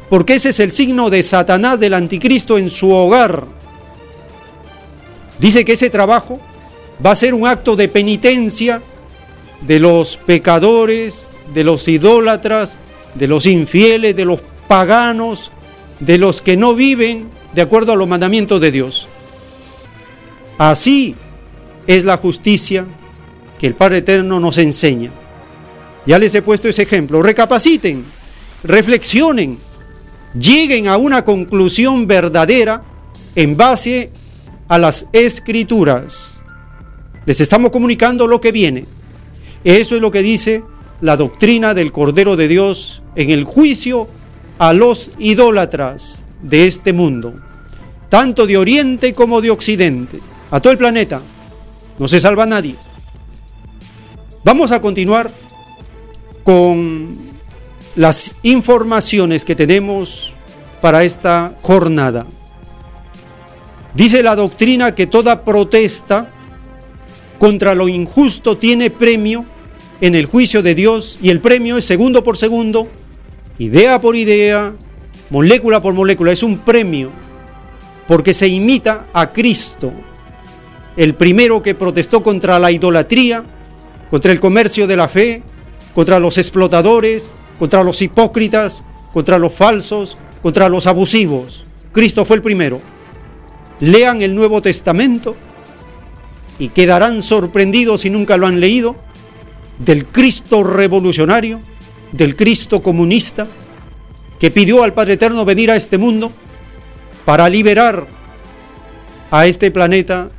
porque 0.09 0.35
ese 0.35 0.49
es 0.49 0.59
el 0.59 0.71
signo 0.71 1.09
de 1.09 1.23
Satanás 1.23 1.79
del 1.79 1.93
anticristo 1.93 2.57
en 2.57 2.69
su 2.69 2.91
hogar. 2.91 3.47
Dice 5.39 5.65
que 5.65 5.73
ese 5.73 5.89
trabajo 5.89 6.39
va 7.05 7.11
a 7.11 7.15
ser 7.15 7.33
un 7.33 7.47
acto 7.47 7.75
de 7.75 7.87
penitencia 7.87 8.81
de 9.61 9.79
los 9.79 10.17
pecadores, 10.17 11.27
de 11.53 11.63
los 11.63 11.87
idólatras, 11.87 12.77
de 13.15 13.27
los 13.27 13.45
infieles, 13.45 14.15
de 14.15 14.25
los 14.25 14.41
paganos, 14.67 15.51
de 15.99 16.17
los 16.17 16.41
que 16.41 16.57
no 16.57 16.75
viven 16.75 17.29
de 17.53 17.61
acuerdo 17.61 17.93
a 17.93 17.95
los 17.95 18.07
mandamientos 18.07 18.59
de 18.61 18.71
Dios. 18.71 19.07
Así 20.57 21.15
es 21.87 22.05
la 22.05 22.17
justicia 22.17 22.85
que 23.59 23.67
el 23.67 23.75
Padre 23.75 23.97
Eterno 23.97 24.39
nos 24.39 24.57
enseña. 24.57 25.11
Ya 26.05 26.19
les 26.19 26.35
he 26.35 26.41
puesto 26.41 26.67
ese 26.67 26.83
ejemplo. 26.83 27.23
Recapaciten, 27.23 28.05
reflexionen, 28.63 29.57
lleguen 30.39 30.87
a 30.87 30.97
una 30.97 31.23
conclusión 31.23 32.07
verdadera 32.07 32.83
en 33.35 33.57
base 33.57 34.11
a 34.67 34.77
las 34.77 35.07
escrituras. 35.13 36.41
Les 37.25 37.41
estamos 37.41 37.71
comunicando 37.71 38.27
lo 38.27 38.41
que 38.41 38.51
viene. 38.51 38.85
Eso 39.63 39.95
es 39.95 40.01
lo 40.01 40.11
que 40.11 40.21
dice 40.21 40.63
la 41.01 41.17
doctrina 41.17 41.73
del 41.73 41.91
Cordero 41.91 42.35
de 42.35 42.47
Dios 42.47 43.01
en 43.15 43.29
el 43.29 43.43
juicio 43.43 44.07
a 44.57 44.73
los 44.73 45.11
idólatras 45.19 46.25
de 46.41 46.67
este 46.67 46.93
mundo, 46.93 47.33
tanto 48.09 48.45
de 48.45 48.57
Oriente 48.57 49.13
como 49.13 49.41
de 49.41 49.51
Occidente, 49.51 50.19
a 50.51 50.59
todo 50.59 50.71
el 50.71 50.77
planeta. 50.77 51.21
No 51.97 52.07
se 52.07 52.19
salva 52.19 52.45
nadie. 52.45 52.75
Vamos 54.43 54.71
a 54.71 54.79
continuar 54.79 55.31
con 56.43 57.17
las 57.95 58.35
informaciones 58.43 59.45
que 59.45 59.55
tenemos 59.55 60.33
para 60.81 61.03
esta 61.03 61.55
jornada. 61.61 62.25
Dice 63.93 64.21
la 64.21 64.35
doctrina 64.35 64.93
que 64.93 65.07
toda 65.07 65.45
protesta 65.45 66.31
contra 67.39 67.75
lo 67.75 67.87
injusto 67.87 68.57
tiene 68.57 68.89
premio 68.89 69.45
en 70.01 70.15
el 70.15 70.25
juicio 70.25 70.61
de 70.61 70.75
Dios 70.75 71.17
y 71.21 71.29
el 71.29 71.39
premio 71.39 71.77
es 71.77 71.85
segundo 71.85 72.23
por 72.23 72.35
segundo, 72.35 72.89
idea 73.57 74.01
por 74.01 74.17
idea, 74.17 74.75
molécula 75.29 75.81
por 75.81 75.93
molécula, 75.93 76.33
es 76.33 76.43
un 76.43 76.57
premio 76.57 77.09
porque 78.07 78.33
se 78.33 78.47
imita 78.47 79.07
a 79.13 79.31
Cristo, 79.31 79.93
el 80.97 81.15
primero 81.15 81.63
que 81.63 81.75
protestó 81.75 82.21
contra 82.21 82.59
la 82.59 82.71
idolatría, 82.71 83.43
contra 84.09 84.31
el 84.31 84.39
comercio 84.39 84.85
de 84.85 84.97
la 84.97 85.07
fe, 85.07 85.41
contra 85.93 86.19
los 86.19 86.37
explotadores, 86.37 87.33
contra 87.59 87.83
los 87.83 88.01
hipócritas, 88.01 88.83
contra 89.13 89.39
los 89.39 89.53
falsos, 89.53 90.17
contra 90.41 90.69
los 90.69 90.87
abusivos. 90.87 91.63
Cristo 91.91 92.25
fue 92.25 92.37
el 92.37 92.41
primero. 92.41 92.81
Lean 93.79 94.21
el 94.21 94.35
Nuevo 94.35 94.61
Testamento 94.61 95.35
y 96.59 96.69
quedarán 96.69 97.21
sorprendidos 97.21 98.01
si 98.01 98.09
nunca 98.09 98.37
lo 98.37 98.47
han 98.47 98.59
leído 98.59 98.95
del 99.79 100.05
Cristo 100.05 100.63
revolucionario, 100.63 101.59
del 102.11 102.35
Cristo 102.35 102.81
comunista, 102.81 103.47
que 104.39 104.51
pidió 104.51 104.83
al 104.83 104.93
Padre 104.93 105.13
Eterno 105.13 105.45
venir 105.45 105.71
a 105.71 105.75
este 105.75 105.97
mundo 105.97 106.31
para 107.25 107.49
liberar 107.49 108.07
a 109.31 109.45
este 109.47 109.71
planeta 109.71 110.29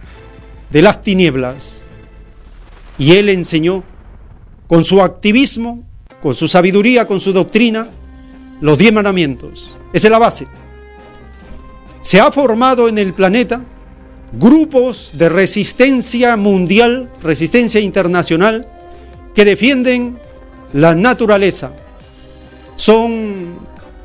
de 0.70 0.82
las 0.82 1.02
tinieblas 1.02 1.86
y 2.98 3.12
él 3.12 3.28
enseñó 3.28 3.84
con 4.66 4.84
su 4.84 5.02
activismo, 5.02 5.84
con 6.22 6.34
su 6.34 6.48
sabiduría, 6.48 7.06
con 7.06 7.20
su 7.20 7.32
doctrina, 7.32 7.88
los 8.60 8.78
diez 8.78 8.92
mandamientos. 8.92 9.72
Esa 9.92 10.08
es 10.08 10.10
la 10.10 10.18
base. 10.18 10.46
Se 12.00 12.20
ha 12.20 12.30
formado 12.30 12.88
en 12.88 12.98
el 12.98 13.14
planeta 13.14 13.62
grupos 14.32 15.12
de 15.14 15.28
resistencia 15.28 16.36
mundial, 16.36 17.10
resistencia 17.22 17.80
internacional, 17.80 18.68
que 19.34 19.44
defienden 19.44 20.18
la 20.72 20.94
naturaleza. 20.94 21.72
Son 22.76 23.58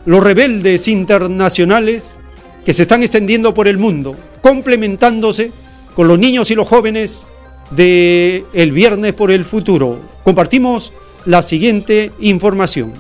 los 0.06 0.24
rebeldes 0.24 0.88
internacionales 0.88 2.20
que 2.66 2.74
se 2.74 2.84
están 2.84 3.02
extendiendo 3.02 3.54
por 3.54 3.68
el 3.68 3.78
mundo, 3.78 4.16
complementándose 4.42 5.52
con 5.96 6.08
los 6.08 6.20
niños 6.20 6.52
y 6.52 6.56
los 6.56 6.68
jóvenes 6.68 7.28
de 7.72 8.46
el 8.54 8.72
viernes 8.72 9.14
por 9.14 9.32
el 9.32 9.46
futuro. 9.46 10.00
Compartimos 10.24 10.94
la 11.26 11.42
siguiente 11.42 12.12
información. 12.20 12.94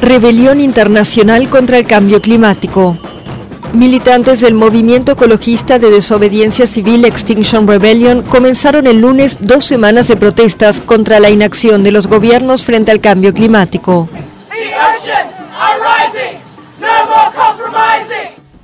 Rebelión 0.00 0.60
internacional 0.60 1.48
contra 1.48 1.78
el 1.78 1.86
cambio 1.86 2.20
climático. 2.20 2.98
Militantes 3.72 4.40
del 4.40 4.54
movimiento 4.54 5.12
ecologista 5.12 5.78
de 5.78 5.90
desobediencia 5.90 6.66
civil 6.66 7.04
Extinction 7.04 7.66
Rebellion 7.66 8.22
comenzaron 8.22 8.86
el 8.86 9.00
lunes 9.00 9.38
dos 9.40 9.64
semanas 9.64 10.08
de 10.08 10.16
protestas 10.16 10.80
contra 10.80 11.20
la 11.20 11.30
inacción 11.30 11.82
de 11.82 11.92
los 11.92 12.06
gobiernos 12.06 12.64
frente 12.64 12.90
al 12.90 13.00
cambio 13.00 13.32
climático. 13.32 14.10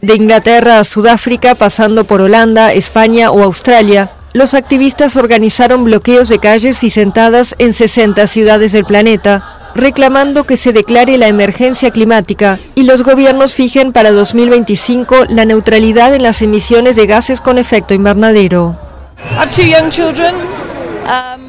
De 0.00 0.14
Inglaterra 0.14 0.80
a 0.80 0.84
Sudáfrica, 0.84 1.54
pasando 1.54 2.04
por 2.04 2.20
Holanda, 2.20 2.72
España 2.72 3.30
o 3.30 3.42
Australia, 3.42 4.10
los 4.38 4.54
activistas 4.54 5.16
organizaron 5.16 5.82
bloqueos 5.82 6.28
de 6.28 6.38
calles 6.38 6.84
y 6.84 6.90
sentadas 6.90 7.56
en 7.58 7.74
60 7.74 8.24
ciudades 8.28 8.70
del 8.70 8.84
planeta, 8.84 9.72
reclamando 9.74 10.44
que 10.44 10.56
se 10.56 10.72
declare 10.72 11.18
la 11.18 11.26
emergencia 11.26 11.90
climática 11.90 12.60
y 12.76 12.84
los 12.84 13.02
gobiernos 13.02 13.54
fijen 13.54 13.92
para 13.92 14.12
2025 14.12 15.24
la 15.28 15.44
neutralidad 15.44 16.14
en 16.14 16.22
las 16.22 16.40
emisiones 16.40 16.94
de 16.94 17.06
gases 17.06 17.40
con 17.40 17.58
efecto 17.58 17.94
invernadero. 17.94 18.76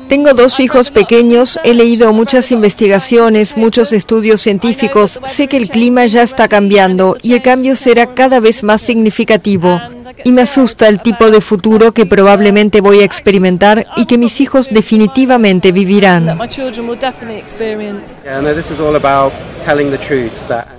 Tengo 0.09 0.33
dos 0.33 0.59
hijos 0.59 0.89
pequeños, 0.89 1.59
he 1.63 1.75
leído 1.75 2.11
muchas 2.13 2.51
investigaciones, 2.51 3.55
muchos 3.55 3.93
estudios 3.93 4.41
científicos, 4.41 5.19
sé 5.27 5.47
que 5.47 5.57
el 5.57 5.69
clima 5.69 6.07
ya 6.07 6.23
está 6.23 6.47
cambiando 6.47 7.15
y 7.21 7.33
el 7.33 7.43
cambio 7.43 7.75
será 7.75 8.15
cada 8.15 8.39
vez 8.39 8.63
más 8.63 8.81
significativo. 8.81 9.79
Y 10.25 10.31
me 10.31 10.41
asusta 10.41 10.87
el 10.87 10.99
tipo 11.01 11.29
de 11.29 11.41
futuro 11.41 11.91
que 11.91 12.07
probablemente 12.07 12.81
voy 12.81 13.01
a 13.01 13.05
experimentar 13.05 13.85
y 13.97 14.05
que 14.05 14.17
mis 14.17 14.41
hijos 14.41 14.69
definitivamente 14.71 15.71
vivirán. 15.71 16.39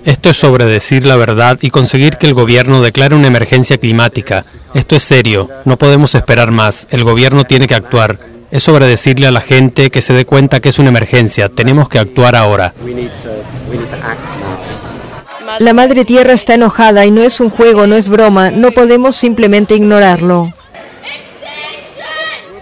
Esto 0.03 0.29
es 0.29 0.37
sobre 0.37 0.65
decir 0.65 1.05
la 1.05 1.15
verdad 1.15 1.57
y 1.61 1.69
conseguir 1.69 2.17
que 2.17 2.27
el 2.27 2.33
gobierno 2.33 2.81
declare 2.81 3.15
una 3.15 3.27
emergencia 3.27 3.77
climática. 3.77 4.43
Esto 4.73 4.97
es 4.97 5.03
serio, 5.03 5.49
no 5.63 5.77
podemos 5.77 6.15
esperar 6.15 6.51
más, 6.51 6.85
el 6.91 7.05
gobierno 7.05 7.45
tiene 7.45 7.67
que 7.67 7.75
actuar. 7.75 8.31
Es 8.51 8.63
sobre 8.63 8.85
decirle 8.85 9.27
a 9.27 9.31
la 9.31 9.39
gente 9.39 9.89
que 9.89 10.01
se 10.01 10.13
dé 10.13 10.25
cuenta 10.25 10.59
que 10.59 10.69
es 10.69 10.77
una 10.77 10.89
emergencia, 10.89 11.47
tenemos 11.47 11.87
que 11.87 11.99
actuar 11.99 12.35
ahora. 12.35 12.73
La 15.59 15.73
Madre 15.73 16.03
Tierra 16.03 16.33
está 16.33 16.55
enojada 16.55 17.05
y 17.05 17.11
no 17.11 17.21
es 17.21 17.39
un 17.39 17.49
juego, 17.49 17.87
no 17.87 17.95
es 17.95 18.09
broma, 18.09 18.51
no 18.51 18.71
podemos 18.71 19.15
simplemente 19.15 19.75
ignorarlo. 19.75 20.53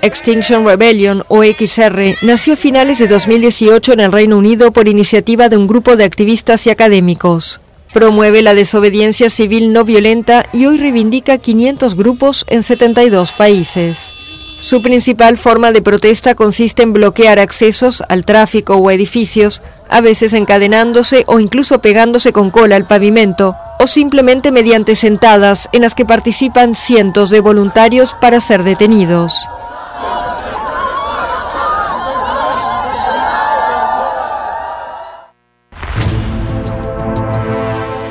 Extinction 0.02 0.66
Rebellion 0.66 1.24
o 1.28 1.44
XR 1.44 2.18
nació 2.22 2.54
a 2.54 2.56
finales 2.56 3.00
de 3.00 3.08
2018 3.08 3.94
en 3.94 4.00
el 4.00 4.12
Reino 4.12 4.38
Unido 4.38 4.72
por 4.72 4.88
iniciativa 4.88 5.50
de 5.50 5.58
un 5.58 5.68
grupo 5.68 5.98
de 5.98 6.06
activistas 6.06 6.66
y 6.68 6.70
académicos. 6.70 7.62
Promueve 7.92 8.44
la 8.44 8.54
desobediencia 8.54 9.30
civil 9.30 9.74
no 9.74 9.84
violenta 9.84 10.46
y 10.54 10.68
hoy 10.68 10.78
reivindica 10.78 11.40
500 11.40 11.96
grupos 11.96 12.46
en 12.48 12.64
72 12.64 13.34
países. 13.34 14.14
Su 14.62 14.82
principal 14.82 15.38
forma 15.38 15.72
de 15.72 15.82
protesta 15.82 16.36
consiste 16.36 16.84
en 16.84 16.92
bloquear 16.92 17.40
accesos 17.40 18.04
al 18.10 18.26
tráfico 18.26 18.76
o 18.76 18.92
edificios, 18.92 19.62
a 19.90 20.02
veces 20.02 20.34
encadenándose 20.34 21.24
o 21.28 21.40
incluso 21.40 21.80
pegándose 21.80 22.34
con 22.34 22.52
cola 22.52 22.76
al 22.76 22.86
pavimento, 22.86 23.56
o 23.80 23.88
simplemente 23.88 24.52
mediante 24.52 24.96
sentadas 24.96 25.70
en 25.72 25.82
las 25.82 25.96
que 25.96 26.06
participan 26.06 26.76
cientos 26.76 27.30
de 27.30 27.40
voluntarios 27.40 28.14
para 28.20 28.42
ser 28.42 28.64
detenidos. 28.64 29.48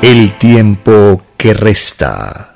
El 0.01 0.35
tiempo 0.39 1.21
que 1.37 1.53
resta. 1.53 2.48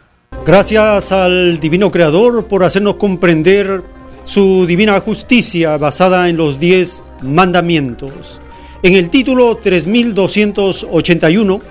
Gracias 0.45 1.13
al 1.13 1.57
Divino 1.61 1.89
Creador 1.89 2.49
por 2.49 2.65
hacernos 2.65 2.97
comprender 2.97 3.81
su 4.25 4.65
divina 4.65 4.99
justicia 4.99 5.77
basada 5.77 6.27
en 6.27 6.35
los 6.35 6.59
diez 6.59 7.01
mandamientos. 7.21 8.41
En 8.81 8.95
el 8.95 9.09
título 9.09 9.55
3281 9.55 11.61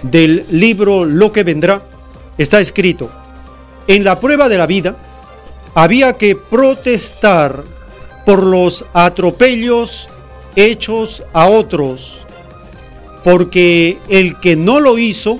del 0.00 0.46
libro 0.50 1.04
Lo 1.04 1.30
que 1.30 1.44
vendrá 1.44 1.82
está 2.38 2.58
escrito, 2.58 3.10
en 3.86 4.02
la 4.02 4.18
prueba 4.18 4.48
de 4.48 4.56
la 4.56 4.66
vida 4.66 4.96
había 5.74 6.14
que 6.14 6.34
protestar 6.34 7.64
por 8.24 8.46
los 8.46 8.86
atropellos 8.94 10.08
hechos 10.56 11.22
a 11.34 11.48
otros 11.48 12.24
porque 13.24 13.98
el 14.08 14.40
que 14.40 14.56
no 14.56 14.80
lo 14.80 14.96
hizo 14.96 15.38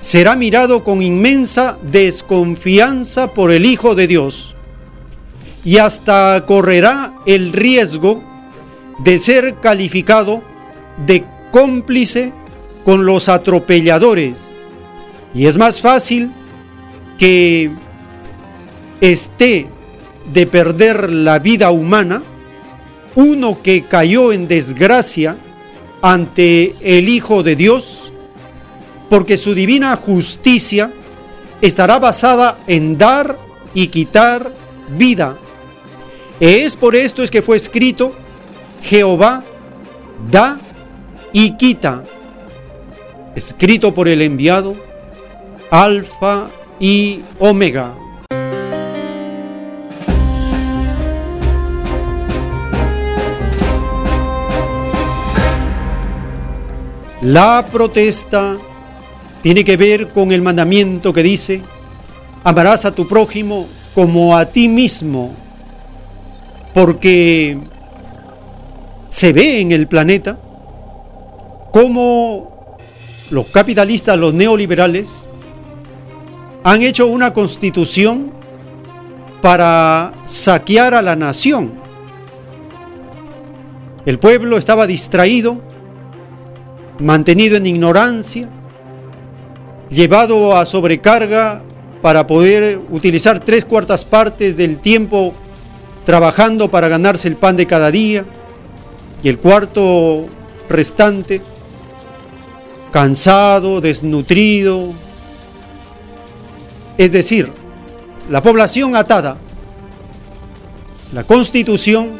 será 0.00 0.36
mirado 0.36 0.84
con 0.84 1.02
inmensa 1.02 1.78
desconfianza 1.82 3.34
por 3.34 3.50
el 3.50 3.66
Hijo 3.66 3.94
de 3.94 4.06
Dios 4.06 4.54
y 5.64 5.78
hasta 5.78 6.44
correrá 6.46 7.14
el 7.26 7.52
riesgo 7.52 8.22
de 9.00 9.18
ser 9.18 9.56
calificado 9.56 10.42
de 11.06 11.24
cómplice 11.50 12.32
con 12.84 13.06
los 13.06 13.28
atropelladores. 13.28 14.56
Y 15.34 15.46
es 15.46 15.56
más 15.56 15.80
fácil 15.80 16.30
que 17.18 17.70
esté 19.00 19.68
de 20.32 20.46
perder 20.46 21.10
la 21.12 21.38
vida 21.38 21.70
humana 21.70 22.22
uno 23.14 23.60
que 23.62 23.82
cayó 23.82 24.32
en 24.32 24.46
desgracia 24.46 25.36
ante 26.02 26.74
el 26.82 27.08
Hijo 27.08 27.42
de 27.42 27.56
Dios, 27.56 28.07
porque 29.08 29.38
su 29.38 29.54
divina 29.54 29.96
justicia 29.96 30.92
estará 31.60 31.98
basada 31.98 32.58
en 32.66 32.98
dar 32.98 33.38
y 33.74 33.88
quitar 33.88 34.52
vida. 34.96 35.36
Es 36.40 36.76
por 36.76 36.94
esto 36.94 37.22
es 37.22 37.30
que 37.30 37.42
fue 37.42 37.56
escrito, 37.56 38.14
Jehová 38.82 39.42
da 40.30 40.58
y 41.32 41.56
quita, 41.56 42.04
escrito 43.34 43.92
por 43.92 44.08
el 44.08 44.22
enviado, 44.22 44.76
Alfa 45.70 46.48
y 46.78 47.20
Omega. 47.38 47.94
La 57.20 57.66
protesta 57.70 58.58
tiene 59.48 59.64
que 59.64 59.78
ver 59.78 60.08
con 60.08 60.30
el 60.30 60.42
mandamiento 60.42 61.10
que 61.10 61.22
dice, 61.22 61.62
amarás 62.44 62.84
a 62.84 62.94
tu 62.94 63.08
prójimo 63.08 63.66
como 63.94 64.36
a 64.36 64.44
ti 64.44 64.68
mismo, 64.68 65.34
porque 66.74 67.58
se 69.08 69.32
ve 69.32 69.62
en 69.62 69.72
el 69.72 69.88
planeta 69.88 70.38
cómo 71.72 72.76
los 73.30 73.46
capitalistas, 73.46 74.18
los 74.18 74.34
neoliberales, 74.34 75.26
han 76.62 76.82
hecho 76.82 77.06
una 77.06 77.32
constitución 77.32 78.30
para 79.40 80.12
saquear 80.26 80.92
a 80.92 81.00
la 81.00 81.16
nación. 81.16 81.72
El 84.04 84.18
pueblo 84.18 84.58
estaba 84.58 84.86
distraído 84.86 85.62
mantenido 86.98 87.56
en 87.56 87.64
ignorancia, 87.64 88.50
llevado 89.90 90.56
a 90.56 90.66
sobrecarga 90.66 91.62
para 92.02 92.26
poder 92.26 92.80
utilizar 92.90 93.40
tres 93.40 93.64
cuartas 93.64 94.04
partes 94.04 94.56
del 94.56 94.78
tiempo 94.78 95.34
trabajando 96.04 96.70
para 96.70 96.88
ganarse 96.88 97.28
el 97.28 97.36
pan 97.36 97.56
de 97.56 97.66
cada 97.66 97.90
día 97.90 98.24
y 99.22 99.28
el 99.28 99.38
cuarto 99.38 100.26
restante 100.68 101.42
cansado, 102.90 103.80
desnutrido, 103.80 104.92
es 106.96 107.12
decir, 107.12 107.52
la 108.30 108.42
población 108.42 108.96
atada, 108.96 109.38
la 111.12 111.24
constitución 111.24 112.12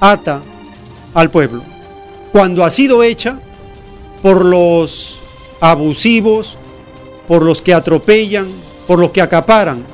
ata 0.00 0.42
al 1.14 1.30
pueblo. 1.30 1.62
Cuando 2.32 2.64
ha 2.64 2.70
sido 2.70 3.02
hecha, 3.02 3.40
por 4.22 4.44
los 4.44 5.20
abusivos, 5.60 6.58
por 7.26 7.44
los 7.44 7.62
que 7.62 7.74
atropellan, 7.74 8.48
por 8.86 8.98
los 8.98 9.10
que 9.10 9.20
acaparan. 9.20 9.84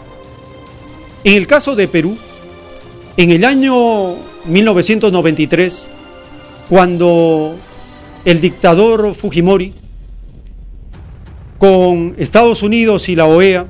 En 1.24 1.36
el 1.36 1.46
caso 1.46 1.76
de 1.76 1.88
Perú, 1.88 2.16
en 3.16 3.30
el 3.30 3.44
año 3.44 4.16
1993, 4.46 5.90
cuando 6.68 7.56
el 8.24 8.40
dictador 8.40 9.14
Fujimori, 9.14 9.74
con 11.58 12.14
Estados 12.16 12.62
Unidos 12.62 13.08
y 13.08 13.16
la 13.16 13.26
OEA, 13.26 13.66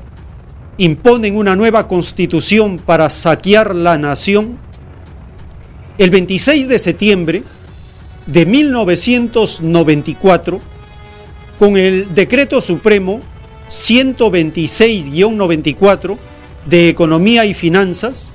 imponen 0.78 1.36
una 1.36 1.56
nueva 1.56 1.88
constitución 1.88 2.78
para 2.78 3.10
saquear 3.10 3.74
la 3.74 3.98
nación, 3.98 4.56
el 5.98 6.10
26 6.10 6.68
de 6.68 6.78
septiembre 6.78 7.42
de 8.26 8.46
1994 8.46 10.69
con 11.60 11.76
el 11.76 12.12
Decreto 12.14 12.60
Supremo 12.62 13.20
126-94 13.68 16.16
de 16.64 16.88
Economía 16.88 17.44
y 17.44 17.52
Finanzas, 17.52 18.32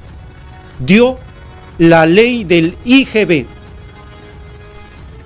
dio 0.77 1.18
la 1.80 2.06
ley 2.06 2.43
del 2.43 2.77
IGB. 2.85 3.47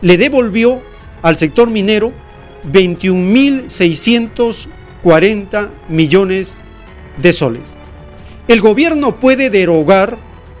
le 0.00 0.16
devolvió 0.16 0.80
al 1.20 1.36
sector 1.36 1.68
minero 1.70 2.12
21.640 2.72 5.70
millones 5.88 6.56
de 7.20 7.32
soles. 7.32 7.74
El 8.48 8.60
gobierno 8.60 9.16
puede 9.16 9.50
derogar 9.50 10.18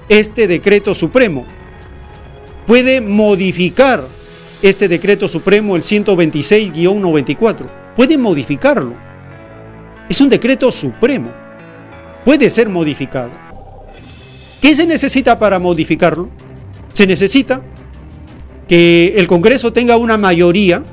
este 0.08 0.46
decreto 0.46 0.94
supremo 0.94 1.44
puede 2.66 3.00
modificar 3.00 4.04
este 4.62 4.88
decreto 4.88 5.28
supremo, 5.28 5.76
el 5.76 5.82
126-94. 5.82 7.94
Puede 7.96 8.16
modificarlo. 8.16 8.94
Es 10.08 10.20
un 10.20 10.28
decreto 10.28 10.70
supremo. 10.70 11.32
Puede 12.24 12.48
ser 12.48 12.68
modificado. 12.68 13.32
¿Qué 14.60 14.76
se 14.76 14.86
necesita 14.86 15.38
para 15.38 15.58
modificarlo? 15.58 16.30
Se 16.92 17.06
necesita 17.06 17.62
que 18.68 19.14
el 19.16 19.26
Congreso 19.26 19.72
tenga 19.72 19.96
una 19.96 20.16
mayoría 20.16 20.84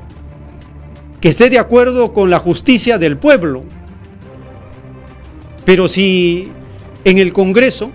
que 1.20 1.28
esté 1.28 1.50
de 1.50 1.58
acuerdo 1.58 2.12
con 2.12 2.30
la 2.30 2.40
justicia 2.40 2.98
del 2.98 3.16
pueblo. 3.16 3.62
Pero 5.64 5.86
si 5.86 6.50
en 7.04 7.18
el 7.18 7.32
Congreso 7.32 7.92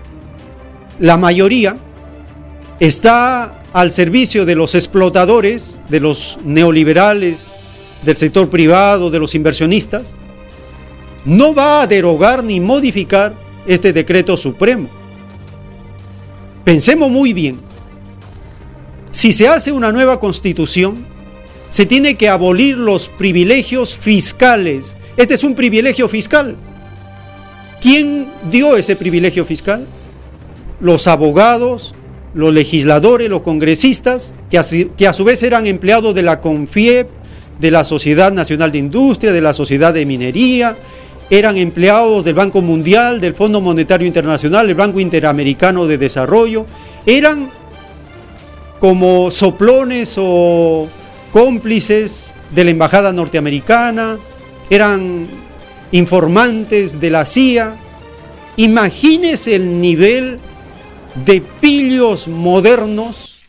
la 0.98 1.18
mayoría 1.18 1.76
está 2.80 3.55
al 3.72 3.92
servicio 3.92 4.44
de 4.44 4.54
los 4.54 4.74
explotadores, 4.74 5.82
de 5.88 6.00
los 6.00 6.38
neoliberales, 6.44 7.50
del 8.02 8.16
sector 8.16 8.48
privado, 8.48 9.10
de 9.10 9.18
los 9.18 9.34
inversionistas, 9.34 10.16
no 11.24 11.54
va 11.54 11.82
a 11.82 11.86
derogar 11.86 12.44
ni 12.44 12.60
modificar 12.60 13.34
este 13.66 13.92
decreto 13.92 14.36
supremo. 14.36 14.88
Pensemos 16.64 17.10
muy 17.10 17.32
bien. 17.32 17.60
Si 19.10 19.32
se 19.32 19.48
hace 19.48 19.72
una 19.72 19.92
nueva 19.92 20.20
constitución, 20.20 21.06
se 21.68 21.86
tiene 21.86 22.14
que 22.14 22.28
abolir 22.28 22.76
los 22.76 23.08
privilegios 23.08 23.96
fiscales. 23.96 24.96
Este 25.16 25.34
es 25.34 25.44
un 25.44 25.54
privilegio 25.54 26.08
fiscal. 26.08 26.56
¿Quién 27.80 28.28
dio 28.50 28.76
ese 28.76 28.96
privilegio 28.96 29.44
fiscal? 29.44 29.86
Los 30.80 31.06
abogados, 31.06 31.94
los 32.36 32.52
legisladores, 32.52 33.30
los 33.30 33.40
congresistas, 33.40 34.34
que 34.50 34.58
a, 34.58 34.64
que 34.96 35.08
a 35.08 35.14
su 35.14 35.24
vez 35.24 35.42
eran 35.42 35.66
empleados 35.66 36.14
de 36.14 36.22
la 36.22 36.42
CONFIEP, 36.42 37.08
de 37.58 37.70
la 37.70 37.82
Sociedad 37.82 38.30
Nacional 38.30 38.70
de 38.70 38.78
Industria, 38.78 39.32
de 39.32 39.40
la 39.40 39.54
Sociedad 39.54 39.94
de 39.94 40.04
Minería, 40.04 40.76
eran 41.30 41.56
empleados 41.56 42.26
del 42.26 42.34
Banco 42.34 42.60
Mundial, 42.60 43.22
del 43.22 43.34
Fondo 43.34 43.62
Monetario 43.62 44.06
Internacional, 44.06 44.66
del 44.66 44.76
Banco 44.76 45.00
Interamericano 45.00 45.86
de 45.86 45.96
Desarrollo, 45.96 46.66
eran 47.06 47.50
como 48.80 49.30
soplones 49.30 50.16
o 50.18 50.88
cómplices 51.32 52.34
de 52.54 52.64
la 52.64 52.70
Embajada 52.70 53.14
Norteamericana, 53.14 54.18
eran 54.68 55.26
informantes 55.90 57.00
de 57.00 57.10
la 57.10 57.24
CIA. 57.24 57.76
Imagínese 58.56 59.54
el 59.54 59.80
nivel 59.80 60.38
de 61.24 61.40
pillos 61.60 62.28
modernos 62.28 63.46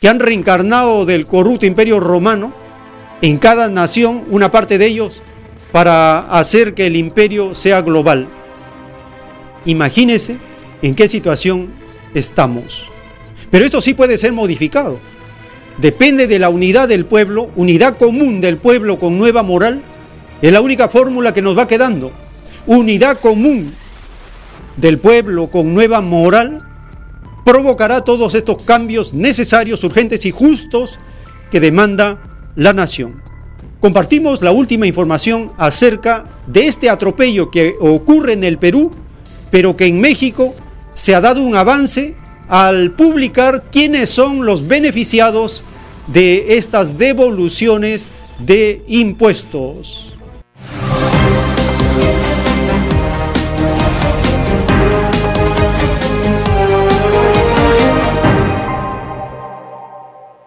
que 0.00 0.08
han 0.08 0.20
reencarnado 0.20 1.04
del 1.04 1.26
corrupto 1.26 1.66
imperio 1.66 2.00
romano 2.00 2.52
en 3.20 3.38
cada 3.38 3.68
nación, 3.68 4.24
una 4.30 4.50
parte 4.50 4.78
de 4.78 4.86
ellos, 4.86 5.22
para 5.72 6.20
hacer 6.20 6.74
que 6.74 6.86
el 6.86 6.96
imperio 6.96 7.54
sea 7.54 7.82
global. 7.82 8.28
Imagínese 9.64 10.38
en 10.82 10.94
qué 10.94 11.08
situación 11.08 11.72
estamos. 12.14 12.84
Pero 13.50 13.64
esto 13.64 13.80
sí 13.80 13.94
puede 13.94 14.18
ser 14.18 14.32
modificado. 14.32 14.98
Depende 15.78 16.26
de 16.26 16.38
la 16.38 16.50
unidad 16.50 16.88
del 16.88 17.06
pueblo, 17.06 17.50
unidad 17.56 17.96
común 17.96 18.40
del 18.40 18.58
pueblo 18.58 18.98
con 18.98 19.18
nueva 19.18 19.42
moral. 19.42 19.82
Es 20.42 20.52
la 20.52 20.60
única 20.60 20.88
fórmula 20.88 21.32
que 21.32 21.42
nos 21.42 21.56
va 21.56 21.66
quedando. 21.66 22.12
Unidad 22.66 23.18
común 23.18 23.74
del 24.76 24.98
pueblo 24.98 25.48
con 25.48 25.74
nueva 25.74 26.00
moral 26.00 26.73
provocará 27.44 28.00
todos 28.00 28.34
estos 28.34 28.62
cambios 28.62 29.14
necesarios, 29.14 29.84
urgentes 29.84 30.24
y 30.24 30.30
justos 30.30 30.98
que 31.50 31.60
demanda 31.60 32.20
la 32.56 32.72
nación. 32.72 33.22
Compartimos 33.80 34.40
la 34.42 34.50
última 34.50 34.86
información 34.86 35.52
acerca 35.58 36.24
de 36.46 36.66
este 36.66 36.88
atropello 36.88 37.50
que 37.50 37.74
ocurre 37.80 38.32
en 38.32 38.44
el 38.44 38.58
Perú, 38.58 38.90
pero 39.50 39.76
que 39.76 39.86
en 39.86 40.00
México 40.00 40.54
se 40.94 41.14
ha 41.14 41.20
dado 41.20 41.42
un 41.42 41.54
avance 41.54 42.14
al 42.48 42.92
publicar 42.92 43.64
quiénes 43.70 44.08
son 44.10 44.46
los 44.46 44.66
beneficiados 44.66 45.62
de 46.06 46.56
estas 46.56 46.96
devoluciones 46.98 48.10
de 48.38 48.82
impuestos. 48.88 50.13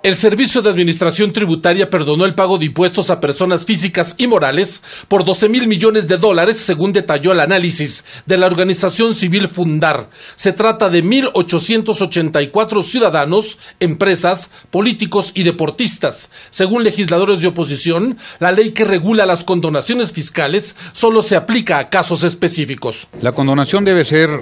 El 0.07 0.15
Servicio 0.15 0.61
de 0.61 0.69
Administración 0.69 1.33
Tributaria 1.33 1.89
perdonó 1.89 2.23
el 2.23 2.33
pago 2.33 2.57
de 2.57 2.63
impuestos 2.63 3.09
a 3.09 3.19
personas 3.19 3.65
físicas 3.65 4.15
y 4.17 4.25
morales 4.25 4.81
por 5.09 5.25
12 5.25 5.49
mil 5.49 5.67
millones 5.67 6.07
de 6.07 6.15
dólares, 6.15 6.61
según 6.61 6.93
detalló 6.93 7.33
el 7.33 7.41
análisis 7.41 8.05
de 8.25 8.37
la 8.37 8.47
organización 8.47 9.13
civil 9.13 9.49
Fundar. 9.49 10.09
Se 10.37 10.53
trata 10.53 10.87
de 10.87 11.03
1.884 11.03 12.83
ciudadanos, 12.83 13.59
empresas, 13.81 14.49
políticos 14.71 15.33
y 15.35 15.43
deportistas. 15.43 16.31
Según 16.51 16.85
legisladores 16.85 17.41
de 17.41 17.49
oposición, 17.49 18.17
la 18.39 18.53
ley 18.53 18.69
que 18.69 18.85
regula 18.85 19.25
las 19.25 19.43
condonaciones 19.43 20.13
fiscales 20.13 20.77
solo 20.93 21.21
se 21.21 21.35
aplica 21.35 21.79
a 21.79 21.89
casos 21.89 22.23
específicos. 22.23 23.09
La 23.19 23.33
condonación 23.33 23.83
debe 23.83 24.05
ser 24.05 24.41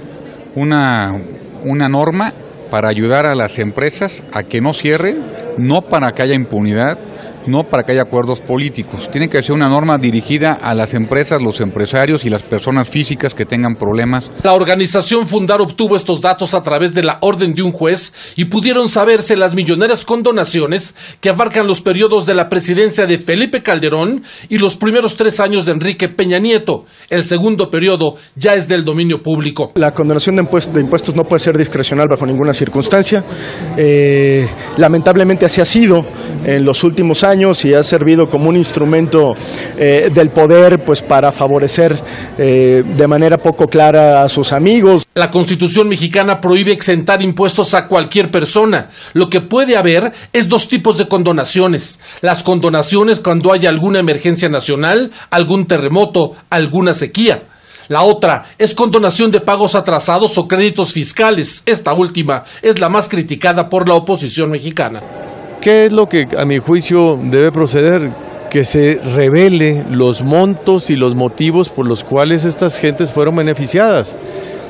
una, 0.54 1.20
una 1.64 1.90
norma 1.90 2.36
para 2.70 2.88
ayudar 2.90 3.26
a 3.26 3.36
las 3.36 3.60
empresas 3.60 4.24
a 4.32 4.44
que 4.44 4.62
no 4.62 4.74
cierren, 4.74 5.24
no 5.58 5.84
para 5.84 6.14
que 6.14 6.22
haya 6.22 6.34
impunidad, 6.34 6.98
no 7.48 7.64
para 7.64 7.84
que 7.84 7.94
haya 7.94 8.04
acuerdos 8.04 8.42
políticos. 8.42 9.10
Tiene 9.12 9.30
que 9.30 9.42
ser 9.42 9.54
una 9.54 9.70
norma 9.70 9.98
dirigida 9.98 10.54
a 10.54 10.74
las 10.74 10.94
empresas, 10.94 11.42
los 11.42 11.62
empresarios 11.62 12.26
y 12.26 12.30
las 12.30 12.44
personas 12.44 12.90
físicas 12.90 13.34
que 13.34 13.46
tengan 13.46 13.76
problemas. 13.76 14.32
La 14.44 14.54
organización 14.54 15.28
Fundar 15.28 15.62
obtuvo 15.62 15.96
estos 15.96 16.22
datos 16.22 16.54
a 16.54 16.62
través 16.62 16.94
de 16.94 17.04
la 17.04 17.18
orden 17.22 17.54
de 17.54 17.62
un 17.62 17.72
juez 17.72 18.14
y 18.36 18.46
pudieron 18.46 18.90
saberse 18.90 19.36
las 19.36 19.54
millonarias 19.54 20.06
condonaciones 20.06 20.96
que 21.22 21.30
abarcan 21.30 21.68
los 21.68 21.82
periodos 21.82 22.26
de 22.26 22.34
la 22.34 22.50
presidencia 22.50 23.06
de 23.06 23.18
Felipe 23.18 23.64
Calderón 23.64 24.24
y 24.50 24.58
los 24.58 24.76
primeros 24.76 25.16
tres 25.16 25.40
años 25.40 25.66
de 25.66 25.74
Enrique 25.74 26.10
Peña 26.10 26.40
Nieto. 26.40 26.86
El 27.10 27.24
segundo 27.24 27.70
periodo 27.70 28.16
ya 28.36 28.56
es 28.56 28.68
del 28.68 28.84
dominio 28.84 29.22
público. 29.22 29.72
La 29.76 29.92
condonación 29.92 30.36
de 30.36 30.42
impuestos, 30.42 31.16
no 31.16 31.24
puede 31.24 31.40
ser 31.40 31.58
discrecional 31.58 32.08
bajo 32.10 32.26
ninguna 32.26 32.54
circunstancia. 32.54 33.24
Eh, 33.78 34.48
lamentablemente 34.78 35.46
así 35.46 35.62
ha 35.62 35.66
sido 35.66 36.06
en 36.46 36.64
los 36.64 36.84
últimos 36.84 37.24
y 37.36 37.74
ha 37.74 37.84
servido 37.84 38.30
como 38.30 38.49
un 38.49 38.56
instrumento 38.56 39.36
eh, 39.78 40.10
del 40.14 40.30
poder 40.30 40.80
pues 40.84 41.02
para 41.02 41.34
favorecer 41.34 41.99
eh, 42.38 42.82
de 42.86 43.07
manera 43.07 43.38
poco 43.38 43.68
clara 43.68 44.24
a 44.24 44.30
sus 44.30 44.53
amigos. 44.53 45.06
La 45.16 45.30
Constitución 45.30 45.90
mexicana 45.90 46.40
prohíbe 46.40 46.72
exentar 46.72 47.22
impuestos 47.22 47.74
a 47.74 47.88
cualquier 47.88 48.32
persona. 48.32 48.90
Lo 49.14 49.30
que 49.30 49.41
puede 49.41 49.76
haber 49.76 50.14
es 50.32 50.48
dos 50.48 50.70
tipos 50.70 50.98
de 50.98 51.07
condonaciones. 51.10 51.99
Las 52.22 52.41
condonaciones 52.41 53.20
cuando 53.20 53.52
haya 53.52 53.70
alguna 53.70 53.99
emergencia 53.99 54.48
nacional, 54.48 55.12
algún 55.30 55.68
terremoto, 55.68 56.36
alguna 56.49 56.94
sequía. 56.94 57.44
La 57.90 58.02
otra 58.02 58.45
es 58.57 58.74
condonación 58.74 59.30
de 59.30 59.41
pagos 59.41 59.76
atrasados 59.76 60.38
o 60.38 60.48
créditos 60.48 60.94
fiscales. 60.94 61.64
Esta 61.66 61.94
última 61.94 62.45
es 62.62 62.80
la 62.80 62.90
más 62.90 63.10
criticada 63.10 63.70
por 63.70 63.88
la 63.88 63.95
oposición 63.95 64.52
mexicana. 64.52 65.02
¿Qué 65.66 65.88
es 65.88 65.92
lo 65.92 66.08
que 66.08 66.28
a 66.38 66.46
mi 66.46 66.60
juicio 66.60 67.20
debe 67.20 67.52
proceder? 67.52 68.12
Que 68.52 68.64
se 68.64 69.02
revele 69.16 69.84
los 69.90 70.22
montos 70.22 70.92
y 70.92 70.96
los 70.96 71.16
motivos 71.16 71.70
por 71.70 71.88
los 71.88 72.04
cuales 72.04 72.46
estas 72.46 72.78
gentes 72.78 73.12
fueron 73.12 73.36
beneficiadas. 73.36 74.16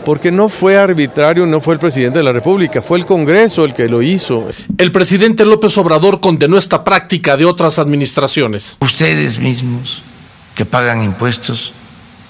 Porque 0.06 0.32
no 0.32 0.48
fue 0.48 0.78
arbitrario, 0.78 1.46
no 1.46 1.60
fue 1.60 1.74
el 1.74 1.82
presidente 1.82 2.20
de 2.20 2.24
la 2.24 2.32
República, 2.32 2.82
fue 2.82 2.98
el 2.98 3.06
Congreso 3.06 3.66
el 3.66 3.74
que 3.74 3.90
lo 3.90 4.02
hizo. 4.02 4.48
El 4.78 4.94
presidente 4.94 5.44
López 5.44 5.78
Obrador 5.78 6.22
condenó 6.22 6.58
esta 6.58 6.86
práctica 6.86 7.36
de 7.36 7.44
otras 7.44 7.78
administraciones. 7.78 8.78
Ustedes 8.80 9.38
mismos 9.38 10.02
que 10.56 10.64
pagan 10.64 11.04
impuestos, 11.04 11.74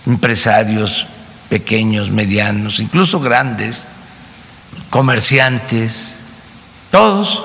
empresarios 0.08 1.06
pequeños, 1.50 2.10
medianos, 2.10 2.80
incluso 2.80 3.20
grandes, 3.20 3.86
comerciantes, 4.90 6.16
todos 6.90 7.44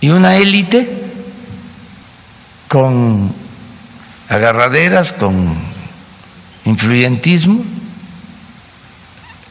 y 0.00 0.08
una 0.08 0.36
élite 0.36 0.88
con 2.68 3.32
agarraderas, 4.28 5.12
con 5.12 5.54
influyentismo, 6.64 7.62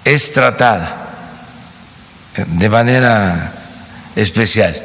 es 0.06 0.32
tratada 0.32 1.10
de 2.36 2.70
manera 2.70 3.54
especial. 4.16 4.76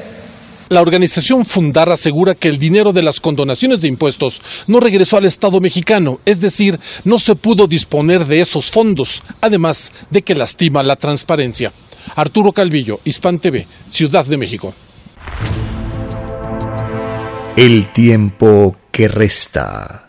La 0.70 0.82
organización 0.82 1.44
Fundar 1.44 1.90
asegura 1.90 2.34
que 2.34 2.48
el 2.48 2.58
dinero 2.58 2.92
de 2.92 3.02
las 3.02 3.20
condonaciones 3.20 3.80
de 3.80 3.88
impuestos 3.88 4.42
no 4.66 4.80
regresó 4.80 5.18
al 5.18 5.26
Estado 5.26 5.60
mexicano, 5.60 6.20
es 6.24 6.40
decir, 6.40 6.80
no 7.04 7.18
se 7.18 7.36
pudo 7.36 7.66
disponer 7.66 8.26
de 8.26 8.40
esos 8.40 8.70
fondos, 8.70 9.22
además 9.40 9.92
de 10.10 10.22
que 10.22 10.34
lastima 10.34 10.82
la 10.82 10.96
transparencia. 10.96 11.72
Arturo 12.16 12.52
Calvillo, 12.52 13.00
Hispan 13.04 13.38
TV, 13.38 13.66
Ciudad 13.88 14.24
de 14.26 14.36
México. 14.36 14.74
El 17.56 17.92
tiempo 17.92 18.76
que 18.90 19.08
resta. 19.08 20.04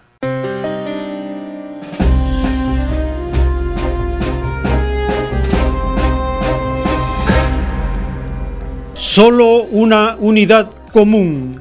Solo 8.94 9.64
una 9.72 10.18
unidad 10.20 10.76
común 10.92 11.60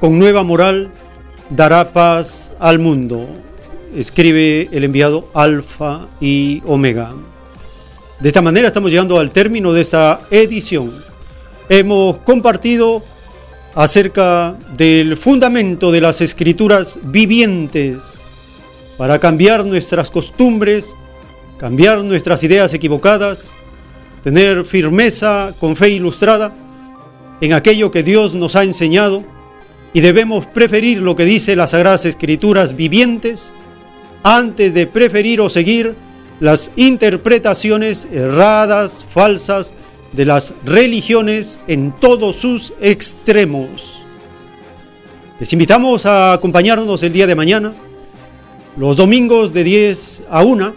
con 0.00 0.18
nueva 0.18 0.44
moral 0.44 0.90
dará 1.50 1.92
paz 1.92 2.52
al 2.58 2.78
mundo, 2.78 3.26
escribe 3.94 4.68
el 4.72 4.84
enviado 4.84 5.30
Alfa 5.34 6.06
y 6.20 6.62
Omega. 6.66 7.12
De 8.20 8.28
esta 8.28 8.42
manera 8.42 8.68
estamos 8.68 8.90
llegando 8.90 9.18
al 9.18 9.30
término 9.30 9.72
de 9.72 9.80
esta 9.80 10.20
edición. 10.30 11.09
Hemos 11.72 12.16
compartido 12.18 13.00
acerca 13.76 14.58
del 14.76 15.16
fundamento 15.16 15.92
de 15.92 16.00
las 16.00 16.20
escrituras 16.20 16.98
vivientes 17.00 18.22
para 18.98 19.20
cambiar 19.20 19.64
nuestras 19.64 20.10
costumbres, 20.10 20.96
cambiar 21.58 22.02
nuestras 22.02 22.42
ideas 22.42 22.74
equivocadas, 22.74 23.52
tener 24.24 24.64
firmeza 24.64 25.54
con 25.60 25.76
fe 25.76 25.90
ilustrada 25.90 26.52
en 27.40 27.52
aquello 27.52 27.92
que 27.92 28.02
Dios 28.02 28.34
nos 28.34 28.56
ha 28.56 28.64
enseñado 28.64 29.22
y 29.92 30.00
debemos 30.00 30.46
preferir 30.46 31.00
lo 31.00 31.14
que 31.14 31.24
dice 31.24 31.54
las 31.54 31.70
Sagradas 31.70 32.04
Escrituras 32.04 32.74
vivientes 32.74 33.52
antes 34.24 34.74
de 34.74 34.88
preferir 34.88 35.40
o 35.40 35.48
seguir 35.48 35.94
las 36.40 36.72
interpretaciones 36.74 38.08
erradas, 38.10 39.04
falsas, 39.08 39.72
de 40.12 40.24
las 40.24 40.54
religiones 40.64 41.60
en 41.66 41.92
todos 41.92 42.36
sus 42.36 42.72
extremos. 42.80 44.02
Les 45.38 45.52
invitamos 45.52 46.06
a 46.06 46.32
acompañarnos 46.32 47.02
el 47.02 47.12
día 47.12 47.26
de 47.26 47.34
mañana, 47.34 47.72
los 48.76 48.96
domingos 48.96 49.52
de 49.52 49.64
10 49.64 50.24
a 50.28 50.42
1, 50.42 50.74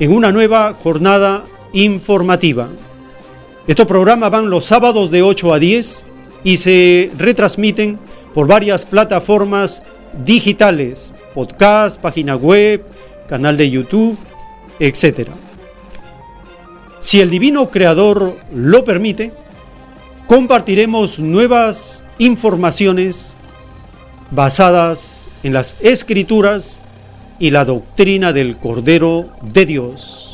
en 0.00 0.12
una 0.12 0.32
nueva 0.32 0.74
jornada 0.82 1.44
informativa. 1.72 2.68
Estos 3.66 3.86
programas 3.86 4.30
van 4.30 4.50
los 4.50 4.64
sábados 4.64 5.10
de 5.10 5.22
8 5.22 5.54
a 5.54 5.58
10 5.58 6.06
y 6.44 6.56
se 6.56 7.10
retransmiten 7.16 7.98
por 8.34 8.46
varias 8.46 8.84
plataformas 8.84 9.82
digitales, 10.24 11.12
podcast, 11.34 12.00
página 12.00 12.36
web, 12.36 12.84
canal 13.28 13.56
de 13.56 13.70
YouTube, 13.70 14.18
etc. 14.78 15.30
Si 17.04 17.20
el 17.20 17.28
divino 17.28 17.68
creador 17.68 18.38
lo 18.50 18.82
permite, 18.82 19.34
compartiremos 20.26 21.18
nuevas 21.18 22.02
informaciones 22.16 23.36
basadas 24.30 25.26
en 25.42 25.52
las 25.52 25.76
escrituras 25.82 26.82
y 27.38 27.50
la 27.50 27.66
doctrina 27.66 28.32
del 28.32 28.56
Cordero 28.56 29.28
de 29.42 29.66
Dios. 29.66 30.33